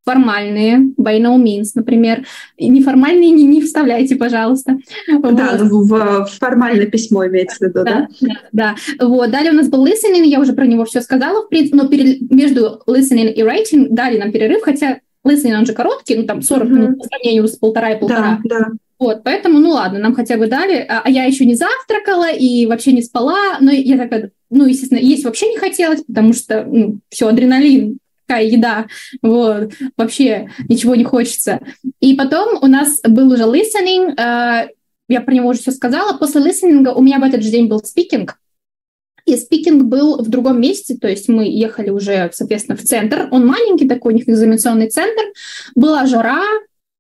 формальные, 0.05 0.93
by 0.99 1.19
no 1.19 1.37
means, 1.37 1.71
например. 1.75 2.27
И 2.57 2.69
неформальные 2.69 3.31
не, 3.31 3.45
не 3.45 3.63
вставляйте, 3.63 4.17
пожалуйста. 4.17 4.79
Да, 5.09 5.19
вот. 5.19 5.61
в, 5.61 6.25
в 6.27 6.39
формальное 6.39 6.87
письмо 6.87 7.27
имеется 7.27 7.57
в 7.57 7.61
виду, 7.63 7.85
да? 7.85 8.09
Да, 8.21 8.29
да, 8.53 8.75
да. 8.99 9.07
Вот. 9.07 9.31
Далее 9.31 9.53
у 9.53 9.57
нас 9.57 9.69
был 9.69 9.87
listening, 9.87 10.25
я 10.25 10.41
уже 10.41 10.53
про 10.53 10.67
него 10.67 10.85
все 10.85 11.01
сказала, 11.01 11.43
в 11.43 11.49
принципе, 11.49 11.77
но 11.77 11.89
перед, 11.89 12.31
между 12.31 12.83
listening 12.87 13.33
и 13.33 13.43
writing 13.43 13.89
дали 13.91 14.19
нам 14.19 14.33
перерыв, 14.33 14.63
хотя 14.63 15.01
listening, 15.27 15.57
он 15.57 15.67
же 15.67 15.73
короткий, 15.73 16.17
ну 16.17 16.25
там 16.25 16.43
40 16.43 16.69
mm-hmm. 16.69 16.73
минут 16.73 16.99
по 16.99 17.05
сравнению 17.05 17.49
с 17.49 17.57
полтора 17.57 17.91
и 17.93 17.99
полтора. 17.99 18.41
Да, 18.45 18.61
да. 18.61 18.67
Вот, 18.99 19.23
поэтому, 19.25 19.59
ну 19.59 19.71
ладно, 19.71 19.99
нам 19.99 20.15
хотя 20.15 20.37
бы 20.37 20.47
дали. 20.47 20.77
А, 20.89 21.03
а 21.05 21.11
я 21.11 21.25
еще 21.25 21.45
не 21.45 21.57
завтракала 21.57 22.31
и 22.31 22.65
вообще 22.67 22.93
не 22.93 23.03
спала. 23.03 23.59
Но 23.61 23.71
я 23.73 23.99
такая, 23.99 24.31
ну, 24.51 24.67
естественно, 24.67 24.99
есть 24.99 25.25
вообще 25.25 25.49
не 25.49 25.59
хотелось, 25.59 26.03
потому 26.05 26.33
что, 26.33 26.65
ну, 26.65 27.01
все, 27.09 27.29
адреналин 27.29 27.99
какая 28.27 28.47
еда, 28.47 28.87
вот, 29.23 29.73
вообще 29.97 30.49
ничего 30.69 30.95
не 30.95 31.05
хочется. 31.05 31.61
И 32.01 32.15
потом 32.15 32.59
у 32.63 32.67
нас 32.67 33.01
был 33.03 33.33
уже 33.33 33.45
listening, 33.45 34.15
э, 34.19 34.69
я 35.09 35.21
про 35.21 35.35
него 35.35 35.49
уже 35.49 35.61
все 35.61 35.73
сказала, 35.73 36.17
после 36.17 36.41
listening 36.41 36.89
у 36.93 37.03
меня 37.03 37.19
в 37.19 37.25
этот 37.25 37.43
же 37.43 37.51
день 37.51 37.69
был 37.69 37.83
speaking, 37.83 38.29
и 39.27 39.37
спикинг 39.37 39.85
был 39.85 40.23
в 40.23 40.29
другом 40.29 40.61
месте, 40.61 40.97
то 40.97 41.09
есть 41.09 41.29
мы 41.29 41.47
ехали 41.47 41.89
уже, 41.91 42.31
соответственно, 42.35 42.77
в 42.77 42.83
центр. 42.83 43.29
Он 43.31 43.47
маленький 43.47 43.89
такой, 43.89 44.13
у 44.13 44.17
них 44.17 44.29
экзаменационный 44.29 44.91
центр. 44.91 45.23
Была 45.75 46.05
жара, 46.05 46.43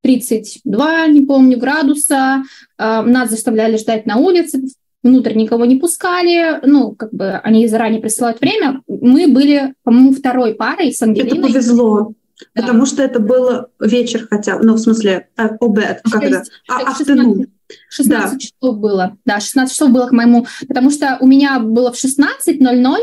32, 0.03 1.07
не 1.09 1.21
помню, 1.23 1.59
градуса. 1.59 2.43
Э, 2.79 3.03
нас 3.03 3.29
заставляли 3.29 3.77
ждать 3.77 4.07
на 4.07 4.17
улице 4.17 4.63
внутрь 5.05 5.35
никого 5.35 5.65
не 5.67 5.77
пускали, 5.77 6.61
ну, 6.67 6.93
как 6.95 7.13
бы 7.13 7.33
они 7.33 7.69
заранее 7.69 8.01
присылают 8.01 8.41
время. 8.41 8.83
Мы 8.89 9.29
были, 9.29 9.75
по-моему, 9.85 10.13
второй 10.13 10.55
парой 10.55 10.93
с 10.93 11.01
Ангелиной. 11.03 11.39
Это 11.39 11.47
повезло. 11.47 12.13
Да. 12.55 12.63
Потому 12.63 12.85
что 12.85 13.03
это 13.03 13.21
был 13.21 13.67
вечер 13.79 14.27
хотя 14.29 14.59
бы, 14.59 14.65
ну, 14.65 14.75
в 14.75 14.79
смысле, 14.79 15.29
э, 15.37 15.49
обед, 15.61 16.01
когда? 16.11 16.43
А, 16.69 16.95
16, 16.95 17.49
16 17.89 18.33
да. 18.33 18.39
часов 18.39 18.79
было, 18.79 19.17
да, 19.25 19.39
16 19.39 19.73
часов 19.73 19.91
было 19.91 20.09
к 20.09 20.13
моему, 20.13 20.47
потому 20.67 20.91
что 20.91 21.17
у 21.21 21.27
меня 21.27 21.61
было 21.61 21.93
в 21.93 21.97
16.00, 21.97 22.97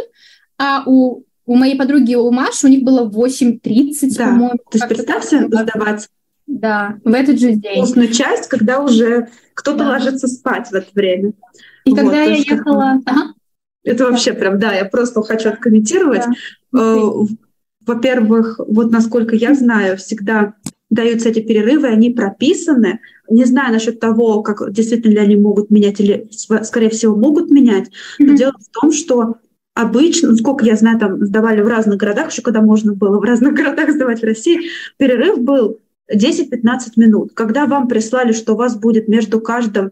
а 0.58 0.84
у, 0.86 1.24
у 1.46 1.56
моей 1.56 1.78
подруги, 1.78 2.16
у 2.16 2.30
Маши, 2.30 2.68
у 2.68 2.70
них 2.70 2.84
было 2.84 3.06
в 3.06 3.18
8.30, 3.18 4.18
да. 4.18 4.26
по-моему. 4.26 4.58
То 4.70 4.78
есть 4.78 4.88
представьте, 4.88 5.48
сдавать 5.48 6.10
да, 6.48 7.00
в 7.04 7.14
этот 7.14 7.40
же 7.40 7.54
день. 7.54 7.78
Вкусную 7.78 8.12
часть, 8.12 8.48
когда 8.50 8.82
уже 8.82 9.30
кто-то 9.54 9.80
да. 9.80 9.90
ложится 9.92 10.28
спать 10.28 10.68
в 10.70 10.74
это 10.74 10.88
время. 10.94 11.32
И 11.86 11.92
вот, 11.92 12.00
когда 12.00 12.22
я 12.24 12.36
ехала... 12.36 13.02
Ага. 13.06 13.34
Это 13.84 14.06
вообще 14.06 14.34
прям, 14.34 14.60
да, 14.60 14.74
я 14.74 14.86
просто 14.86 15.22
хочу 15.24 15.50
откомментировать. 15.50 16.24
Да. 16.72 16.80
Э, 16.80 17.26
во-первых, 17.86 18.60
вот 18.68 18.92
насколько 18.92 19.36
я 19.36 19.54
знаю, 19.56 19.98
всегда 19.98 20.54
даются 20.90 21.30
эти 21.30 21.40
перерывы, 21.40 21.88
они 21.88 22.12
прописаны. 22.12 23.00
Не 23.30 23.46
знаю 23.46 23.74
насчет 23.74 24.00
того, 24.00 24.44
как 24.44 24.72
действительно 24.72 25.14
ли 25.14 25.20
они 25.20 25.36
могут 25.36 25.72
менять 25.72 26.00
или, 26.00 26.30
скорее 26.64 26.90
всего, 26.90 27.16
могут 27.16 27.50
менять. 27.50 27.90
Но 28.20 28.34
mm-hmm. 28.34 28.38
дело 28.38 28.54
в 28.60 28.80
том, 28.80 28.92
что 28.92 29.38
обычно, 29.74 30.36
сколько 30.36 30.66
я 30.66 30.76
знаю, 30.76 31.00
там 31.00 31.26
сдавали 31.26 31.62
в 31.62 31.68
разных 31.68 31.98
городах, 31.98 32.32
еще 32.32 32.42
когда 32.42 32.62
можно 32.62 32.94
было 32.94 33.20
в 33.20 33.24
разных 33.24 33.54
городах 33.56 33.92
сдавать 33.92 34.22
в 34.22 34.26
России, 34.26 34.70
перерыв 34.98 35.40
был 35.40 35.80
10-15 36.14 36.52
минут. 36.98 37.32
Когда 37.34 37.66
вам 37.66 37.88
прислали, 37.88 38.34
что 38.34 38.54
у 38.54 38.58
вас 38.58 38.76
будет 38.76 39.08
между 39.08 39.40
каждым 39.40 39.92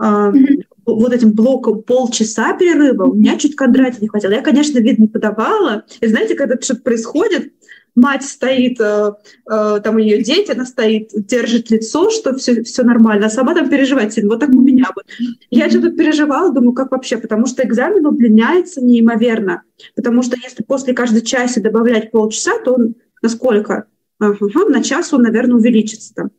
mm-hmm 0.00 0.62
вот 0.96 1.12
этим 1.12 1.32
блоком 1.32 1.82
полчаса 1.82 2.54
перерыва, 2.54 3.04
у 3.04 3.14
меня 3.14 3.36
чуть 3.38 3.56
Кондратия 3.56 4.00
не 4.00 4.08
хватило. 4.08 4.32
Я, 4.32 4.42
конечно, 4.42 4.78
вид 4.78 4.98
не 4.98 5.08
подавала. 5.08 5.84
И 6.00 6.06
знаете, 6.06 6.34
когда 6.34 6.60
что-то 6.60 6.82
происходит, 6.82 7.52
мать 7.98 8.24
стоит, 8.24 8.80
э, 8.80 9.12
э, 9.50 9.80
там 9.82 9.96
у 9.96 9.98
нее 9.98 10.22
дети, 10.22 10.52
она 10.52 10.64
стоит, 10.64 11.10
держит 11.14 11.70
лицо, 11.70 12.10
что 12.10 12.34
все, 12.36 12.62
все 12.62 12.82
нормально, 12.84 13.26
а 13.26 13.30
сама 13.30 13.54
там 13.54 13.68
переживает 13.68 14.12
сильно. 14.12 14.30
Вот 14.30 14.40
так 14.40 14.50
у 14.50 14.60
меня 14.60 14.86
вот. 14.94 15.04
Я 15.50 15.68
что-то 15.68 15.90
переживала, 15.90 16.52
думаю, 16.52 16.72
как 16.72 16.92
вообще, 16.92 17.18
потому 17.18 17.46
что 17.46 17.62
экзамен 17.62 18.06
удлиняется 18.06 18.80
неимоверно. 18.80 19.62
Потому 19.96 20.22
что 20.22 20.36
если 20.42 20.62
после 20.62 20.94
каждой 20.94 21.22
части 21.22 21.58
добавлять 21.58 22.10
полчаса, 22.10 22.52
то 22.64 22.74
он 22.74 22.94
на 23.22 23.28
сколько? 23.28 23.86
Ага, 24.20 24.68
на 24.68 24.82
час 24.82 25.12
он, 25.12 25.22
наверное, 25.22 25.56
увеличится 25.56 26.14
там. 26.14 26.30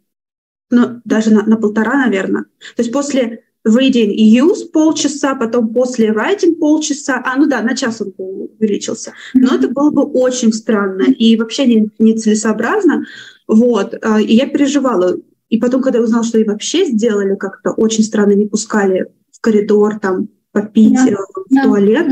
Ну, 0.72 1.02
даже 1.04 1.34
на, 1.34 1.44
на 1.44 1.58
полтора, 1.58 2.06
наверное. 2.06 2.44
То 2.76 2.84
есть 2.84 2.92
после 2.92 3.44
reading 3.78 4.12
и 4.12 4.40
use 4.40 4.70
полчаса, 4.72 5.36
потом 5.36 5.74
после 5.74 6.12
writing 6.12 6.56
полчаса. 6.56 7.22
А, 7.26 7.38
ну 7.38 7.48
да, 7.48 7.62
на 7.62 7.76
час 7.76 8.02
он 8.02 8.14
увеличился. 8.18 9.14
Но 9.34 9.56
это 9.56 9.68
было 9.70 9.92
бы 9.92 10.04
очень 10.04 10.54
странно 10.54 11.04
и 11.04 11.38
вообще 11.38 11.66
не, 11.66 11.90
нецелесообразно. 12.00 13.06
Вот. 13.48 13.96
А, 14.02 14.22
и 14.22 14.36
я 14.36 14.48
переживала. 14.48 15.18
И 15.50 15.58
потом, 15.58 15.82
когда 15.82 15.98
я 15.98 16.04
узнала, 16.04 16.24
что 16.24 16.38
и 16.38 16.44
вообще 16.44 16.86
сделали 16.86 17.36
как-то 17.36 17.72
очень 17.72 18.04
странно, 18.04 18.34
не 18.34 18.46
пускали 18.46 19.08
в 19.32 19.42
коридор 19.42 20.00
там 20.00 20.30
попить 20.52 20.98
yeah. 20.98 21.14
Э, 21.14 21.16
в 21.50 21.64
туалет. 21.64 22.08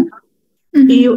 Mm-hmm. 0.75 0.87
И 0.89 1.09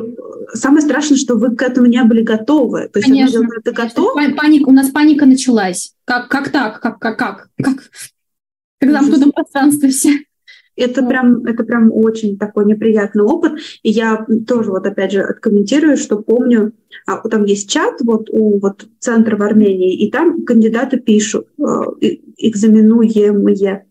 самое 0.55 0.83
страшное, 0.83 1.17
что 1.17 1.37
вы 1.37 1.55
к 1.57 1.63
этому 1.63 1.87
не 1.87 2.03
были 2.05 2.23
готовы. 2.23 2.89
То 2.89 2.99
есть 2.99 3.09
Конечно. 3.09 3.47
это 3.57 3.73
готов. 3.73 4.15
Паника, 4.15 4.69
у 4.69 4.73
нас 4.73 4.91
паника 4.91 5.27
началась. 5.27 5.95
Как, 6.05 6.29
как 6.29 6.51
так? 6.51 6.81
Как, 6.81 6.99
как, 6.99 7.19
как? 7.19 7.49
как? 7.63 7.91
Когда 8.81 9.03
в 9.03 9.21
том 9.21 9.33
пространстве 9.33 9.91
все. 9.91 10.21
Это 10.81 11.03
прям, 11.03 11.45
это 11.45 11.65
прям 11.65 11.93
очень 11.93 12.39
такой 12.39 12.65
неприятный 12.65 13.25
опыт. 13.25 13.53
И 13.83 13.91
я 13.91 14.27
тоже 14.47 14.71
вот 14.71 14.87
опять 14.87 15.13
же 15.13 15.21
откомментирую, 15.21 15.97
что 15.97 16.19
помню, 16.19 16.73
а, 17.07 17.17
там 17.29 17.45
есть 17.45 17.71
чат 17.71 18.01
вот 18.03 18.29
у 18.31 18.59
вот 18.59 18.87
центра 18.99 19.37
в 19.37 19.43
Армении, 19.43 19.95
и 19.95 20.11
там 20.11 20.45
кандидаты 20.45 20.99
пишут 20.99 21.47
э, 21.59 21.63
экзаменуемые. 22.39 23.85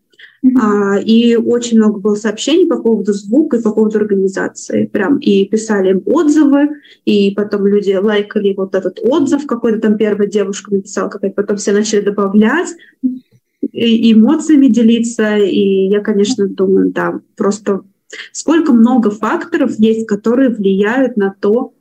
А, 0.58 0.98
и 1.00 1.36
очень 1.36 1.78
много 1.78 2.00
было 2.00 2.16
сообщений 2.16 2.66
по 2.66 2.82
поводу 2.82 3.12
звука 3.12 3.58
и 3.58 3.62
по 3.62 3.72
поводу 3.72 3.98
организации. 4.00 4.86
Прям 4.86 5.18
и 5.18 5.46
писали 5.46 5.92
им 5.92 6.04
отзывы, 6.06 6.70
и 7.06 7.32
потом 7.32 7.68
люди 7.68 7.94
лайкали 7.94 8.54
вот 8.56 8.74
этот 8.74 9.00
отзыв, 9.02 9.46
какой-то 9.46 9.80
там 9.80 9.98
первая 9.98 10.28
девушка 10.28 10.74
написала, 10.74 11.10
какая 11.10 11.32
потом 11.32 11.58
все 11.58 11.74
начали 11.74 12.02
добавлять 12.02 12.70
эмоциями 13.62 14.68
делиться. 14.68 15.38
И 15.38 15.88
я, 15.88 16.02
конечно, 16.02 16.48
думаю, 16.48 16.92
да, 16.92 17.22
просто 17.36 17.84
сколько 18.32 18.74
много 18.74 19.12
факторов 19.12 19.78
есть, 19.80 20.08
которые 20.08 20.50
влияют 20.50 21.18
на 21.18 21.34
то, 21.40 21.74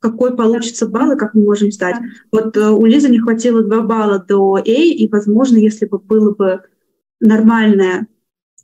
какой 0.00 0.36
получится 0.36 0.86
балл 0.86 1.12
и 1.12 1.18
как 1.18 1.34
мы 1.34 1.44
можем 1.44 1.72
сдать. 1.72 1.96
Вот 2.30 2.54
э, 2.58 2.68
у 2.68 2.84
Лизы 2.84 3.08
не 3.08 3.18
хватило 3.18 3.62
2 3.62 3.82
балла 3.82 4.18
до 4.18 4.56
A, 4.56 4.60
и, 4.62 5.08
возможно, 5.08 5.56
если 5.56 5.86
бы 5.86 5.98
было 5.98 6.34
бы 6.34 6.62
нормальное, 7.20 8.06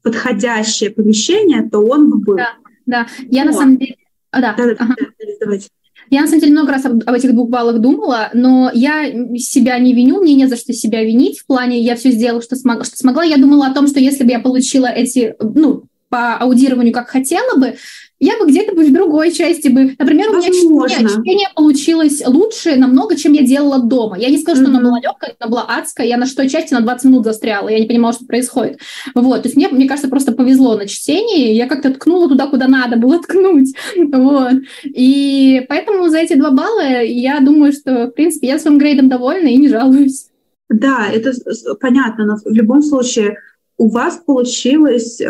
подходящее 0.02 0.90
помещение, 0.90 1.68
то 1.70 1.78
он 1.78 2.10
бы 2.10 2.18
был. 2.18 2.36
Да, 2.36 2.52
да. 2.84 3.06
Я 3.30 3.44
Но. 3.44 3.52
на 3.52 3.56
самом 3.56 3.78
деле... 3.78 3.96
А, 4.32 4.40
да, 4.40 4.54
да, 4.54 4.66
да, 4.66 4.72
ага. 4.78 4.94
да 4.98 5.26
давайте. 5.40 5.68
Я, 6.10 6.22
на 6.22 6.26
самом 6.26 6.40
деле, 6.40 6.52
много 6.52 6.72
раз 6.72 6.84
об, 6.84 7.02
об 7.06 7.14
этих 7.14 7.32
двух 7.32 7.48
баллах 7.48 7.78
думала, 7.78 8.30
но 8.34 8.70
я 8.74 9.04
себя 9.36 9.78
не 9.78 9.94
виню, 9.94 10.20
мне 10.20 10.34
не 10.34 10.46
за 10.46 10.56
что 10.56 10.72
себя 10.72 11.04
винить. 11.04 11.38
В 11.38 11.46
плане, 11.46 11.80
я 11.80 11.94
все 11.94 12.10
сделала, 12.10 12.42
что, 12.42 12.56
смог, 12.56 12.84
что 12.84 12.96
смогла. 12.96 13.22
Я 13.22 13.36
думала 13.36 13.66
о 13.66 13.74
том, 13.74 13.86
что 13.86 14.00
если 14.00 14.24
бы 14.24 14.30
я 14.30 14.40
получила 14.40 14.86
эти, 14.86 15.34
ну, 15.40 15.84
по 16.08 16.34
аудированию, 16.34 16.92
как 16.92 17.08
хотела 17.08 17.56
бы, 17.56 17.76
я 18.20 18.38
бы 18.38 18.46
где-то 18.46 18.74
бы 18.74 18.84
в 18.84 18.92
другой 18.92 19.32
части 19.32 19.68
бы... 19.68 19.96
Например, 19.98 20.28
у 20.28 20.34
меня 20.34 20.48
чтение, 20.50 21.08
чтение 21.08 21.48
получилось 21.54 22.22
лучше 22.26 22.76
намного, 22.76 23.16
чем 23.16 23.32
я 23.32 23.42
делала 23.42 23.78
дома. 23.78 24.18
Я 24.18 24.28
не 24.28 24.36
скажу, 24.36 24.60
mm-hmm. 24.60 24.64
что 24.64 24.70
она 24.70 24.80
была 24.80 25.00
легкая, 25.00 25.34
она 25.40 25.50
была 25.50 25.64
адская. 25.66 26.06
Я 26.06 26.18
на 26.18 26.26
шестой 26.26 26.50
части 26.50 26.74
на 26.74 26.82
20 26.82 27.04
минут 27.06 27.24
застряла, 27.24 27.70
я 27.70 27.80
не 27.80 27.86
понимала, 27.86 28.12
что 28.12 28.26
происходит. 28.26 28.78
Вот, 29.14 29.42
то 29.42 29.48
есть 29.48 29.56
мне, 29.56 29.68
мне 29.68 29.88
кажется, 29.88 30.10
просто 30.10 30.32
повезло 30.32 30.76
на 30.76 30.86
чтении. 30.86 31.54
Я 31.54 31.66
как-то 31.66 31.94
ткнула 31.94 32.28
туда, 32.28 32.46
куда 32.46 32.68
надо 32.68 32.96
было 32.96 33.20
ткнуть. 33.20 33.74
Вот. 34.20 34.54
И 34.84 35.64
поэтому 35.68 36.08
за 36.08 36.18
эти 36.18 36.34
два 36.34 36.50
балла 36.50 37.02
я 37.02 37.40
думаю, 37.40 37.72
что, 37.72 38.06
в 38.06 38.10
принципе, 38.10 38.48
я 38.48 38.58
своим 38.58 38.78
грейдом 38.78 39.08
довольна 39.08 39.48
и 39.48 39.56
не 39.56 39.68
жалуюсь. 39.68 40.26
Да, 40.68 41.06
это 41.12 41.32
понятно, 41.80 42.26
но 42.26 42.36
в 42.36 42.54
любом 42.54 42.82
случае 42.82 43.38
у 43.78 43.88
вас 43.88 44.20
получилось 44.26 45.20
э, 45.20 45.26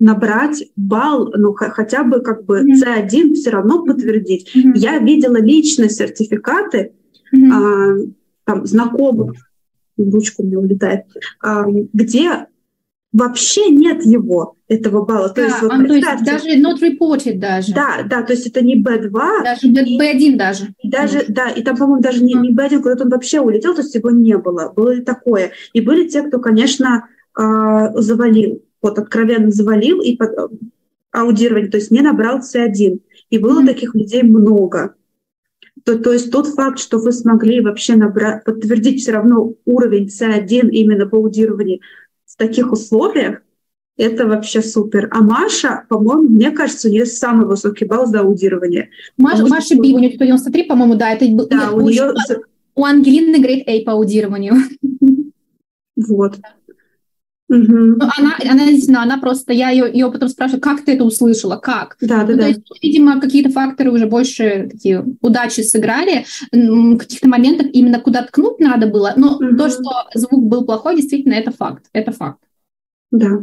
набрать 0.00 0.64
балл, 0.76 1.32
ну 1.36 1.52
хотя 1.54 2.04
бы 2.04 2.20
как 2.20 2.44
бы 2.44 2.62
mm-hmm. 2.62 3.08
C1 3.08 3.34
все 3.34 3.50
равно 3.50 3.84
подтвердить. 3.84 4.50
Mm-hmm. 4.54 4.72
Я 4.74 4.98
видела 4.98 5.40
личные 5.40 5.90
сертификаты 5.90 6.92
mm-hmm. 7.34 8.06
э, 8.06 8.12
там 8.44 8.66
знакомых, 8.66 9.36
ручка 9.96 10.42
у 10.42 10.44
меня 10.44 10.58
улетает, 10.60 11.06
э, 11.44 11.64
где 11.92 12.46
вообще 13.12 13.70
нет 13.70 14.04
его, 14.04 14.54
этого 14.68 15.04
балла. 15.04 15.28
Да, 15.28 15.34
то 15.34 15.42
есть, 15.42 15.62
вот, 15.62 15.72
а, 15.72 15.84
то 15.84 15.94
есть 15.94 16.24
даже 16.24 16.48
not 16.60 16.80
reported 16.80 17.38
даже. 17.38 17.72
Да, 17.72 18.02
да, 18.04 18.22
то 18.22 18.34
есть 18.34 18.46
это 18.46 18.62
не 18.62 18.80
B2. 18.80 19.10
Даже 19.44 19.66
и, 19.66 19.98
B1 19.98 20.36
даже. 20.36 20.74
И 20.82 20.90
даже, 20.90 21.18
mm. 21.20 21.24
да, 21.28 21.48
и 21.48 21.62
там, 21.62 21.76
по-моему, 21.76 22.02
даже 22.02 22.22
не, 22.22 22.34
не 22.34 22.54
B1, 22.54 22.82
куда-то 22.82 23.04
он 23.04 23.10
вообще 23.10 23.40
улетел, 23.40 23.74
то 23.74 23.80
есть 23.80 23.94
его 23.94 24.10
не 24.10 24.36
было. 24.36 24.72
Было 24.74 24.94
и 24.94 25.00
такое. 25.00 25.52
И 25.72 25.80
были 25.80 26.06
те, 26.06 26.22
кто, 26.22 26.38
конечно, 26.38 27.08
э, 27.38 27.42
завалил, 27.94 28.62
вот 28.82 28.98
откровенно 28.98 29.50
завалил 29.50 30.00
и 30.00 30.16
под, 30.16 30.30
э, 30.30 30.48
аудирование, 31.12 31.70
то 31.70 31.78
есть 31.78 31.90
не 31.90 32.00
набрал 32.00 32.40
C1. 32.40 33.00
И 33.30 33.38
было 33.38 33.62
mm. 33.62 33.66
таких 33.66 33.94
людей 33.94 34.22
много. 34.22 34.94
То, 35.84 35.98
то 35.98 36.12
есть 36.12 36.30
тот 36.30 36.48
факт, 36.48 36.78
что 36.78 36.98
вы 36.98 37.12
смогли 37.12 37.60
вообще 37.60 37.94
набрать, 37.96 38.44
подтвердить 38.44 39.00
все 39.00 39.12
равно 39.12 39.54
уровень 39.64 40.06
C1 40.06 40.70
именно 40.70 41.06
по 41.06 41.18
аудированию 41.18 41.80
в 42.26 42.36
таких 42.36 42.72
условиях, 42.72 43.40
это 43.96 44.26
вообще 44.26 44.62
супер. 44.62 45.08
А 45.10 45.22
Маша, 45.22 45.84
по-моему, 45.88 46.28
мне 46.28 46.52
кажется, 46.52 46.88
у 46.88 46.90
нее 46.90 47.04
самый 47.04 47.46
высокий 47.46 47.84
балл 47.84 48.06
за 48.06 48.20
аудирование. 48.20 48.90
Маша, 49.16 49.46
Маша 49.46 49.74
Би, 49.74 49.92
у 49.92 49.98
нее 49.98 50.16
93, 50.16 50.64
по-моему, 50.64 50.94
да. 50.94 51.10
Это 51.10 51.26
да, 51.48 51.72
у, 51.72 51.80
нее... 51.80 52.14
у 52.76 52.84
Ангелины 52.84 53.42
грейд 53.42 53.68
A 53.68 53.84
по 53.84 53.92
аудированию. 53.92 54.54
Вот. 55.96 56.38
Угу. 57.48 57.96
Она, 58.18 58.36
она 58.44 58.66
действительно, 58.66 59.02
она 59.02 59.18
просто, 59.18 59.54
я 59.54 59.70
ее, 59.70 59.90
ее 59.90 60.12
потом 60.12 60.28
спрашиваю, 60.28 60.60
как 60.60 60.84
ты 60.84 60.92
это 60.92 61.04
услышала, 61.04 61.56
как? 61.56 61.96
Да, 62.00 62.24
да, 62.24 62.32
ну, 62.32 62.36
да. 62.36 62.42
То 62.42 62.48
есть, 62.48 62.82
видимо, 62.82 63.20
какие-то 63.20 63.50
факторы 63.50 63.90
уже 63.90 64.06
больше 64.06 64.68
такие 64.70 65.04
удачи 65.22 65.62
сыграли, 65.62 66.26
в 66.52 66.98
каких-то 66.98 67.28
моментах 67.28 67.68
именно 67.72 68.00
куда 68.00 68.22
ткнуть 68.22 68.60
надо 68.60 68.86
было, 68.86 69.14
но 69.16 69.36
угу. 69.36 69.56
то, 69.56 69.70
что 69.70 70.08
звук 70.14 70.44
был 70.44 70.66
плохой, 70.66 70.96
действительно, 70.96 71.34
это 71.34 71.50
факт, 71.50 71.86
это 71.92 72.12
факт. 72.12 72.40
Да. 73.10 73.42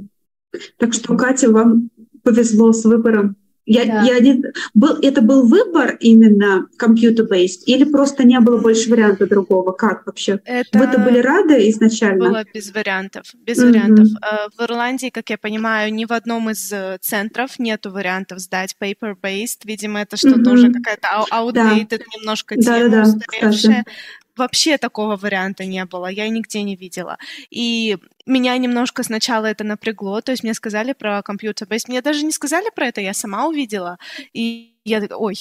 Так 0.77 0.94
что, 0.94 1.18
Катя, 1.18 1.49
вам 1.49 1.90
повезло 2.23 2.73
с 2.73 2.86
выбором. 2.86 3.36
Я, 3.65 3.85
да. 3.85 4.01
я 4.03 4.19
не, 4.19 4.43
был, 4.73 4.99
это 5.01 5.21
был 5.21 5.47
выбор 5.47 5.97
именно 5.99 6.67
computer-based 6.79 7.63
или 7.65 7.83
просто 7.83 8.23
не 8.23 8.39
было 8.39 8.57
больше 8.59 8.89
варианта 8.89 9.25
другого? 9.27 9.71
Как 9.71 10.05
вообще? 10.05 10.39
Это 10.45 10.77
Вы-то 10.77 10.99
были 10.99 11.19
рады 11.19 11.69
изначально? 11.69 12.29
Было 12.29 12.45
без 12.53 12.71
вариантов. 12.73 13.33
Без 13.33 13.57
mm-hmm. 13.57 13.67
вариантов. 13.67 14.07
Э, 14.21 14.49
в 14.55 14.61
Ирландии, 14.63 15.09
как 15.09 15.29
я 15.31 15.37
понимаю, 15.37 15.91
ни 15.93 16.05
в 16.05 16.11
одном 16.11 16.51
из 16.51 16.71
э, 16.71 16.97
центров 17.01 17.57
нету 17.57 17.91
вариантов 17.91 18.39
сдать 18.39 18.75
paper-based. 18.79 19.61
Видимо, 19.63 20.01
это 20.01 20.15
что-то 20.15 20.51
mm-hmm. 20.51 20.53
уже 20.53 20.71
какая-то 20.71 21.07
outdated, 21.31 21.97
да. 21.97 22.17
немножко 22.17 22.55
тема 22.55 22.89
да, 22.89 22.89
да, 22.89 23.01
устаревшая 23.03 23.85
вообще 24.37 24.77
такого 24.77 25.15
варианта 25.15 25.65
не 25.65 25.85
было, 25.85 26.07
я 26.07 26.27
нигде 26.29 26.63
не 26.63 26.75
видела. 26.75 27.17
И 27.49 27.97
меня 28.25 28.57
немножко 28.57 29.03
сначала 29.03 29.45
это 29.45 29.63
напрягло, 29.63 30.21
то 30.21 30.31
есть 30.31 30.43
мне 30.43 30.53
сказали 30.53 30.93
про 30.93 31.21
компьютер, 31.21 31.67
то 31.67 31.73
есть 31.73 31.87
мне 31.87 32.01
даже 32.01 32.23
не 32.25 32.31
сказали 32.31 32.69
про 32.75 32.87
это, 32.87 33.01
я 33.01 33.13
сама 33.13 33.47
увидела, 33.47 33.97
и 34.33 34.75
я 34.85 35.01
такая, 35.01 35.17
ой, 35.17 35.35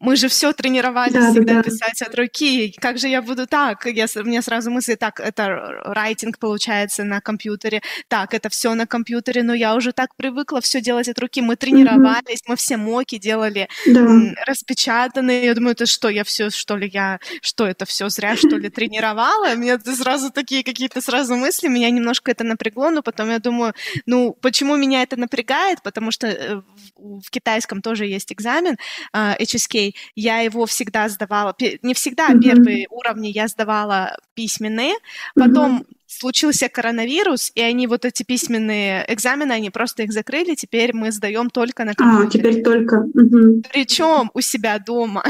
мы 0.00 0.16
же 0.16 0.28
все 0.28 0.52
тренировались 0.52 1.14
да, 1.14 1.30
всегда 1.30 1.54
да, 1.54 1.62
писать 1.62 2.02
от 2.02 2.14
руки. 2.14 2.74
Как 2.78 2.98
же 2.98 3.08
я 3.08 3.22
буду 3.22 3.46
так? 3.46 3.86
Я, 3.86 4.06
у 4.16 4.22
меня 4.24 4.42
сразу 4.42 4.70
мысли, 4.70 4.96
так, 4.96 5.20
это 5.20 5.82
райтинг 5.84 6.38
получается 6.38 7.04
на 7.04 7.20
компьютере, 7.20 7.80
так, 8.08 8.34
это 8.34 8.48
все 8.48 8.74
на 8.74 8.86
компьютере, 8.86 9.42
но 9.42 9.54
я 9.54 9.74
уже 9.74 9.92
так 9.92 10.14
привыкла 10.16 10.60
все 10.60 10.80
делать 10.80 11.08
от 11.08 11.18
руки. 11.18 11.40
Мы 11.40 11.56
тренировались, 11.56 12.40
mm-hmm. 12.40 12.48
мы 12.48 12.56
все 12.56 12.76
моки 12.76 13.18
делали 13.18 13.68
да. 13.86 14.06
распечатанные. 14.46 15.44
Я 15.46 15.54
думаю, 15.54 15.72
это 15.72 15.86
что, 15.86 16.08
я 16.08 16.24
все, 16.24 16.50
что 16.50 16.76
ли, 16.76 16.90
я, 16.92 17.20
что 17.40 17.66
это 17.66 17.86
все 17.86 18.08
зря, 18.08 18.36
что 18.36 18.56
ли, 18.56 18.68
тренировала? 18.70 19.54
У 19.54 19.56
меня 19.56 19.78
сразу 19.78 20.30
такие 20.30 20.64
какие-то 20.64 21.00
сразу 21.00 21.36
мысли, 21.36 21.68
меня 21.68 21.88
немножко 21.90 22.30
это 22.30 22.44
напрягло, 22.44 22.90
но 22.90 23.02
потом 23.02 23.30
я 23.30 23.38
думаю, 23.38 23.74
ну, 24.06 24.36
почему 24.40 24.76
меня 24.76 25.02
это 25.02 25.16
напрягает? 25.16 25.82
Потому 25.82 26.10
что 26.10 26.26
э, 26.26 26.60
в 26.96 27.30
китайском 27.30 27.80
тоже 27.80 28.06
есть 28.06 28.32
экзамен 28.32 28.76
HSK, 29.14 29.93
я 30.14 30.40
его 30.40 30.66
всегда 30.66 31.08
сдавала, 31.08 31.54
не 31.82 31.94
всегда, 31.94 32.30
mm-hmm. 32.30 32.40
первые 32.40 32.86
уровни 32.90 33.28
я 33.28 33.48
сдавала 33.48 34.16
письменные, 34.34 34.94
потом 35.34 35.80
mm-hmm. 35.80 35.96
случился 36.06 36.68
коронавирус, 36.68 37.52
и 37.54 37.60
они 37.60 37.86
вот 37.86 38.04
эти 38.04 38.22
письменные 38.22 39.04
экзамены, 39.08 39.52
они 39.52 39.70
просто 39.70 40.02
их 40.02 40.12
закрыли, 40.12 40.54
теперь 40.54 40.94
мы 40.94 41.12
сдаем 41.12 41.50
только 41.50 41.84
на 41.84 41.94
компьютере. 41.94 42.28
А, 42.28 42.30
теперь 42.30 42.62
только. 42.62 43.00
Угу. 43.14 43.62
Причем 43.72 44.30
у 44.34 44.40
себя 44.40 44.78
дома. 44.78 45.24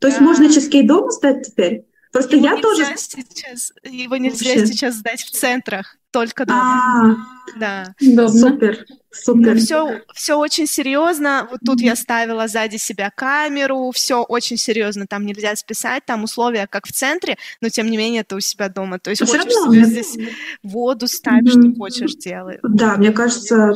То 0.00 0.08
есть 0.08 0.20
можно 0.20 0.52
ческей 0.52 0.82
дома 0.82 1.10
сдать 1.10 1.46
теперь? 1.46 1.84
Просто 2.16 2.36
его 2.36 2.46
я 2.46 2.62
тоже... 2.62 2.84
Сейчас, 2.96 3.72
его 3.84 4.16
нельзя 4.16 4.54
Вообще. 4.54 4.66
сейчас 4.66 4.94
сдать 4.94 5.20
в 5.22 5.30
центрах, 5.30 5.98
только 6.10 6.46
дома. 6.46 7.14
А, 7.54 7.58
да. 7.58 7.94
Супер, 8.00 8.86
супер. 9.10 9.58
Все, 9.58 10.00
все 10.14 10.38
очень 10.38 10.66
серьезно. 10.66 11.46
Вот 11.50 11.60
тут 11.66 11.82
я 11.82 11.94
ставила 11.94 12.48
сзади 12.48 12.76
себя 12.76 13.10
камеру, 13.14 13.90
все 13.94 14.22
очень 14.22 14.56
серьезно. 14.56 15.06
Там 15.06 15.26
нельзя 15.26 15.54
списать, 15.56 16.06
там 16.06 16.24
условия 16.24 16.66
как 16.66 16.86
в 16.86 16.92
центре, 16.92 17.36
но 17.60 17.68
тем 17.68 17.90
не 17.90 17.98
менее 17.98 18.22
это 18.22 18.36
у 18.36 18.40
себя 18.40 18.70
дома. 18.70 18.98
То 18.98 19.10
есть 19.10 19.22
Все 19.22 19.30
хочешь 19.38 19.54
равно, 19.54 19.74
себе 19.74 19.84
здесь 19.84 20.16
воду 20.62 21.08
ставишь, 21.08 21.54
mm-hmm. 21.54 21.72
что 21.72 21.78
хочешь 21.78 22.14
делай. 22.14 22.60
Да, 22.62 22.96
мне 22.96 23.12
кажется, 23.12 23.74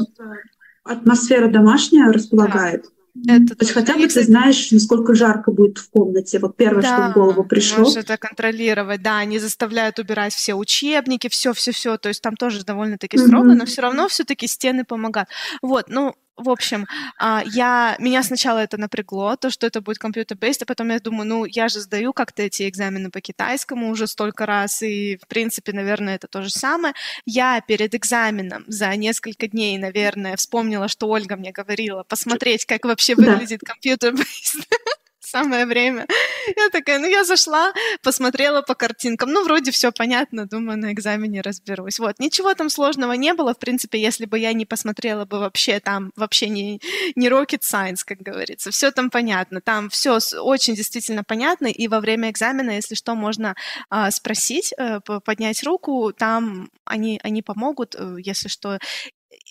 атмосфера 0.83 1.49
домашняя 1.49 2.11
располагает. 2.11 2.85
Да. 2.85 2.89
Это 3.27 3.57
То 3.57 3.65
есть 3.65 3.73
хотя 3.73 3.97
бы 3.97 4.07
ты 4.07 4.23
знаешь, 4.23 4.71
насколько 4.71 5.15
жарко 5.15 5.51
будет 5.51 5.79
в 5.79 5.91
комнате. 5.91 6.39
Вот 6.39 6.57
первое, 6.57 6.83
да, 6.83 6.97
что 6.97 7.11
в 7.11 7.15
голову 7.15 7.45
пришло. 7.45 7.79
Можешь 7.81 7.97
это 7.97 8.17
контролировать, 8.17 9.03
да. 9.03 9.19
Они 9.19 9.39
заставляют 9.39 9.99
убирать 9.99 10.33
все 10.33 10.55
учебники, 10.55 11.29
все, 11.29 11.53
все, 11.53 11.73
все. 11.73 11.97
То 11.99 12.09
есть 12.09 12.23
там 12.23 12.37
тоже 12.37 12.65
довольно-таки 12.65 13.19
строго, 13.19 13.51
mm-hmm. 13.51 13.57
но 13.57 13.67
все 13.67 13.83
равно 13.83 14.09
все-таки 14.09 14.47
стены 14.47 14.85
помогают. 14.85 15.29
Вот, 15.63 15.87
ну, 15.89 16.15
в 16.41 16.51
общем, 16.51 16.87
а, 17.19 17.43
я, 17.47 17.97
меня 17.99 18.23
сначала 18.23 18.59
это 18.59 18.77
напрягло, 18.79 19.37
то, 19.37 19.51
что 19.51 19.67
это 19.67 19.81
будет 19.81 19.99
компьютер-бейст, 19.99 20.63
а 20.63 20.67
потом 20.67 20.91
я 20.91 20.99
думаю, 20.99 21.27
ну, 21.29 21.45
я 21.45 21.69
же 21.69 21.81
сдаю 21.81 22.13
как-то 22.13 22.43
эти 22.43 22.69
экзамены 22.69 23.11
по 23.11 23.21
китайскому 23.21 23.91
уже 23.91 24.07
столько 24.07 24.47
раз, 24.47 24.83
и, 24.83 25.19
в 25.23 25.27
принципе, 25.27 25.73
наверное, 25.73 26.17
это 26.17 26.27
то 26.29 26.43
же 26.43 26.51
самое. 26.51 26.95
Я 27.27 27.61
перед 27.61 27.95
экзаменом 27.95 28.65
за 28.67 28.95
несколько 28.97 29.47
дней, 29.49 29.79
наверное, 29.79 30.37
вспомнила, 30.37 30.89
что 30.89 31.09
Ольга 31.09 31.37
мне 31.37 31.53
говорила, 31.53 32.03
посмотреть, 32.05 32.65
как 32.65 32.85
вообще 32.85 33.15
выглядит 33.15 33.61
компьютер-бейст 33.61 34.57
самое 35.31 35.67
время. 35.67 36.07
Я 36.57 36.69
такая, 36.71 36.99
ну 36.99 37.07
я 37.07 37.25
зашла, 37.25 37.73
посмотрела 38.03 38.63
по 38.63 38.75
картинкам, 38.75 39.31
ну 39.31 39.45
вроде 39.45 39.71
все 39.71 39.93
понятно, 39.93 40.47
думаю, 40.47 40.79
на 40.79 40.93
экзамене 40.93 41.41
разберусь. 41.41 41.99
Вот, 41.99 42.19
ничего 42.19 42.55
там 42.55 42.71
сложного 42.71 43.13
не 43.13 43.35
было, 43.35 43.55
в 43.55 43.59
принципе, 43.59 44.01
если 44.01 44.27
бы 44.27 44.39
я 44.39 44.53
не 44.53 44.67
посмотрела 44.67 45.25
бы 45.25 45.39
вообще 45.39 45.81
там, 45.81 46.13
вообще 46.17 46.49
не, 46.49 46.81
не 47.15 47.29
rocket 47.29 47.61
science, 47.61 48.01
как 48.05 48.19
говорится, 48.19 48.71
все 48.71 48.91
там 48.91 49.11
понятно, 49.11 49.61
там 49.61 49.89
все 49.89 50.19
очень 50.41 50.75
действительно 50.75 51.25
понятно, 51.25 51.69
и 51.69 51.89
во 51.89 52.01
время 52.01 52.31
экзамена, 52.31 52.73
если 52.73 52.95
что, 52.95 53.15
можно 53.15 53.55
а, 53.89 54.11
спросить, 54.11 54.75
а, 54.77 55.01
поднять 55.01 55.63
руку, 55.63 56.13
там 56.13 56.71
они, 56.85 57.21
они 57.23 57.43
помогут, 57.43 57.95
э, 57.95 58.17
если 58.19 58.49
что, 58.49 58.79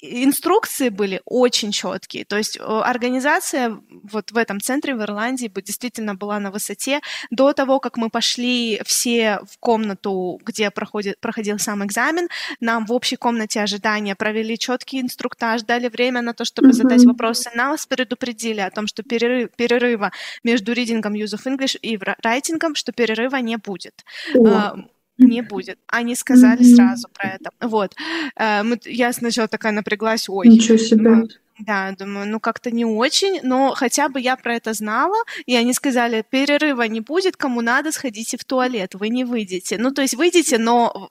инструкции 0.01 0.89
были 0.89 1.21
очень 1.25 1.71
четкие. 1.71 2.25
То 2.25 2.37
есть 2.37 2.57
э, 2.57 2.61
организация 2.61 3.79
вот 3.89 4.31
в 4.31 4.37
этом 4.37 4.61
центре 4.61 4.95
в 4.95 5.01
Ирландии 5.01 5.51
действительно 5.63 6.15
была 6.15 6.39
на 6.39 6.51
высоте. 6.51 7.01
До 7.31 7.53
того, 7.53 7.79
как 7.79 7.97
мы 7.97 8.09
пошли 8.09 8.81
все 8.85 9.39
в 9.49 9.57
комнату, 9.59 10.39
где 10.45 10.71
проходит, 10.71 11.19
проходил 11.19 11.59
сам 11.59 11.85
экзамен, 11.85 12.27
нам 12.59 12.85
в 12.85 12.93
общей 12.93 13.15
комнате 13.15 13.61
ожидания 13.61 14.15
провели 14.15 14.57
четкий 14.57 15.01
инструктаж, 15.01 15.63
дали 15.63 15.89
время 15.89 16.21
на 16.21 16.33
то, 16.33 16.45
чтобы 16.45 16.69
mm-hmm. 16.69 16.73
задать 16.73 17.05
вопросы. 17.05 17.49
Нас 17.53 17.85
предупредили 17.85 18.61
о 18.61 18.71
том, 18.71 18.87
что 18.87 19.03
перерыв, 19.03 19.49
перерыва 19.55 20.11
между 20.43 20.73
ридингом 20.73 21.13
Use 21.13 21.35
of 21.35 21.45
English 21.45 21.77
и 21.81 21.99
райтингом, 22.23 22.75
что 22.75 22.91
перерыва 22.91 23.37
не 23.37 23.57
будет. 23.57 24.05
Oh. 24.35 24.83
Не 25.19 25.41
будет. 25.41 25.77
Они 25.87 26.15
сказали 26.15 26.61
mm-hmm. 26.61 26.75
сразу 26.75 27.07
про 27.13 27.29
это. 27.29 27.51
Вот. 27.61 27.95
Э, 28.35 28.63
я 28.85 29.13
сначала 29.13 29.47
такая 29.47 29.71
напряглась, 29.71 30.29
ой. 30.29 30.47
Ничего 30.47 30.77
себе. 30.77 31.27
Да, 31.59 31.91
думаю, 31.91 32.25
ну 32.29 32.39
как-то 32.39 32.71
не 32.71 32.85
очень, 32.85 33.41
но 33.43 33.73
хотя 33.75 34.07
бы 34.07 34.21
я 34.21 34.37
про 34.37 34.55
это 34.55 34.71
знала, 34.73 35.17
и 35.45 35.55
они 35.57 35.73
сказали, 35.73 36.23
перерыва 36.29 36.83
не 36.83 37.01
будет, 37.01 37.35
кому 37.35 37.59
надо, 37.59 37.91
сходите 37.91 38.37
в 38.37 38.45
туалет, 38.45 38.95
вы 38.95 39.09
не 39.09 39.25
выйдете. 39.25 39.77
Ну, 39.77 39.91
то 39.91 40.01
есть 40.01 40.15
выйдете, 40.15 40.57
но 40.57 41.09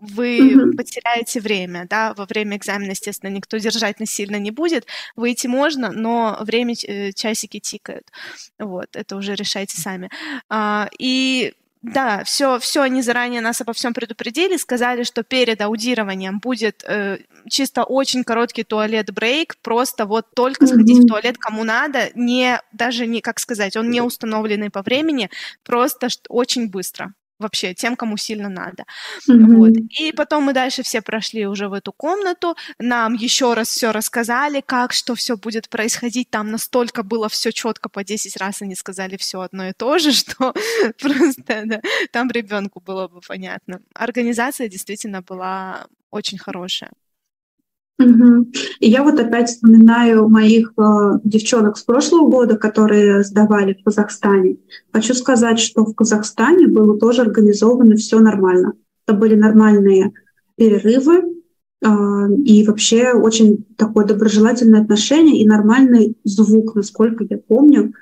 вы 0.00 0.38
mm-hmm. 0.38 0.76
потеряете 0.76 1.40
время, 1.40 1.86
да, 1.88 2.14
во 2.14 2.24
время 2.26 2.56
экзамена, 2.56 2.90
естественно, 2.90 3.30
никто 3.30 3.56
держать 3.56 3.98
насильно 3.98 4.36
не 4.36 4.52
будет, 4.52 4.86
выйти 5.16 5.48
можно, 5.48 5.90
но 5.90 6.38
время, 6.40 6.74
э, 6.86 7.12
часики 7.12 7.58
тикают, 7.58 8.06
вот, 8.58 8.94
это 8.94 9.16
уже 9.16 9.34
решайте 9.34 9.80
сами. 9.80 10.08
А, 10.48 10.88
и 10.98 11.54
да, 11.82 12.24
все, 12.24 12.58
все 12.58 12.82
они 12.82 13.02
заранее 13.02 13.40
нас 13.40 13.60
обо 13.60 13.72
всем 13.72 13.94
предупредили, 13.94 14.56
сказали, 14.56 15.04
что 15.04 15.22
перед 15.22 15.60
аудированием 15.60 16.40
будет 16.40 16.82
э, 16.84 17.18
чисто 17.48 17.84
очень 17.84 18.24
короткий 18.24 18.64
туалет-брейк, 18.64 19.56
просто 19.62 20.06
вот 20.06 20.26
только 20.34 20.64
mm-hmm. 20.64 20.68
сходить 20.68 21.04
в 21.04 21.06
туалет 21.06 21.38
кому 21.38 21.64
надо, 21.64 22.10
не 22.14 22.60
даже 22.72 23.06
не, 23.06 23.20
как 23.20 23.38
сказать, 23.38 23.76
он 23.76 23.90
не 23.90 24.00
установленный 24.00 24.70
по 24.70 24.82
времени, 24.82 25.30
просто 25.64 26.08
очень 26.28 26.68
быстро 26.68 27.12
вообще 27.38 27.74
тем, 27.74 27.96
кому 27.96 28.16
сильно 28.16 28.48
надо. 28.48 28.84
Mm-hmm. 29.28 29.56
Вот. 29.56 29.72
И 29.98 30.12
потом 30.12 30.44
мы 30.44 30.52
дальше 30.52 30.82
все 30.82 31.02
прошли 31.02 31.46
уже 31.46 31.68
в 31.68 31.72
эту 31.72 31.92
комнату, 31.92 32.56
нам 32.78 33.14
еще 33.14 33.54
раз 33.54 33.68
все 33.68 33.92
рассказали, 33.92 34.62
как, 34.64 34.92
что 34.92 35.14
все 35.14 35.36
будет 35.36 35.68
происходить. 35.68 36.30
Там 36.30 36.50
настолько 36.50 37.02
было 37.02 37.28
все 37.28 37.52
четко 37.52 37.88
по 37.88 38.04
10 38.04 38.36
раз, 38.36 38.62
они 38.62 38.74
сказали 38.74 39.16
все 39.16 39.40
одно 39.40 39.68
и 39.68 39.72
то 39.72 39.98
же, 39.98 40.12
что 40.12 40.54
просто 41.00 41.62
да, 41.64 41.80
там 42.12 42.30
ребенку 42.30 42.80
было 42.80 43.08
бы 43.08 43.20
понятно. 43.26 43.80
Организация 43.94 44.68
действительно 44.68 45.22
была 45.22 45.86
очень 46.10 46.38
хорошая. 46.38 46.90
Угу. 47.98 48.46
И 48.78 48.88
я 48.88 49.02
вот 49.02 49.18
опять 49.18 49.48
вспоминаю 49.48 50.28
моих 50.28 50.72
э, 50.78 51.18
девчонок 51.24 51.76
с 51.76 51.82
прошлого 51.82 52.28
года, 52.30 52.56
которые 52.56 53.24
сдавали 53.24 53.74
в 53.74 53.82
Казахстане. 53.82 54.58
Хочу 54.92 55.14
сказать, 55.14 55.58
что 55.58 55.84
в 55.84 55.94
Казахстане 55.94 56.68
было 56.68 56.96
тоже 56.96 57.22
организовано 57.22 57.96
все 57.96 58.20
нормально. 58.20 58.74
Это 59.04 59.16
были 59.16 59.34
нормальные 59.34 60.12
перерывы 60.54 61.42
э, 61.84 61.86
и 62.44 62.64
вообще 62.64 63.14
очень 63.14 63.64
такое 63.76 64.06
доброжелательное 64.06 64.82
отношение 64.82 65.42
и 65.42 65.48
нормальный 65.48 66.16
звук, 66.22 66.76
насколько 66.76 67.26
я 67.28 67.38
помню. 67.38 67.94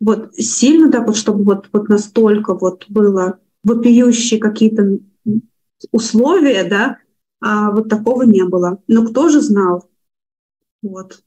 Вот 0.00 0.34
сильно, 0.36 0.88
да, 0.88 1.00
вот 1.00 1.16
чтобы 1.16 1.42
вот, 1.42 1.68
вот 1.72 1.88
настолько 1.88 2.54
вот 2.54 2.84
было 2.88 3.38
вопиющие 3.64 4.38
какие-то 4.38 4.98
условия, 5.90 6.62
да, 6.62 6.98
а 7.42 7.70
вот 7.70 7.88
такого 7.88 8.22
не 8.22 8.44
было. 8.44 8.78
Но 8.86 9.04
кто 9.04 9.28
же 9.28 9.40
знал? 9.40 9.88
Вот. 10.80 11.22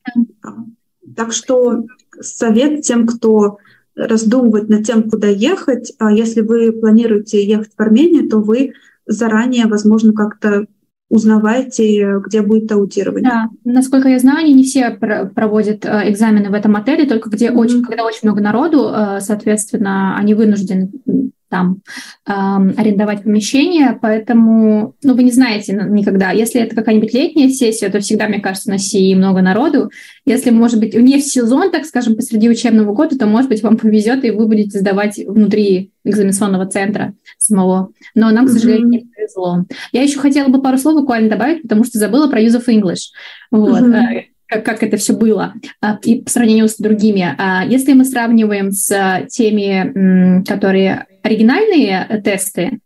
Так 1.15 1.33
что 1.33 1.85
совет 2.19 2.81
тем, 2.81 3.05
кто 3.05 3.57
раздумывает 3.95 4.69
над 4.69 4.85
тем, 4.85 5.09
куда 5.09 5.27
ехать, 5.27 5.93
а 5.99 6.11
если 6.11 6.41
вы 6.41 6.71
планируете 6.71 7.45
ехать 7.45 7.71
в 7.75 7.79
Армению, 7.79 8.29
то 8.29 8.39
вы 8.39 8.73
заранее, 9.05 9.67
возможно, 9.67 10.13
как-то 10.13 10.65
узнавайте, 11.09 12.19
где 12.25 12.41
будет 12.41 12.71
аудирование. 12.71 13.29
Да, 13.29 13.49
насколько 13.63 14.07
я 14.09 14.19
знаю, 14.19 14.39
они 14.39 14.53
не 14.53 14.63
все 14.63 14.89
проводят 14.89 15.85
э, 15.85 16.09
экзамены 16.09 16.49
в 16.49 16.53
этом 16.53 16.75
отеле, 16.75 17.05
только 17.05 17.29
где 17.29 17.49
mm-hmm. 17.49 17.57
очень, 17.57 17.83
когда 17.83 18.03
очень 18.03 18.21
много 18.23 18.41
народу, 18.41 18.89
э, 18.89 19.19
соответственно, 19.21 20.17
они 20.17 20.33
вынуждены 20.33 20.91
там 21.49 21.81
э, 22.27 22.31
арендовать 22.31 23.23
помещение, 23.23 23.97
поэтому, 24.01 24.95
ну, 25.03 25.13
вы 25.13 25.23
не 25.23 25.31
знаете 25.31 25.73
никогда. 25.73 26.31
Если 26.31 26.61
это 26.61 26.75
какая-нибудь 26.75 27.13
летняя 27.13 27.49
сессия, 27.49 27.89
то 27.89 27.99
всегда, 27.99 28.27
мне 28.27 28.39
кажется, 28.39 28.69
на 28.69 28.77
сии 28.77 29.15
много 29.15 29.41
народу. 29.41 29.91
Если, 30.25 30.49
может 30.49 30.79
быть, 30.79 30.95
не 30.95 31.19
в 31.19 31.23
сезон, 31.23 31.71
так 31.71 31.85
скажем, 31.85 32.15
посреди 32.15 32.49
учебного 32.49 32.93
года, 32.93 33.17
то, 33.17 33.25
может 33.25 33.49
быть, 33.49 33.63
вам 33.63 33.77
повезет, 33.77 34.25
и 34.25 34.31
вы 34.31 34.47
будете 34.47 34.79
сдавать 34.79 35.17
внутри 35.17 35.91
экзаменационного 36.03 36.65
центра 36.67 37.13
самого. 37.37 37.91
Но 38.13 38.31
нам, 38.31 38.45
к 38.45 38.49
сожалению, 38.49 38.87
не 38.87 38.99
повезло. 38.99 39.65
Я 39.91 40.03
еще 40.03 40.19
хотела 40.19 40.49
бы 40.49 40.61
пару 40.61 40.77
слов 40.77 41.01
буквально 41.01 41.29
добавить, 41.29 41.63
потому 41.63 41.83
что 41.83 41.99
забыла 41.99 42.29
про 42.29 42.41
use 42.41 42.59
of 42.59 42.67
English. 42.67 43.11
Вот. 43.51 43.81
Mm-hmm 43.81 44.34
как, 44.47 44.65
как 44.65 44.83
это 44.83 44.97
все 44.97 45.13
было 45.13 45.53
а, 45.81 45.97
и 46.03 46.21
по 46.21 46.29
сравнению 46.29 46.67
с 46.67 46.77
другими. 46.77 47.35
А, 47.37 47.65
если 47.65 47.93
мы 47.93 48.05
сравниваем 48.05 48.71
с 48.71 49.25
теми, 49.29 50.43
которые 50.43 51.07
оригинальные 51.23 52.21
тесты, 52.23 52.79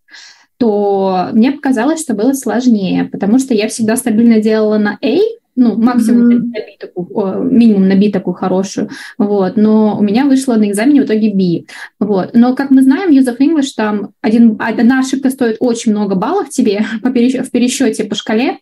то 0.57 1.29
мне 1.31 1.53
показалось, 1.53 2.01
что 2.01 2.13
было 2.13 2.33
сложнее, 2.33 3.05
потому 3.05 3.39
что 3.39 3.53
я 3.53 3.69
всегда 3.69 3.95
стабильно 3.95 4.41
делала 4.41 4.77
на 4.77 4.97
A, 5.01 5.17
ну, 5.55 5.75
максимум 5.77 6.29
mm-hmm. 6.29 6.51
набитку, 6.53 7.43
минимум 7.43 7.87
набитку 7.87 8.33
хорошую, 8.33 8.89
вот, 9.17 9.57
но 9.57 9.97
у 9.97 10.01
меня 10.01 10.25
вышло 10.25 10.55
на 10.55 10.69
экзамене 10.69 11.01
в 11.01 11.05
итоге 11.05 11.33
B, 11.33 11.65
вот. 11.99 12.31
Но, 12.33 12.55
как 12.55 12.71
мы 12.71 12.81
знаем, 12.81 13.11
Use 13.11 13.25
of 13.25 13.39
English, 13.39 13.73
там 13.75 14.11
один, 14.21 14.57
одна 14.59 14.99
ошибка 14.99 15.29
стоит 15.29 15.57
очень 15.59 15.91
много 15.91 16.15
баллов 16.15 16.49
тебе 16.49 16.85
по 17.03 17.09
пересчете, 17.09 17.43
в 17.43 17.51
пересчете 17.51 18.03
по 18.05 18.15
шкале, 18.15 18.59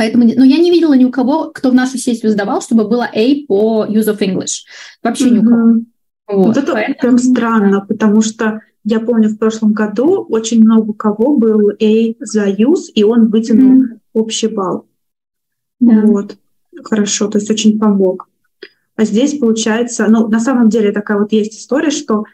Поэтому, 0.00 0.24
ну, 0.24 0.44
я 0.44 0.56
не 0.56 0.70
видела 0.70 0.94
ни 0.94 1.04
у 1.04 1.10
кого, 1.10 1.50
кто 1.50 1.70
в 1.70 1.74
нашу 1.74 1.98
сессию 1.98 2.32
сдавал, 2.32 2.62
чтобы 2.62 2.88
было 2.88 3.04
A 3.04 3.46
по 3.46 3.84
Use 3.86 4.08
of 4.08 4.20
English. 4.20 4.64
Вообще 5.02 5.26
mm-hmm. 5.26 5.30
ни 5.30 5.38
у 5.40 5.42
кого. 5.42 5.74
Вот, 6.26 6.46
вот 6.46 6.56
это 6.56 6.72
поэтому... 6.72 6.96
прям 6.98 7.18
странно, 7.18 7.84
потому 7.86 8.22
что 8.22 8.62
я 8.82 9.00
помню, 9.00 9.28
в 9.28 9.36
прошлом 9.36 9.74
году 9.74 10.24
очень 10.30 10.60
много 10.64 10.92
у 10.92 10.94
кого 10.94 11.36
был 11.36 11.68
A 11.78 12.14
за 12.18 12.48
Use, 12.48 12.86
и 12.94 13.04
он 13.04 13.28
вытянул 13.28 13.82
mm-hmm. 13.82 13.98
общий 14.14 14.46
балл. 14.46 14.86
Да. 15.80 16.00
Вот. 16.06 16.34
Хорошо, 16.82 17.28
то 17.28 17.36
есть 17.36 17.50
очень 17.50 17.78
помог. 17.78 18.30
А 18.96 19.04
здесь 19.04 19.38
получается, 19.38 20.06
ну, 20.08 20.28
на 20.28 20.40
самом 20.40 20.70
деле 20.70 20.92
такая 20.92 21.18
вот 21.18 21.30
есть 21.32 21.60
история, 21.60 21.90
что 21.90 22.24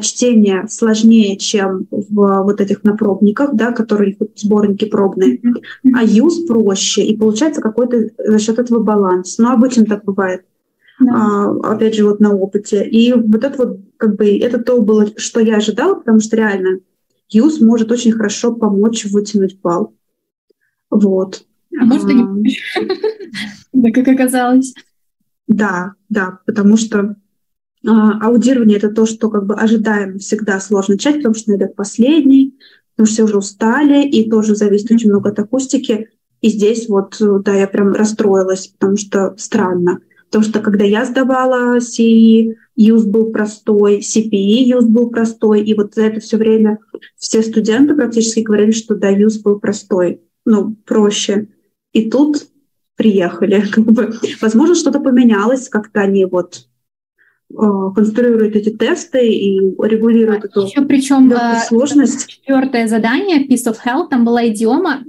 чтение 0.00 0.66
сложнее, 0.68 1.36
чем 1.36 1.86
в 1.90 2.42
вот 2.42 2.60
этих 2.60 2.84
напробниках, 2.84 3.54
да, 3.54 3.72
которые 3.72 4.16
сборники 4.34 4.86
пробные, 4.86 5.40
а 5.94 6.02
юз 6.02 6.46
проще, 6.46 7.02
и 7.04 7.16
получается 7.16 7.60
какой-то 7.60 8.10
за 8.18 8.38
счет 8.38 8.58
этого 8.58 8.80
баланс. 8.80 9.38
Но 9.38 9.52
обычно 9.52 9.84
так 9.84 10.04
бывает. 10.04 10.44
Да. 11.00 11.12
А, 11.14 11.74
опять 11.74 11.96
же, 11.96 12.04
вот 12.04 12.20
на 12.20 12.32
опыте. 12.34 12.88
И 12.88 13.12
вот 13.12 13.42
это 13.42 13.58
вот, 13.58 13.80
как 13.96 14.16
бы, 14.16 14.38
это 14.38 14.58
то 14.58 14.80
было, 14.80 15.08
что 15.16 15.40
я 15.40 15.56
ожидала, 15.56 15.96
потому 15.96 16.20
что 16.20 16.36
реально 16.36 16.80
юз 17.28 17.60
может 17.60 17.90
очень 17.90 18.12
хорошо 18.12 18.54
помочь 18.54 19.04
вытянуть 19.06 19.60
балл. 19.60 19.94
Вот. 20.90 21.44
А 21.78 21.84
может, 21.84 22.08
и 22.08 22.14
не 22.14 22.56
Да, 23.72 23.90
как 23.90 24.08
оказалось. 24.08 24.72
Да, 25.48 25.94
да, 26.08 26.38
потому 26.46 26.76
что 26.76 26.98
а, 27.00 27.16
аудирование— 27.86 28.76
это 28.78 28.90
то, 28.90 29.06
что 29.06 29.30
как 29.30 29.46
бы 29.46 29.54
ожидаем 29.54 30.18
всегда 30.18 30.60
сложно 30.60 30.94
начать, 30.94 31.16
потому 31.16 31.34
что 31.34 31.50
найдет 31.50 31.76
последний, 31.76 32.54
потому 32.94 33.06
что 33.06 33.14
все 33.14 33.24
уже 33.24 33.38
устали, 33.38 34.06
и 34.06 34.30
тоже 34.30 34.56
зависит 34.56 34.90
очень 34.90 35.10
много 35.10 35.30
от 35.30 35.38
акустики. 35.38 36.08
И 36.40 36.48
здесь 36.48 36.88
вот, 36.88 37.16
да, 37.20 37.54
я 37.54 37.66
прям 37.66 37.92
расстроилась, 37.92 38.68
потому 38.68 38.96
что 38.96 39.34
странно. 39.36 40.00
Потому 40.26 40.50
что 40.50 40.60
когда 40.60 40.84
я 40.84 41.04
сдавала 41.04 41.78
CE, 41.78 42.54
юз 42.76 43.04
был 43.04 43.30
простой, 43.30 44.00
CPE 44.00 44.64
юз 44.64 44.84
был 44.86 45.10
простой, 45.10 45.62
и 45.62 45.74
вот 45.74 45.94
за 45.94 46.02
это 46.02 46.20
все 46.20 46.36
время 46.36 46.78
все 47.16 47.42
студенты 47.42 47.94
практически 47.94 48.40
говорили, 48.40 48.72
что 48.72 48.96
да, 48.96 49.10
юз 49.10 49.38
был 49.38 49.60
простой, 49.60 50.22
ну, 50.44 50.74
проще. 50.84 51.48
И 51.92 52.10
тут 52.10 52.48
приехали. 52.96 53.64
Как 53.72 53.84
бы, 53.84 54.14
возможно, 54.40 54.74
что-то 54.74 55.00
поменялось, 55.00 55.68
как-то 55.68 56.00
они 56.00 56.24
вот 56.24 56.66
конструирует 57.94 58.56
эти 58.56 58.70
тесты 58.70 59.28
и 59.28 59.58
регулирует 59.58 60.44
эту 60.44 60.66
Еще 60.66 60.82
причем 60.82 61.32
э, 61.32 61.60
сложность. 61.66 62.26
Четвертое 62.26 62.88
задание, 62.88 63.46
Piece 63.46 63.66
of 63.66 63.76
Hell, 63.84 64.08
там 64.08 64.24
была 64.24 64.48
идиома 64.48 65.04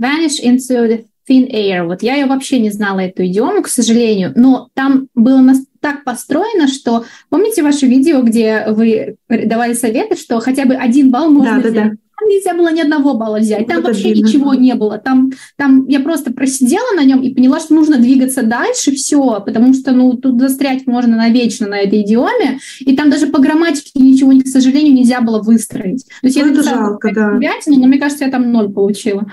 Vanish 0.00 0.42
into 0.42 0.88
the 0.88 1.04
thin 1.28 1.50
air. 1.50 1.84
Вот 1.84 2.02
я 2.02 2.16
ее 2.16 2.26
вообще 2.26 2.60
не 2.60 2.70
знала, 2.70 3.00
эту 3.00 3.26
идиому, 3.26 3.62
к 3.62 3.68
сожалению, 3.68 4.32
но 4.34 4.68
там 4.74 5.08
было 5.14 5.42
так 5.80 6.04
построено, 6.04 6.68
что 6.68 7.04
помните 7.28 7.62
ваше 7.62 7.86
видео, 7.86 8.22
где 8.22 8.64
вы 8.68 9.16
давали 9.28 9.74
советы, 9.74 10.16
что 10.16 10.40
хотя 10.40 10.64
бы 10.64 10.74
один 10.74 11.10
балл 11.10 11.30
можно 11.30 11.60
да, 11.60 11.68
взять? 11.68 11.74
Да, 11.74 11.90
да 11.90 11.96
там 12.22 12.28
нельзя 12.28 12.54
было 12.54 12.72
ни 12.72 12.80
одного 12.80 13.14
балла 13.14 13.38
взять, 13.38 13.66
там 13.66 13.82
вообще 13.82 14.12
ничего 14.12 14.54
не 14.54 14.74
было. 14.74 14.98
Там, 14.98 15.30
там 15.56 15.86
я 15.88 16.00
просто 16.00 16.32
просидела 16.32 16.94
на 16.96 17.04
нем 17.04 17.20
и 17.22 17.34
поняла, 17.34 17.60
что 17.60 17.74
нужно 17.74 17.98
двигаться 17.98 18.42
дальше, 18.42 18.92
все, 18.92 19.40
потому 19.44 19.74
что 19.74 19.92
ну 19.92 20.16
тут 20.16 20.40
застрять 20.40 20.86
можно 20.86 21.16
навечно 21.16 21.66
на 21.66 21.78
этой 21.78 22.02
идиоме, 22.02 22.60
и 22.80 22.96
там 22.96 23.10
даже 23.10 23.26
по 23.26 23.40
грамматике 23.40 23.90
ничего, 23.94 24.32
к 24.40 24.46
сожалению, 24.46 24.94
нельзя 24.94 25.20
было 25.20 25.42
выстроить. 25.42 26.06
То 26.20 26.26
есть 26.26 26.36
ну, 26.36 26.46
я 26.46 26.52
это 26.52 26.62
жалко, 26.62 27.10
да. 27.14 27.30
Вятину, 27.38 27.80
но 27.80 27.86
мне 27.86 27.98
кажется, 27.98 28.24
я 28.24 28.30
там 28.30 28.50
ноль 28.52 28.72
получила. 28.72 29.30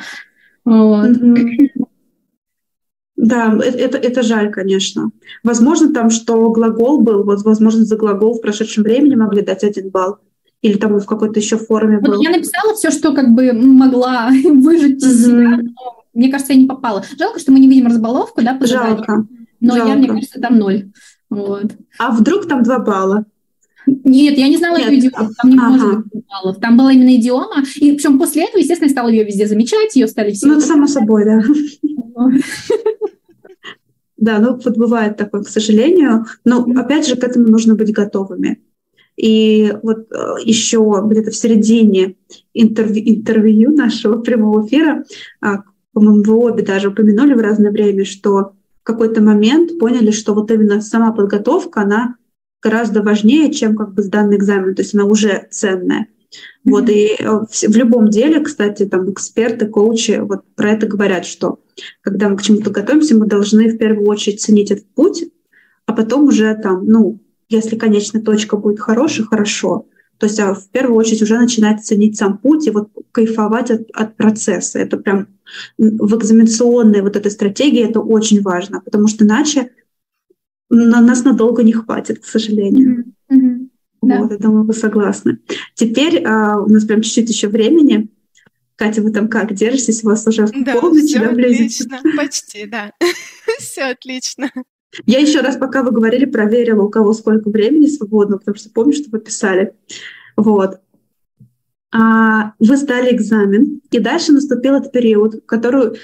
Вот. 0.65 1.09
Да, 3.15 3.53
это, 3.61 3.77
это, 3.77 3.97
это 3.97 4.23
жаль, 4.23 4.49
конечно. 4.49 5.11
Возможно, 5.43 5.93
там, 5.93 6.09
что 6.09 6.49
глагол 6.51 7.01
был, 7.01 7.23
вот, 7.23 7.41
возможно, 7.41 7.83
за 7.83 7.97
глагол 7.97 8.35
в 8.35 8.41
прошедшем 8.41 8.83
времени 8.83 9.15
могли 9.15 9.41
дать 9.41 9.65
один 9.65 9.89
балл. 9.89 10.19
Или 10.61 10.77
там 10.77 10.99
в 10.99 11.05
какой-то 11.05 11.39
еще 11.39 11.57
форме 11.57 11.99
вот 11.99 12.09
был? 12.09 12.21
Я 12.21 12.31
написала 12.31 12.75
все, 12.75 12.91
что 12.91 13.13
как 13.13 13.29
бы 13.29 13.53
могла 13.53 14.29
выжить 14.43 15.01
из 15.03 15.25
себя, 15.25 15.57
но 15.57 16.03
мне 16.13 16.29
кажется, 16.29 16.53
я 16.53 16.59
не 16.59 16.67
попала. 16.67 17.03
Жалко, 17.17 17.39
что 17.39 17.51
мы 17.51 17.59
не 17.59 17.69
видим 17.69 17.87
разбаловку, 17.87 18.41
да, 18.41 18.55
по 18.55 18.67
Жалко. 18.67 19.25
Но 19.61 19.75
Жалко. 19.75 19.89
я, 19.89 19.95
мне 19.95 20.07
кажется, 20.07 20.39
там 20.41 20.57
ноль. 20.57 20.91
Вот. 21.29 21.71
А 21.97 22.11
вдруг 22.11 22.47
там 22.47 22.63
два 22.63 22.79
балла? 22.79 23.25
Нет, 23.85 24.37
я 24.37 24.47
не 24.49 24.57
знала 24.57 24.77
Нет. 24.77 24.87
эту 24.87 24.95
идиому, 24.95 25.29
там 25.41 25.51
не 25.51 25.57
ага. 25.57 25.69
может 25.69 26.07
быть 26.07 26.23
баллов. 26.27 26.59
Там 26.59 26.77
была 26.77 26.91
именно 26.91 27.15
идиома, 27.15 27.63
и 27.77 27.93
причем 27.93 28.19
после 28.19 28.43
этого, 28.43 28.59
естественно, 28.59 28.87
я 28.87 28.91
стала 28.91 29.07
ее 29.09 29.23
везде 29.23 29.47
замечать, 29.47 29.95
ее 29.95 30.07
стали 30.07 30.31
все... 30.31 30.47
Ну, 30.47 30.57
это 30.57 30.65
само 30.65 30.87
собой, 30.87 31.25
да. 31.25 31.41
Да, 34.17 34.39
ну 34.39 34.59
вот 34.61 34.77
бывает 34.77 35.15
такое, 35.15 35.43
к 35.43 35.47
сожалению. 35.47 36.25
Но 36.43 36.65
опять 36.75 37.07
же, 37.07 37.15
к 37.15 37.23
этому 37.23 37.47
нужно 37.47 37.75
быть 37.75 37.93
готовыми. 37.93 38.61
И 39.19 39.73
вот 39.83 40.07
э, 40.13 40.35
еще 40.45 41.03
где-то 41.05 41.31
в 41.31 41.35
середине 41.35 42.15
интервью, 42.53 43.03
интервью 43.15 43.75
нашего 43.75 44.17
прямого 44.21 44.65
эфира, 44.65 45.03
а, 45.41 45.63
по-моему, 45.91 46.23
вы 46.23 46.35
обе 46.35 46.63
даже 46.63 46.87
упомянули 46.87 47.33
в 47.33 47.41
разное 47.41 47.71
время, 47.71 48.05
что 48.05 48.53
в 48.81 48.83
какой-то 48.83 49.21
момент 49.21 49.77
поняли, 49.77 50.11
что 50.11 50.33
вот 50.33 50.49
именно 50.51 50.79
сама 50.79 51.11
подготовка, 51.11 51.81
она 51.81 52.15
гораздо 52.63 53.03
важнее, 53.03 53.51
чем 53.51 53.75
как 53.75 53.93
бы 53.93 54.03
сданный 54.03 54.37
экзамен, 54.37 54.73
то 54.73 54.83
есть 54.83 54.95
она 54.95 55.03
уже 55.03 55.47
ценная. 55.51 56.07
Mm-hmm. 56.07 56.71
Вот, 56.71 56.89
и 56.89 57.15
э, 57.19 57.25
в, 57.27 57.51
в 57.51 57.75
любом 57.75 58.09
деле, 58.09 58.39
кстати, 58.39 58.85
там 58.85 59.11
эксперты, 59.11 59.65
коучи 59.65 60.21
вот 60.21 60.45
про 60.55 60.71
это 60.71 60.87
говорят, 60.87 61.25
что 61.25 61.59
когда 61.99 62.29
мы 62.29 62.37
к 62.37 62.41
чему-то 62.41 62.69
готовимся, 62.69 63.17
мы 63.17 63.25
должны 63.25 63.67
в 63.67 63.77
первую 63.77 64.07
очередь 64.07 64.39
ценить 64.39 64.71
этот 64.71 64.87
путь, 64.95 65.25
а 65.87 65.91
потом 65.91 66.23
уже 66.23 66.55
там, 66.55 66.85
ну, 66.85 67.19
если 67.49 67.75
конечная 67.75 68.21
точка 68.21 68.57
будет 68.57 68.79
хорошая, 68.79 69.25
хорошо. 69.25 69.87
То 70.17 70.25
есть 70.25 70.39
а 70.39 70.53
в 70.53 70.69
первую 70.69 70.97
очередь 70.97 71.21
уже 71.21 71.37
начинать 71.37 71.83
ценить 71.83 72.17
сам 72.17 72.37
путь 72.37 72.67
и 72.67 72.71
вот 72.71 72.89
кайфовать 73.11 73.71
от, 73.71 73.89
от 73.93 74.15
процесса. 74.17 74.79
Это 74.79 74.97
прям 74.97 75.27
в 75.77 76.17
экзаменационной 76.17 77.01
вот 77.01 77.15
этой 77.15 77.31
стратегии 77.31 77.87
это 77.87 78.01
очень 78.01 78.41
важно, 78.41 78.81
потому 78.81 79.07
что 79.07 79.25
иначе 79.25 79.71
на 80.69 81.01
нас 81.01 81.23
надолго 81.23 81.63
не 81.63 81.73
хватит, 81.73 82.19
к 82.19 82.25
сожалению. 82.25 83.05
Mm-hmm. 83.31 83.37
Mm-hmm. 83.37 83.69
Вот, 84.01 84.27
да. 84.29 84.35
я 84.35 84.39
думаю, 84.39 84.65
вы 84.65 84.73
согласны. 84.73 85.39
Теперь 85.73 86.23
а, 86.25 86.59
у 86.59 86.69
нас 86.69 86.85
прям 86.85 87.01
чуть-чуть 87.01 87.29
еще 87.29 87.47
времени. 87.47 88.09
Катя, 88.75 89.01
вы 89.01 89.11
там 89.11 89.27
как 89.27 89.53
держитесь? 89.53 90.03
У 90.03 90.07
вас 90.07 90.25
уже 90.27 90.45
в 90.45 90.51
да, 90.63 90.79
комнате, 90.79 91.19
да, 91.19 91.29
отлично, 91.31 91.99
почти, 92.15 92.65
да. 92.65 92.93
все 93.59 93.83
отлично. 93.83 94.51
Я 95.05 95.19
еще 95.19 95.41
раз, 95.41 95.55
пока 95.55 95.83
вы 95.83 95.91
говорили, 95.91 96.25
проверила, 96.25 96.83
у 96.83 96.89
кого 96.89 97.13
сколько 97.13 97.49
времени 97.49 97.87
свободно, 97.87 98.37
потому 98.37 98.55
что 98.57 98.69
помню, 98.69 98.93
что 98.93 99.09
вы 99.11 99.19
писали. 99.19 99.73
Вот. 100.35 100.79
А 101.91 102.53
вы 102.59 102.77
сдали 102.77 103.15
экзамен, 103.15 103.81
и 103.91 103.99
дальше 103.99 104.31
наступил 104.31 104.75
этот 104.75 104.91
период, 104.91 105.43
который 105.45 105.99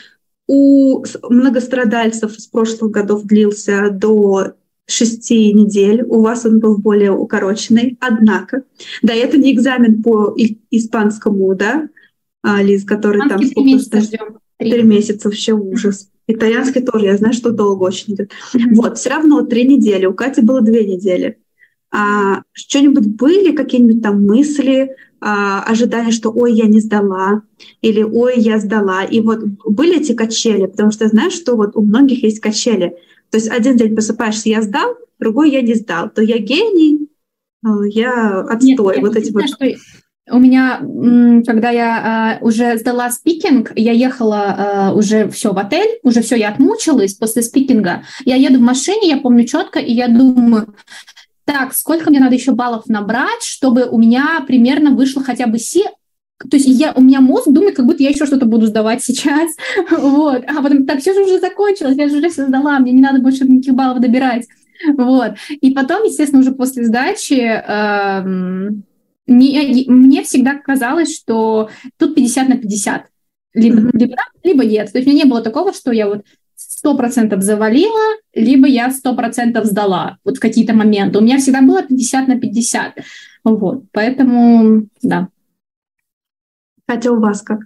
у 0.48 1.04
многострадальцев 1.30 2.32
с 2.40 2.48
прошлых 2.48 2.92
годов 2.92 3.24
длился 3.24 3.90
до 3.90 4.54
шести 4.88 5.52
недель, 5.54 6.04
у 6.04 6.22
вас 6.22 6.46
он 6.46 6.60
был 6.60 6.78
более 6.78 7.12
укороченный. 7.12 7.98
Однако, 8.00 8.64
да, 9.02 9.14
это 9.14 9.38
не 9.38 9.52
экзамен 9.52 10.04
по 10.04 10.36
испанскому, 10.70 11.56
да, 11.56 11.90
Лиз, 12.44 12.84
который 12.84 13.28
там 13.28 13.44
сколько 13.44 13.68
месяца 13.68 14.02
ждем. 14.02 14.38
Три 14.60 14.84
месяца, 14.84 15.28
вообще 15.28 15.54
ужас. 15.54 16.12
Итальянский 16.28 16.82
тоже, 16.82 17.06
я 17.06 17.18
знаю, 17.18 17.34
что 17.34 17.52
долго 17.52 17.84
очень 17.84 18.14
идет. 18.14 18.32
Вот, 18.72 18.98
все 18.98 19.10
равно 19.10 19.44
три 19.44 19.68
недели, 19.68 20.06
у 20.06 20.14
Кати 20.14 20.42
было 20.42 20.62
две 20.62 20.86
недели. 20.86 21.38
А, 21.92 22.42
что-нибудь 22.52 23.08
были, 23.08 23.56
какие-нибудь 23.56 24.02
там 24.02 24.26
мысли, 24.26 24.96
а, 25.22 25.64
ожидания, 25.64 26.12
что 26.12 26.32
ой, 26.32 26.54
я 26.54 26.66
не 26.66 26.80
сдала, 26.80 27.44
или 27.82 28.04
ой, 28.04 28.34
я 28.38 28.60
сдала. 28.60 29.04
И 29.04 29.22
вот 29.22 29.44
были 29.66 30.00
эти 30.02 30.14
качели, 30.14 30.66
потому 30.66 30.92
что 30.92 31.08
знаешь, 31.08 31.34
что 31.34 31.56
вот 31.56 31.76
у 31.76 31.82
многих 31.82 32.24
есть 32.24 32.40
качели. 32.40 32.98
То 33.30 33.38
есть 33.38 33.50
один 33.50 33.78
день 33.78 33.94
просыпаешься, 33.94 34.50
я 34.50 34.62
сдал, 34.62 34.96
другой 35.20 35.52
я 35.52 35.62
не 35.62 35.74
сдал. 35.74 36.10
То 36.10 36.22
я 36.22 36.38
гений, 36.40 37.10
а, 37.64 37.86
я 37.86 38.42
отстой. 38.42 38.96
Нет, 38.96 39.06
вот 39.06 39.16
эти 39.16 39.32
вот. 39.32 39.48
Что 39.48 39.66
у 40.30 40.40
меня, 40.40 40.80
когда 41.46 41.70
я 41.70 42.40
э, 42.40 42.44
уже 42.44 42.78
сдала 42.78 43.12
спикинг, 43.12 43.72
я 43.76 43.92
ехала 43.92 44.92
э, 44.92 44.98
уже 44.98 45.30
все 45.30 45.54
в 45.54 45.58
отель, 45.58 46.00
уже 46.04 46.22
все, 46.22 46.36
я 46.36 46.50
отмучилась 46.50 47.14
после 47.14 47.44
спикинга. 47.44 48.04
Я 48.26 48.36
еду 48.36 48.58
в 48.58 48.62
машине, 48.62 49.10
я 49.10 49.18
помню 49.18 49.46
четко, 49.46 49.80
и 49.80 49.94
я 49.94 50.08
думаю, 50.08 50.74
так, 51.46 51.74
сколько 51.76 52.10
мне 52.10 52.20
надо 52.20 52.36
еще 52.36 52.54
баллов 52.54 52.88
набрать, 52.88 53.44
чтобы 53.44 53.86
у 53.86 54.00
меня 54.00 54.44
примерно 54.48 54.92
вышло 54.92 55.24
хотя 55.24 55.46
бы 55.46 55.60
си 55.60 55.84
то 56.38 56.58
есть 56.58 56.68
я, 56.68 56.92
у 56.94 57.02
меня 57.02 57.22
мозг 57.22 57.48
думает, 57.48 57.78
как 57.78 57.86
будто 57.86 58.04
я 58.04 58.10
еще 58.10 58.26
что-то 58.26 58.46
буду 58.46 58.66
сдавать 58.66 59.02
сейчас. 59.02 59.52
вот. 59.92 60.44
А 60.46 60.62
потом, 60.62 60.86
так, 60.86 61.00
все 61.00 61.14
же 61.14 61.24
уже 61.24 61.40
закончилось, 61.40 61.96
я 61.98 62.10
же 62.10 62.18
уже 62.18 62.30
все 62.30 62.46
сдала, 62.46 62.78
мне 62.80 62.92
не 62.92 63.02
надо 63.02 63.20
больше 63.20 63.46
никаких 63.46 63.74
баллов 63.74 64.02
добирать. 64.02 64.46
Вот. 64.98 65.36
И 65.50 65.72
потом, 65.74 66.04
естественно, 66.04 66.42
уже 66.42 66.52
после 66.52 66.84
сдачи 66.84 67.40
эм, 67.40 68.84
не, 69.28 69.86
мне 69.88 70.24
всегда 70.24 70.56
казалось, 70.56 71.16
что 71.16 71.70
тут 71.98 72.16
50 72.16 72.50
на 72.50 72.58
50. 72.58 73.08
Либо, 73.54 73.78
mm-hmm. 73.78 73.90
либо, 73.94 74.16
либо 74.44 74.66
нет. 74.66 74.92
То 74.92 74.98
есть 74.98 75.08
у 75.08 75.12
меня 75.12 75.24
не 75.24 75.30
было 75.30 75.42
такого, 75.42 75.74
что 75.74 75.92
я 75.92 76.08
вот 76.08 76.26
сто 76.56 76.96
процентов 76.96 77.42
завалила, 77.42 78.18
либо 78.34 78.68
я 78.68 78.92
сто 78.92 79.16
процентов 79.16 79.66
сдала 79.66 80.18
вот 80.24 80.38
в 80.38 80.40
какие-то 80.40 80.74
моменты. 80.74 81.20
У 81.20 81.22
меня 81.22 81.38
всегда 81.38 81.62
было 81.62 81.82
50 81.82 82.28
на 82.28 82.40
50. 82.40 83.00
Вот, 83.44 83.84
поэтому, 83.92 84.88
да. 85.02 85.30
Хотя 86.88 87.12
у 87.12 87.20
вас 87.20 87.42
как? 87.42 87.60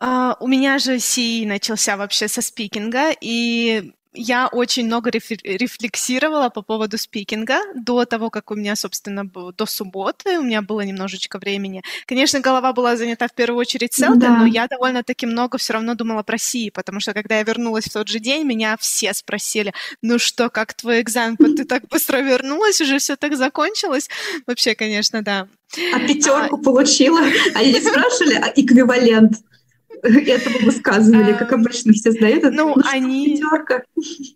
Uh, 0.00 0.34
у 0.40 0.46
меня 0.46 0.78
же 0.78 0.98
СИ 0.98 1.46
начался 1.46 1.96
вообще 1.96 2.28
со 2.28 2.42
спикинга, 2.42 3.12
и 3.18 3.92
я 4.16 4.48
очень 4.48 4.86
много 4.86 5.10
рефлексировала 5.10 6.48
по 6.48 6.62
поводу 6.62 6.98
спикинга 6.98 7.60
до 7.74 8.04
того, 8.04 8.30
как 8.30 8.50
у 8.50 8.54
меня, 8.54 8.76
собственно, 8.76 9.24
был, 9.24 9.52
до 9.52 9.66
субботы 9.66 10.38
у 10.38 10.42
меня 10.42 10.62
было 10.62 10.80
немножечко 10.80 11.38
времени. 11.38 11.82
Конечно, 12.06 12.40
голова 12.40 12.72
была 12.72 12.96
занята 12.96 13.28
в 13.28 13.34
первую 13.34 13.60
очередь 13.60 13.92
селтой, 13.92 14.20
да. 14.20 14.38
но 14.38 14.46
я 14.46 14.66
довольно-таки 14.66 15.26
много 15.26 15.58
все 15.58 15.74
равно 15.74 15.94
думала 15.94 16.22
про 16.22 16.38
Си, 16.38 16.70
потому 16.70 17.00
что 17.00 17.12
когда 17.12 17.36
я 17.36 17.42
вернулась 17.42 17.84
в 17.84 17.92
тот 17.92 18.08
же 18.08 18.18
день, 18.18 18.44
меня 18.44 18.76
все 18.78 19.12
спросили, 19.12 19.72
ну 20.02 20.18
что, 20.18 20.48
как 20.48 20.74
твой 20.74 21.00
экзамен, 21.00 21.36
ты 21.56 21.64
так 21.64 21.88
быстро 21.88 22.18
вернулась, 22.18 22.80
уже 22.80 22.98
все 22.98 23.16
так 23.16 23.36
закончилось? 23.36 24.08
Вообще, 24.46 24.74
конечно, 24.74 25.22
да. 25.22 25.48
А 25.92 25.98
пятерку 26.00 26.56
а... 26.56 26.62
получила? 26.62 27.20
Они 27.54 27.72
не 27.72 27.80
спрашивали, 27.80 28.34
а 28.34 28.52
эквивалент? 28.54 29.38
этого 30.26 30.58
высказывали, 30.58 31.32
как 31.32 31.52
обычно 31.52 31.92
все 31.92 32.12
сдают. 32.12 32.44
Ну, 32.44 32.74
ну 32.76 32.82
они... 32.90 33.40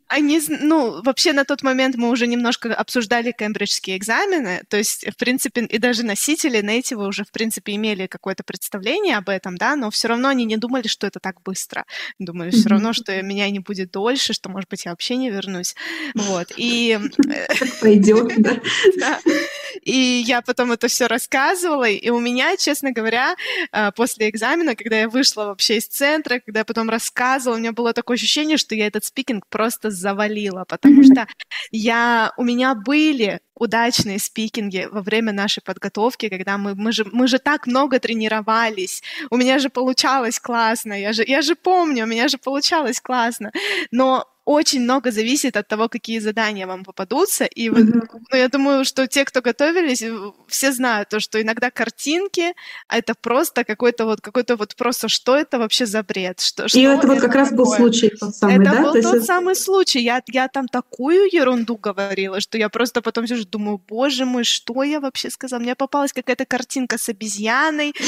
Они, 0.08 0.40
ну, 0.48 1.02
вообще 1.02 1.32
на 1.32 1.44
тот 1.44 1.62
момент 1.62 1.96
мы 1.96 2.10
уже 2.10 2.26
немножко 2.26 2.74
обсуждали 2.74 3.32
кембриджские 3.32 3.96
экзамены, 3.96 4.62
то 4.68 4.76
есть, 4.76 5.06
в 5.08 5.16
принципе, 5.16 5.62
и 5.62 5.78
даже 5.78 6.04
носители 6.04 6.60
нейтива 6.60 7.06
уже, 7.06 7.24
в 7.24 7.30
принципе, 7.30 7.74
имели 7.76 8.06
какое-то 8.06 8.42
представление 8.42 9.16
об 9.16 9.28
этом, 9.28 9.56
да, 9.56 9.76
но 9.76 9.90
все 9.90 10.08
равно 10.08 10.28
они 10.28 10.44
не 10.44 10.56
думали, 10.56 10.88
что 10.88 11.06
это 11.06 11.20
так 11.20 11.42
быстро. 11.42 11.84
Думали 12.18 12.50
все 12.50 12.68
равно, 12.68 12.92
что 12.92 13.20
меня 13.22 13.48
не 13.50 13.60
будет 13.60 13.90
дольше, 13.92 14.32
что, 14.32 14.48
может 14.48 14.68
быть, 14.68 14.84
я 14.84 14.90
вообще 14.90 15.16
не 15.16 15.30
вернусь. 15.30 15.74
Вот, 16.14 16.48
и... 16.56 16.98
Пойдет, 17.80 18.32
да. 18.36 19.20
И 19.82 20.22
я 20.26 20.42
потом 20.42 20.72
это 20.72 20.88
все 20.88 21.06
рассказывала, 21.06 21.88
и 21.88 22.10
у 22.10 22.20
меня, 22.20 22.56
честно 22.56 22.92
говоря, 22.92 23.34
э, 23.72 23.92
после 23.92 24.28
экзамена, 24.28 24.76
когда 24.76 25.00
я 25.00 25.08
вышла 25.08 25.46
вообще 25.46 25.78
из 25.78 25.86
центра, 25.86 26.40
когда 26.40 26.60
я 26.60 26.64
потом 26.64 26.90
рассказывала, 26.90 27.56
у 27.56 27.60
меня 27.60 27.72
было 27.72 27.92
такое 27.92 28.16
ощущение, 28.16 28.56
что 28.56 28.74
я 28.74 28.86
этот 28.86 29.04
спикинг 29.04 29.46
просто 29.48 29.90
завалила, 29.90 30.64
потому 30.68 31.02
что 31.02 31.26
я, 31.70 32.32
у 32.36 32.44
меня 32.44 32.74
были 32.74 33.40
удачные 33.54 34.18
спикинги 34.18 34.88
во 34.90 35.02
время 35.02 35.32
нашей 35.32 35.62
подготовки, 35.62 36.28
когда 36.28 36.58
мы, 36.58 36.74
мы, 36.74 36.92
же, 36.92 37.04
мы 37.04 37.28
же 37.28 37.38
так 37.38 37.66
много 37.66 37.98
тренировались, 37.98 39.02
у 39.30 39.36
меня 39.36 39.58
же 39.58 39.68
получалось 39.68 40.40
классно, 40.40 40.94
я 40.94 41.12
же, 41.12 41.24
я 41.26 41.42
же 41.42 41.54
помню, 41.54 42.04
у 42.04 42.06
меня 42.06 42.28
же 42.28 42.38
получалось 42.38 43.00
классно, 43.00 43.52
но 43.90 44.26
очень 44.44 44.82
много 44.82 45.10
зависит 45.10 45.56
от 45.56 45.68
того, 45.68 45.88
какие 45.88 46.18
задания 46.18 46.66
вам 46.66 46.84
попадутся. 46.84 47.44
И 47.44 47.68
mm-hmm. 47.68 48.00
вот, 48.00 48.20
ну, 48.32 48.38
я 48.38 48.48
думаю, 48.48 48.84
что 48.84 49.06
те, 49.06 49.24
кто 49.24 49.42
готовились, 49.42 50.02
все 50.48 50.72
знают 50.72 51.08
то, 51.08 51.20
что 51.20 51.40
иногда 51.40 51.70
картинки 51.70 52.54
а 52.88 52.98
это 52.98 53.14
просто 53.14 53.64
какой-то 53.64 54.04
вот 54.04 54.20
какой-то 54.20 54.56
вот 54.56 54.74
просто 54.76 55.08
что 55.08 55.36
это 55.36 55.58
вообще 55.58 55.86
за 55.86 56.02
бред? 56.02 56.40
Что, 56.40 56.68
что 56.68 56.78
и 56.78 56.82
это, 56.82 56.98
это 56.98 57.06
вот 57.06 57.20
как 57.20 57.26
такое? 57.26 57.38
раз 57.38 57.52
был 57.52 57.66
случай 57.66 58.08
тот 58.08 58.34
самый, 58.34 58.56
это 58.56 58.64
да? 58.64 58.82
был 58.82 58.92
То 58.92 59.02
тот 59.02 59.14
есть... 59.14 59.26
самый 59.26 59.54
случай. 59.54 60.00
Я, 60.00 60.22
я 60.28 60.48
там 60.48 60.68
такую 60.68 61.28
ерунду 61.32 61.76
говорила, 61.76 62.40
что 62.40 62.58
я 62.58 62.68
просто 62.68 63.02
потом 63.02 63.26
сижу 63.26 63.44
думаю, 63.44 63.80
боже 63.88 64.24
мой, 64.24 64.44
что 64.44 64.82
я 64.82 65.00
вообще 65.00 65.30
сказала? 65.30 65.60
Мне 65.60 65.74
попалась 65.74 66.12
какая-то 66.12 66.46
картинка 66.46 66.98
с 66.98 67.08
обезьяной. 67.08 67.94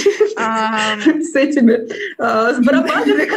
С 1.22 1.34
этими, 1.34 1.88
а, 2.18 2.52
с 2.54 2.58
барабанами. 2.58 3.30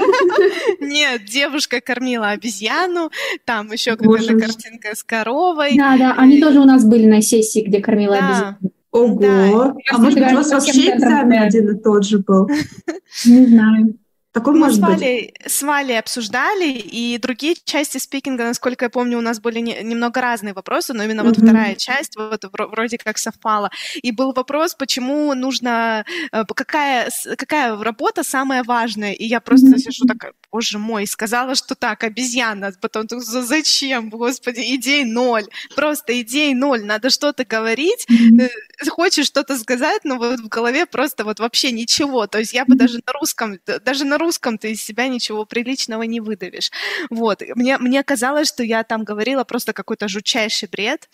Нет, 0.79 1.25
девушка 1.25 1.81
кормила 1.81 2.29
обезьяну, 2.29 2.94
Диану, 2.95 3.11
там 3.45 3.71
еще 3.71 3.95
какая-то 3.95 4.39
картинка 4.39 4.95
с 4.95 5.03
коровой. 5.03 5.77
Да, 5.77 5.97
да, 5.97 6.15
они 6.17 6.39
тоже 6.41 6.59
у 6.59 6.65
нас 6.65 6.85
были 6.85 7.05
на 7.07 7.21
сессии, 7.21 7.61
где 7.61 7.79
кормила 7.79 8.17
да. 8.17 8.57
Ого! 8.91 9.19
Да. 9.19 9.75
А 9.91 9.97
может 9.97 10.19
быть, 10.19 10.31
у 10.31 10.35
вас 10.35 10.51
вообще 10.51 10.95
экзамен 10.95 11.41
один 11.41 11.75
и 11.75 11.81
тот 11.81 12.05
же 12.05 12.19
был? 12.19 12.47
Не 13.25 13.45
знаю. 13.45 13.97
Такой 14.35 14.51
Мы 14.51 14.59
может 14.59 14.79
с 14.79 14.81
Валей, 14.81 15.33
быть. 15.39 15.51
с 15.51 15.63
Валей 15.63 15.97
обсуждали, 15.97 16.67
и 16.67 17.17
другие 17.17 17.55
части 17.63 17.99
спикинга, 17.99 18.43
насколько 18.43 18.83
я 18.83 18.89
помню, 18.89 19.17
у 19.17 19.21
нас 19.21 19.39
были 19.39 19.59
не, 19.59 19.81
немного 19.81 20.19
разные 20.19 20.53
вопросы, 20.53 20.93
но 20.93 21.03
именно 21.03 21.21
mm-hmm. 21.21 21.23
вот 21.23 21.37
вторая 21.37 21.75
часть 21.75 22.17
вот 22.17 22.43
вроде 22.51 22.97
как 22.97 23.17
совпала. 23.17 23.71
И 24.03 24.11
был 24.11 24.33
вопрос, 24.33 24.75
почему 24.75 25.33
нужно, 25.35 26.03
э, 26.33 26.43
какая, 26.53 27.09
какая 27.37 27.81
работа 27.81 28.23
самая 28.23 28.65
важная, 28.65 29.13
и 29.13 29.23
я 29.23 29.39
просто 29.39 29.67
mm-hmm. 29.67 29.79
сижу 29.79 30.05
такая, 30.05 30.33
боже 30.55 30.79
мой, 30.79 31.05
сказала, 31.05 31.53
что 31.55 31.75
так, 31.75 32.03
обезьяна, 32.05 32.71
потом 32.79 33.07
зачем, 33.19 34.09
господи, 34.09 34.61
идей 34.75 35.03
ноль, 35.03 35.43
просто 35.75 36.21
идей 36.21 36.53
ноль, 36.53 36.85
надо 36.85 37.09
что-то 37.09 37.43
говорить, 37.43 38.05
mm-hmm. 38.09 38.89
хочешь 38.89 39.25
что-то 39.25 39.57
сказать, 39.57 40.05
но 40.05 40.15
вот 40.15 40.39
в 40.39 40.47
голове 40.47 40.85
просто 40.85 41.25
вот 41.25 41.39
вообще 41.39 41.71
ничего, 41.71 42.25
то 42.27 42.39
есть 42.39 42.53
я 42.53 42.63
бы 42.63 42.75
даже 42.75 43.01
на 43.05 43.11
русском, 43.11 43.59
даже 43.85 44.05
на 44.05 44.17
русском 44.17 44.57
ты 44.57 44.71
из 44.71 44.81
себя 44.81 45.09
ничего 45.09 45.45
приличного 45.45 46.03
не 46.03 46.21
выдавишь. 46.21 46.71
Вот. 47.09 47.43
Мне, 47.55 47.77
мне 47.77 48.01
казалось, 48.03 48.47
что 48.47 48.63
я 48.63 48.83
там 48.83 49.03
говорила 49.03 49.43
просто 49.43 49.73
какой-то 49.73 50.07
жутчайший 50.07 50.69
бред. 50.71 51.09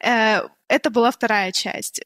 Э, 0.00 0.48
это 0.68 0.90
была 0.90 1.10
вторая 1.10 1.52
часть 1.52 2.00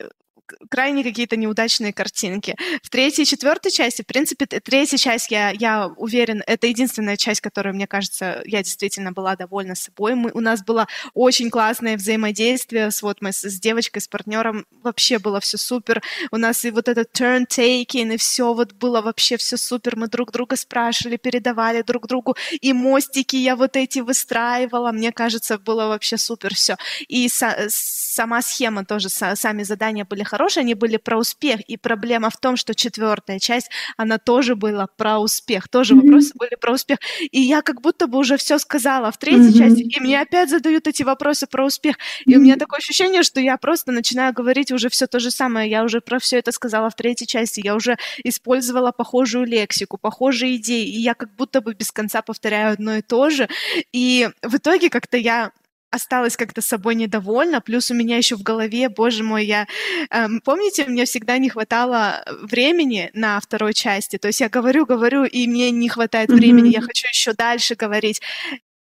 крайне 0.71 1.05
какие-то 1.05 1.37
неудачные 1.37 1.93
картинки. 1.93 2.57
В 2.83 2.91
третьей 2.91 3.25
и 3.25 3.27
четвертой 3.27 3.71
части, 3.71 4.03
в 4.03 4.07
принципе, 4.07 4.47
третья 4.47 4.97
часть, 4.97 5.31
я, 5.31 5.51
я 5.51 5.89
уверен, 5.97 6.43
это 6.47 6.67
единственная 6.67 7.17
часть, 7.17 7.41
которая, 7.41 7.73
мне 7.75 7.87
кажется, 7.87 8.43
я 8.47 8.63
действительно 8.63 9.13
была 9.13 9.37
довольна 9.37 9.75
собой. 9.75 10.15
Мы, 10.15 10.31
у 10.33 10.41
нас 10.41 10.63
было 10.65 10.87
очень 11.15 11.51
классное 11.51 11.97
взаимодействие 11.97 12.91
с, 12.91 13.03
вот, 13.03 13.21
мы 13.21 13.33
с, 13.33 13.43
с 13.43 13.61
девочкой, 13.61 14.03
с 14.03 14.09
партнером, 14.09 14.67
вообще 14.83 15.19
было 15.19 15.41
все 15.41 15.59
супер. 15.59 16.03
У 16.31 16.37
нас 16.37 16.65
и 16.65 16.71
вот 16.71 16.89
этот 16.89 17.09
turn-taking, 17.13 18.15
и 18.15 18.17
все 18.17 18.53
вот 18.55 18.73
было 18.73 19.01
вообще 19.01 19.37
все 19.37 19.57
супер. 19.57 19.97
Мы 19.97 20.09
друг 20.09 20.33
друга 20.33 20.57
спрашивали, 20.57 21.17
передавали 21.17 21.83
друг 21.83 22.07
другу, 22.07 22.37
и 22.61 22.73
мостики 22.73 23.37
я 23.37 23.57
вот 23.57 23.77
эти 23.77 24.01
выстраивала. 24.01 24.93
Мне 24.93 25.13
кажется, 25.13 25.59
было 25.59 25.89
вообще 25.89 26.17
супер 26.17 26.55
все. 26.55 26.77
И 27.09 27.29
са- 27.29 27.69
сама 28.13 28.43
схема 28.43 28.85
тоже, 28.85 29.09
сами 29.09 29.63
задания 29.63 30.05
были 30.05 30.23
хорошие, 30.23 30.63
они 30.63 30.75
были 30.75 30.99
про 30.99 31.19
успех. 31.19 31.61
И 31.63 31.77
проблема 31.77 32.31
в 32.31 32.37
том, 32.37 32.57
что 32.57 32.75
четвертая 32.75 33.39
часть, 33.39 33.71
она 33.97 34.19
тоже 34.19 34.55
была 34.55 34.87
про 34.87 35.19
успех. 35.19 35.69
Тоже 35.69 35.95
mm-hmm. 35.95 36.01
вопросы 36.03 36.33
были 36.35 36.57
про 36.61 36.73
успех. 36.75 36.99
И 37.31 37.41
я 37.41 37.63
как 37.63 37.81
будто 37.81 38.07
бы 38.07 38.19
уже 38.19 38.37
все 38.37 38.59
сказала 38.59 39.11
в 39.11 39.19
третьей 39.19 39.51
mm-hmm. 39.51 39.59
части, 39.59 39.83
и 39.83 40.01
мне 40.01 40.21
опять 40.21 40.51
задают 40.51 40.87
эти 40.87 41.03
вопросы 41.03 41.47
про 41.47 41.65
успех. 41.65 41.97
И 42.27 42.33
mm-hmm. 42.33 42.37
у 42.37 42.41
меня 42.41 42.57
такое 42.57 42.79
ощущение, 42.79 43.23
что 43.23 43.41
я 43.41 43.57
просто 43.57 43.93
начинаю 43.93 44.35
говорить 44.35 44.73
уже 44.73 44.89
все 44.89 45.07
то 45.07 45.19
же 45.19 45.31
самое. 45.31 45.71
Я 45.71 45.85
уже 45.85 46.01
про 46.01 46.19
все 46.19 46.39
это 46.39 46.53
сказала 46.53 46.91
в 46.91 46.95
третьей 46.95 47.27
части. 47.27 47.61
Я 47.65 47.75
уже 47.75 47.97
использовала 48.25 48.93
похожую 48.93 49.47
лексику, 49.47 49.97
похожие 49.97 50.57
идеи. 50.57 50.87
И 50.87 51.01
я 51.01 51.15
как 51.15 51.35
будто 51.35 51.61
бы 51.61 51.75
без 51.75 51.91
конца 51.91 52.23
повторяю 52.23 52.75
одно 52.75 52.97
и 52.97 53.03
то 53.03 53.31
же. 53.31 53.49
И 53.93 54.29
в 54.43 54.57
итоге 54.57 54.91
как-то 54.91 55.17
я 55.17 55.53
осталась 55.93 56.37
как-то 56.37 56.63
собой 56.63 56.95
недовольна, 56.95 57.61
плюс 57.61 57.91
у 57.91 57.95
меня 57.95 58.17
еще 58.17 58.37
в 58.37 58.43
голове, 58.43 58.89
боже 58.89 59.23
мой, 59.23 59.45
я... 59.45 59.67
Эм, 60.11 60.41
помните, 60.41 60.87
мне 60.87 61.05
всегда 61.05 61.39
не 61.39 61.51
хватало 61.51 62.25
времени 62.43 63.11
на 63.13 63.39
второй 63.39 63.75
части, 63.75 64.17
то 64.17 64.29
есть 64.29 64.41
я 64.41 64.49
говорю, 64.49 64.87
говорю, 64.87 65.25
и 65.25 65.47
мне 65.47 65.71
не 65.71 65.89
хватает 65.89 66.31
mm-hmm. 66.31 66.35
времени, 66.35 66.69
я 66.71 66.81
хочу 66.81 67.07
еще 67.09 67.35
дальше 67.35 67.75
говорить. 67.75 68.23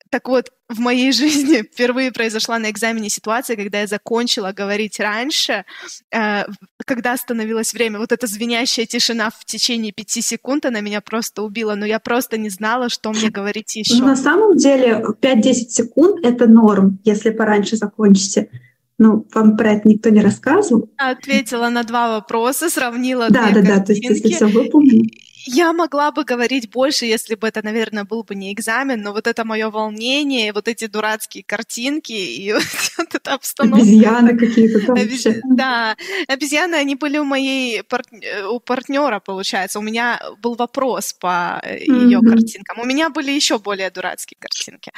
Так 0.10 0.28
вот, 0.28 0.52
в 0.68 0.80
моей 0.80 1.12
жизни 1.14 1.62
впервые 1.62 2.12
произошла 2.12 2.60
на 2.60 2.70
экзамене 2.70 3.10
ситуация, 3.10 3.56
когда 3.56 3.82
я 3.82 3.88
закончила 3.88 4.52
говорить 4.52 5.00
раньше, 5.00 5.66
э, 6.12 6.44
когда 6.86 7.14
остановилось 7.14 7.74
время. 7.74 8.00
Вот 8.00 8.12
эта 8.12 8.28
звенящая 8.28 8.86
тишина 8.86 9.30
в 9.30 9.46
течение 9.46 9.92
пяти 9.92 10.22
секунд, 10.22 10.66
она 10.66 10.82
меня 10.82 11.02
просто 11.02 11.44
убила, 11.44 11.76
но 11.76 11.86
я 11.86 12.00
просто 12.00 12.38
не 12.38 12.50
знала, 12.50 12.90
что 12.90 13.12
мне 13.12 13.30
говорить 13.30 13.76
еще. 13.76 13.96
Ну, 13.96 14.08
на 14.08 14.16
самом 14.16 14.58
деле 14.58 15.04
5-10 15.22 15.54
секунд— 15.70 16.20
это 16.26 16.48
норм, 16.48 17.00
если 17.04 17.30
пораньше 17.30 17.78
закончите. 17.78 18.50
Ну, 18.98 19.26
вам 19.34 19.56
про 19.56 19.74
это 19.74 19.88
никто 19.88 20.10
не 20.10 20.20
рассказывал? 20.20 20.90
Ответила 20.98 21.70
на 21.70 21.84
два 21.84 22.10
вопроса, 22.16 22.70
сравнила 22.70 23.30
Да, 23.30 23.50
да, 23.54 23.62
да, 23.62 23.80
то 23.80 23.94
есть 23.94 24.04
если 24.04 24.34
все 24.34 24.48
выполнено. 24.48 25.06
Я 25.52 25.74
могла 25.74 26.12
бы 26.12 26.24
говорить 26.24 26.70
больше, 26.70 27.06
если 27.06 27.34
бы 27.34 27.48
это, 27.48 27.62
наверное, 27.64 28.04
был 28.04 28.24
бы 28.24 28.36
не 28.36 28.54
экзамен, 28.54 29.02
но 29.02 29.14
вот 29.14 29.26
это 29.26 29.44
мое 29.46 29.72
волнение, 29.72 30.54
вот 30.54 30.68
эти 30.68 30.86
дурацкие 30.86 31.44
картинки 31.44 32.12
и 32.12 32.54
вот 32.98 33.16
эта 33.16 33.34
обстановка. 33.34 33.82
Обезьяны 33.82 34.38
какие-то 34.38 34.86
там. 34.86 34.96
Обез... 34.96 35.26
Да, 35.56 35.96
обезьяны, 36.28 36.76
они 36.76 36.96
были 36.96 37.18
у 37.18 37.24
моей 37.24 37.82
пар... 37.82 38.04
у 38.52 38.60
партнера, 38.60 39.20
получается. 39.20 39.80
У 39.80 39.82
меня 39.82 40.20
был 40.40 40.54
вопрос 40.54 41.14
по 41.14 41.60
ее 41.66 42.20
mm-hmm. 42.20 42.30
картинкам. 42.30 42.80
У 42.80 42.86
меня 42.86 43.10
были 43.10 43.32
еще 43.32 43.58
более 43.58 43.90
дурацкие 43.90 44.38
картинки. 44.40 44.92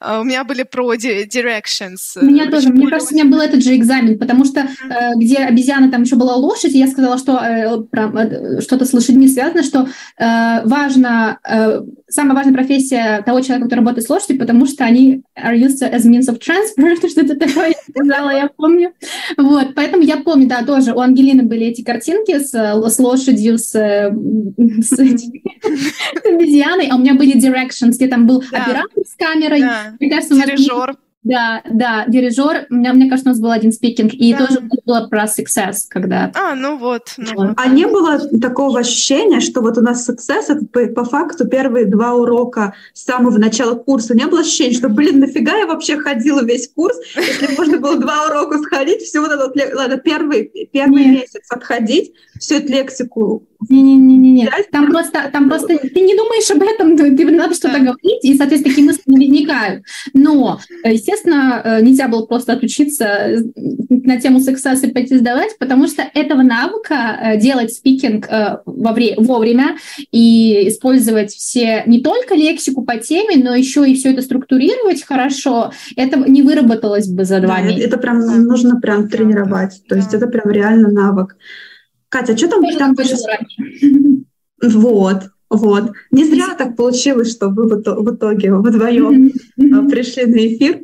А, 0.00 0.20
у 0.20 0.24
меня 0.24 0.44
были 0.44 0.64
про 0.64 0.94
directions. 0.94 2.20
У 2.20 2.26
меня 2.26 2.50
тоже. 2.50 2.68
Мне 2.68 2.88
кажется, 2.88 3.14
у 3.14 3.16
меня 3.16 3.30
был 3.30 3.40
этот 3.40 3.64
же 3.64 3.74
экзамен, 3.74 4.18
потому 4.18 4.44
что 4.44 4.60
mm-hmm. 4.60 5.14
где 5.16 5.38
обезьяна, 5.38 5.90
там 5.90 6.02
еще 6.02 6.16
была 6.16 6.34
лошадь, 6.36 6.74
и 6.74 6.78
я 6.78 6.88
сказала, 6.88 7.16
что 7.16 7.38
э, 7.38 7.78
э, 7.92 8.60
что-то 8.60 8.84
с 8.84 8.92
лошадьми 8.92 9.28
связано, 9.28 9.62
что 9.62 9.80
э, 9.80 9.93
важно, 10.18 11.38
э, 11.48 11.80
самая 12.08 12.34
важная 12.34 12.54
профессия 12.54 13.22
того 13.22 13.40
человека, 13.40 13.66
который 13.66 13.80
работает 13.80 14.06
с 14.06 14.10
лошадью, 14.10 14.38
потому 14.38 14.66
что 14.66 14.84
они 14.84 15.22
are 15.36 15.56
used 15.56 15.82
as 15.82 16.02
means 16.06 16.28
of 16.28 16.38
transport, 16.38 17.08
что-то 17.10 17.36
такое 17.36 17.68
я 17.68 17.74
сказала, 17.88 18.30
я 18.30 18.48
помню. 18.48 18.92
Вот, 19.36 19.74
поэтому 19.74 20.02
я 20.02 20.18
помню, 20.18 20.46
да, 20.48 20.62
тоже 20.62 20.92
у 20.92 21.00
Ангелины 21.00 21.42
были 21.42 21.66
эти 21.66 21.82
картинки 21.82 22.38
с, 22.38 22.52
с 22.52 22.98
лошадью, 22.98 23.58
с, 23.58 23.70
с, 23.70 24.92
обезьяной, 26.24 26.88
а 26.90 26.96
у 26.96 26.98
меня 26.98 27.14
были 27.14 27.36
directions, 27.36 27.92
где 27.92 28.08
там 28.08 28.26
был 28.26 28.42
да. 28.50 28.62
оператор 28.62 29.04
с 29.04 29.14
камерой. 29.16 29.64
Мне 30.00 30.10
кажется, 30.10 30.34
Дирижер. 30.34 30.96
Да, 31.24 31.62
да, 31.70 32.04
дирижер. 32.06 32.66
У 32.68 32.74
меня, 32.74 32.92
мне 32.92 33.08
кажется, 33.08 33.30
у 33.30 33.32
нас 33.32 33.40
был 33.40 33.50
один 33.50 33.72
спикинг, 33.72 34.12
и 34.12 34.34
да. 34.34 34.46
тоже 34.46 34.60
было 34.60 35.08
про 35.08 35.24
success, 35.24 35.86
когда... 35.88 36.30
А, 36.34 36.54
ну 36.54 36.76
вот. 36.76 37.14
Ну. 37.16 37.54
А 37.56 37.66
не 37.66 37.86
было 37.86 38.18
такого 38.38 38.80
ощущения, 38.80 39.40
что 39.40 39.62
вот 39.62 39.78
у 39.78 39.80
нас 39.80 40.08
success, 40.08 40.44
это 40.48 40.66
по, 40.66 40.86
по 40.88 41.04
факту 41.04 41.48
первые 41.48 41.86
два 41.86 42.12
урока 42.12 42.74
с 42.92 43.04
самого 43.04 43.38
начала 43.38 43.74
курса. 43.74 44.14
Не 44.14 44.26
было 44.26 44.40
ощущения, 44.40 44.76
что, 44.76 44.90
блин, 44.90 45.20
нафига 45.20 45.56
я 45.56 45.66
вообще 45.66 45.96
ходила 45.96 46.44
весь 46.44 46.68
курс, 46.68 46.96
если 47.16 47.56
можно 47.56 47.78
было 47.78 47.96
два 47.96 48.26
урока 48.26 48.58
сходить, 48.58 49.00
всего 49.00 49.26
надо, 49.26 49.50
ладно, 49.74 49.96
первый, 49.96 50.68
первый 50.70 51.06
месяц 51.06 51.46
отходить, 51.48 52.12
всю 52.38 52.56
эту 52.56 52.70
лексику 52.70 53.46
не-не-не-не. 53.70 54.50
Там 54.70 54.90
просто, 54.90 55.30
там 55.32 55.48
просто 55.48 55.78
ты 55.78 56.00
не 56.00 56.14
думаешь 56.14 56.50
об 56.50 56.62
этом, 56.62 56.96
тебе 57.16 57.30
надо 57.30 57.54
что-то 57.54 57.78
говорить, 57.78 58.22
и, 58.22 58.36
соответственно, 58.36 58.74
такие 58.74 58.86
мысли 58.86 59.02
не 59.06 59.44
возникают. 59.44 59.84
Но, 60.12 60.60
естественно, 60.84 61.13
э, 61.64 61.80
нельзя 61.82 62.08
было 62.08 62.26
просто 62.26 62.52
отучиться 62.52 63.04
э, 63.04 63.38
на 63.88 64.20
тему 64.20 64.40
success 64.40 64.86
и 64.86 64.92
пойти 64.92 65.16
сдавать, 65.16 65.58
потому 65.58 65.86
что 65.86 66.02
этого 66.14 66.42
навыка 66.42 66.94
э, 66.94 67.40
делать 67.40 67.72
спикинг 67.72 68.28
во 68.64 68.92
вре- 68.92 69.14
вовремя 69.16 69.76
и 70.10 70.68
использовать 70.68 71.32
все, 71.32 71.82
не 71.86 72.00
только 72.02 72.34
лексику 72.34 72.82
по 72.84 72.96
теме, 72.96 73.42
но 73.42 73.54
еще 73.54 73.88
и 73.88 73.94
все 73.94 74.12
это 74.12 74.22
структурировать 74.22 75.04
хорошо, 75.04 75.72
это 75.96 76.18
не 76.18 76.42
выработалось 76.42 77.08
бы 77.08 77.24
за 77.24 77.40
два 77.40 77.56
да, 77.56 77.62
месяца. 77.62 77.86
Это 77.86 77.98
прям 77.98 78.18
нужно 78.44 78.80
прям 78.80 79.08
тренировать, 79.08 79.82
то 79.88 79.96
есть 79.96 80.14
это 80.14 80.26
прям 80.26 80.50
реально 80.50 80.90
навык. 80.90 81.36
Катя, 82.08 82.36
что 82.36 82.48
там? 82.48 82.62
там 82.78 82.94
Вот, 84.62 85.22
вот. 85.56 85.92
Не 86.10 86.24
зря 86.24 86.54
так 86.56 86.76
получилось, 86.76 87.30
что 87.30 87.48
вы 87.48 87.66
в 87.68 88.14
итоге 88.14 88.54
вдвоем 88.54 89.32
а, 89.58 89.88
пришли 89.88 90.26
на 90.26 90.46
эфир. 90.46 90.80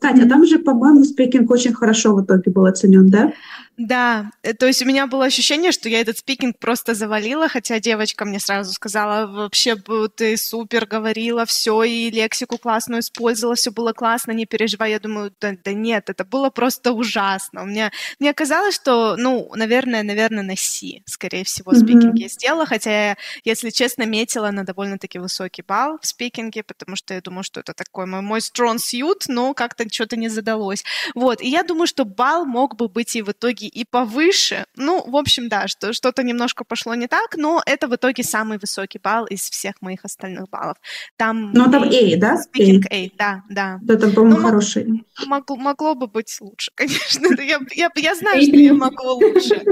Катя, 0.00 0.28
там 0.28 0.46
же, 0.46 0.58
по-моему, 0.58 1.04
спикинг 1.04 1.50
очень 1.50 1.72
хорошо 1.72 2.14
в 2.14 2.24
итоге 2.24 2.50
был 2.50 2.66
оценен, 2.66 3.08
да? 3.08 3.32
Да, 3.76 4.30
э, 4.42 4.54
то 4.54 4.66
есть 4.66 4.80
у 4.82 4.86
меня 4.86 5.06
было 5.06 5.26
ощущение, 5.26 5.70
что 5.70 5.88
я 5.88 6.00
этот 6.00 6.18
спикинг 6.18 6.58
просто 6.58 6.94
завалила, 6.94 7.48
хотя 7.48 7.78
девочка 7.78 8.24
мне 8.24 8.40
сразу 8.40 8.72
сказала, 8.72 9.26
вообще 9.26 9.76
ты 10.16 10.36
супер 10.38 10.86
говорила, 10.86 11.44
все, 11.44 11.82
и 11.82 12.10
лексику 12.10 12.56
классную 12.56 13.00
использовала, 13.00 13.54
все 13.54 13.70
было 13.70 13.92
классно, 13.92 14.32
не 14.32 14.46
переживай. 14.46 14.92
Я 14.92 15.00
думаю, 15.00 15.32
да, 15.40 15.52
да 15.62 15.72
нет, 15.74 16.08
это 16.08 16.24
было 16.24 16.48
просто 16.48 16.92
ужасно. 16.92 17.62
У 17.62 17.66
меня, 17.66 17.92
мне 18.18 18.32
казалось, 18.32 18.74
что, 18.74 19.16
ну, 19.16 19.50
наверное, 19.54 20.02
наверное, 20.02 20.42
на 20.42 20.56
C, 20.56 21.02
скорее 21.04 21.44
всего, 21.44 21.74
спикинг 21.74 22.14
mm-hmm. 22.14 22.22
я 22.22 22.28
сделала, 22.28 22.66
хотя 22.66 22.90
я, 22.90 23.16
если 23.44 23.68
честно, 23.68 24.04
метила 24.04 24.50
на 24.52 24.64
довольно-таки 24.64 25.18
высокий 25.18 25.62
балл 25.62 25.98
в 26.00 26.06
спикинге, 26.06 26.62
потому 26.62 26.96
что 26.96 27.12
я 27.12 27.20
думаю, 27.20 27.44
что 27.44 27.60
это 27.60 27.74
такой 27.74 28.06
мой, 28.06 28.22
мой 28.22 28.40
strong 28.40 28.76
suit, 28.76 29.24
но 29.28 29.52
как-то 29.52 29.84
что-то 29.92 30.16
не 30.16 30.30
задалось. 30.30 30.82
Вот, 31.14 31.42
и 31.42 31.48
я 31.48 31.62
думаю, 31.62 31.86
что 31.86 32.06
балл 32.06 32.46
мог 32.46 32.76
бы 32.76 32.88
быть 32.88 33.16
и 33.16 33.22
в 33.22 33.32
итоге 33.32 33.65
итоге 33.66 33.82
и 33.82 33.84
повыше. 33.84 34.64
Ну, 34.76 35.02
в 35.06 35.16
общем, 35.16 35.48
да, 35.48 35.68
что, 35.68 35.92
что-то 35.92 36.22
немножко 36.22 36.64
пошло 36.64 36.94
не 36.94 37.06
так, 37.06 37.36
но 37.36 37.62
это 37.66 37.88
в 37.88 37.94
итоге 37.94 38.22
самый 38.22 38.58
высокий 38.58 38.98
балл 38.98 39.26
из 39.26 39.50
всех 39.50 39.74
моих 39.82 40.04
остальных 40.04 40.48
баллов. 40.50 40.76
Там 41.16 41.52
ну, 41.52 41.70
там 41.70 41.82
A, 41.84 42.16
да? 42.16 42.36
Speaking 42.36 42.84
A, 42.90 42.96
A 42.96 43.10
да, 43.18 43.42
да. 43.50 43.80
Это, 43.88 44.08
по-моему, 44.08 44.36
ну, 44.36 44.42
хороший. 44.42 45.04
Могло, 45.26 45.56
могло 45.56 45.94
бы 45.94 46.06
быть 46.06 46.40
лучше, 46.40 46.70
конечно. 46.76 47.26
Я, 47.42 47.60
я, 47.74 47.90
я 47.94 48.14
знаю, 48.14 48.42
что 48.42 48.56
я 48.56 48.74
могу 48.74 49.04
лучше. 49.04 49.62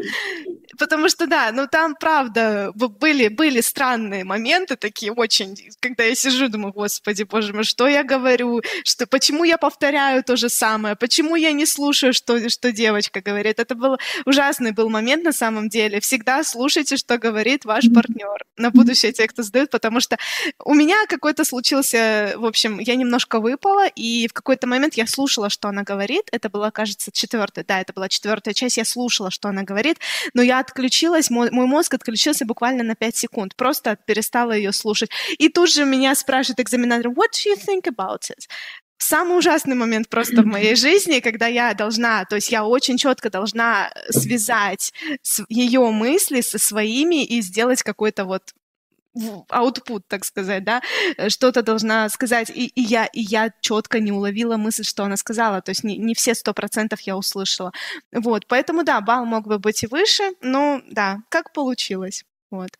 Потому 0.78 1.08
что, 1.08 1.26
да, 1.26 1.52
ну 1.52 1.66
там, 1.66 1.94
правда, 2.00 2.72
были, 2.74 3.28
были 3.28 3.60
странные 3.60 4.24
моменты 4.24 4.76
такие 4.76 5.12
очень, 5.12 5.56
когда 5.80 6.04
я 6.04 6.14
сижу, 6.14 6.48
думаю, 6.48 6.72
господи, 6.72 7.24
боже 7.24 7.52
мой, 7.52 7.64
что 7.64 7.86
я 7.88 8.02
говорю, 8.02 8.60
что, 8.84 9.06
почему 9.06 9.44
я 9.44 9.56
повторяю 9.56 10.22
то 10.24 10.36
же 10.36 10.48
самое, 10.48 10.96
почему 10.96 11.36
я 11.36 11.52
не 11.52 11.66
слушаю, 11.66 12.12
что, 12.12 12.48
что 12.48 12.72
девочка 12.72 13.20
говорит. 13.20 13.58
Это 13.58 13.74
был 13.84 13.98
ужасный 14.24 14.72
был 14.72 14.88
момент 14.88 15.24
на 15.24 15.32
самом 15.32 15.68
деле. 15.68 16.00
Всегда 16.00 16.42
слушайте, 16.44 16.96
что 16.96 17.18
говорит 17.18 17.64
ваш 17.64 17.84
партнер. 17.94 18.44
На 18.56 18.70
будущее 18.70 19.12
те, 19.12 19.26
кто 19.26 19.42
задают, 19.42 19.70
потому 19.70 20.00
что 20.00 20.16
у 20.64 20.74
меня 20.74 20.96
какой-то 21.08 21.44
случился, 21.44 22.34
в 22.36 22.46
общем, 22.46 22.78
я 22.78 22.94
немножко 22.94 23.40
выпала, 23.40 23.86
и 23.86 24.26
в 24.28 24.32
какой-то 24.32 24.66
момент 24.66 24.94
я 24.94 25.06
слушала, 25.06 25.50
что 25.50 25.68
она 25.68 25.82
говорит. 25.82 26.28
Это 26.32 26.48
была, 26.48 26.70
кажется, 26.70 27.10
четвертая, 27.12 27.64
да, 27.64 27.80
это 27.80 27.92
была 27.92 28.08
четвертая 28.08 28.54
часть, 28.54 28.76
я 28.76 28.84
слушала, 28.84 29.30
что 29.30 29.48
она 29.48 29.62
говорит, 29.62 29.98
но 30.34 30.42
я 30.42 30.60
отключилась, 30.60 31.30
мой, 31.30 31.50
мой 31.50 31.66
мозг 31.66 31.94
отключился 31.94 32.44
буквально 32.44 32.84
на 32.84 32.94
5 32.94 33.16
секунд, 33.16 33.56
просто 33.56 33.96
перестала 34.06 34.52
ее 34.52 34.72
слушать. 34.72 35.10
И 35.38 35.48
тут 35.48 35.70
же 35.70 35.84
меня 35.84 36.14
спрашивает 36.14 36.60
экзаменатор, 36.60 37.10
what 37.10 37.32
do 37.32 37.50
you 37.50 37.56
think 37.56 37.84
about 37.86 38.30
it? 38.30 38.48
Самый 39.04 39.38
ужасный 39.38 39.74
момент 39.74 40.08
просто 40.08 40.42
в 40.42 40.46
моей 40.46 40.74
жизни, 40.76 41.20
когда 41.20 41.46
я 41.46 41.74
должна, 41.74 42.24
то 42.24 42.36
есть 42.36 42.50
я 42.50 42.64
очень 42.64 42.96
четко 42.96 43.30
должна 43.30 43.92
связать 44.10 44.92
ее 45.48 45.90
мысли 45.90 46.40
со 46.40 46.58
своими 46.58 47.24
и 47.24 47.42
сделать 47.42 47.82
какой-то 47.82 48.24
вот 48.24 48.54
output, 49.50 50.02
так 50.08 50.24
сказать, 50.24 50.64
да, 50.64 50.82
э, 51.16 51.28
что-то 51.28 51.62
должна 51.62 52.08
сказать, 52.08 52.50
и, 52.50 52.66
и, 52.66 52.80
я, 52.80 53.06
и 53.06 53.20
я 53.20 53.52
четко 53.60 54.00
не 54.00 54.10
уловила 54.10 54.56
мысль, 54.56 54.82
что 54.84 55.04
она 55.04 55.16
сказала, 55.16 55.60
то 55.60 55.70
есть 55.70 55.84
не, 55.84 55.96
не 55.98 56.14
все 56.14 56.34
сто 56.34 56.52
процентов 56.52 57.00
я 57.02 57.16
услышала. 57.16 57.72
Вот, 58.12 58.46
поэтому, 58.48 58.82
да, 58.82 59.00
балл 59.00 59.24
мог 59.24 59.46
бы 59.46 59.58
быть 59.58 59.84
и 59.84 59.86
выше, 59.86 60.32
но, 60.40 60.80
да, 60.90 61.18
как 61.28 61.52
получилось, 61.52 62.24
вот. 62.50 62.70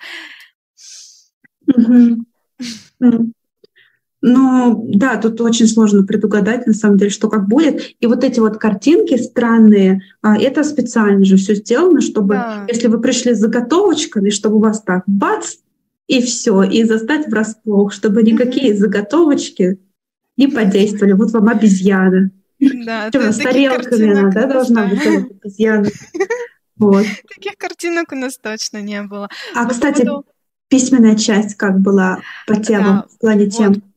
Ну, 4.26 4.86
да, 4.88 5.18
тут 5.18 5.38
очень 5.42 5.66
сложно 5.66 6.02
предугадать, 6.02 6.66
на 6.66 6.72
самом 6.72 6.96
деле, 6.96 7.10
что 7.10 7.28
как 7.28 7.46
будет. 7.46 7.94
И 8.00 8.06
вот 8.06 8.24
эти 8.24 8.40
вот 8.40 8.56
картинки 8.56 9.18
странные, 9.18 10.00
а, 10.22 10.38
это 10.40 10.64
специально 10.64 11.22
же 11.26 11.36
все 11.36 11.54
сделано, 11.54 12.00
чтобы, 12.00 12.36
да. 12.36 12.64
если 12.66 12.88
вы 12.88 13.02
пришли 13.02 13.34
с 13.34 13.38
заготовочками, 13.38 14.30
чтобы 14.30 14.56
у 14.56 14.60
вас 14.60 14.80
так 14.80 15.02
бац, 15.06 15.56
и 16.06 16.22
все, 16.22 16.62
и 16.62 16.84
застать 16.84 17.28
врасплох, 17.28 17.92
чтобы 17.92 18.22
никакие 18.22 18.72
mm-hmm. 18.72 18.78
заготовочки 18.78 19.78
не 20.38 20.48
подействовали. 20.48 21.12
Вот 21.12 21.30
вам 21.32 21.48
обезьяна. 21.48 22.30
Да, 22.58 23.10
Чем, 23.10 23.30
с 23.30 23.36
тарелками 23.36 24.10
она, 24.10 24.30
да, 24.30 24.46
должна 24.46 24.86
быть 24.86 25.06
обезьяна. 25.06 25.88
Вот. 26.76 27.06
Таких 27.36 27.56
картинок 27.56 28.10
у 28.10 28.16
нас 28.16 28.36
точно 28.36 28.82
не 28.82 29.00
было. 29.02 29.28
А, 29.54 29.66
кстати, 29.66 30.08
письменная 30.68 31.14
часть 31.14 31.56
как 31.56 31.78
была 31.78 32.18
по 32.48 32.56
темам, 32.56 33.04
в 33.08 33.18
плане 33.20 33.48
тем? 33.48 33.93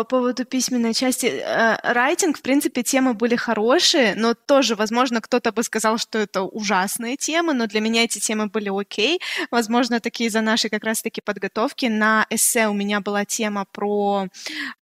По 0.00 0.04
поводу 0.04 0.46
письменной 0.46 0.94
части, 0.94 1.26
э, 1.26 1.76
райтинг, 1.82 2.38
в 2.38 2.40
принципе, 2.40 2.82
темы 2.82 3.12
были 3.12 3.36
хорошие, 3.36 4.14
но 4.16 4.32
тоже, 4.32 4.74
возможно, 4.74 5.20
кто-то 5.20 5.52
бы 5.52 5.62
сказал, 5.62 5.98
что 5.98 6.18
это 6.18 6.40
ужасные 6.40 7.18
темы, 7.18 7.52
но 7.52 7.66
для 7.66 7.80
меня 7.80 8.04
эти 8.04 8.18
темы 8.18 8.46
были 8.46 8.70
окей. 8.70 9.20
Возможно, 9.50 10.00
такие 10.00 10.28
из-за 10.28 10.40
нашей 10.40 10.70
как 10.70 10.84
раз-таки 10.84 11.20
подготовки. 11.20 11.84
На 11.84 12.24
эссе 12.30 12.68
у 12.68 12.72
меня 12.72 13.00
была 13.00 13.26
тема 13.26 13.66
про 13.72 14.28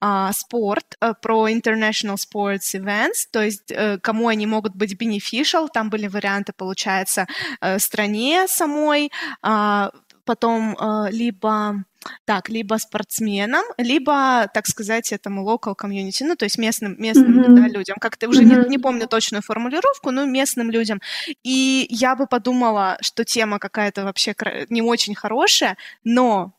э, 0.01 0.31
спорт, 0.33 0.97
э, 1.01 1.15
про 1.21 1.49
International 1.49 2.15
Sports 2.15 2.77
Events, 2.77 3.27
то 3.33 3.43
есть 3.43 3.73
э, 3.73 3.99
кому 3.99 4.29
они 4.29 4.47
могут 4.47 4.77
быть 4.77 4.95
beneficial. 4.95 5.67
Там 5.75 5.91
были 5.91 6.07
варианты, 6.07 6.53
получается, 6.53 7.27
стране 7.79 8.47
самой, 8.47 9.11
э, 9.43 9.91
потом 10.25 10.77
либо 11.11 11.85
так, 12.25 12.49
либо 12.49 12.77
спортсменам, 12.77 13.65
либо, 13.77 14.49
так 14.55 14.67
сказать, 14.67 15.13
этому 15.13 15.45
local 15.45 15.75
community, 15.77 16.25
ну, 16.25 16.37
то 16.37 16.45
есть 16.45 16.59
местным, 16.59 16.95
местным 16.99 17.41
mm-hmm. 17.41 17.55
да, 17.55 17.69
людям. 17.69 17.97
Как-то 18.01 18.29
уже 18.29 18.43
mm-hmm. 18.43 18.65
не, 18.65 18.71
не 18.71 18.79
помню 18.79 19.09
точную 19.09 19.43
формулировку, 19.43 20.11
но 20.11 20.25
местным 20.25 20.71
людям. 20.71 21.01
И 21.43 21.87
я 21.91 22.15
бы 22.15 22.27
подумала, 22.27 22.99
что 23.01 23.25
тема 23.25 23.59
какая-то 23.59 24.05
вообще 24.05 24.35
не 24.69 24.83
очень 24.83 25.15
хорошая, 25.15 25.77
но 26.05 26.53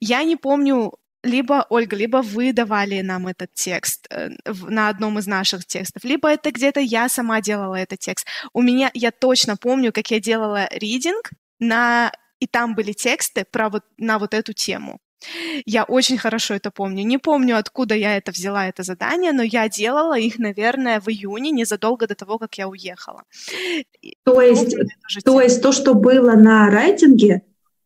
я 0.00 0.24
не 0.24 0.36
помню, 0.36 0.92
либо, 1.22 1.66
Ольга, 1.70 1.96
либо 1.96 2.18
вы 2.18 2.52
давали 2.52 3.00
нам 3.00 3.28
этот 3.28 3.54
текст 3.54 4.06
э, 4.10 4.30
на 4.44 4.88
одном 4.88 5.18
из 5.18 5.26
наших 5.26 5.64
текстов, 5.64 6.04
либо 6.04 6.28
это 6.28 6.50
где-то 6.50 6.80
я 6.80 7.08
сама 7.08 7.40
делала 7.40 7.76
этот 7.76 8.00
текст. 8.00 8.26
У 8.52 8.60
меня, 8.60 8.90
я 8.94 9.10
точно 9.10 9.56
помню, 9.56 9.92
как 9.92 10.10
я 10.10 10.20
делала 10.20 10.68
ридинг 10.70 11.30
на 11.58 12.12
и 12.40 12.46
там 12.46 12.74
были 12.74 12.92
тексты 12.92 13.44
про 13.50 13.68
вот, 13.68 13.84
на 13.98 14.18
вот 14.18 14.34
эту 14.34 14.52
тему. 14.52 14.98
Я 15.64 15.84
очень 15.84 16.18
хорошо 16.18 16.54
это 16.54 16.70
помню. 16.70 17.04
Не 17.04 17.18
помню, 17.18 17.56
откуда 17.56 17.94
я 17.94 18.16
это 18.16 18.32
взяла, 18.32 18.68
это 18.68 18.82
задание, 18.82 19.32
но 19.32 19.42
я 19.42 19.68
делала 19.68 20.18
их, 20.18 20.38
наверное, 20.38 21.00
в 21.00 21.08
июне, 21.08 21.50
незадолго 21.50 22.06
до 22.06 22.14
того, 22.14 22.38
как 22.38 22.58
я 22.58 22.68
уехала. 22.68 23.22
То 24.24 24.40
есть, 24.40 24.76
то, 25.24 25.40
есть 25.40 25.62
то, 25.62 25.72
что 25.72 25.94
было 25.94 26.32
на 26.32 26.70
райтинге, 26.70 27.42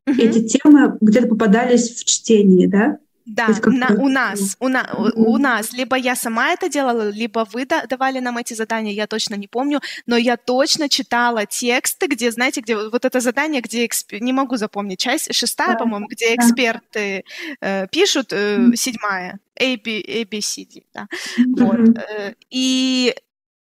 угу. 0.06 0.20
эти 0.20 0.48
темы 0.48 0.98
где-то 1.00 1.28
попадались 1.28 1.90
в 1.90 2.04
чтении, 2.04 2.66
да? 2.66 2.98
Да, 3.28 3.48
на, 3.66 3.88
у 3.88 4.08
нас, 4.08 4.56
у, 4.58 4.68
на, 4.68 4.88
у, 4.94 5.34
у 5.34 5.38
нас, 5.38 5.72
либо 5.72 5.96
я 5.96 6.16
сама 6.16 6.52
это 6.52 6.68
делала, 6.68 7.10
либо 7.10 7.46
вы 7.52 7.66
давали 7.66 8.20
нам 8.20 8.38
эти 8.38 8.54
задания, 8.54 8.92
я 8.92 9.06
точно 9.06 9.34
не 9.34 9.46
помню, 9.46 9.80
но 10.06 10.16
я 10.16 10.36
точно 10.36 10.88
читала 10.88 11.44
тексты, 11.44 12.06
где, 12.06 12.30
знаете, 12.30 12.62
где 12.62 12.76
вот 12.76 13.04
это 13.04 13.20
задание, 13.20 13.60
где 13.60 13.84
эксп... 13.84 14.12
не 14.20 14.32
могу 14.32 14.56
запомнить, 14.56 14.98
часть 14.98 15.34
шестая, 15.34 15.72
да, 15.72 15.78
по-моему, 15.78 16.06
где 16.06 16.26
да. 16.28 16.34
эксперты 16.36 17.24
э, 17.60 17.86
пишут, 17.88 18.32
э, 18.32 18.70
седьмая, 18.74 19.38
A, 19.60 19.76
B, 19.76 20.02
A, 20.08 20.24
B, 20.24 20.40
C, 20.40 20.64
D, 20.64 20.82
да, 20.94 21.06
mm-hmm. 21.38 21.64
вот, 21.64 21.98
э, 21.98 22.34
и 22.50 23.14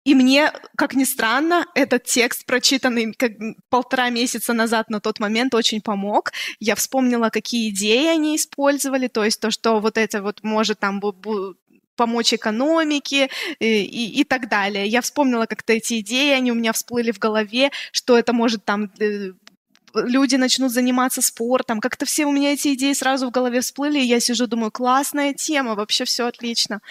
и 0.08 0.16
мне, 0.16 0.54
как 0.78 0.96
ни 0.96 1.04
странно, 1.04 1.66
этот 1.76 2.06
текст, 2.06 2.46
прочитанный 2.46 3.12
как 3.12 3.34
полтора 3.70 4.10
месяца 4.10 4.54
назад 4.54 4.90
на 4.90 5.02
тот 5.02 5.20
момент, 5.20 5.54
очень 5.54 5.82
помог. 5.82 6.32
Я 6.62 6.76
вспомнила, 6.76 7.30
какие 7.30 7.72
идеи 7.72 8.08
они 8.08 8.38
использовали, 8.38 9.10
то 9.10 9.26
есть 9.26 9.42
то, 9.42 9.52
что 9.52 9.82
вот 9.82 9.98
это 9.98 10.22
вот 10.22 10.44
может 10.44 10.80
там 10.80 11.02
помочь 11.98 12.34
экономике 12.34 13.30
и, 13.60 13.66
э, 13.66 13.82
и, 13.82 14.22
и 14.22 14.24
так 14.24 14.48
далее. 14.48 14.88
Я 14.88 15.02
вспомнила 15.02 15.46
как-то 15.46 15.74
эти 15.74 16.00
идеи, 16.00 16.32
они 16.32 16.54
у 16.54 16.56
меня 16.56 16.72
всплыли 16.72 17.12
в 17.12 17.20
голове, 17.20 17.72
что 17.92 18.18
это 18.18 18.32
может 18.32 18.64
там 18.64 18.90
э, 19.00 19.34
люди 20.06 20.36
начнут 20.36 20.72
заниматься 20.72 21.22
спортом. 21.22 21.80
Как-то 21.80 22.06
все 22.06 22.26
у 22.26 22.32
меня 22.32 22.53
эти 22.53 22.74
идеи 22.74 22.94
сразу 22.94 23.28
в 23.28 23.32
голове 23.32 23.61
всплыли, 23.61 23.99
и 23.99 24.06
я 24.06 24.19
сижу, 24.19 24.48
думаю, 24.48 24.72
классная 24.72 25.34
тема, 25.34 25.76
вообще 25.76 26.06
все 26.06 26.28
отлично. 26.28 26.82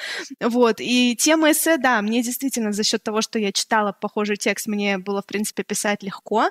Вот, 0.40 0.76
и 0.80 1.16
тема 1.16 1.50
эссе, 1.52 1.76
да, 1.76 2.02
мне 2.02 2.22
действительно 2.22 2.72
за 2.72 2.84
счет 2.84 3.02
того, 3.02 3.22
что 3.22 3.38
я 3.38 3.52
читала 3.52 3.92
похожий 3.92 4.36
текст, 4.36 4.66
мне 4.66 4.98
было, 4.98 5.22
в 5.22 5.26
принципе, 5.26 5.62
писать 5.62 6.02
легко. 6.02 6.50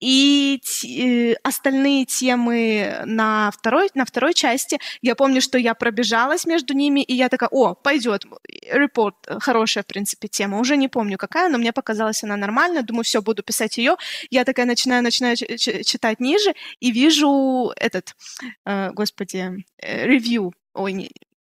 И 0.00 0.60
э, 0.84 1.34
остальные 1.42 2.06
темы 2.06 3.02
на 3.04 3.50
второй, 3.50 3.90
на 3.94 4.04
второй 4.04 4.34
части, 4.34 4.78
я 5.02 5.14
помню, 5.14 5.40
что 5.40 5.58
я 5.58 5.74
пробежалась 5.74 6.46
между 6.46 6.74
ними, 6.74 7.00
и 7.00 7.14
я 7.14 7.28
такая, 7.28 7.48
о, 7.50 7.74
пойдет, 7.74 8.24
репорт, 8.70 9.16
хорошая, 9.40 9.84
в 9.84 9.86
принципе, 9.86 10.28
тема. 10.28 10.58
Уже 10.58 10.76
не 10.76 10.88
помню, 10.88 11.18
какая, 11.18 11.48
но 11.48 11.58
мне 11.58 11.72
показалась 11.72 12.22
она 12.24 12.36
нормальная, 12.36 12.82
думаю, 12.82 13.04
все, 13.04 13.22
буду 13.22 13.42
писать 13.42 13.78
ее. 13.78 13.96
Я 14.30 14.44
такая 14.44 14.66
начинаю, 14.66 15.02
начинаю 15.02 15.36
читать 15.94 16.20
ниже 16.20 16.54
и 16.80 16.90
вижу 16.90 17.72
этот, 17.76 18.16
э, 18.66 18.90
господи, 18.90 19.64
э, 19.78 20.06
ревью, 20.06 20.52
ой, 20.74 20.92
не, 20.92 21.10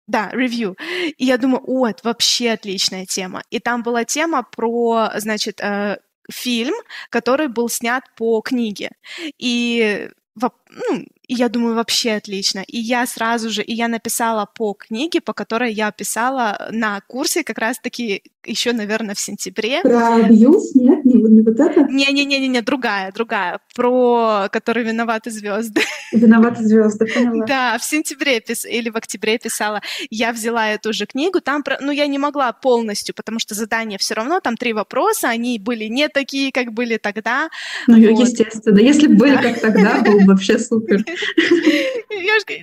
да, 0.06 0.31
ревью. 0.32 0.77
И 1.19 1.24
я 1.24 1.39
думаю, 1.39 1.62
о, 1.66 1.89
это 1.89 2.01
вообще 2.05 2.52
отличная 2.52 3.05
тема. 3.05 3.43
И 3.51 3.59
там 3.59 3.82
была 3.82 4.05
тема 4.05 4.44
про, 4.44 5.10
значит, 5.16 5.60
э, 5.60 5.98
фильм, 6.31 6.74
который 7.10 7.48
был 7.48 7.69
снят 7.69 8.05
по 8.16 8.40
книге. 8.40 8.90
И 9.39 10.09
ну, 10.36 11.05
и 11.28 11.34
я 11.34 11.50
думаю, 11.50 11.74
вообще 11.74 12.12
отлично. 12.12 12.64
И 12.66 12.78
я 12.78 13.06
сразу 13.06 13.50
же, 13.50 13.62
и 13.62 13.74
я 13.74 13.88
написала 13.88 14.46
по 14.46 14.72
книге, 14.72 15.20
по 15.20 15.34
которой 15.34 15.72
я 15.72 15.92
писала 15.92 16.68
на 16.72 17.00
курсе 17.06 17.44
как 17.44 17.59
раз-таки 17.59 18.22
еще, 18.46 18.72
наверное, 18.72 19.14
в 19.14 19.20
сентябре. 19.20 19.82
Про 19.82 20.16
абьюз? 20.16 20.74
Нет, 20.74 21.05
не, 21.05 21.14
не 21.14 21.42
вот 21.42 21.60
это? 21.60 21.82
Не-не-не-не, 21.82 22.62
другая, 22.62 23.12
другая. 23.12 23.60
Про 23.74 24.48
который 24.50 24.84
виноваты 24.84 25.30
звезды. 25.30 25.82
Виноваты 26.12 26.64
звезды, 26.64 27.05
поняла. 27.05 27.44
Да, 27.44 27.78
в 27.78 27.84
сентябре 27.84 28.40
пис... 28.40 28.64
или 28.64 28.88
в 28.88 28.96
октябре 28.96 29.38
писала. 29.38 29.82
Я 30.09 30.32
взяла 30.32 30.70
эту 30.70 30.94
же 30.94 31.05
книгу, 31.05 31.42
там, 31.42 31.62
ну, 31.80 31.92
я 31.92 32.06
не 32.06 32.18
могла 32.18 32.52
полностью, 32.52 33.14
потому 33.14 33.38
что 33.38 33.55
задание 33.55 33.98
все 33.98 34.14
равно, 34.14 34.40
там 34.40 34.56
три 34.56 34.72
вопроса, 34.72 35.28
они 35.28 35.59
были 35.59 35.84
не 35.84 36.09
такие, 36.09 36.50
как 36.52 36.72
были 36.72 36.96
тогда. 36.96 37.50
Ну, 37.86 38.00
вот. 38.00 38.26
естественно, 38.26 38.78
если 38.78 39.09
бы 39.09 39.16
были 39.16 39.36
как 39.36 39.60
тогда, 39.60 40.00
было 40.00 40.20
бы 40.20 40.26
вообще 40.26 40.59
супер. 40.59 41.05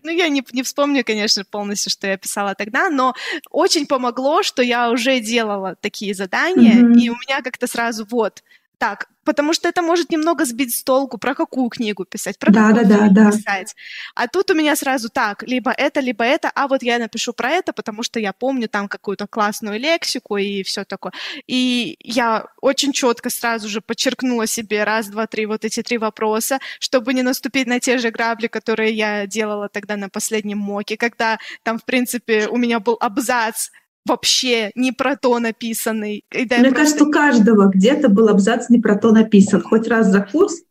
Ну, 0.03 0.11
я 0.11 0.30
не, 0.30 0.44
не 0.52 0.64
вспомню, 0.64 1.03
конечно, 1.03 1.44
полностью, 1.44 1.91
что 1.91 2.07
я 2.07 2.18
писала 2.18 2.56
тогда, 2.56 2.90
но 2.90 3.14
очень 3.49 3.86
помогло, 3.86 4.44
что 4.44 4.61
я 4.61 4.91
уже 4.91 5.19
делала 5.19 5.76
такие 5.82 6.14
задания, 6.14 6.76
mm-hmm. 6.76 6.99
и 6.99 7.10
у 7.10 7.15
меня 7.15 7.41
как-то 7.41 7.68
сразу 7.68 8.06
вот, 8.10 8.44
так, 8.78 9.08
потому 9.24 9.54
что 9.54 9.68
это 9.68 9.82
может 9.82 10.12
немного 10.12 10.46
сбить 10.46 10.76
с 10.76 10.84
толку, 10.84 11.18
про 11.18 11.34
какую 11.34 11.70
книгу 11.70 12.06
писать, 12.06 12.38
про 12.40 12.52
да, 12.52 12.68
какую 12.70 12.88
да, 12.88 12.98
книгу 12.98 13.14
да, 13.14 13.32
писать. 13.32 13.76
А 14.14 14.28
тут 14.28 14.52
у 14.52 14.54
меня 14.54 14.76
сразу 14.76 15.10
так, 15.10 15.44
либо 15.44 15.72
это, 15.72 16.00
либо 16.00 16.24
это, 16.24 16.52
а 16.54 16.68
вот 16.68 16.84
я 16.84 17.00
напишу 17.00 17.34
про 17.34 17.50
это, 17.50 17.74
потому 17.74 18.04
что 18.04 18.20
я 18.20 18.34
помню 18.34 18.70
там 18.70 18.88
какую-то 18.88 19.28
классную 19.28 19.80
лексику 19.80 20.38
и 20.38 20.64
все 20.64 20.86
такое. 20.86 21.14
И 21.48 21.98
я 22.02 22.46
очень 22.62 22.94
четко 22.94 23.30
сразу 23.30 23.68
же 23.68 23.82
подчеркнула 23.82 24.48
себе 24.48 24.84
раз, 24.84 25.08
два, 25.08 25.28
три, 25.28 25.46
вот 25.46 25.66
эти 25.66 25.82
три 25.82 25.98
вопроса, 25.98 26.60
чтобы 26.80 27.14
не 27.14 27.24
наступить 27.24 27.68
на 27.68 27.80
те 27.80 27.98
же 27.98 28.12
грабли, 28.12 28.48
которые 28.48 28.94
я 28.94 29.26
делала 29.28 29.70
тогда 29.70 29.98
на 29.98 30.10
последнем 30.10 30.60
моке, 30.60 30.98
когда 30.98 31.40
там, 31.64 31.80
в 31.80 31.86
принципе, 31.86 32.48
у 32.48 32.58
меня 32.58 32.80
был 32.80 32.98
абзац 33.00 33.70
вообще 34.06 34.72
не 34.76 34.91
про 34.91 35.15
то 35.15 35.38
написанный. 35.40 36.23
Мне 36.32 36.45
просто... 36.48 36.73
кажется, 36.73 37.03
у 37.06 37.11
каждого 37.11 37.69
где-то 37.69 38.10
был 38.10 38.30
абзац 38.30 38.69
не 38.69 38.80
про 38.80 38.95
то 38.95 39.11
написан. 39.11 39.61
Хоть 39.61 39.88
раз 39.88 40.07
за 40.07 40.22
курс 40.22 40.61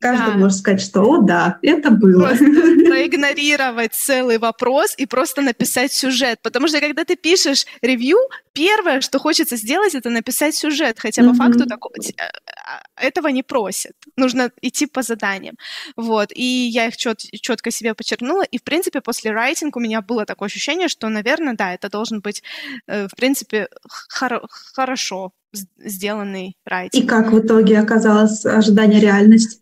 Каждый 0.00 0.34
да. 0.34 0.38
может 0.38 0.58
сказать, 0.58 0.80
что 0.80 1.02
«О, 1.02 1.18
да, 1.22 1.58
это 1.60 1.90
было». 1.90 2.28
Просто 2.28 2.44
проигнорировать 2.88 3.94
целый 3.94 4.38
вопрос 4.38 4.94
и 4.96 5.06
просто 5.06 5.42
написать 5.42 5.92
сюжет. 5.92 6.38
Потому 6.42 6.68
что 6.68 6.80
когда 6.80 7.04
ты 7.04 7.16
пишешь 7.16 7.66
ревью, 7.82 8.18
первое, 8.52 9.00
что 9.00 9.18
хочется 9.18 9.56
сделать, 9.56 9.96
это 9.96 10.10
написать 10.10 10.54
сюжет. 10.54 11.00
Хотя 11.00 11.22
mm-hmm. 11.22 11.28
по 11.30 11.34
факту 11.34 11.66
такого, 11.66 11.94
а, 12.16 12.22
а, 12.22 13.04
этого 13.04 13.28
не 13.28 13.42
просят. 13.42 13.92
Нужно 14.16 14.52
идти 14.62 14.86
по 14.86 15.02
заданиям. 15.02 15.56
Вот. 15.96 16.30
И 16.32 16.44
я 16.44 16.86
их 16.86 16.96
чет, 16.96 17.18
четко 17.18 17.72
себе 17.72 17.94
подчеркнула. 17.94 18.44
И, 18.44 18.58
в 18.58 18.62
принципе, 18.62 19.00
после 19.00 19.32
райтинг 19.32 19.76
у 19.76 19.80
меня 19.80 20.00
было 20.00 20.24
такое 20.24 20.46
ощущение, 20.46 20.86
что, 20.86 21.08
наверное, 21.08 21.54
да, 21.54 21.74
это 21.74 21.88
должен 21.88 22.20
быть, 22.20 22.44
э, 22.86 23.08
в 23.08 23.16
принципе, 23.16 23.68
хор- 24.08 24.46
хорошо 24.48 25.32
сделанный 25.78 26.56
райтинг. 26.64 27.04
И 27.04 27.06
как 27.06 27.32
в 27.32 27.38
итоге 27.40 27.80
оказалось 27.80 28.46
ожидание 28.46 29.00
реальность? 29.00 29.60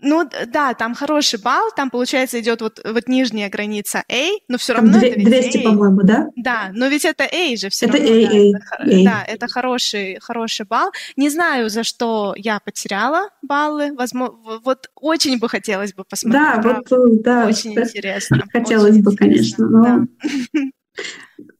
Ну 0.00 0.28
да, 0.48 0.74
там 0.74 0.94
хороший 0.94 1.40
балл, 1.40 1.70
там 1.74 1.90
получается 1.90 2.40
идет 2.40 2.60
вот, 2.60 2.80
вот 2.84 3.08
нижняя 3.08 3.48
граница 3.48 4.02
A, 4.10 4.30
но 4.48 4.58
все 4.58 4.74
равно 4.74 4.98
это 4.98 5.18
200, 5.18 5.62
по-моему, 5.62 6.02
да? 6.02 6.28
Да, 6.36 6.70
но 6.72 6.86
ведь 6.88 7.04
это 7.04 7.24
A 7.24 7.56
же 7.56 7.68
все 7.70 7.86
это 7.86 7.98
равно. 7.98 8.12
A, 8.12 8.22
да, 8.22 8.30
A, 8.30 8.48
это, 8.48 9.00
A. 9.00 9.04
да, 9.04 9.24
это 9.26 9.48
хороший, 9.48 10.18
хороший 10.20 10.66
балл. 10.66 10.90
Не 11.16 11.30
знаю, 11.30 11.70
за 11.70 11.84
что 11.84 12.34
я 12.36 12.60
потеряла 12.60 13.30
баллы, 13.42 13.92
возможно, 13.94 14.36
вот 14.64 14.90
очень 14.96 15.38
бы 15.38 15.48
хотелось 15.48 15.94
бы 15.94 16.04
посмотреть. 16.04 16.42
Да, 16.42 16.60
правда. 16.62 16.96
вот, 16.96 17.22
да. 17.22 17.46
Очень 17.46 17.72
интересно. 17.72 18.44
Хотелось 18.52 18.92
очень 18.92 19.02
бы, 19.02 19.12
интересно, 19.12 19.26
конечно. 19.26 19.68
Но... 19.68 19.82
Да. 19.82 20.60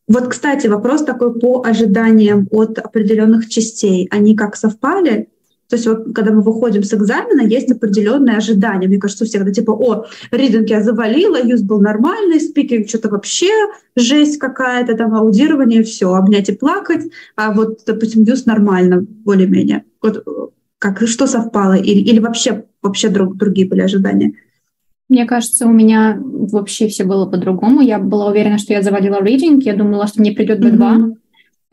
Вот, 0.09 0.29
кстати, 0.29 0.69
вопрос 0.69 1.03
такой 1.03 1.39
по 1.39 1.65
ожиданиям 1.65 2.47
от 2.53 2.79
определенных 2.79 3.49
частей. 3.49 4.07
Они 4.13 4.37
как 4.37 4.55
совпали? 4.55 5.29
То 5.69 5.77
есть 5.77 5.87
вот 5.87 6.15
когда 6.15 6.33
мы 6.33 6.43
выходим 6.43 6.83
с 6.83 6.95
экзамена, 6.95 7.43
есть 7.43 7.71
определенные 7.71 8.37
ожидания. 8.37 8.87
Мне 8.87 8.99
кажется, 8.99 9.25
у 9.25 9.27
всех, 9.27 9.45
да, 9.45 9.53
типа, 9.53 9.73
о, 9.73 10.07
ридинг 10.31 10.69
я 10.69 10.83
завалила, 10.83 11.43
юз 11.43 11.63
был 11.63 11.81
нормальный, 11.81 12.41
спикинг 12.41 12.89
что-то 12.89 13.09
вообще 13.09 13.51
жесть 13.97 14.39
какая-то, 14.39 14.95
там, 14.97 15.15
аудирование, 15.15 15.83
все, 15.83 16.13
обнять 16.15 16.49
и 16.49 16.53
плакать, 16.53 17.11
а 17.37 17.53
вот, 17.53 17.81
допустим, 17.87 18.23
юз 18.23 18.47
нормально, 18.47 19.01
более-менее. 19.01 19.85
Вот 20.03 20.25
как, 20.79 21.07
что 21.09 21.27
совпало? 21.27 21.75
Или, 21.75 22.01
или 22.01 22.19
вообще, 22.19 22.65
вообще 22.83 23.09
друг, 23.09 23.37
другие 23.37 23.69
были 23.69 23.81
ожидания? 23.81 24.35
Мне 25.09 25.25
кажется, 25.25 25.67
у 25.67 25.73
меня 25.73 26.21
вообще 26.21 26.89
все 26.89 27.05
было 27.05 27.27
по-другому. 27.27 27.81
Я 27.81 27.99
была 27.99 28.29
уверена, 28.29 28.59
что 28.59 28.73
я 28.73 28.83
завалила 28.83 29.21
reading, 29.23 29.61
я 29.63 29.75
думала, 29.75 30.07
что 30.07 30.21
мне 30.21 30.33
придет 30.33 30.61
B2, 30.61 30.79
mm-hmm. 30.79 31.15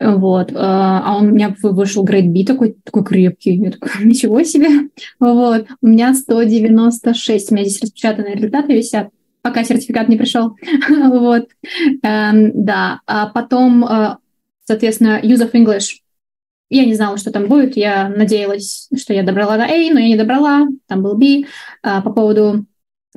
Вот. 0.00 0.52
А, 0.54 1.02
а 1.04 1.16
он 1.16 1.28
у 1.28 1.30
меня 1.32 1.54
вышел 1.62 2.04
Great 2.04 2.28
B 2.28 2.44
такой, 2.44 2.76
такой 2.84 3.04
крепкий. 3.04 3.56
Я 3.56 3.70
такой, 3.70 3.90
ничего 4.04 4.42
себе. 4.42 4.90
Вот. 5.20 5.66
У 5.80 5.86
меня 5.86 6.14
196. 6.14 7.50
У 7.50 7.54
меня 7.54 7.64
здесь 7.64 7.82
распечатанные 7.82 8.34
результаты 8.34 8.74
висят, 8.74 9.10
пока 9.42 9.64
сертификат 9.64 10.08
не 10.08 10.16
пришел. 10.16 10.56
вот. 10.88 11.48
Эм, 12.02 12.64
да. 12.64 13.00
А 13.06 13.26
потом, 13.28 13.84
э, 13.84 14.16
соответственно, 14.64 15.20
Use 15.22 15.48
of 15.48 15.52
English. 15.52 16.00
Я 16.70 16.86
не 16.86 16.94
знала, 16.94 17.16
что 17.16 17.30
там 17.30 17.46
будет. 17.46 17.76
Я 17.76 18.08
надеялась, 18.08 18.88
что 18.96 19.14
я 19.14 19.22
добрала 19.22 19.56
до 19.56 19.64
A, 19.64 19.92
но 19.92 20.00
я 20.00 20.08
не 20.08 20.16
добрала. 20.16 20.66
Там 20.88 21.02
был 21.02 21.16
B. 21.16 21.44
А, 21.82 22.00
по 22.02 22.10
поводу 22.10 22.66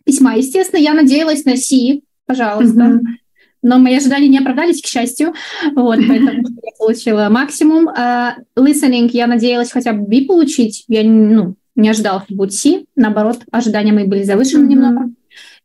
письма, 0.03 0.35
естественно, 0.35 0.79
я 0.79 0.93
надеялась 0.93 1.43
на 1.45 1.57
C, 1.57 2.01
пожалуйста. 2.25 2.81
Mm-hmm 2.81 3.26
но 3.61 3.79
мои 3.79 3.95
ожидания 3.95 4.27
не 4.27 4.39
оправдались, 4.39 4.81
к 4.81 4.85
счастью. 4.85 5.33
Вот, 5.75 5.99
поэтому 6.07 6.41
я 6.63 6.71
получила 6.77 7.27
максимум. 7.29 7.89
Uh, 7.89 8.33
listening 8.57 9.09
я 9.11 9.27
надеялась 9.27 9.71
хотя 9.71 9.93
бы 9.93 10.05
B 10.05 10.25
получить. 10.25 10.85
Я 10.87 11.03
ну, 11.03 11.55
не 11.75 11.89
ожидала, 11.89 12.23
что 12.25 12.35
будет 12.35 12.53
C. 12.53 12.85
Наоборот, 12.95 13.41
ожидания 13.51 13.93
мои 13.93 14.05
были 14.05 14.23
завышены 14.23 14.65
mm-hmm. 14.65 14.69
немного. 14.69 15.09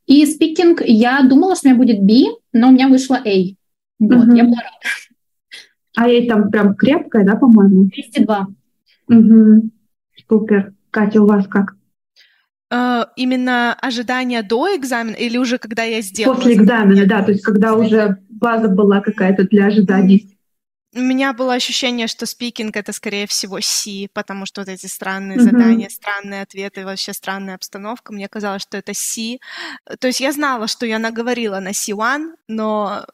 И 0.07 0.25
speaking 0.25 0.83
я 0.85 1.23
думала, 1.23 1.57
что 1.57 1.69
у 1.69 1.71
меня 1.71 1.79
будет 1.79 2.03
B, 2.03 2.37
но 2.53 2.69
у 2.69 2.73
меня 2.73 2.89
вышло 2.89 3.17
A. 3.17 3.55
Вот, 3.99 4.29
mm-hmm. 4.29 4.37
я 4.37 4.45
была 4.45 4.57
рада. 4.57 5.03
А 5.97 6.09
ей 6.09 6.29
там 6.29 6.51
прям 6.51 6.75
крепкая, 6.75 7.25
да, 7.25 7.37
по-моему? 7.37 7.85
202. 7.85 8.47
Угу. 9.09 9.71
Супер. 10.29 10.73
Катя, 10.91 11.23
у 11.23 11.27
вас 11.27 11.47
как? 11.47 11.75
Uh, 12.73 13.07
именно 13.17 13.75
ожидания 13.75 14.43
до 14.43 14.75
экзамена 14.75 15.15
или 15.15 15.37
уже 15.37 15.59
когда 15.59 15.83
я 15.83 16.01
сделала? 16.01 16.37
После 16.37 16.55
экзамена, 16.55 17.05
да, 17.05 17.23
то 17.23 17.33
есть 17.33 17.45
когда 17.45 17.75
уже 17.75 18.17
база 18.31 18.69
была 18.69 19.03
какая-то 19.03 19.47
для 19.47 19.67
ожиданий. 19.67 20.39
У 20.95 21.01
меня 21.01 21.33
было 21.33 21.55
ощущение, 21.55 22.07
что 22.07 22.27
спикинг 22.27 22.77
это 22.77 22.93
скорее 22.93 23.27
всего 23.27 23.59
C, 23.61 24.09
потому 24.13 24.45
что 24.45 24.61
вот 24.61 24.69
эти 24.69 24.87
странные 24.87 25.39
mm-hmm. 25.39 25.43
задания, 25.43 25.89
странные 25.89 26.43
ответы, 26.43 26.85
вообще 26.85 27.15
странная 27.15 27.55
обстановка. 27.55 28.13
Мне 28.13 28.29
казалось, 28.29 28.63
что 28.63 28.77
это 28.77 28.93
C. 28.93 29.39
То 30.01 30.09
есть 30.09 30.21
я 30.21 30.33
знала, 30.33 30.67
что 30.69 30.85
я 30.85 30.99
наговорила 30.99 31.61
на 31.61 31.71
C1, 31.71 32.35
но 32.49 33.07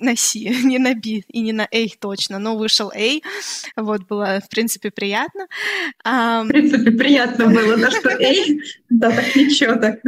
на 0.00 0.16
C, 0.16 0.38
не 0.64 0.78
на 0.78 0.94
B 0.94 1.22
и 1.28 1.40
не 1.40 1.52
на 1.52 1.68
A 1.70 1.86
точно, 2.00 2.40
но 2.40 2.56
вышел 2.56 2.90
A. 2.90 3.20
Вот 3.76 4.02
было, 4.08 4.40
в 4.44 4.48
принципе, 4.48 4.90
приятно. 4.90 5.46
В 6.04 6.46
принципе, 6.48 6.90
приятно 6.90 7.46
было, 7.46 7.76
да, 7.76 7.90
что 7.90 8.10
A. 8.10 8.34
Да, 8.94 9.10
так 9.10 9.34
ничего, 9.34 9.76
так. 9.76 10.00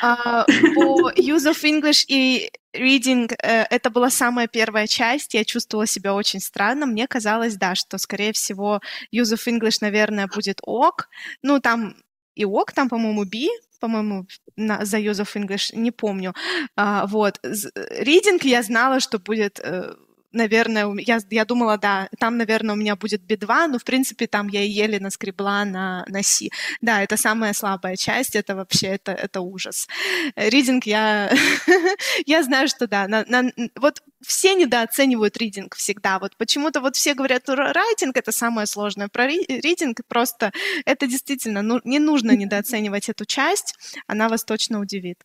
А, 0.00 0.46
по 0.74 1.10
Use 1.12 1.52
of 1.52 1.62
English 1.64 2.04
и 2.08 2.50
Reading 2.74 3.30
э, 3.42 3.66
это 3.70 3.90
была 3.90 4.10
самая 4.10 4.48
первая 4.48 4.86
часть, 4.86 5.34
я 5.34 5.44
чувствовала 5.44 5.86
себя 5.86 6.14
очень 6.14 6.40
странно. 6.40 6.86
Мне 6.86 7.06
казалось, 7.06 7.56
да, 7.56 7.74
что, 7.74 7.98
скорее 7.98 8.32
всего, 8.32 8.80
Use 9.14 9.34
of 9.34 9.46
English, 9.46 9.78
наверное, 9.80 10.26
будет 10.26 10.60
ок. 10.62 11.08
Ну, 11.42 11.60
там 11.60 11.96
и 12.34 12.44
ок, 12.44 12.72
там, 12.72 12.88
по-моему, 12.88 13.24
B, 13.24 13.48
по-моему, 13.80 14.26
на, 14.56 14.84
за 14.84 14.98
Use 14.98 15.22
of 15.22 15.34
English, 15.34 15.76
не 15.76 15.90
помню. 15.90 16.34
А, 16.76 17.06
вот. 17.06 17.38
Reading 17.44 18.40
я 18.42 18.62
знала, 18.62 19.00
что 19.00 19.18
будет 19.18 19.60
э, 19.60 19.94
наверное, 20.32 20.94
я, 20.98 21.18
я 21.30 21.44
думала, 21.44 21.78
да, 21.78 22.08
там, 22.18 22.36
наверное, 22.36 22.74
у 22.74 22.78
меня 22.78 22.96
будет 22.96 23.22
B2, 23.22 23.68
но, 23.68 23.78
в 23.78 23.84
принципе, 23.84 24.26
там 24.26 24.48
я 24.48 24.62
еле 24.62 24.98
наскребла 25.00 25.64
на, 25.64 26.04
на 26.08 26.22
C. 26.22 26.48
Да, 26.80 27.02
это 27.02 27.16
самая 27.16 27.52
слабая 27.52 27.96
часть, 27.96 28.36
это 28.36 28.56
вообще, 28.56 28.88
это, 28.88 29.12
это 29.12 29.40
ужас. 29.40 29.88
Ридинг 30.36 30.84
я... 30.84 31.32
я 32.26 32.42
знаю, 32.42 32.68
что 32.68 32.86
да, 32.86 33.08
на, 33.08 33.24
на, 33.26 33.52
вот 33.76 34.02
все 34.22 34.54
недооценивают 34.54 35.36
ридинг 35.36 35.74
всегда. 35.74 36.18
Вот 36.18 36.36
почему-то 36.36 36.80
вот 36.80 36.96
все 36.96 37.14
говорят, 37.14 37.48
райтинг 37.48 38.16
это 38.16 38.32
самое 38.32 38.66
сложное. 38.66 39.08
Про 39.08 39.26
ридинг 39.26 40.00
просто 40.08 40.52
это 40.84 41.06
действительно 41.06 41.62
ну, 41.62 41.80
не 41.84 41.98
нужно 41.98 42.32
недооценивать 42.32 43.08
эту 43.08 43.24
часть, 43.24 43.74
она 44.06 44.28
вас 44.28 44.44
точно 44.44 44.80
удивит. 44.80 45.18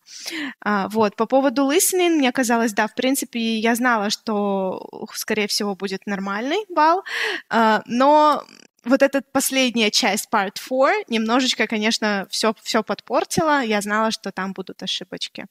А, 0.61 0.87
вот 0.89 1.15
по 1.15 1.25
поводу 1.25 1.69
listening 1.71 2.15
мне 2.15 2.31
казалось, 2.31 2.73
да, 2.73 2.87
в 2.87 2.95
принципе 2.95 3.57
я 3.57 3.75
знала, 3.75 4.09
что 4.09 4.87
скорее 5.13 5.47
всего 5.47 5.75
будет 5.75 6.05
нормальный 6.05 6.65
балл, 6.69 7.03
а, 7.49 7.83
но 7.85 8.43
вот 8.85 9.01
эта 9.01 9.21
последняя 9.31 9.91
часть, 9.91 10.29
part 10.31 10.53
4, 10.53 11.05
немножечко, 11.09 11.67
конечно, 11.67 12.27
все, 12.29 12.53
все 12.61 12.83
подпортила. 12.83 13.63
Я 13.63 13.81
знала, 13.81 14.11
что 14.11 14.31
там 14.31 14.53
будут 14.53 14.83
ошибочки. 14.83 15.45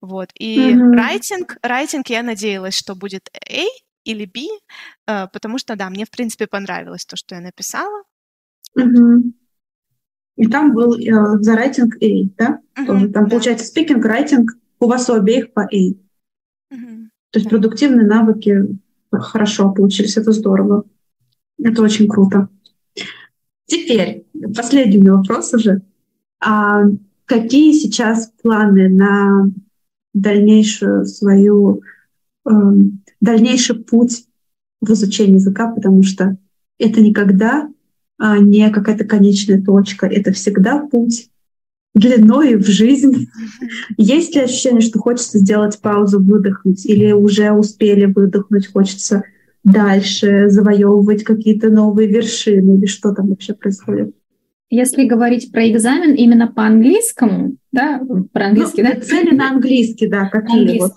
Вот. 0.00 0.30
И 0.34 0.72
mm-hmm. 0.72 0.94
writing, 0.94 1.46
writing 1.62 2.02
я 2.08 2.22
надеялась, 2.22 2.74
что 2.74 2.94
будет 2.94 3.28
A 3.34 3.64
или 4.04 4.24
B, 4.24 4.40
э, 5.06 5.26
потому 5.32 5.58
что, 5.58 5.76
да, 5.76 5.90
мне, 5.90 6.04
в 6.04 6.10
принципе, 6.10 6.46
понравилось 6.46 7.04
то, 7.04 7.16
что 7.16 7.34
я 7.34 7.40
написала. 7.40 8.02
Mm-hmm. 8.78 9.32
И 10.36 10.46
там 10.46 10.72
был 10.72 10.94
э, 10.94 11.42
за 11.42 11.54
writing 11.54 11.90
A, 12.00 12.30
да? 12.38 12.60
Тоже. 12.86 13.08
Там 13.08 13.24
да. 13.24 13.30
получается 13.30 13.70
speaking, 13.70 14.02
writing 14.02 14.46
у 14.78 14.86
вас 14.86 15.10
у 15.10 15.14
обеих 15.14 15.52
по 15.52 15.62
A. 15.62 15.90
Uh-huh. 16.72 17.08
То 17.30 17.38
есть 17.38 17.50
продуктивные 17.50 18.06
навыки 18.06 18.78
хорошо 19.12 19.70
получились, 19.72 20.16
это 20.16 20.32
здорово. 20.32 20.84
Это 21.62 21.82
очень 21.82 22.08
круто. 22.08 22.48
Теперь 23.70 24.26
последний 24.54 25.08
вопрос 25.08 25.54
уже. 25.54 25.82
А 26.42 26.82
какие 27.24 27.72
сейчас 27.72 28.32
планы 28.42 28.88
на 28.88 29.50
дальнейшую 30.12 31.06
свою 31.06 31.82
э, 32.44 32.50
дальнейший 33.20 33.76
путь 33.76 34.24
в 34.80 34.90
изучении 34.92 35.34
языка, 35.34 35.68
потому 35.68 36.02
что 36.02 36.36
это 36.78 37.00
никогда 37.00 37.68
а, 38.18 38.38
не 38.38 38.68
какая-то 38.70 39.04
конечная 39.04 39.62
точка, 39.62 40.06
это 40.06 40.32
всегда 40.32 40.78
путь 40.78 41.30
длиной 41.94 42.56
в 42.56 42.66
жизнь. 42.66 43.28
Есть 43.96 44.34
ли 44.34 44.42
ощущение, 44.42 44.80
что 44.80 44.98
хочется 44.98 45.38
сделать 45.38 45.78
паузу, 45.80 46.22
выдохнуть, 46.22 46.84
или 46.86 47.12
уже 47.12 47.52
успели 47.52 48.06
выдохнуть, 48.06 48.72
хочется 48.72 49.24
дальше 49.64 50.48
завоевывать 50.48 51.24
какие-то 51.24 51.68
новые 51.68 52.08
вершины, 52.08 52.78
или 52.78 52.86
что 52.86 53.12
там 53.12 53.28
вообще 53.28 53.54
происходит? 53.54 54.14
Если 54.72 55.04
говорить 55.04 55.50
про 55.50 55.68
экзамен 55.68 56.14
именно 56.14 56.46
по 56.46 56.62
английскому, 56.62 57.56
да, 57.72 58.00
про 58.32 58.46
английский, 58.46 58.84
ну, 58.84 58.94
да? 58.94 59.00
Цели 59.00 59.34
на 59.34 59.50
английский, 59.50 60.06
да, 60.06 60.26
какие 60.26 60.78
вот. 60.78 60.92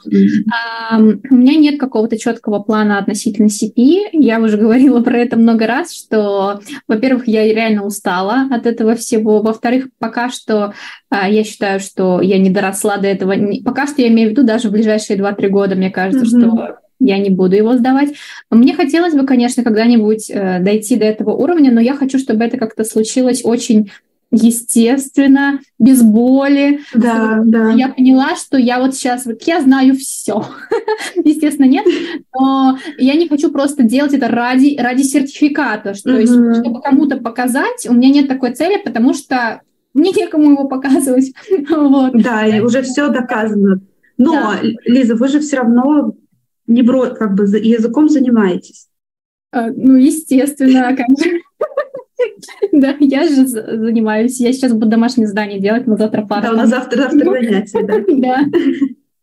А, 0.51 0.99
у 0.99 1.35
меня 1.35 1.55
нет 1.55 1.79
какого-то 1.79 2.19
четкого 2.19 2.59
плана 2.59 2.99
относительно 2.99 3.47
CP. 3.47 4.09
Я 4.11 4.39
уже 4.39 4.57
говорила 4.59 5.01
про 5.01 5.17
это 5.17 5.37
много 5.37 5.65
раз, 5.65 5.91
что, 5.91 6.59
во-первых, 6.87 7.27
я 7.27 7.51
реально 7.51 7.83
устала 7.83 8.47
от 8.51 8.67
этого 8.67 8.93
всего. 8.93 9.41
Во-вторых, 9.41 9.87
пока 9.97 10.29
что 10.29 10.75
а, 11.09 11.27
я 11.27 11.43
считаю, 11.43 11.79
что 11.79 12.21
я 12.21 12.37
не 12.37 12.51
доросла 12.51 12.97
до 12.97 13.07
этого. 13.07 13.33
Пока 13.65 13.87
что 13.87 14.03
я 14.03 14.09
имею 14.09 14.29
в 14.29 14.31
виду 14.33 14.43
даже 14.43 14.69
в 14.69 14.71
ближайшие 14.71 15.17
2-3 15.17 15.47
года, 15.49 15.75
мне 15.75 15.89
кажется, 15.89 16.25
mm-hmm. 16.25 16.41
что 16.41 16.77
я 17.03 17.17
не 17.17 17.29
буду 17.29 17.55
его 17.55 17.73
сдавать. 17.73 18.13
Мне 18.49 18.73
хотелось 18.73 19.13
бы, 19.13 19.25
конечно, 19.25 19.63
когда-нибудь 19.63 20.29
э, 20.29 20.59
дойти 20.59 20.95
до 20.95 21.05
этого 21.05 21.31
уровня, 21.31 21.71
но 21.71 21.81
я 21.81 21.95
хочу, 21.95 22.17
чтобы 22.17 22.43
это 22.43 22.57
как-то 22.57 22.83
случилось 22.83 23.41
очень 23.43 23.91
естественно, 24.31 25.59
без 25.77 26.01
боли. 26.01 26.79
Да, 26.93 27.41
да. 27.45 27.71
Я 27.71 27.89
поняла, 27.89 28.35
что 28.35 28.57
я 28.57 28.79
вот 28.79 28.95
сейчас, 28.95 29.25
вот 29.25 29.43
я 29.43 29.61
знаю 29.61 29.95
все. 29.95 30.45
Естественно, 31.23 31.67
нет. 31.67 31.85
Но 32.33 32.79
я 32.97 33.13
не 33.13 33.27
хочу 33.27 33.51
просто 33.51 33.83
делать 33.83 34.13
это 34.13 34.27
ради, 34.27 34.75
ради 34.79 35.03
сертификата. 35.03 35.93
Что, 35.93 36.13
То 36.13 36.19
есть, 36.19 36.33
чтобы 36.33 36.81
кому-то 36.81 37.17
показать, 37.17 37.87
у 37.87 37.93
меня 37.93 38.09
нет 38.09 38.27
такой 38.27 38.55
цели, 38.55 38.81
потому 38.83 39.13
что 39.13 39.61
мне 39.93 40.11
некому 40.11 40.51
его 40.51 40.67
показывать. 40.67 41.33
вот. 41.69 42.13
Да, 42.13 42.47
и 42.47 42.59
уже 42.59 42.81
все 42.81 43.09
доказано. 43.09 43.81
Но, 44.17 44.33
да. 44.33 44.59
Лиза, 44.85 45.15
вы 45.15 45.27
же 45.27 45.39
все 45.39 45.57
равно 45.57 46.15
не 46.67 46.81
бро, 46.81 47.13
как 47.13 47.35
бы 47.35 47.43
языком 47.43 48.09
занимаетесь? 48.09 48.87
А, 49.51 49.67
ну, 49.67 49.95
естественно, 49.95 50.95
как 50.97 51.07
же. 51.17 51.41
Да, 52.71 52.95
я 52.99 53.27
же 53.27 53.47
занимаюсь. 53.47 54.39
Я 54.39 54.53
сейчас 54.53 54.73
буду 54.73 54.87
домашнее 54.87 55.27
задание 55.27 55.59
делать, 55.59 55.87
на 55.87 55.97
завтра 55.97 56.25
пара. 56.25 56.41
Да, 56.41 56.53
на 56.53 56.65
завтра, 56.65 57.09
завтра 57.09 57.25
занятия, 57.25 57.83
да. 57.83 58.03
Да. 58.17 58.45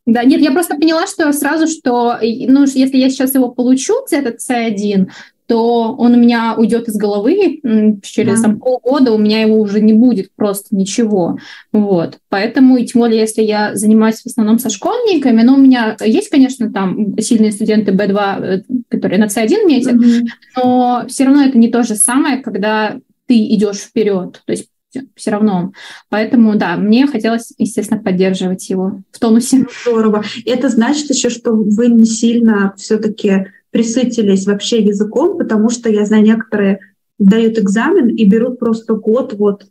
Да, 0.06 0.24
нет, 0.24 0.40
я 0.40 0.50
просто 0.50 0.74
поняла, 0.74 1.06
что 1.06 1.30
сразу, 1.32 1.68
что, 1.68 2.18
ну, 2.20 2.64
если 2.64 2.96
я 2.96 3.10
сейчас 3.10 3.34
его 3.34 3.50
получу, 3.50 3.94
этот 4.10 4.38
C1, 4.38 5.08
то 5.50 5.96
он 5.98 6.14
у 6.14 6.16
меня 6.16 6.54
уйдет 6.56 6.86
из 6.86 6.96
головы 6.96 7.60
через 8.04 8.40
там, 8.40 8.60
полгода, 8.60 9.10
у 9.10 9.18
меня 9.18 9.42
его 9.42 9.58
уже 9.58 9.80
не 9.80 9.92
будет 9.92 10.30
просто 10.36 10.76
ничего. 10.76 11.38
Вот. 11.72 12.18
Поэтому, 12.28 12.76
и 12.76 12.86
тем 12.86 13.00
более, 13.00 13.18
если 13.18 13.42
я 13.42 13.74
занимаюсь 13.74 14.20
в 14.22 14.26
основном 14.26 14.60
со 14.60 14.70
школьниками, 14.70 15.42
но 15.42 15.54
у 15.54 15.58
меня 15.58 15.96
есть, 16.04 16.30
конечно, 16.30 16.72
там 16.72 17.18
сильные 17.18 17.50
студенты 17.50 17.90
B2, 17.90 18.44
э, 18.44 18.62
которые 18.90 19.18
на 19.18 19.24
C1 19.24 19.66
метят, 19.66 19.94
mm-hmm. 19.94 20.26
но 20.54 21.04
все 21.08 21.24
равно 21.24 21.42
это 21.42 21.58
не 21.58 21.66
то 21.66 21.82
же 21.82 21.96
самое, 21.96 22.36
когда 22.36 23.00
ты 23.26 23.34
идешь 23.34 23.78
вперед. 23.78 24.42
То 24.46 24.52
есть 24.52 24.68
все 25.16 25.32
равно. 25.32 25.72
Поэтому, 26.10 26.54
да, 26.54 26.76
мне 26.76 27.08
хотелось, 27.08 27.52
естественно, 27.58 28.00
поддерживать 28.00 28.70
его 28.70 29.02
в 29.10 29.18
тонусе. 29.18 29.66
Здорово. 29.84 30.22
И 30.44 30.48
это 30.48 30.68
значит 30.68 31.10
еще, 31.10 31.28
что 31.28 31.54
вы 31.54 31.88
не 31.88 32.04
сильно 32.04 32.72
все-таки 32.76 33.46
присытились 33.70 34.46
вообще 34.46 34.82
языком, 34.82 35.38
потому 35.38 35.70
что 35.70 35.88
я 35.88 36.04
знаю, 36.04 36.24
некоторые 36.24 36.80
дают 37.18 37.58
экзамен 37.58 38.08
и 38.08 38.24
берут 38.24 38.58
просто 38.58 38.94
год 38.94 39.34
вот 39.34 39.66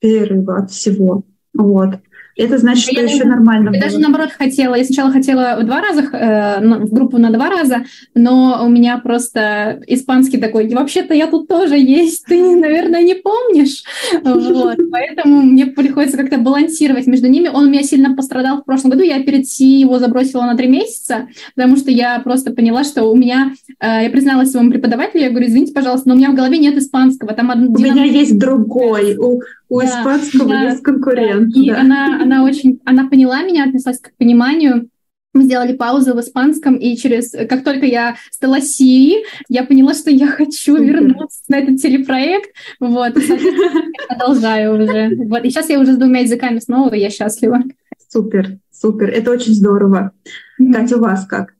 перерыва 0.00 0.58
от 0.58 0.70
всего. 0.70 1.24
Вот. 1.52 1.96
Это 2.36 2.58
значит, 2.58 2.84
что 2.84 3.00
я 3.00 3.02
еще 3.02 3.24
нормально. 3.24 3.66
Я 3.66 3.72
было. 3.72 3.80
даже 3.82 3.98
наоборот 3.98 4.30
хотела. 4.32 4.74
Я 4.74 4.84
сначала 4.84 5.12
хотела 5.12 5.58
в 5.60 5.64
два 5.64 5.80
раза, 5.80 6.02
э, 6.02 6.60
в 6.60 6.92
группу 6.92 7.18
на 7.18 7.30
два 7.30 7.48
раза, 7.48 7.84
но 8.14 8.62
у 8.64 8.68
меня 8.68 8.98
просто 8.98 9.82
испанский 9.86 10.38
такой, 10.38 10.68
вообще-то 10.68 11.14
я 11.14 11.26
тут 11.28 11.48
тоже 11.48 11.78
есть, 11.78 12.24
ты, 12.26 12.56
наверное, 12.56 13.02
не 13.02 13.14
помнишь. 13.14 13.84
Вот. 14.22 14.78
Поэтому 14.90 15.42
мне 15.42 15.66
приходится 15.66 16.16
как-то 16.16 16.38
балансировать 16.38 17.06
между 17.06 17.28
ними. 17.28 17.48
Он 17.48 17.66
у 17.66 17.70
меня 17.70 17.82
сильно 17.82 18.14
пострадал 18.16 18.58
в 18.58 18.64
прошлом 18.64 18.90
году. 18.90 19.02
Я 19.02 19.22
перед 19.22 19.46
Си 19.46 19.80
его 19.80 19.98
забросила 19.98 20.42
на 20.42 20.56
три 20.56 20.66
месяца, 20.68 21.28
потому 21.54 21.76
что 21.76 21.90
я 21.90 22.18
просто 22.20 22.52
поняла, 22.52 22.84
что 22.84 23.04
у 23.04 23.16
меня... 23.16 23.52
Э, 23.80 24.02
я 24.02 24.10
призналась 24.10 24.50
своему 24.50 24.70
преподавателю, 24.70 25.22
я 25.22 25.30
говорю, 25.30 25.46
извините, 25.46 25.72
пожалуйста, 25.72 26.08
но 26.08 26.14
у 26.14 26.18
меня 26.18 26.30
в 26.30 26.34
голове 26.34 26.58
нет 26.58 26.76
испанского. 26.76 27.32
Там 27.32 27.50
у 27.50 27.78
меня 27.78 28.04
есть 28.04 28.38
другой. 28.38 29.16
У, 29.16 29.40
у 29.74 29.80
да, 29.80 29.86
испанского 29.86 30.48
да, 30.48 30.62
есть 30.62 30.82
конкурент. 30.82 31.52
Да. 31.52 31.60
И 31.60 31.68
да. 31.68 31.80
она, 31.80 32.22
она 32.22 32.44
очень, 32.44 32.80
она 32.84 33.08
поняла 33.08 33.42
меня, 33.42 33.64
отнеслась 33.64 33.98
к 33.98 34.12
пониманию. 34.16 34.88
Мы 35.32 35.42
сделали 35.42 35.72
паузу 35.72 36.14
в 36.14 36.20
испанском, 36.20 36.76
и 36.76 36.96
через, 36.96 37.32
как 37.32 37.64
только 37.64 37.86
я 37.86 38.14
стала 38.30 38.60
Сири, 38.60 39.24
я 39.48 39.64
поняла, 39.64 39.92
что 39.94 40.12
я 40.12 40.28
хочу 40.28 40.76
вернуться 40.76 41.40
на 41.48 41.56
этот 41.56 41.82
телепроект. 41.82 42.50
Вот, 42.78 43.14
продолжаю 44.08 44.76
уже. 44.76 45.16
Вот, 45.26 45.44
и 45.44 45.50
сейчас 45.50 45.68
я 45.70 45.80
уже 45.80 45.94
с 45.94 45.96
двумя 45.96 46.20
языками 46.20 46.60
снова, 46.60 46.94
и 46.94 47.00
я 47.00 47.10
счастлива. 47.10 47.64
Супер, 48.08 48.58
супер, 48.70 49.10
это 49.10 49.32
очень 49.32 49.54
здорово. 49.54 50.12
Mm-hmm. 50.60 50.72
Катя, 50.72 50.98
у 50.98 51.00
вас 51.00 51.26
как? 51.26 51.53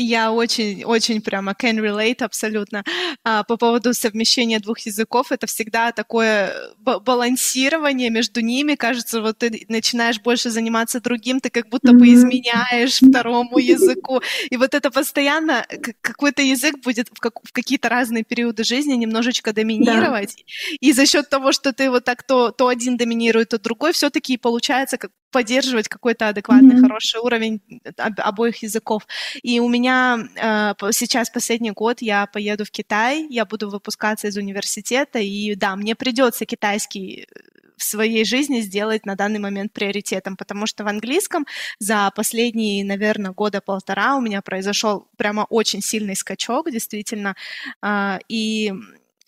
Я 0.00 0.32
очень, 0.32 0.84
очень 0.84 1.20
прямо 1.20 1.52
can 1.52 1.78
relate 1.78 2.24
абсолютно. 2.24 2.84
А, 3.24 3.44
по 3.44 3.56
поводу 3.56 3.94
совмещения 3.94 4.60
двух 4.60 4.80
языков, 4.80 5.32
это 5.32 5.46
всегда 5.46 5.92
такое 5.92 6.52
балансирование 6.78 8.10
между 8.10 8.40
ними. 8.40 8.74
Кажется, 8.76 9.20
вот 9.20 9.38
ты 9.38 9.66
начинаешь 9.68 10.20
больше 10.20 10.50
заниматься 10.50 11.00
другим, 11.00 11.40
ты 11.40 11.50
как 11.50 11.68
будто 11.68 11.92
бы 11.92 12.06
изменяешь 12.12 13.00
второму 13.00 13.58
языку. 13.58 14.20
И 14.50 14.56
вот 14.56 14.74
это 14.74 14.90
постоянно 14.90 15.66
какой-то 16.00 16.42
язык 16.42 16.78
будет 16.84 17.08
в, 17.12 17.20
как, 17.20 17.34
в 17.44 17.52
какие-то 17.52 17.88
разные 17.88 18.24
периоды 18.24 18.64
жизни 18.64 18.94
немножечко 18.94 19.52
доминировать. 19.52 20.36
Да. 20.36 20.76
И 20.80 20.92
за 20.92 21.06
счет 21.06 21.28
того, 21.28 21.52
что 21.52 21.72
ты 21.72 21.90
вот 21.90 22.04
так 22.04 22.22
то, 22.22 22.50
то 22.50 22.68
один 22.68 22.96
доминирует, 22.96 23.50
то 23.50 23.58
другой, 23.58 23.92
все-таки 23.92 24.36
получается 24.38 24.96
как 24.96 25.10
поддерживать 25.30 25.88
какой-то 25.88 26.28
адекватный, 26.28 26.76
mm-hmm. 26.76 26.80
хороший 26.80 27.20
уровень 27.20 27.60
обоих 27.96 28.62
языков. 28.62 29.06
И 29.42 29.60
у 29.60 29.68
меня 29.68 29.89
э, 29.90 30.74
сейчас 30.92 31.30
последний 31.30 31.70
год 31.72 32.02
я 32.02 32.26
поеду 32.26 32.64
в 32.64 32.70
Китай, 32.70 33.26
я 33.30 33.44
буду 33.44 33.70
выпускаться 33.70 34.28
из 34.28 34.36
университета, 34.36 35.18
и 35.18 35.54
да, 35.54 35.76
мне 35.76 35.94
придется 35.94 36.46
китайский 36.46 37.26
э, 37.30 37.40
в 37.76 37.82
своей 37.82 38.24
жизни 38.24 38.60
сделать 38.60 39.06
на 39.06 39.16
данный 39.16 39.38
момент 39.38 39.72
приоритетом, 39.72 40.36
потому 40.36 40.66
что 40.66 40.84
в 40.84 40.88
английском 40.88 41.46
за 41.78 42.10
последние, 42.14 42.84
наверное, 42.84 43.32
года 43.32 43.60
полтора 43.60 44.16
у 44.16 44.20
меня 44.20 44.42
произошел 44.42 45.08
прямо 45.16 45.46
очень 45.48 45.80
сильный 45.82 46.14
скачок, 46.14 46.70
действительно, 46.70 47.34
э, 47.82 48.18
и 48.28 48.72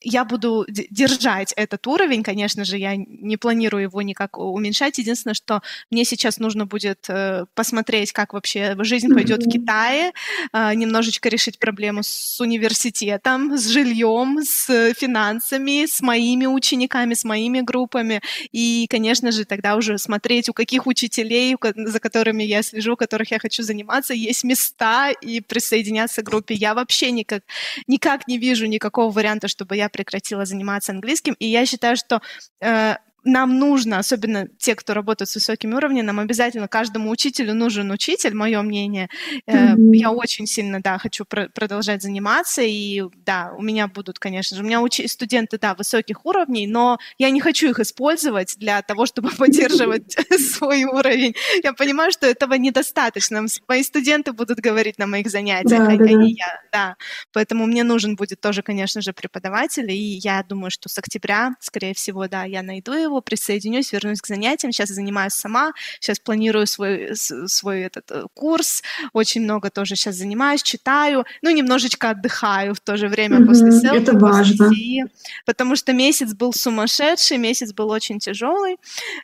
я 0.04 0.24
буду 0.24 0.66
держать 0.68 1.52
этот 1.56 1.86
уровень, 1.86 2.22
конечно 2.22 2.64
же, 2.64 2.78
я 2.78 2.96
не 2.96 3.36
планирую 3.36 3.84
его 3.84 4.02
никак 4.02 4.38
уменьшать. 4.38 4.98
Единственное, 4.98 5.34
что 5.34 5.62
мне 5.90 6.04
сейчас 6.04 6.38
нужно 6.38 6.66
будет 6.66 7.06
э, 7.08 7.46
посмотреть, 7.54 8.12
как 8.12 8.32
вообще 8.32 8.76
жизнь 8.80 9.12
пойдет 9.12 9.40
mm-hmm. 9.40 9.48
в 9.48 9.52
Китае, 9.52 10.12
э, 10.52 10.74
немножечко 10.74 11.28
решить 11.28 11.58
проблему 11.58 12.02
с 12.02 12.40
университетом, 12.40 13.56
с 13.56 13.68
жильем, 13.68 14.42
с 14.42 14.94
финансами, 14.94 15.86
с 15.86 16.00
моими 16.00 16.46
учениками, 16.46 17.14
с 17.14 17.24
моими 17.24 17.60
группами. 17.60 18.20
И, 18.50 18.86
конечно 18.90 19.32
же, 19.32 19.44
тогда 19.44 19.76
уже 19.76 19.98
смотреть, 19.98 20.48
у 20.48 20.52
каких 20.52 20.86
учителей, 20.86 21.56
за 21.74 22.00
которыми 22.00 22.42
я 22.42 22.62
слежу, 22.62 22.94
у 22.94 22.96
которых 22.96 23.30
я 23.30 23.38
хочу 23.38 23.62
заниматься, 23.62 24.14
есть 24.14 24.44
места 24.44 25.10
и 25.10 25.40
присоединяться 25.40 26.22
к 26.22 26.24
группе. 26.24 26.54
Я 26.54 26.74
вообще 26.74 27.10
никак, 27.10 27.42
никак 27.86 28.28
не 28.28 28.38
вижу 28.38 28.66
никакого 28.66 29.10
варианта, 29.10 29.48
чтобы 29.48 29.76
я 29.76 29.88
прекратила 29.92 30.44
заниматься 30.44 30.92
английским, 30.92 31.34
и 31.38 31.46
я 31.46 31.64
считаю, 31.66 31.96
что 31.96 32.20
э, 32.60 32.96
нам 33.24 33.58
нужно, 33.58 33.98
особенно 33.98 34.48
те, 34.58 34.74
кто 34.74 34.94
работает 34.94 35.28
с 35.28 35.34
высоким 35.34 35.74
уровнем, 35.74 36.06
нам 36.06 36.18
обязательно 36.18 36.68
каждому 36.68 37.10
учителю 37.10 37.54
нужен 37.54 37.90
учитель, 37.90 38.34
мое 38.34 38.60
мнение. 38.62 39.08
Mm-hmm. 39.48 39.96
Я 39.96 40.10
очень 40.10 40.46
сильно, 40.46 40.80
да, 40.82 40.98
хочу 40.98 41.24
пр- 41.24 41.50
продолжать 41.54 42.02
заниматься, 42.02 42.62
и 42.62 43.02
да, 43.24 43.52
у 43.56 43.62
меня 43.62 43.86
будут, 43.86 44.18
конечно 44.18 44.56
же, 44.56 44.62
у 44.62 44.66
меня 44.66 44.80
уч- 44.80 45.06
студенты, 45.08 45.58
да, 45.58 45.74
высоких 45.74 46.26
уровней, 46.26 46.66
но 46.66 46.98
я 47.18 47.30
не 47.30 47.40
хочу 47.40 47.70
их 47.70 47.78
использовать 47.78 48.56
для 48.58 48.82
того, 48.82 49.06
чтобы 49.06 49.30
поддерживать 49.38 50.16
свой 50.38 50.84
уровень. 50.84 51.34
Я 51.62 51.72
понимаю, 51.72 52.10
что 52.10 52.26
этого 52.26 52.54
недостаточно. 52.54 53.44
Мои 53.68 53.82
студенты 53.82 54.32
будут 54.32 54.58
говорить 54.58 54.98
на 54.98 55.06
моих 55.06 55.28
занятиях, 55.28 55.88
а 55.88 55.96
не 55.96 56.32
я, 56.32 56.60
да. 56.72 56.96
Поэтому 57.32 57.66
мне 57.66 57.84
нужен 57.84 58.16
будет 58.16 58.40
тоже, 58.40 58.62
конечно 58.62 59.00
же, 59.00 59.12
преподаватель, 59.12 59.90
и 59.90 60.18
я 60.22 60.42
думаю, 60.42 60.70
что 60.70 60.88
с 60.88 60.98
октября, 60.98 61.54
скорее 61.60 61.94
всего, 61.94 62.26
да, 62.28 62.44
я 62.44 62.62
найду 62.62 62.92
его, 62.92 63.11
присоединюсь, 63.20 63.92
вернусь 63.92 64.20
к 64.20 64.26
занятиям. 64.26 64.72
Сейчас 64.72 64.88
занимаюсь 64.88 65.32
сама, 65.32 65.72
сейчас 66.00 66.18
планирую 66.18 66.66
свой, 66.66 67.10
свой 67.14 67.82
этот 67.82 68.10
э, 68.10 68.24
курс, 68.34 68.82
очень 69.12 69.42
много 69.42 69.70
тоже 69.70 69.96
сейчас 69.96 70.16
занимаюсь, 70.16 70.62
читаю, 70.62 71.24
ну, 71.42 71.50
немножечко 71.50 72.10
отдыхаю 72.10 72.74
в 72.74 72.80
то 72.80 72.96
же 72.96 73.08
время 73.08 73.38
угу, 73.38 73.48
после 73.48 73.72
селфи, 73.72 74.02
Это 74.02 74.18
важно. 74.18 74.70
CE, 74.70 75.10
потому 75.46 75.76
что 75.76 75.92
месяц 75.92 76.34
был 76.34 76.52
сумасшедший, 76.52 77.38
месяц 77.38 77.72
был 77.72 77.90
очень 77.90 78.18
тяжелый. 78.18 78.76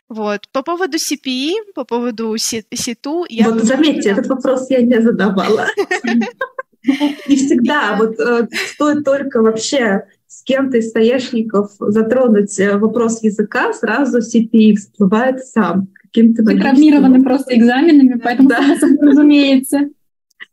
Вот. 0.07 0.47
По 0.51 0.61
поводу 0.61 0.97
CPE, 0.97 1.73
по 1.73 1.83
поводу 1.83 2.35
СИТУ... 2.37 3.25
Я 3.29 3.45
вот 3.45 3.59
думаю, 3.59 3.67
заметьте, 3.67 4.09
этот 4.09 4.27
вопрос 4.27 4.69
я 4.69 4.81
не 4.81 5.01
задавала. 5.01 5.67
Не 7.27 7.35
всегда. 7.35 7.97
Вот 7.97 8.19
э, 8.19 8.47
стоит 8.73 9.03
только 9.03 9.41
вообще 9.41 10.05
с 10.39 10.43
кем-то 10.43 10.77
из 10.77 10.89
стояшников 10.89 11.71
затронуть 11.79 12.57
э, 12.59 12.77
вопрос 12.77 13.21
языка, 13.21 13.73
сразу 13.73 14.19
CPI 14.19 14.75
всплывает 14.75 15.45
сам. 15.45 15.89
Каким-то 16.01 16.43
Вы 16.43 16.57
травмированы 16.57 17.21
просто 17.21 17.57
экзаменами, 17.57 18.17
поэтому 18.23 18.47
да. 18.47 18.59
разумеется. 19.01 19.89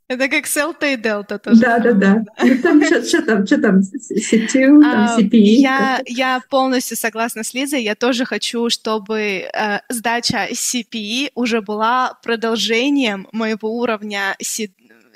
Это 0.08 0.28
как 0.28 0.46
селта 0.46 0.86
и 0.86 0.96
дельта 0.96 1.38
тоже. 1.38 1.60
Да, 1.60 1.78
да, 1.78 1.92
да. 1.92 2.24
Ну, 2.42 2.58
там 2.62 2.82
что 2.84 3.22
там, 3.22 3.46
что 3.46 3.58
там, 3.58 3.80
CTU, 3.80 4.80
там 4.80 5.18
CPI? 5.18 5.38
Я, 5.38 6.00
я 6.06 6.40
полностью 6.50 6.96
согласна 6.96 7.44
с 7.44 7.54
Лизой. 7.54 7.82
Я 7.82 7.94
тоже 7.94 8.24
хочу, 8.24 8.68
чтобы 8.70 9.20
э, 9.20 9.78
сдача 9.88 10.48
CPI 10.50 11.30
уже 11.34 11.60
была 11.60 12.18
продолжением 12.24 13.28
моего 13.32 13.78
уровня 13.78 14.36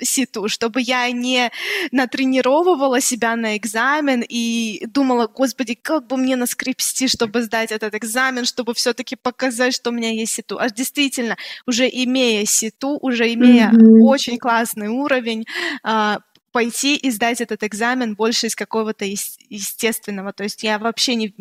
ситу, 0.01 0.47
чтобы 0.47 0.81
я 0.81 1.09
не 1.11 1.51
натренировывала 1.91 3.01
себя 3.01 3.35
на 3.35 3.57
экзамен 3.57 4.23
и 4.27 4.85
думала, 4.87 5.27
господи, 5.27 5.75
как 5.75 6.07
бы 6.07 6.17
мне 6.17 6.35
наскрепсти, 6.35 7.07
чтобы 7.07 7.43
сдать 7.43 7.71
этот 7.71 7.95
экзамен, 7.95 8.45
чтобы 8.45 8.73
все-таки 8.73 9.15
показать, 9.15 9.73
что 9.73 9.89
у 9.89 9.93
меня 9.93 10.11
есть 10.11 10.33
ситу. 10.33 10.57
А 10.59 10.69
действительно, 10.69 11.37
уже 11.65 11.87
имея 11.87 12.45
ситу, 12.45 12.97
уже 13.01 13.33
имея 13.33 13.71
mm-hmm. 13.71 14.01
очень 14.01 14.37
классный 14.37 14.87
уровень, 14.87 15.45
а, 15.83 16.19
пойти 16.51 16.95
и 16.95 17.11
сдать 17.11 17.41
этот 17.41 17.63
экзамен 17.63 18.15
больше 18.15 18.47
из 18.47 18.55
какого-то 18.55 19.05
естественного. 19.05 20.33
То 20.33 20.43
есть 20.43 20.63
я 20.63 20.79
вообще 20.79 21.15
не 21.15 21.33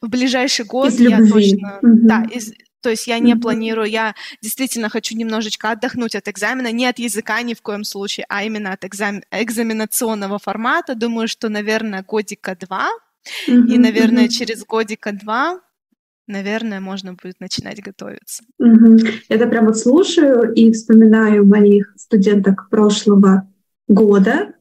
в 0.00 0.08
ближайший 0.08 0.64
год 0.64 0.88
из 0.88 1.00
я 1.00 1.18
любви. 1.18 1.32
точно 1.32 1.78
mm-hmm. 1.82 1.98
да 2.02 2.24
из 2.30 2.52
то 2.80 2.90
есть 2.90 3.06
я 3.06 3.18
не 3.18 3.32
mm-hmm. 3.32 3.40
планирую, 3.40 3.88
я 3.88 4.14
действительно 4.42 4.88
хочу 4.88 5.16
немножечко 5.16 5.70
отдохнуть 5.70 6.14
от 6.14 6.28
экзамена, 6.28 6.72
не 6.72 6.86
от 6.86 6.98
языка 6.98 7.42
ни 7.42 7.54
в 7.54 7.62
коем 7.62 7.84
случае, 7.84 8.26
а 8.28 8.44
именно 8.44 8.72
от 8.72 8.84
экзам... 8.84 9.22
экзаменационного 9.30 10.38
формата. 10.38 10.94
Думаю, 10.94 11.28
что, 11.28 11.48
наверное, 11.48 12.02
годика 12.02 12.56
два, 12.56 12.88
mm-hmm. 13.48 13.68
и, 13.68 13.78
наверное, 13.78 14.26
mm-hmm. 14.26 14.28
через 14.28 14.64
годика 14.64 15.12
два 15.12 15.60
наверное, 16.28 16.80
можно 16.80 17.14
будет 17.14 17.40
начинать 17.40 17.82
готовиться. 17.82 18.42
Угу. 18.58 18.98
Я 19.28 19.46
прямо 19.46 19.72
слушаю 19.74 20.52
и 20.52 20.72
вспоминаю 20.72 21.46
моих 21.46 21.94
студенток 21.96 22.68
прошлого 22.68 23.48
года, 23.88 24.54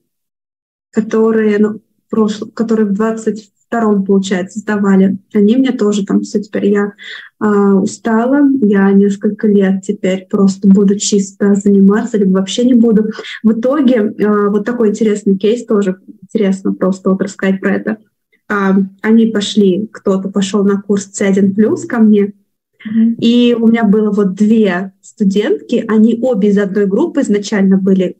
которые, 0.91 1.57
ну, 1.59 1.81
прошло, 2.09 2.47
которые 2.47 2.87
в 2.87 2.93
20 2.93 3.51
втором, 3.75 4.05
получается, 4.05 4.59
сдавали. 4.59 5.17
Они 5.33 5.55
мне 5.57 5.71
тоже 5.71 6.05
там 6.05 6.21
все 6.21 6.41
теперь 6.41 6.67
я 6.67 6.93
э, 7.41 7.45
устала, 7.45 8.41
я 8.61 8.91
несколько 8.91 9.47
лет 9.47 9.81
теперь 9.83 10.27
просто 10.29 10.67
буду 10.67 10.97
чисто 10.97 11.55
заниматься, 11.55 12.17
либо 12.17 12.37
вообще 12.37 12.63
не 12.63 12.73
буду. 12.73 13.09
В 13.43 13.51
итоге 13.51 13.95
э, 13.95 14.49
вот 14.49 14.65
такой 14.65 14.89
интересный 14.89 15.37
кейс 15.37 15.65
тоже 15.65 15.97
интересно 16.21 16.73
просто 16.73 17.09
вот 17.09 17.21
рассказать 17.21 17.59
про 17.59 17.75
это. 17.75 17.97
Э, 18.49 18.71
они 19.01 19.27
пошли, 19.27 19.89
кто-то 19.91 20.29
пошел 20.29 20.63
на 20.63 20.81
курс 20.81 21.09
C1+, 21.19 21.87
ко 21.87 21.99
мне, 21.99 22.33
и 23.19 23.55
у 23.59 23.67
меня 23.67 23.83
было 23.83 24.11
вот 24.11 24.35
две 24.35 24.93
студентки, 25.01 25.83
они 25.87 26.19
обе 26.21 26.49
из 26.49 26.57
одной 26.59 26.85
группы 26.85 27.21
изначально 27.21 27.77
были 27.77 28.17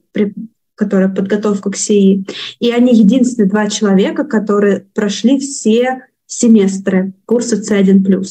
которая 0.75 1.09
подготовка 1.09 1.71
к 1.71 1.75
СИИ. 1.75 2.25
И 2.59 2.71
они 2.71 2.93
единственные 2.93 3.49
два 3.49 3.67
человека, 3.69 4.23
которые 4.23 4.87
прошли 4.93 5.39
все 5.39 6.05
семестры 6.27 7.13
курса 7.25 7.55
C1+. 7.55 8.25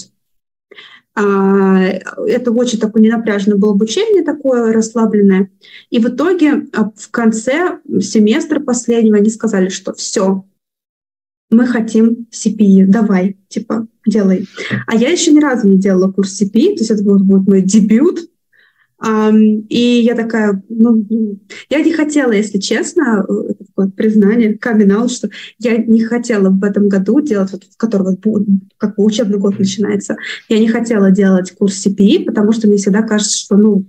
А, 1.16 1.80
это 2.26 2.50
очень 2.50 2.80
такое 2.80 3.02
ненапряжное 3.02 3.56
было 3.56 3.72
обучение, 3.72 4.24
такое 4.24 4.72
расслабленное. 4.72 5.50
И 5.90 5.98
в 5.98 6.08
итоге 6.08 6.66
а, 6.72 6.90
в 6.96 7.10
конце 7.10 7.78
семестра 8.00 8.60
последнего 8.60 9.16
они 9.16 9.30
сказали, 9.30 9.68
что 9.68 9.94
все, 9.94 10.44
мы 11.50 11.66
хотим 11.66 12.26
CPI, 12.32 12.86
давай, 12.86 13.36
типа, 13.48 13.86
делай. 14.06 14.48
А 14.86 14.96
я 14.96 15.10
еще 15.10 15.30
ни 15.30 15.38
разу 15.38 15.68
не 15.68 15.78
делала 15.78 16.10
курс 16.10 16.40
CPI, 16.42 16.74
то 16.74 16.80
есть 16.80 16.90
это 16.90 17.04
будет 17.04 17.46
мой 17.46 17.62
дебют, 17.62 18.28
и 19.68 20.00
я 20.02 20.14
такая, 20.14 20.62
ну, 20.68 21.04
я 21.68 21.82
не 21.82 21.92
хотела, 21.92 22.32
если 22.32 22.58
честно, 22.58 23.26
э, 23.28 23.54
такое 23.66 23.90
признание, 23.90 24.56
камин 24.56 25.08
что 25.08 25.28
я 25.58 25.76
не 25.76 26.04
хотела 26.04 26.48
в 26.48 26.64
этом 26.64 26.88
году 26.88 27.20
делать, 27.20 27.52
вот, 27.52 27.64
в 27.64 27.76
которого 27.76 28.16
как 28.78 28.96
бы 28.96 29.04
учебный 29.04 29.38
год 29.38 29.58
начинается, 29.58 30.16
я 30.48 30.58
не 30.58 30.68
хотела 30.68 31.10
делать 31.10 31.52
курс 31.52 31.86
CPI, 31.86 32.24
потому 32.24 32.52
что 32.52 32.66
мне 32.66 32.78
всегда 32.78 33.02
кажется, 33.02 33.36
что, 33.36 33.56
ну, 33.56 33.84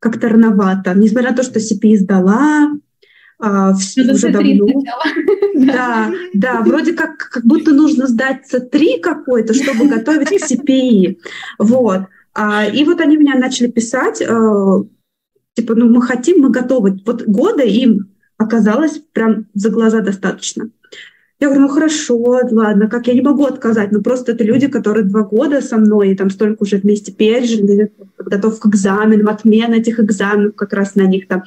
как-то 0.00 0.28
рановато. 0.28 0.92
Несмотря 0.94 1.30
на 1.30 1.36
то, 1.36 1.42
что 1.42 1.60
CPI 1.60 1.96
сдала, 1.96 2.70
а, 3.40 3.72
все 3.74 4.02
ну, 4.04 4.12
уже 4.12 4.30
давно. 4.30 4.66
Да, 5.54 6.12
да, 6.34 6.60
вроде 6.60 6.92
как, 6.92 7.16
как 7.16 7.44
будто 7.44 7.72
нужно 7.72 8.06
сдать 8.06 8.42
C3 8.52 9.00
какой-то, 9.00 9.54
чтобы 9.54 9.88
готовить 9.88 10.28
к 10.28 10.50
CPI. 10.50 11.18
Вот. 11.58 12.02
А, 12.40 12.64
и 12.66 12.84
вот 12.84 13.00
они 13.00 13.16
меня 13.16 13.36
начали 13.36 13.66
писать, 13.66 14.22
э, 14.22 14.24
типа, 15.54 15.74
ну 15.74 15.88
мы 15.88 16.00
хотим, 16.00 16.40
мы 16.40 16.50
готовы. 16.50 17.00
Вот 17.04 17.24
года 17.24 17.64
им 17.64 18.12
оказалось 18.36 19.02
прям 19.12 19.46
за 19.54 19.70
глаза 19.70 20.02
достаточно. 20.02 20.70
Я 21.40 21.48
говорю, 21.48 21.62
ну 21.62 21.68
хорошо, 21.68 22.16
ладно, 22.16 22.88
как 22.88 23.08
я 23.08 23.14
не 23.14 23.22
могу 23.22 23.44
отказать, 23.44 23.90
но 23.90 24.02
просто 24.02 24.32
это 24.32 24.44
люди, 24.44 24.68
которые 24.68 25.04
два 25.04 25.24
года 25.24 25.60
со 25.60 25.78
мной, 25.78 26.12
и 26.12 26.14
там 26.14 26.30
столько 26.30 26.62
уже 26.62 26.76
вместе 26.76 27.10
пережили, 27.10 27.92
подготовка 28.16 28.70
к 28.70 28.72
экзаменам, 28.72 29.28
отмена 29.28 29.74
этих 29.74 29.98
экзаменов, 29.98 30.54
как 30.54 30.72
раз 30.74 30.94
на 30.94 31.08
них 31.08 31.26
там 31.26 31.42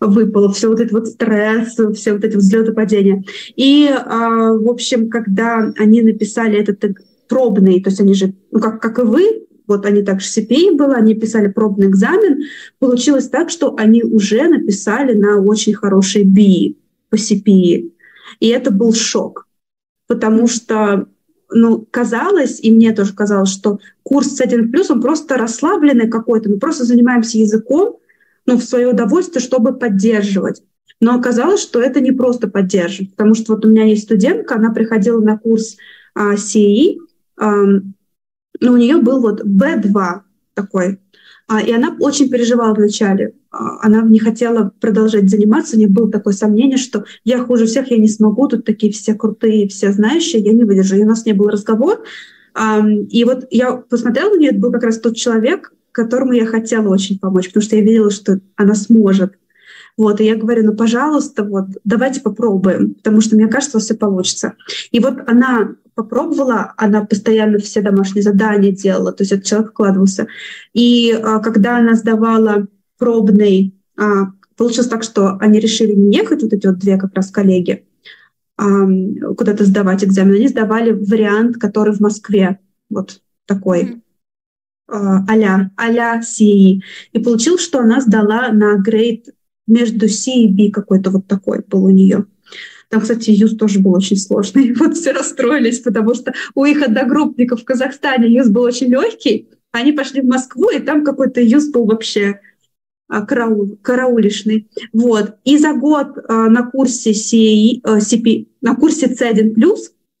выпало, 0.00 0.52
все 0.52 0.68
вот 0.68 0.80
это 0.80 0.92
вот 0.92 1.06
стресс, 1.06 1.76
все 1.94 2.14
вот 2.14 2.24
эти 2.24 2.34
взлеты 2.34 2.72
падения. 2.72 3.22
И, 3.54 3.88
а, 3.88 4.54
в 4.54 4.68
общем, 4.68 5.08
когда 5.08 5.72
они 5.78 6.02
написали 6.02 6.58
этот 6.58 6.84
пробный, 7.28 7.80
то 7.80 7.90
есть 7.90 8.00
они 8.00 8.14
же, 8.14 8.34
ну 8.50 8.58
как, 8.58 8.82
как 8.82 8.98
и 8.98 9.02
вы, 9.02 9.45
вот 9.66 9.86
они 9.86 10.02
также 10.02 10.26
CPI 10.26 10.76
было, 10.76 10.94
они 10.94 11.14
писали 11.14 11.48
пробный 11.48 11.88
экзамен. 11.88 12.44
Получилось 12.78 13.28
так, 13.28 13.50
что 13.50 13.74
они 13.76 14.02
уже 14.02 14.48
написали 14.48 15.14
на 15.14 15.40
очень 15.40 15.74
хороший 15.74 16.24
B 16.24 16.74
по 17.10 17.16
CPI. 17.16 17.92
И 18.40 18.48
это 18.48 18.70
был 18.70 18.92
шок, 18.92 19.46
потому 20.06 20.46
что 20.46 21.06
ну, 21.50 21.86
казалось, 21.90 22.58
и 22.60 22.72
мне 22.72 22.92
тоже 22.92 23.14
казалось, 23.14 23.50
что 23.50 23.78
курс 24.02 24.34
с 24.34 24.40
1 24.40 24.70
плюс, 24.72 24.90
он 24.90 25.00
просто 25.00 25.36
расслабленный 25.36 26.08
какой-то, 26.08 26.50
мы 26.50 26.58
просто 26.58 26.84
занимаемся 26.84 27.38
языком, 27.38 27.98
ну, 28.46 28.56
в 28.56 28.64
свое 28.64 28.88
удовольствие, 28.88 29.42
чтобы 29.42 29.72
поддерживать. 29.72 30.62
Но 31.00 31.14
оказалось, 31.14 31.60
что 31.60 31.80
это 31.80 32.00
не 32.00 32.12
просто 32.12 32.48
поддерживать, 32.48 33.12
потому 33.12 33.34
что 33.34 33.54
вот 33.54 33.64
у 33.64 33.68
меня 33.68 33.84
есть 33.84 34.04
студентка, 34.04 34.56
она 34.56 34.72
приходила 34.72 35.20
на 35.20 35.38
курс 35.38 35.76
а, 36.14 36.34
CE, 36.34 36.96
но 38.60 38.72
у 38.72 38.76
нее 38.76 38.98
был 38.98 39.20
вот 39.20 39.42
B2 39.44 40.20
такой, 40.54 40.98
а, 41.48 41.60
и 41.60 41.72
она 41.72 41.96
очень 42.00 42.28
переживала 42.28 42.74
вначале. 42.74 43.34
А, 43.50 43.86
она 43.86 44.02
не 44.02 44.18
хотела 44.18 44.72
продолжать 44.80 45.30
заниматься, 45.30 45.76
у 45.76 45.78
нее 45.78 45.88
было 45.88 46.10
такое 46.10 46.34
сомнение, 46.34 46.76
что 46.76 47.04
я 47.24 47.38
хуже 47.38 47.66
всех, 47.66 47.90
я 47.90 47.98
не 47.98 48.08
смогу, 48.08 48.48
тут 48.48 48.64
такие 48.64 48.92
все 48.92 49.14
крутые, 49.14 49.68
все 49.68 49.92
знающие, 49.92 50.42
я 50.42 50.52
не 50.52 50.64
выдержу. 50.64 50.96
И 50.96 51.02
у 51.02 51.06
нас 51.06 51.24
не 51.24 51.32
был 51.32 51.48
разговор. 51.48 52.02
И 53.10 53.24
вот 53.24 53.46
я 53.50 53.76
посмотрела 53.76 54.30
на 54.30 54.38
нее, 54.38 54.50
это 54.50 54.58
был 54.58 54.72
как 54.72 54.82
раз 54.82 54.98
тот 54.98 55.14
человек, 55.14 55.72
которому 55.92 56.32
я 56.32 56.46
хотела 56.46 56.88
очень 56.88 57.18
помочь, 57.18 57.48
потому 57.48 57.62
что 57.62 57.76
я 57.76 57.82
видела, 57.82 58.10
что 58.10 58.40
она 58.56 58.74
сможет. 58.74 59.34
Вот, 59.96 60.20
и 60.20 60.24
я 60.24 60.36
говорю, 60.36 60.64
ну, 60.64 60.76
пожалуйста, 60.76 61.42
вот, 61.42 61.66
давайте 61.84 62.20
попробуем, 62.20 62.94
потому 62.94 63.20
что 63.22 63.34
мне 63.34 63.48
кажется, 63.48 63.78
все 63.78 63.94
получится. 63.94 64.54
И 64.90 65.00
вот 65.00 65.20
она 65.26 65.76
попробовала, 65.94 66.74
она 66.76 67.04
постоянно 67.04 67.58
все 67.58 67.80
домашние 67.80 68.22
задания 68.22 68.72
делала, 68.72 69.12
то 69.12 69.22
есть 69.22 69.32
этот 69.32 69.46
человек 69.46 69.70
вкладывался. 69.70 70.28
И 70.74 71.12
а, 71.12 71.38
когда 71.38 71.78
она 71.78 71.94
сдавала 71.94 72.66
пробный, 72.98 73.74
а, 73.96 74.32
получилось 74.56 74.88
так, 74.88 75.02
что 75.02 75.38
они 75.40 75.58
решили 75.58 75.94
не 75.94 76.18
ехать, 76.18 76.42
вот 76.42 76.52
эти 76.52 76.66
вот 76.66 76.78
две 76.78 76.98
как 76.98 77.14
раз 77.14 77.30
коллеги, 77.30 77.86
а, 78.58 78.86
куда-то 79.34 79.64
сдавать 79.64 80.04
экзамен, 80.04 80.34
они 80.34 80.48
сдавали 80.48 80.92
вариант, 80.92 81.56
который 81.56 81.94
в 81.94 82.00
Москве, 82.00 82.58
вот 82.90 83.20
такой. 83.46 83.82
Mm-hmm 83.82 84.00
а-ля, 84.88 85.72
а-ля 85.76 86.20
CE. 86.20 86.80
И 87.12 87.18
получилось, 87.18 87.62
что 87.62 87.80
она 87.80 88.00
сдала 88.00 88.50
на 88.52 88.76
грейд 88.76 89.26
между 89.66 90.08
C 90.08 90.32
и 90.32 90.48
B 90.48 90.70
какой-то 90.70 91.10
вот 91.10 91.26
такой 91.26 91.62
был 91.66 91.84
у 91.84 91.90
нее. 91.90 92.26
Там, 92.88 93.00
кстати, 93.00 93.30
ЮЗ 93.30 93.56
тоже 93.56 93.80
был 93.80 93.94
очень 93.94 94.16
сложный. 94.16 94.72
Вот 94.78 94.96
все 94.96 95.12
расстроились, 95.12 95.80
потому 95.80 96.14
что 96.14 96.32
у 96.54 96.64
их 96.64 96.82
одногруппников 96.82 97.62
в 97.62 97.64
Казахстане 97.64 98.28
ЮЗ 98.28 98.48
был 98.48 98.62
очень 98.62 98.88
легкий. 98.88 99.48
Они 99.72 99.92
пошли 99.92 100.20
в 100.20 100.26
Москву, 100.26 100.70
и 100.70 100.78
там 100.78 101.04
какой-то 101.04 101.40
ЮЗ 101.40 101.70
был 101.70 101.84
вообще 101.84 102.40
а, 103.08 103.26
караул, 103.26 103.76
караулишный. 103.82 104.68
Вот. 104.92 105.36
И 105.44 105.58
за 105.58 105.74
год 105.74 106.18
а, 106.28 106.48
на 106.48 106.70
курсе 106.70 107.10
CP, 107.10 107.82
э, 107.84 108.44
на 108.60 108.76
курсе 108.76 109.06
C1+, 109.06 109.54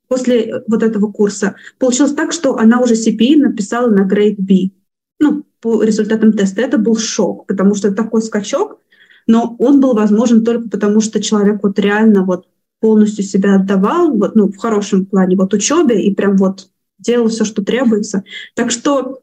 после 0.08 0.62
вот 0.66 0.82
этого 0.82 1.10
курса, 1.10 1.56
получилось 1.78 2.14
так, 2.14 2.32
что 2.32 2.56
она 2.56 2.80
уже 2.80 2.94
CPI 2.94 3.36
написала 3.36 3.88
на 3.88 4.04
грейд 4.04 4.38
B. 4.38 4.70
Ну, 5.18 5.44
по 5.60 5.82
результатам 5.82 6.32
теста. 6.32 6.62
Это 6.62 6.78
был 6.78 6.96
шок, 6.96 7.46
потому 7.46 7.74
что 7.74 7.92
такой 7.92 8.22
скачок, 8.22 8.80
но 9.26 9.56
он 9.58 9.80
был 9.80 9.94
возможен 9.94 10.44
только 10.44 10.68
потому, 10.68 11.00
что 11.00 11.22
человек 11.22 11.60
вот 11.62 11.78
реально 11.78 12.24
вот 12.24 12.46
полностью 12.80 13.24
себя 13.24 13.56
отдавал, 13.56 14.12
вот, 14.12 14.34
ну, 14.36 14.48
в 14.48 14.56
хорошем 14.56 15.06
плане, 15.06 15.36
вот 15.36 15.54
учебе, 15.54 16.02
и 16.02 16.14
прям 16.14 16.36
вот 16.36 16.68
делал 16.98 17.28
все, 17.28 17.44
что 17.44 17.64
требуется. 17.64 18.24
Так 18.54 18.70
что 18.70 19.20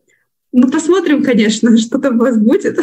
мы 0.51 0.69
посмотрим, 0.69 1.23
конечно, 1.23 1.77
что 1.77 1.99
там 1.99 2.17
у 2.17 2.19
вас 2.19 2.37
будет. 2.37 2.79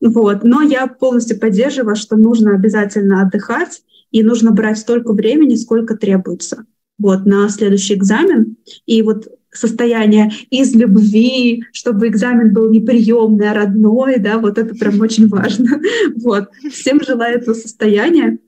Вот. 0.00 0.44
Но 0.44 0.62
я 0.62 0.86
полностью 0.86 1.38
поддерживаю, 1.38 1.96
что 1.96 2.16
нужно 2.16 2.54
обязательно 2.54 3.22
отдыхать, 3.22 3.82
и 4.10 4.22
нужно 4.22 4.50
брать 4.50 4.78
столько 4.78 5.12
времени, 5.12 5.54
сколько 5.54 5.96
требуется 5.96 6.64
вот, 6.98 7.26
на 7.26 7.48
следующий 7.48 7.94
экзамен. 7.94 8.56
И 8.86 9.02
вот 9.02 9.28
состояние 9.52 10.30
из 10.50 10.74
любви, 10.74 11.64
чтобы 11.72 12.08
экзамен 12.08 12.52
был 12.52 12.70
не 12.70 12.80
приемный, 12.80 13.50
а 13.50 13.54
родной, 13.54 14.18
да, 14.18 14.38
вот 14.38 14.58
это 14.58 14.74
прям 14.74 15.00
очень 15.00 15.28
важно. 15.28 15.80
Вот. 16.16 16.50
Всем 16.70 17.02
желаю 17.02 17.38
этого 17.38 17.54
состояния 17.54 18.38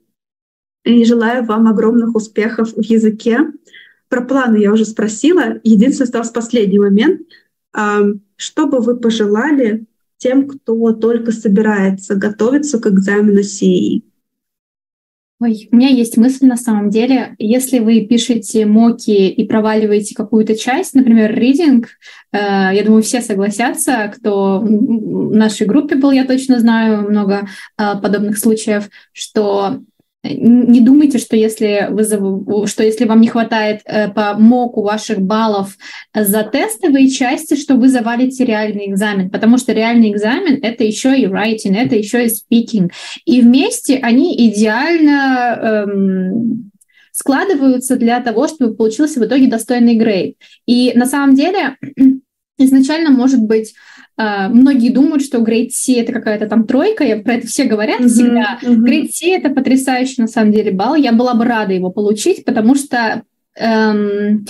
и 0.83 1.03
желаю 1.05 1.43
вам 1.45 1.67
огромных 1.67 2.15
успехов 2.15 2.73
в 2.73 2.81
языке. 2.81 3.39
Про 4.09 4.21
планы 4.21 4.57
я 4.57 4.71
уже 4.71 4.85
спросила. 4.85 5.59
Единственный 5.63 6.05
остался 6.05 6.33
последний 6.33 6.79
момент. 6.79 7.21
Что 8.35 8.67
бы 8.67 8.79
вы 8.79 8.97
пожелали 8.97 9.85
тем, 10.17 10.47
кто 10.47 10.91
только 10.93 11.31
собирается 11.31 12.15
готовиться 12.15 12.79
к 12.79 12.87
экзамену 12.87 13.43
СИИ? 13.43 14.03
Ой, 15.39 15.67
у 15.71 15.75
меня 15.75 15.89
есть 15.89 16.15
мысль 16.15 16.45
на 16.45 16.55
самом 16.55 16.89
деле. 16.89 17.35
Если 17.37 17.79
вы 17.79 18.01
пишете 18.05 18.65
моки 18.65 19.27
и 19.29 19.45
проваливаете 19.45 20.15
какую-то 20.15 20.55
часть, 20.55 20.93
например, 20.93 21.37
reading, 21.37 21.85
э, 22.31 22.37
я 22.75 22.83
думаю, 22.85 23.03
все 23.03 23.19
согласятся, 23.19 24.11
кто 24.15 24.59
в 24.59 25.35
нашей 25.35 25.67
группе 25.67 25.95
был, 25.95 26.11
я 26.11 26.23
точно 26.23 26.59
знаю 26.59 27.09
много 27.09 27.47
э, 27.77 27.83
подобных 28.01 28.37
случаев, 28.37 28.89
что 29.11 29.81
не 30.23 30.79
думайте, 30.79 31.17
что 31.17 31.35
если, 31.35 31.89
вы, 31.89 32.67
что 32.67 32.83
если 32.83 33.05
вам 33.05 33.19
не 33.19 33.27
хватает 33.27 33.81
э, 33.85 34.07
по 34.09 34.35
МОКу 34.35 34.81
ваших 34.81 35.21
баллов 35.21 35.77
за 36.15 36.43
тестовые 36.43 37.09
части, 37.09 37.55
что 37.55 37.75
вы 37.75 37.89
завалите 37.89 38.45
реальный 38.45 38.89
экзамен, 38.89 39.29
потому 39.29 39.57
что 39.57 39.73
реальный 39.73 40.11
экзамен— 40.11 40.59
это 40.63 40.85
еще 40.85 41.17
и 41.19 41.25
writing, 41.25 41.75
это 41.75 41.95
еще 41.95 42.25
и 42.25 42.29
speaking. 42.29 42.89
И 43.25 43.41
вместе 43.41 43.97
они 43.97 44.33
идеально 44.47 45.85
эм, 45.87 46.71
складываются 47.11 47.97
для 47.97 48.21
того, 48.21 48.47
чтобы 48.47 48.75
получился 48.75 49.19
в 49.19 49.25
итоге 49.25 49.47
достойный 49.47 49.95
грейд. 49.95 50.37
И 50.65 50.93
на 50.95 51.05
самом 51.05 51.35
деле 51.35 51.75
изначально 52.57 53.09
может 53.09 53.41
быть 53.41 53.73
многие 54.17 54.89
думают, 54.89 55.23
что 55.23 55.39
Grade 55.39 55.69
C 55.71 55.99
это 55.99 56.13
какая-то 56.13 56.47
там 56.47 56.65
тройка, 56.65 57.03
я 57.03 57.17
про 57.17 57.33
это 57.33 57.47
все 57.47 57.65
говорят 57.65 58.01
uh-huh, 58.01 58.07
всегда. 58.07 58.59
Uh-huh. 58.61 58.77
Grade 58.77 59.09
C 59.09 59.31
это 59.31 59.49
потрясающий 59.49 60.21
на 60.21 60.27
самом 60.27 60.51
деле 60.51 60.71
балл. 60.71 60.95
Я 60.95 61.13
была 61.13 61.33
бы 61.33 61.45
рада 61.45 61.73
его 61.73 61.89
получить, 61.89 62.45
потому 62.45 62.75
что 62.75 63.23
эм, 63.55 64.45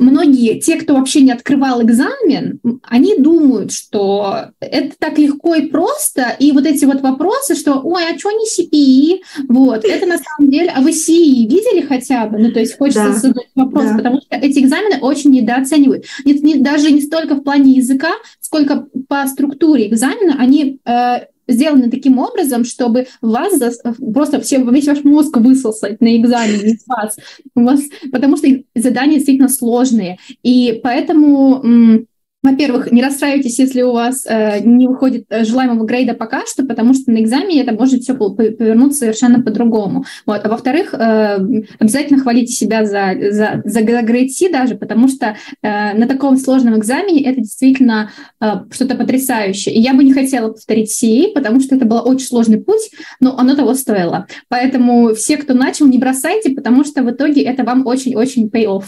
многие, 0.00 0.58
те, 0.58 0.76
кто 0.76 0.94
вообще 0.94 1.20
не 1.20 1.30
открывал 1.30 1.82
экзамен, 1.82 2.58
они 2.82 3.16
думают, 3.18 3.70
что 3.72 4.46
это 4.58 4.94
так 4.98 5.18
легко 5.18 5.54
и 5.54 5.66
просто, 5.66 6.34
и 6.38 6.52
вот 6.52 6.66
эти 6.66 6.84
вот 6.86 7.02
вопросы, 7.02 7.54
что, 7.54 7.80
ой, 7.80 8.02
а 8.04 8.18
что 8.18 8.30
не 8.30 8.46
CPI? 8.46 9.20
Вот, 9.48 9.84
это 9.84 10.06
на 10.06 10.18
самом 10.18 10.50
деле, 10.50 10.72
а 10.74 10.80
вы 10.80 10.90
CE 10.90 11.46
видели 11.46 11.82
хотя 11.82 12.26
бы? 12.26 12.38
Ну, 12.38 12.50
то 12.50 12.60
есть 12.60 12.76
хочется 12.76 13.12
да, 13.12 13.12
задать 13.12 13.48
вопрос, 13.54 13.84
да. 13.84 13.96
потому 13.96 14.20
что 14.20 14.36
эти 14.36 14.58
экзамены 14.60 14.98
очень 15.00 15.30
недооценивают. 15.30 16.06
Нет, 16.24 16.42
не, 16.42 16.56
даже 16.56 16.90
не 16.90 17.02
столько 17.02 17.34
в 17.34 17.42
плане 17.42 17.72
языка, 17.72 18.12
сколько 18.40 18.86
по 19.08 19.26
структуре 19.26 19.88
экзамена 19.88 20.36
они 20.38 20.80
э, 20.84 21.26
сделаны 21.50 21.90
таким 21.90 22.18
образом, 22.18 22.64
чтобы 22.64 23.06
вас 23.20 23.58
за... 23.58 23.72
просто 24.12 24.40
все, 24.40 24.62
весь 24.62 24.86
ваш 24.86 25.04
мозг 25.04 25.36
высосать 25.36 26.00
на 26.00 26.16
экзамене 26.16 26.72
из 26.72 26.86
вас, 26.86 27.16
у 27.54 27.62
вас, 27.62 27.80
потому 28.12 28.36
что 28.36 28.48
задания 28.74 29.16
действительно 29.16 29.48
сложные. 29.48 30.18
И 30.42 30.80
поэтому 30.82 32.06
во-первых, 32.42 32.90
не 32.90 33.02
расстраивайтесь, 33.02 33.58
если 33.58 33.82
у 33.82 33.92
вас 33.92 34.24
э, 34.26 34.60
не 34.60 34.86
выходит 34.86 35.26
э, 35.28 35.44
желаемого 35.44 35.84
грейда 35.84 36.14
пока 36.14 36.46
что, 36.46 36.64
потому 36.64 36.94
что 36.94 37.10
на 37.10 37.20
экзамене 37.20 37.60
это 37.62 37.72
может 37.72 38.02
все 38.02 38.14
повернуться 38.14 39.00
совершенно 39.00 39.42
по-другому. 39.42 40.06
Вот. 40.24 40.40
А 40.42 40.48
во-вторых, 40.48 40.94
э, 40.94 41.38
обязательно 41.78 42.18
хвалите 42.18 42.52
себя 42.52 42.86
за, 42.86 43.14
за, 43.30 43.60
за 43.62 43.82
грейд 43.82 44.32
C 44.32 44.48
даже, 44.48 44.74
потому 44.74 45.08
что 45.08 45.36
э, 45.60 45.94
на 45.94 46.06
таком 46.06 46.38
сложном 46.38 46.78
экзамене 46.78 47.24
это 47.24 47.42
действительно 47.42 48.10
э, 48.40 48.46
что-то 48.70 48.94
потрясающее. 48.94 49.74
И 49.74 49.80
я 49.80 49.92
бы 49.92 50.02
не 50.02 50.14
хотела 50.14 50.50
повторить 50.50 50.90
CE, 50.90 51.34
потому 51.34 51.60
что 51.60 51.74
это 51.74 51.84
был 51.84 52.00
очень 52.02 52.26
сложный 52.26 52.58
путь, 52.58 52.90
но 53.20 53.36
оно 53.38 53.54
того 53.54 53.74
стоило. 53.74 54.26
Поэтому 54.48 55.14
все, 55.14 55.36
кто 55.36 55.52
начал, 55.52 55.86
не 55.86 55.98
бросайте, 55.98 56.52
потому 56.52 56.84
что 56.84 57.02
в 57.02 57.10
итоге 57.10 57.42
это 57.42 57.64
вам 57.64 57.86
очень-очень 57.86 58.48
pay 58.48 58.64
off. 58.64 58.84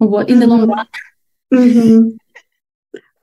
Вот, 0.00 0.28
in 0.28 0.40
the 0.40 0.46
long 0.46 0.66
run. 0.66 0.86
Mm-hmm 1.54 2.18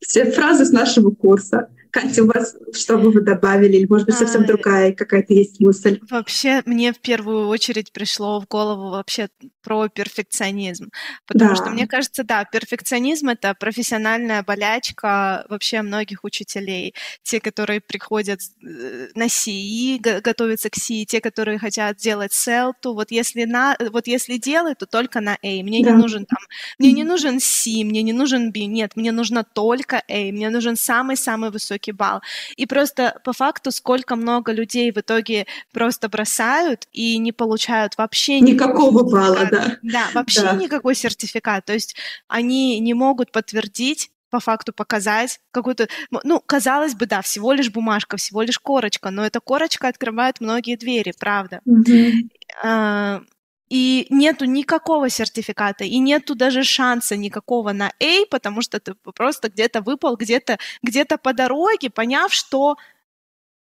все 0.07 0.31
фразы 0.31 0.65
с 0.65 0.71
нашего 0.71 1.11
курса. 1.11 1.69
Катя, 1.95 2.23
у 2.23 2.27
вас 2.27 2.57
что 2.73 2.97
бы 2.97 3.09
вы 3.09 3.21
добавили? 3.21 3.77
Или, 3.77 3.85
может 3.87 4.05
быть, 4.05 4.17
совсем 4.17 4.41
а, 4.41 4.45
другая 4.45 4.91
какая-то 4.91 5.33
есть 5.33 5.61
мысль? 5.61 6.01
Вообще, 6.09 6.61
мне 6.65 6.91
в 6.91 6.99
первую 6.99 7.47
очередь 7.47 7.93
пришло 7.93 8.41
в 8.41 8.47
голову 8.47 8.89
вообще 8.89 9.29
про 9.63 9.87
перфекционизм. 9.87 10.91
Потому 11.25 11.51
да. 11.51 11.55
что, 11.55 11.69
мне 11.69 11.87
кажется, 11.87 12.25
да, 12.25 12.43
перфекционизм— 12.43 13.29
это 13.29 13.55
профессиональная 13.57 14.43
болячка 14.43 15.45
вообще 15.49 15.81
многих 15.81 16.25
учителей. 16.25 16.93
Те, 17.23 17.39
которые 17.39 17.79
приходят 17.79 18.41
э, 18.41 19.07
на 19.15 19.29
СИИ, 19.29 19.97
готовятся 20.19 20.69
к 20.69 20.75
СИИ, 20.75 21.05
те, 21.05 21.21
которые 21.21 21.59
хотят 21.59 21.95
делать 21.95 22.33
селту, 22.33 22.93
вот 22.93 23.09
если, 23.09 23.45
на, 23.45 23.77
вот 23.91 24.07
если 24.07 24.37
делать, 24.37 24.79
то 24.79 24.85
только 24.85 25.21
на 25.21 25.37
A. 25.41 25.63
Мне 25.63 25.81
да. 25.81 25.91
не 25.91 25.97
нужен 25.97 26.25
там, 26.25 26.39
мне 26.77 26.91
не 26.91 27.03
нужен 27.03 27.39
C, 27.39 27.83
мне 27.85 28.03
не 28.03 28.13
нужен 28.13 28.51
B, 28.51 28.65
нет, 28.65 28.91
мне 28.95 29.13
нужно 29.13 29.45
только 29.45 30.03
A, 30.09 30.31
мне 30.31 30.49
нужен 30.49 30.75
самый-самый 30.75 31.51
высокий 31.51 31.84
высокий 31.85 31.91
балл. 31.91 32.21
И 32.57 32.65
просто 32.65 33.19
по 33.23 33.33
факту 33.33 33.71
сколько 33.71 34.15
много 34.15 34.51
людей 34.51 34.91
в 34.91 34.97
итоге 34.97 35.45
просто 35.73 36.09
бросают 36.09 36.87
и 36.91 37.17
не 37.17 37.31
получают 37.31 37.97
вообще 37.97 38.39
никакого 38.39 39.03
балла, 39.03 39.47
да. 39.51 39.77
Да, 39.81 40.07
вообще 40.13 40.41
да. 40.41 40.53
никакой 40.53 40.95
сертификат. 40.95 41.65
То 41.65 41.73
есть 41.73 41.95
они 42.27 42.79
не 42.79 42.93
могут 42.93 43.31
подтвердить 43.31 44.11
по 44.29 44.39
факту 44.39 44.73
показать 44.73 45.39
какую-то, 45.51 45.87
ну, 46.23 46.41
казалось 46.45 46.93
бы, 46.95 47.05
да, 47.05 47.21
всего 47.21 47.53
лишь 47.53 47.71
бумажка, 47.71 48.17
всего 48.17 48.41
лишь 48.41 48.59
корочка, 48.59 49.11
но 49.11 49.25
эта 49.25 49.39
корочка 49.39 49.87
открывает 49.87 50.41
многие 50.41 50.75
двери, 50.75 51.13
правда. 51.17 51.61
Mm-hmm 51.67 53.21
и 53.69 54.07
нету 54.09 54.45
никакого 54.45 55.09
сертификата, 55.09 55.83
и 55.83 55.97
нету 55.99 56.35
даже 56.35 56.63
шанса 56.63 57.15
никакого 57.17 57.71
на 57.71 57.91
A, 57.99 58.25
потому 58.29 58.61
что 58.61 58.79
ты 58.79 58.93
просто 58.93 59.49
где-то 59.49 59.81
выпал, 59.81 60.15
где-то 60.15 60.57
где 60.83 61.05
по 61.05 61.33
дороге, 61.33 61.89
поняв, 61.89 62.33
что 62.33 62.77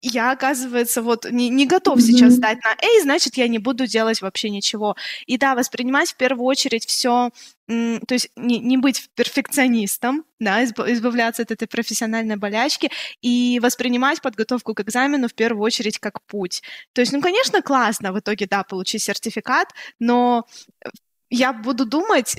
я, 0.02 0.32
оказывается, 0.32 1.02
вот 1.02 1.30
не, 1.30 1.50
не 1.50 1.66
готов 1.66 1.98
mm-hmm. 1.98 2.02
сейчас 2.02 2.34
сдать 2.34 2.60
на 2.64 2.72
A, 2.72 3.02
значит, 3.02 3.36
я 3.36 3.48
не 3.48 3.60
буду 3.60 3.86
делать 3.86 4.22
вообще 4.22 4.50
ничего. 4.50 4.96
И 5.26 5.38
да, 5.38 5.56
воспринимать 5.56 6.12
в 6.12 6.16
первую 6.16 6.46
очередь 6.46 6.86
все, 6.86 7.32
то 7.68 8.14
есть 8.14 8.30
не, 8.36 8.60
не 8.60 8.78
быть 8.78 9.10
перфекционистом, 9.16 10.26
да, 10.40 10.64
избавляться 10.64 11.42
от 11.42 11.52
этой 11.52 11.68
профессиональной 11.68 12.38
болячки 12.38 12.90
и 13.22 13.60
воспринимать 13.62 14.22
подготовку 14.22 14.74
к 14.74 14.82
экзамену 14.82 15.28
в 15.28 15.34
первую 15.34 15.64
очередь 15.64 16.00
как 16.00 16.22
путь. 16.24 16.64
То 16.94 17.02
есть, 17.02 17.12
ну, 17.12 17.22
конечно, 17.22 17.62
классно 17.62 18.14
в 18.14 18.20
итоге, 18.20 18.48
да, 18.48 18.64
получить 18.64 19.04
сертификат, 19.04 19.74
но 20.00 20.46
я 21.30 21.52
буду 21.52 21.86
думать, 21.86 22.38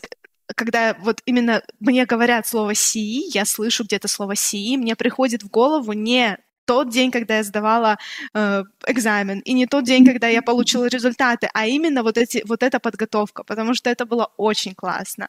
когда 0.57 0.97
вот 1.01 1.21
именно 1.27 1.63
мне 1.79 2.07
говорят 2.07 2.47
слово 2.47 2.75
«си», 2.75 3.29
я 3.33 3.45
слышу 3.45 3.85
где-то 3.85 4.09
слово 4.09 4.35
«си», 4.35 4.77
мне 4.77 4.97
приходит 4.97 5.43
в 5.43 5.51
голову 5.51 5.93
не 5.93 6.39
тот 6.71 6.89
день, 6.89 7.11
когда 7.11 7.37
я 7.37 7.43
сдавала 7.43 7.97
э, 8.33 8.63
экзамен, 8.87 9.41
и 9.41 9.55
не 9.55 9.67
тот 9.67 9.85
день, 9.85 10.07
когда 10.07 10.29
я 10.29 10.41
получила 10.41 10.87
результаты, 10.87 11.49
а 11.53 11.67
именно 11.67 12.03
вот, 12.05 12.17
эти, 12.17 12.45
вот 12.47 12.63
эта 12.63 12.79
подготовка, 12.79 13.43
потому 13.43 13.75
что 13.75 13.91
это 13.91 14.07
было 14.07 14.31
очень 14.37 14.75
классно. 14.75 15.29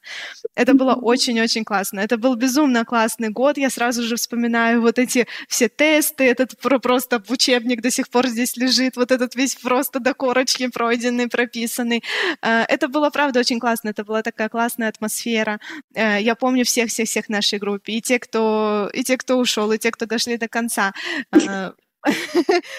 Это 0.55 0.76
было 0.76 0.93
очень-очень 0.93 1.63
классно. 1.63 2.01
Это 2.01 2.18
был 2.18 2.35
безумно 2.35 2.85
классный 2.85 3.30
год. 3.30 3.57
Я 3.57 3.72
сразу 3.72 4.03
же 4.03 4.15
вспоминаю 4.15 4.81
вот 4.81 4.99
эти 4.99 5.26
все 5.47 5.68
тесты, 5.68 6.26
этот 6.26 6.59
про 6.59 6.77
просто 6.77 7.23
учебник 7.30 7.81
до 7.81 7.89
сих 7.89 8.09
пор 8.09 8.27
здесь 8.27 8.57
лежит, 8.57 8.95
вот 8.95 9.11
этот 9.11 9.35
весь 9.35 9.55
просто 9.55 9.99
до 9.99 10.13
корочки 10.13 10.68
пройденный, 10.68 11.27
прописанный. 11.27 12.03
Э, 12.43 12.65
это 12.69 12.88
было, 12.88 13.09
правда, 13.09 13.39
очень 13.39 13.59
классно. 13.59 13.89
Это 13.89 14.03
была 14.03 14.22
такая 14.22 14.49
классная 14.49 14.89
атмосфера. 14.89 15.59
Э, 15.95 16.22
я 16.22 16.35
помню 16.35 16.63
всех-всех-всех 16.65 17.30
нашей 17.30 17.57
группе, 17.57 17.93
и 17.93 18.01
те, 18.01 18.19
кто, 18.19 18.91
и 18.93 19.03
те, 19.03 19.18
кто 19.18 19.38
ушел, 19.39 19.72
и 19.72 19.80
те, 19.80 19.89
кто 19.89 20.05
дошли 20.05 20.38
до 20.38 20.47
конца 20.47 20.93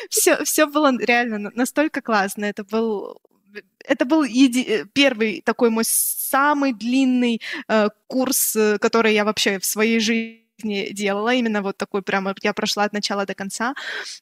все, 0.08 0.32
э, 0.32 0.44
все 0.44 0.66
было 0.66 0.92
реально 0.98 1.50
настолько 1.54 2.00
классно. 2.00 2.44
Это 2.44 2.64
был 2.64 3.20
это 3.84 4.04
был 4.04 4.24
еди... 4.24 4.84
первый 4.92 5.42
такой 5.44 5.70
мой 5.70 5.84
самый 5.86 6.72
длинный 6.72 7.40
э, 7.68 7.88
курс, 8.06 8.56
э, 8.56 8.78
который 8.78 9.14
я 9.14 9.24
вообще 9.24 9.58
в 9.58 9.64
своей 9.64 10.00
жизни 10.00 10.42
делала, 10.92 11.34
именно 11.34 11.62
вот 11.62 11.76
такой 11.76 12.02
прямо 12.02 12.34
я 12.42 12.52
прошла 12.52 12.84
от 12.84 12.92
начала 12.92 13.26
до 13.26 13.34
конца. 13.34 13.74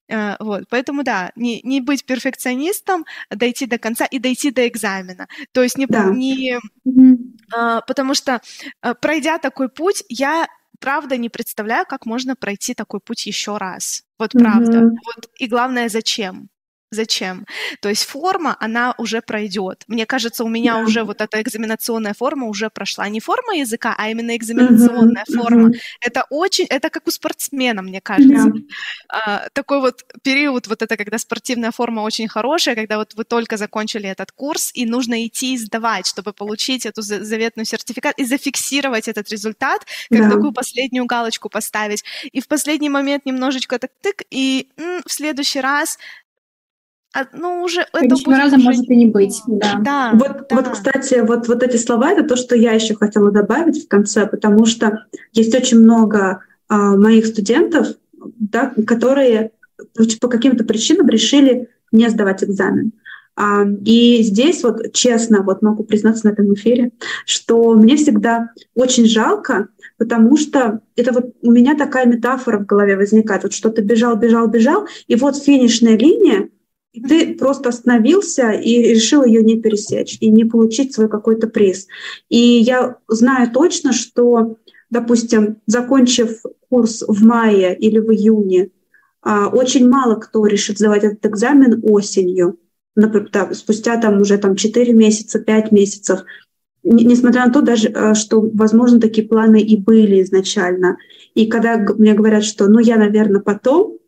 Э, 0.08 0.36
вот, 0.40 0.64
поэтому 0.70 1.02
да, 1.02 1.32
не, 1.36 1.60
не 1.62 1.80
быть 1.80 2.04
перфекционистом, 2.04 3.04
дойти 3.30 3.66
до 3.66 3.78
конца 3.78 4.06
и 4.06 4.18
дойти 4.18 4.50
до 4.50 4.66
экзамена. 4.66 5.28
То 5.52 5.62
есть 5.62 5.78
не, 5.78 5.86
да. 5.86 6.04
не 6.04 6.56
э, 6.56 7.80
потому 7.86 8.14
что 8.14 8.40
э, 8.82 8.94
пройдя 8.94 9.38
такой 9.38 9.68
путь, 9.68 10.04
я 10.08 10.48
правда 10.80 11.16
не 11.16 11.28
представляю, 11.28 11.86
как 11.86 12.06
можно 12.06 12.34
пройти 12.34 12.74
такой 12.74 13.00
путь 13.00 13.26
еще 13.26 13.56
раз. 13.56 14.02
Вот 14.18 14.32
правда. 14.32 14.78
Mm-hmm. 14.80 14.96
Вот 15.04 15.30
и 15.38 15.46
главное, 15.46 15.88
зачем? 15.88 16.48
Зачем? 16.92 17.46
То 17.80 17.88
есть 17.88 18.04
форма, 18.04 18.56
она 18.58 18.94
уже 18.98 19.22
пройдет. 19.22 19.84
Мне 19.86 20.06
кажется, 20.06 20.42
у 20.42 20.48
меня 20.48 20.80
yeah. 20.80 20.84
уже 20.84 21.04
вот 21.04 21.20
эта 21.20 21.40
экзаменационная 21.40 22.14
форма 22.14 22.46
уже 22.48 22.68
прошла. 22.68 23.08
Не 23.08 23.20
форма 23.20 23.54
языка, 23.54 23.94
а 23.96 24.10
именно 24.10 24.36
экзаменационная 24.36 25.24
uh-huh, 25.24 25.40
форма. 25.40 25.68
Uh-huh. 25.68 25.78
Это 26.00 26.26
очень, 26.30 26.64
это 26.64 26.90
как 26.90 27.06
у 27.06 27.12
спортсмена, 27.12 27.82
мне 27.82 28.00
кажется. 28.00 28.48
Yeah. 28.48 28.62
А, 29.08 29.48
такой 29.52 29.80
вот 29.80 30.04
период, 30.24 30.66
вот 30.66 30.82
это, 30.82 30.96
когда 30.96 31.18
спортивная 31.18 31.70
форма 31.70 32.00
очень 32.00 32.26
хорошая, 32.26 32.74
когда 32.74 32.98
вот 32.98 33.14
вы 33.14 33.22
только 33.22 33.56
закончили 33.56 34.08
этот 34.08 34.32
курс, 34.32 34.72
и 34.74 34.84
нужно 34.84 35.24
идти 35.24 35.54
и 35.54 35.58
сдавать, 35.58 36.08
чтобы 36.08 36.32
получить 36.32 36.86
эту 36.86 37.02
заветную 37.02 37.66
сертификат 37.66 38.18
и 38.18 38.24
зафиксировать 38.24 39.06
этот 39.06 39.30
результат, 39.30 39.86
как 40.10 40.20
yeah. 40.20 40.28
такую 40.28 40.52
последнюю 40.52 41.06
галочку 41.06 41.48
поставить. 41.48 42.02
И 42.32 42.40
в 42.40 42.48
последний 42.48 42.88
момент 42.88 43.26
немножечко 43.26 43.78
так 43.78 43.92
тык, 44.02 44.22
и 44.30 44.68
м, 44.76 45.02
в 45.06 45.12
следующий 45.12 45.60
раз 45.60 45.98
а, 47.12 47.26
ну, 47.32 47.62
уже 47.62 47.86
это 47.92 48.08
будет 48.08 48.28
раза 48.28 48.56
уже... 48.56 48.64
может 48.64 48.88
и 48.88 48.96
не 48.96 49.06
быть, 49.06 49.42
да. 49.46 49.80
да 49.80 50.12
вот, 50.14 50.46
да. 50.48 50.56
вот, 50.56 50.68
кстати, 50.68 51.20
вот, 51.20 51.48
вот 51.48 51.62
эти 51.62 51.76
слова— 51.76 52.10
это 52.12 52.22
то, 52.22 52.36
что 52.36 52.54
я 52.54 52.72
еще 52.72 52.94
хотела 52.94 53.32
добавить 53.32 53.84
в 53.84 53.88
конце, 53.88 54.26
потому 54.26 54.64
что 54.64 55.06
есть 55.32 55.54
очень 55.54 55.80
много 55.80 56.40
а, 56.68 56.96
моих 56.96 57.26
студентов, 57.26 57.88
да, 58.38 58.72
которые 58.86 59.50
по 60.20 60.28
каким-то 60.28 60.62
причинам 60.64 61.08
решили 61.08 61.68
не 61.90 62.08
сдавать 62.08 62.44
экзамен. 62.44 62.92
А, 63.34 63.64
и 63.84 64.22
здесь 64.22 64.62
вот 64.62 64.92
честно, 64.92 65.42
вот 65.42 65.62
могу 65.62 65.82
признаться 65.82 66.26
на 66.26 66.32
этом 66.32 66.54
эфире, 66.54 66.92
что 67.26 67.74
мне 67.74 67.96
всегда 67.96 68.50
очень 68.74 69.06
жалко, 69.06 69.68
потому 69.98 70.36
что 70.36 70.80
это 70.94 71.12
вот 71.12 71.34
у 71.42 71.50
меня 71.50 71.74
такая 71.74 72.06
метафора 72.06 72.58
в 72.58 72.66
голове 72.66 72.96
возникает, 72.96 73.42
вот 73.42 73.52
что 73.52 73.70
ты 73.70 73.82
бежал, 73.82 74.16
бежал, 74.16 74.46
бежал, 74.46 74.86
и 75.08 75.16
вот 75.16 75.36
финишная 75.36 75.96
линия, 75.96 76.50
и 76.92 77.00
ты 77.00 77.34
просто 77.34 77.68
остановился 77.68 78.50
и 78.50 78.94
решил 78.94 79.24
ее 79.24 79.42
не 79.42 79.60
пересечь 79.60 80.18
и 80.20 80.28
не 80.28 80.44
получить 80.44 80.92
свой 80.92 81.08
какой-то 81.08 81.46
приз. 81.46 81.86
И 82.28 82.38
я 82.38 82.96
знаю 83.08 83.50
точно, 83.52 83.92
что, 83.92 84.56
допустим, 84.90 85.58
закончив 85.66 86.42
курс 86.68 87.04
в 87.06 87.24
мае 87.24 87.76
или 87.76 87.98
в 87.98 88.10
июне, 88.12 88.70
а, 89.22 89.48
очень 89.48 89.88
мало 89.88 90.16
кто 90.16 90.44
решит 90.46 90.78
сдавать 90.78 91.04
этот 91.04 91.24
экзамен 91.26 91.80
осенью, 91.84 92.58
например, 92.96 93.54
спустя 93.54 94.00
там 94.00 94.20
уже 94.20 94.38
там 94.38 94.56
4 94.56 94.92
месяца, 94.92 95.38
5 95.38 95.72
месяцев, 95.72 96.20
несмотря 96.82 97.46
на 97.46 97.52
то, 97.52 97.60
даже, 97.60 97.88
а, 97.88 98.14
что, 98.14 98.40
возможно, 98.40 99.00
такие 99.00 99.28
планы 99.28 99.60
и 99.60 99.76
были 99.76 100.22
изначально. 100.22 100.96
И 101.34 101.46
когда 101.46 101.76
мне 101.76 102.14
говорят, 102.14 102.44
что, 102.44 102.66
ну, 102.68 102.80
я, 102.80 102.96
наверное, 102.96 103.40
потом, 103.40 103.99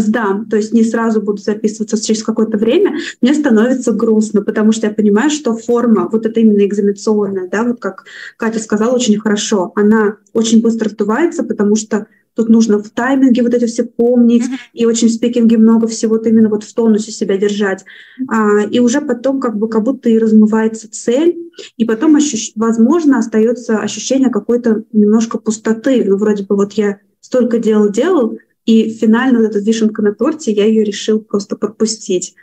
сдам, 0.00 0.46
то 0.46 0.56
есть 0.56 0.72
не 0.72 0.84
сразу 0.84 1.20
буду 1.20 1.40
записываться 1.40 2.02
через 2.02 2.22
какое-то 2.22 2.58
время, 2.58 2.98
мне 3.20 3.34
становится 3.34 3.92
грустно, 3.92 4.42
потому 4.42 4.72
что 4.72 4.86
я 4.86 4.92
понимаю, 4.92 5.30
что 5.30 5.56
форма, 5.56 6.08
вот 6.10 6.26
это 6.26 6.40
именно 6.40 6.64
экзаменационная, 6.64 7.48
да, 7.48 7.64
вот 7.64 7.80
как 7.80 8.04
Катя 8.36 8.58
сказала 8.58 8.94
очень 8.94 9.18
хорошо, 9.18 9.72
она 9.74 10.16
очень 10.32 10.62
быстро 10.62 10.88
сдувается, 10.88 11.42
потому 11.42 11.76
что 11.76 12.06
тут 12.38 12.48
нужно 12.48 12.78
в 12.78 12.88
тайминге 12.90 13.42
вот 13.42 13.52
эти 13.52 13.66
все 13.66 13.82
помнить, 13.82 14.44
mm-hmm. 14.44 14.58
и 14.72 14.86
очень 14.86 15.08
в 15.08 15.12
спикинге 15.12 15.58
много 15.58 15.88
всего 15.88 16.14
вот 16.14 16.26
именно 16.26 16.48
вот 16.48 16.62
в 16.62 16.72
тонусе 16.72 17.10
себя 17.10 17.36
держать. 17.36 17.84
А, 18.28 18.62
и 18.62 18.78
уже 18.78 19.00
потом 19.00 19.40
как 19.40 19.58
бы 19.58 19.68
как 19.68 19.82
будто 19.82 20.08
и 20.08 20.18
размывается 20.18 20.88
цель, 20.88 21.36
и 21.76 21.84
потом, 21.84 22.14
ощущ... 22.14 22.52
возможно, 22.54 23.18
остается 23.18 23.78
ощущение 23.78 24.30
какой-то 24.30 24.84
немножко 24.92 25.38
пустоты. 25.38 26.04
Ну, 26.06 26.16
вроде 26.16 26.44
бы 26.44 26.54
вот 26.54 26.74
я 26.74 27.00
столько 27.20 27.58
дел 27.58 27.90
делал, 27.90 28.38
и 28.68 28.90
финально 28.90 29.38
вот 29.38 29.48
эта 29.48 29.60
вишенка 29.60 30.02
на 30.02 30.12
торте, 30.12 30.52
я 30.52 30.66
ее 30.66 30.84
решил 30.84 31.20
просто 31.20 31.56
пропустить. 31.56 32.34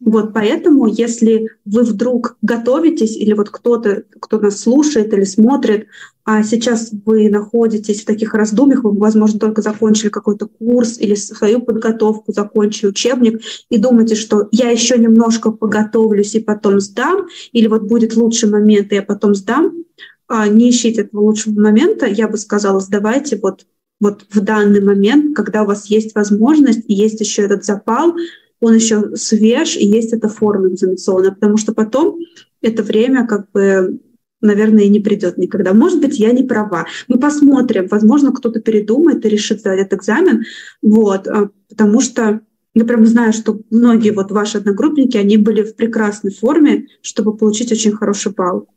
Вот 0.00 0.32
поэтому, 0.32 0.86
если 0.86 1.50
вы 1.66 1.82
вдруг 1.82 2.38
готовитесь, 2.40 3.14
или 3.14 3.34
вот 3.34 3.50
кто-то, 3.50 4.04
кто 4.18 4.40
нас 4.40 4.60
слушает 4.60 5.12
или 5.12 5.24
смотрит, 5.24 5.88
а 6.24 6.42
сейчас 6.42 6.90
вы 7.04 7.28
находитесь 7.28 8.00
в 8.00 8.06
таких 8.06 8.32
раздумьях, 8.32 8.82
вы, 8.82 8.92
возможно, 8.92 9.38
только 9.38 9.60
закончили 9.60 10.08
какой-то 10.08 10.46
курс 10.46 10.98
или 10.98 11.14
свою 11.14 11.60
подготовку, 11.60 12.32
закончили 12.32 12.88
учебник, 12.88 13.42
и 13.68 13.76
думаете, 13.76 14.14
что 14.14 14.48
я 14.50 14.70
еще 14.70 14.96
немножко 14.96 15.50
поготовлюсь 15.50 16.34
и 16.34 16.40
потом 16.40 16.80
сдам, 16.80 17.26
или 17.52 17.66
вот 17.66 17.82
будет 17.82 18.16
лучший 18.16 18.48
момент, 18.48 18.90
и 18.92 18.94
я 18.94 19.02
потом 19.02 19.34
сдам, 19.34 19.84
а, 20.28 20.48
не 20.48 20.70
ищите 20.70 21.02
этого 21.02 21.20
лучшего 21.20 21.60
момента, 21.60 22.06
я 22.06 22.26
бы 22.26 22.38
сказала, 22.38 22.80
сдавайте 22.80 23.38
вот 23.42 23.66
вот 24.00 24.26
в 24.30 24.40
данный 24.40 24.80
момент, 24.80 25.34
когда 25.36 25.62
у 25.62 25.66
вас 25.66 25.86
есть 25.86 26.14
возможность 26.14 26.84
и 26.86 26.94
есть 26.94 27.20
еще 27.20 27.42
этот 27.42 27.64
запал, 27.64 28.14
он 28.60 28.74
еще 28.74 29.16
свеж, 29.16 29.76
и 29.76 29.86
есть 29.86 30.12
эта 30.12 30.28
форма 30.28 30.68
экзаменационная, 30.68 31.32
потому 31.32 31.56
что 31.56 31.72
потом 31.72 32.18
это 32.60 32.82
время 32.82 33.26
как 33.26 33.50
бы 33.52 34.00
наверное, 34.40 34.84
и 34.84 34.88
не 34.88 35.00
придет 35.00 35.36
никогда. 35.36 35.72
Может 35.72 36.00
быть, 36.00 36.18
я 36.18 36.30
не 36.30 36.44
права. 36.44 36.86
Мы 37.08 37.18
посмотрим. 37.18 37.88
Возможно, 37.88 38.32
кто-то 38.32 38.60
передумает 38.60 39.26
и 39.26 39.28
решит 39.28 39.60
сдать 39.60 39.80
этот 39.80 39.98
экзамен. 39.98 40.44
Вот. 40.80 41.26
А, 41.26 41.50
потому 41.68 42.00
что 42.00 42.40
я 42.74 42.84
прям 42.84 43.04
знаю, 43.06 43.32
что 43.32 43.60
многие 43.70 44.10
вот 44.10 44.30
ваши 44.30 44.58
одногруппники, 44.58 45.16
они 45.16 45.36
были 45.36 45.62
в 45.62 45.74
прекрасной 45.74 46.30
форме, 46.30 46.86
чтобы 47.02 47.36
получить 47.36 47.72
очень 47.72 47.92
хороший 47.92 48.32
балл. 48.32 48.68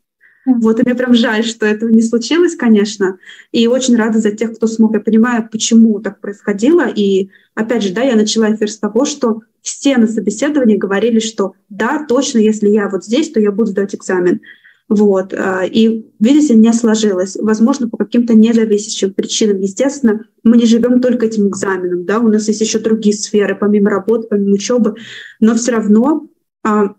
Вот, 0.45 0.79
и 0.79 0.83
мне 0.83 0.95
прям 0.95 1.13
жаль, 1.13 1.43
что 1.43 1.65
этого 1.65 1.89
не 1.89 2.01
случилось, 2.01 2.55
конечно. 2.55 3.17
И 3.51 3.67
очень 3.67 3.95
рада 3.95 4.19
за 4.19 4.31
тех, 4.31 4.55
кто 4.55 4.67
смог. 4.67 4.93
Я 4.93 4.99
понимаю, 4.99 5.47
почему 5.51 5.99
так 5.99 6.19
происходило. 6.19 6.87
И 6.87 7.29
опять 7.53 7.83
же, 7.83 7.93
да, 7.93 8.01
я 8.01 8.15
начала 8.15 8.53
эфир 8.53 8.69
с 8.69 8.79
того, 8.79 9.05
что 9.05 9.41
все 9.61 9.97
на 9.97 10.07
собеседовании 10.07 10.77
говорили, 10.77 11.19
что 11.19 11.53
да, 11.69 12.05
точно, 12.07 12.39
если 12.39 12.69
я 12.69 12.89
вот 12.89 13.05
здесь, 13.05 13.29
то 13.29 13.39
я 13.39 13.51
буду 13.51 13.67
сдать 13.67 13.93
экзамен. 13.93 14.41
Вот. 14.89 15.33
А, 15.33 15.63
и, 15.63 16.05
видите, 16.19 16.55
не 16.55 16.73
сложилось. 16.73 17.37
Возможно, 17.39 17.87
по 17.87 17.97
каким-то 17.97 18.33
независящим 18.33 19.13
причинам. 19.13 19.61
Естественно, 19.61 20.25
мы 20.43 20.57
не 20.57 20.65
живем 20.65 21.01
только 21.01 21.27
этим 21.27 21.47
экзаменом, 21.47 22.03
да, 22.05 22.19
у 22.19 22.27
нас 22.27 22.47
есть 22.47 22.59
еще 22.61 22.79
другие 22.79 23.15
сферы, 23.15 23.55
помимо 23.55 23.89
работы, 23.89 24.27
помимо 24.29 24.55
учебы, 24.55 24.95
но 25.39 25.55
все 25.55 25.71
равно 25.73 26.27
а, 26.63 26.95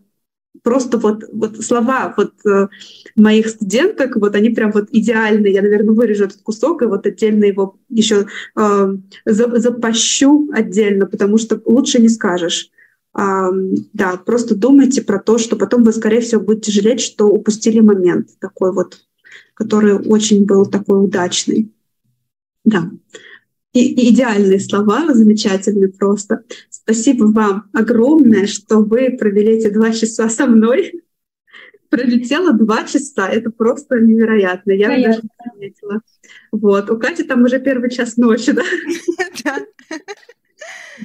просто 0.63 0.99
вот, 0.99 1.25
вот 1.33 1.63
слова 1.63 2.15
вот 2.17 2.33
э, 2.47 2.69
моих 3.17 3.49
студенток, 3.49 4.17
вот 4.17 4.35
они 4.35 4.51
прям 4.51 4.73
вот 4.73 4.89
идеальные. 4.91 5.53
Я, 5.53 5.63
наверное, 5.63 5.95
вырежу 5.95 6.25
этот 6.25 6.43
кусок 6.43 6.83
и 6.83 6.87
вот 6.87 7.07
отдельно 7.07 7.45
его 7.45 7.77
еще 7.89 8.27
э, 8.57 8.95
запащу 9.25 10.49
отдельно, 10.53 11.07
потому 11.07 11.39
что 11.39 11.61
лучше 11.65 12.01
не 12.01 12.09
скажешь. 12.09 12.71
А, 13.15 13.51
да, 13.93 14.17
просто 14.17 14.55
думайте 14.55 15.03
про 15.03 15.19
то, 15.19 15.37
что 15.39 15.57
потом 15.57 15.85
вы, 15.85 15.93
скорее 15.93 16.21
всего, 16.21 16.41
будете 16.41 16.73
жалеть, 16.73 17.01
что 17.01 17.27
упустили 17.27 17.81
момент 17.81 18.31
такой 18.41 18.73
вот, 18.73 19.01
который 19.55 19.95
очень 19.99 20.47
был 20.47 20.65
такой 20.65 21.05
удачный. 21.05 21.71
Да 22.65 22.91
и 23.73 24.11
идеальные 24.11 24.61
слова, 24.61 25.13
замечательные 25.15 25.89
просто. 25.89 26.43
Спасибо 26.69 27.25
вам 27.25 27.71
огромное, 27.73 28.47
что 28.47 28.79
вы 28.79 29.17
провели 29.19 29.53
эти 29.53 29.71
два 29.71 29.93
часа 29.93 30.29
со 30.29 30.47
мной. 30.47 30.93
пролетело 31.89 32.53
два 32.53 32.85
часа. 32.85 33.29
Это 33.29 33.51
просто 33.51 33.99
невероятно. 33.99 34.73
Я 34.73 34.89
даже 34.89 35.23
не 35.23 35.53
заметила. 35.53 36.01
Вот. 36.51 36.91
У 36.91 36.99
Кати 36.99 37.23
там 37.23 37.45
уже 37.45 37.61
первый 37.61 37.91
час 37.91 38.17
ночи, 38.17 38.53
да? 39.45 39.59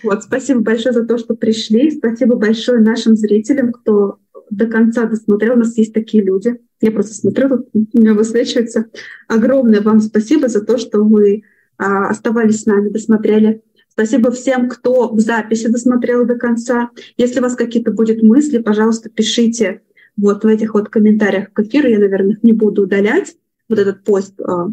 Вот, 0.03 0.23
спасибо 0.23 0.61
большое 0.61 0.93
за 0.93 1.05
то, 1.05 1.17
что 1.17 1.35
пришли. 1.35 1.91
Спасибо 1.91 2.35
большое 2.35 2.79
нашим 2.79 3.15
зрителям, 3.15 3.71
кто 3.71 4.19
до 4.49 4.67
конца 4.67 5.05
досмотрел. 5.05 5.53
У 5.53 5.59
нас 5.59 5.77
есть 5.77 5.93
такие 5.93 6.23
люди. 6.23 6.59
Я 6.81 6.91
просто 6.91 7.13
смотрю, 7.13 7.49
тут 7.49 7.67
у 7.73 7.99
меня 7.99 8.13
высвечивается. 8.13 8.85
Огромное 9.27 9.81
вам 9.81 9.99
спасибо 9.99 10.47
за 10.47 10.63
то, 10.63 10.77
что 10.77 11.03
вы 11.03 11.43
оставались 11.77 12.61
с 12.61 12.65
нами, 12.65 12.89
досмотрели. 12.89 13.61
Спасибо 13.89 14.31
всем, 14.31 14.69
кто 14.69 15.09
в 15.09 15.19
записи 15.19 15.67
досмотрел 15.69 16.25
до 16.25 16.35
конца. 16.35 16.91
Если 17.17 17.39
у 17.39 17.41
вас 17.41 17.55
какие-то 17.55 17.91
будут 17.91 18.21
мысли, 18.21 18.59
пожалуйста, 18.59 19.09
пишите 19.09 19.81
вот 20.15 20.43
в 20.43 20.47
этих 20.47 20.73
вот 20.73 20.89
комментариях 20.89 21.51
к 21.51 21.59
эфиру. 21.59 21.87
Я, 21.87 21.99
наверное, 21.99 22.33
их 22.33 22.43
не 22.43 22.53
буду 22.53 22.83
удалять. 22.83 23.35
Вот 23.69 23.79
этот 23.79 24.03
пост 24.03 24.39
а, 24.39 24.69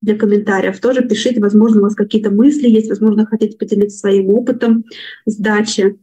для 0.00 0.16
комментариев 0.16 0.78
тоже 0.80 1.02
пишите. 1.02 1.40
Возможно, 1.40 1.80
у 1.80 1.82
вас 1.82 1.94
какие-то 1.94 2.30
мысли 2.30 2.68
есть, 2.68 2.88
возможно, 2.88 3.26
хотите 3.26 3.56
поделиться 3.56 3.98
своим 3.98 4.30
опытом 4.30 4.84
сдачи. 5.26 5.98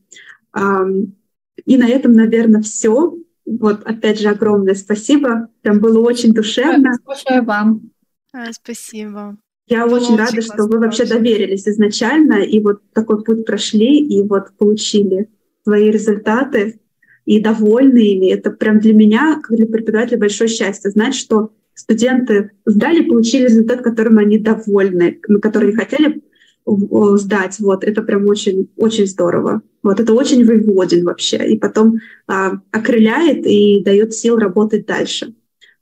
И 1.66 1.78
на 1.78 1.88
этом, 1.88 2.14
наверное, 2.14 2.62
все. 2.62 3.18
Вот, 3.46 3.84
опять 3.84 4.20
же, 4.20 4.30
огромное 4.30 4.76
спасибо. 4.76 5.50
Прям 5.62 5.80
было 5.80 6.00
очень 6.00 6.34
душевно. 6.34 6.94
Спасибо 7.04 7.44
вам. 7.44 7.92
А, 8.34 8.52
спасибо. 8.52 9.38
Я 9.68 9.88
было 9.88 9.98
очень 9.98 10.16
рада, 10.16 10.42
что 10.42 10.68
вы 10.68 10.80
вообще 10.80 11.06
доверились 11.06 11.68
изначально, 11.68 12.44
и 12.44 12.60
вот 12.60 12.82
такой 12.94 13.24
путь 13.24 13.46
прошли, 13.46 14.00
и 14.00 14.22
вот 14.22 14.52
получили 14.58 15.28
свои 15.64 15.90
результаты, 15.90 16.80
и 17.26 17.40
довольны 17.40 17.98
ими. 17.98 18.32
Это 18.32 18.52
прям 18.52 18.80
для 18.80 18.94
меня, 18.94 19.40
как 19.42 19.58
для 19.58 19.66
преподавателя, 19.66 20.20
большое 20.20 20.48
счастье 20.48 20.92
знать, 20.92 21.16
что 21.16 21.52
студенты 21.74 22.52
сдали, 22.66 23.04
получили 23.04 23.46
результат, 23.46 23.82
которым 23.82 24.20
они 24.20 24.38
довольны, 24.38 25.20
на 25.28 25.40
который 25.40 25.74
хотели 25.74 26.22
сдать. 26.66 27.60
Вот 27.60 27.84
это 27.84 28.02
прям 28.02 28.28
очень, 28.28 28.70
очень 28.78 29.08
здорово. 29.08 29.62
Вот 29.84 30.00
это 30.00 30.14
очень 30.14 30.46
выводит 30.46 31.04
вообще. 31.04 31.38
И 31.48 31.58
потом 31.58 32.00
а, 32.28 32.54
окрыляет 32.72 33.46
и 33.46 33.84
дает 33.84 34.14
сил 34.14 34.38
работать 34.38 34.86
дальше. 34.86 35.36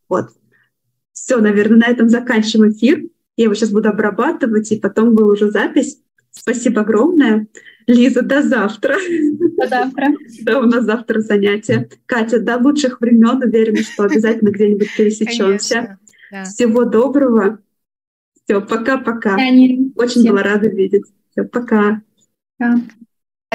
Вот. 0.10 0.27
Все, 1.14 1.38
наверное, 1.38 1.80
на 1.80 1.91
этом 1.91 2.10
заканчиваем 2.10 2.72
эфир. 2.72 3.03
Я 3.35 3.45
его 3.45 3.53
сейчас 3.53 3.72
буду 3.72 3.89
обрабатывать, 3.89 4.72
и 4.72 4.80
потом 4.80 5.15
выложу 5.15 5.49
запись. 5.49 5.99
Спасибо 6.31 6.81
огромное. 6.81 7.47
Лиза, 7.88 8.22
до 8.22 8.41
завтра. 8.41 8.95
До 9.57 9.68
завтра. 9.68 10.07
Да, 10.41 10.60
у 10.60 10.64
нас 10.64 10.85
завтра 10.85 11.19
занятия. 11.19 11.89
Катя, 12.05 12.39
до 12.39 12.57
лучших 12.57 13.01
времен. 13.01 13.41
Уверена, 13.43 13.77
что 13.77 14.03
обязательно 14.03 14.49
где-нибудь 14.49 14.95
пересечемся. 14.95 15.99
Да. 16.31 16.43
Всего 16.43 16.85
доброго. 16.85 17.60
Все, 18.43 18.61
пока-пока. 18.61 19.35
Очень 19.35 20.30
была 20.30 20.43
рада 20.43 20.69
видеть. 20.69 21.05
Все, 21.31 21.43
пока. 21.43 22.01
Пока. 22.57 22.81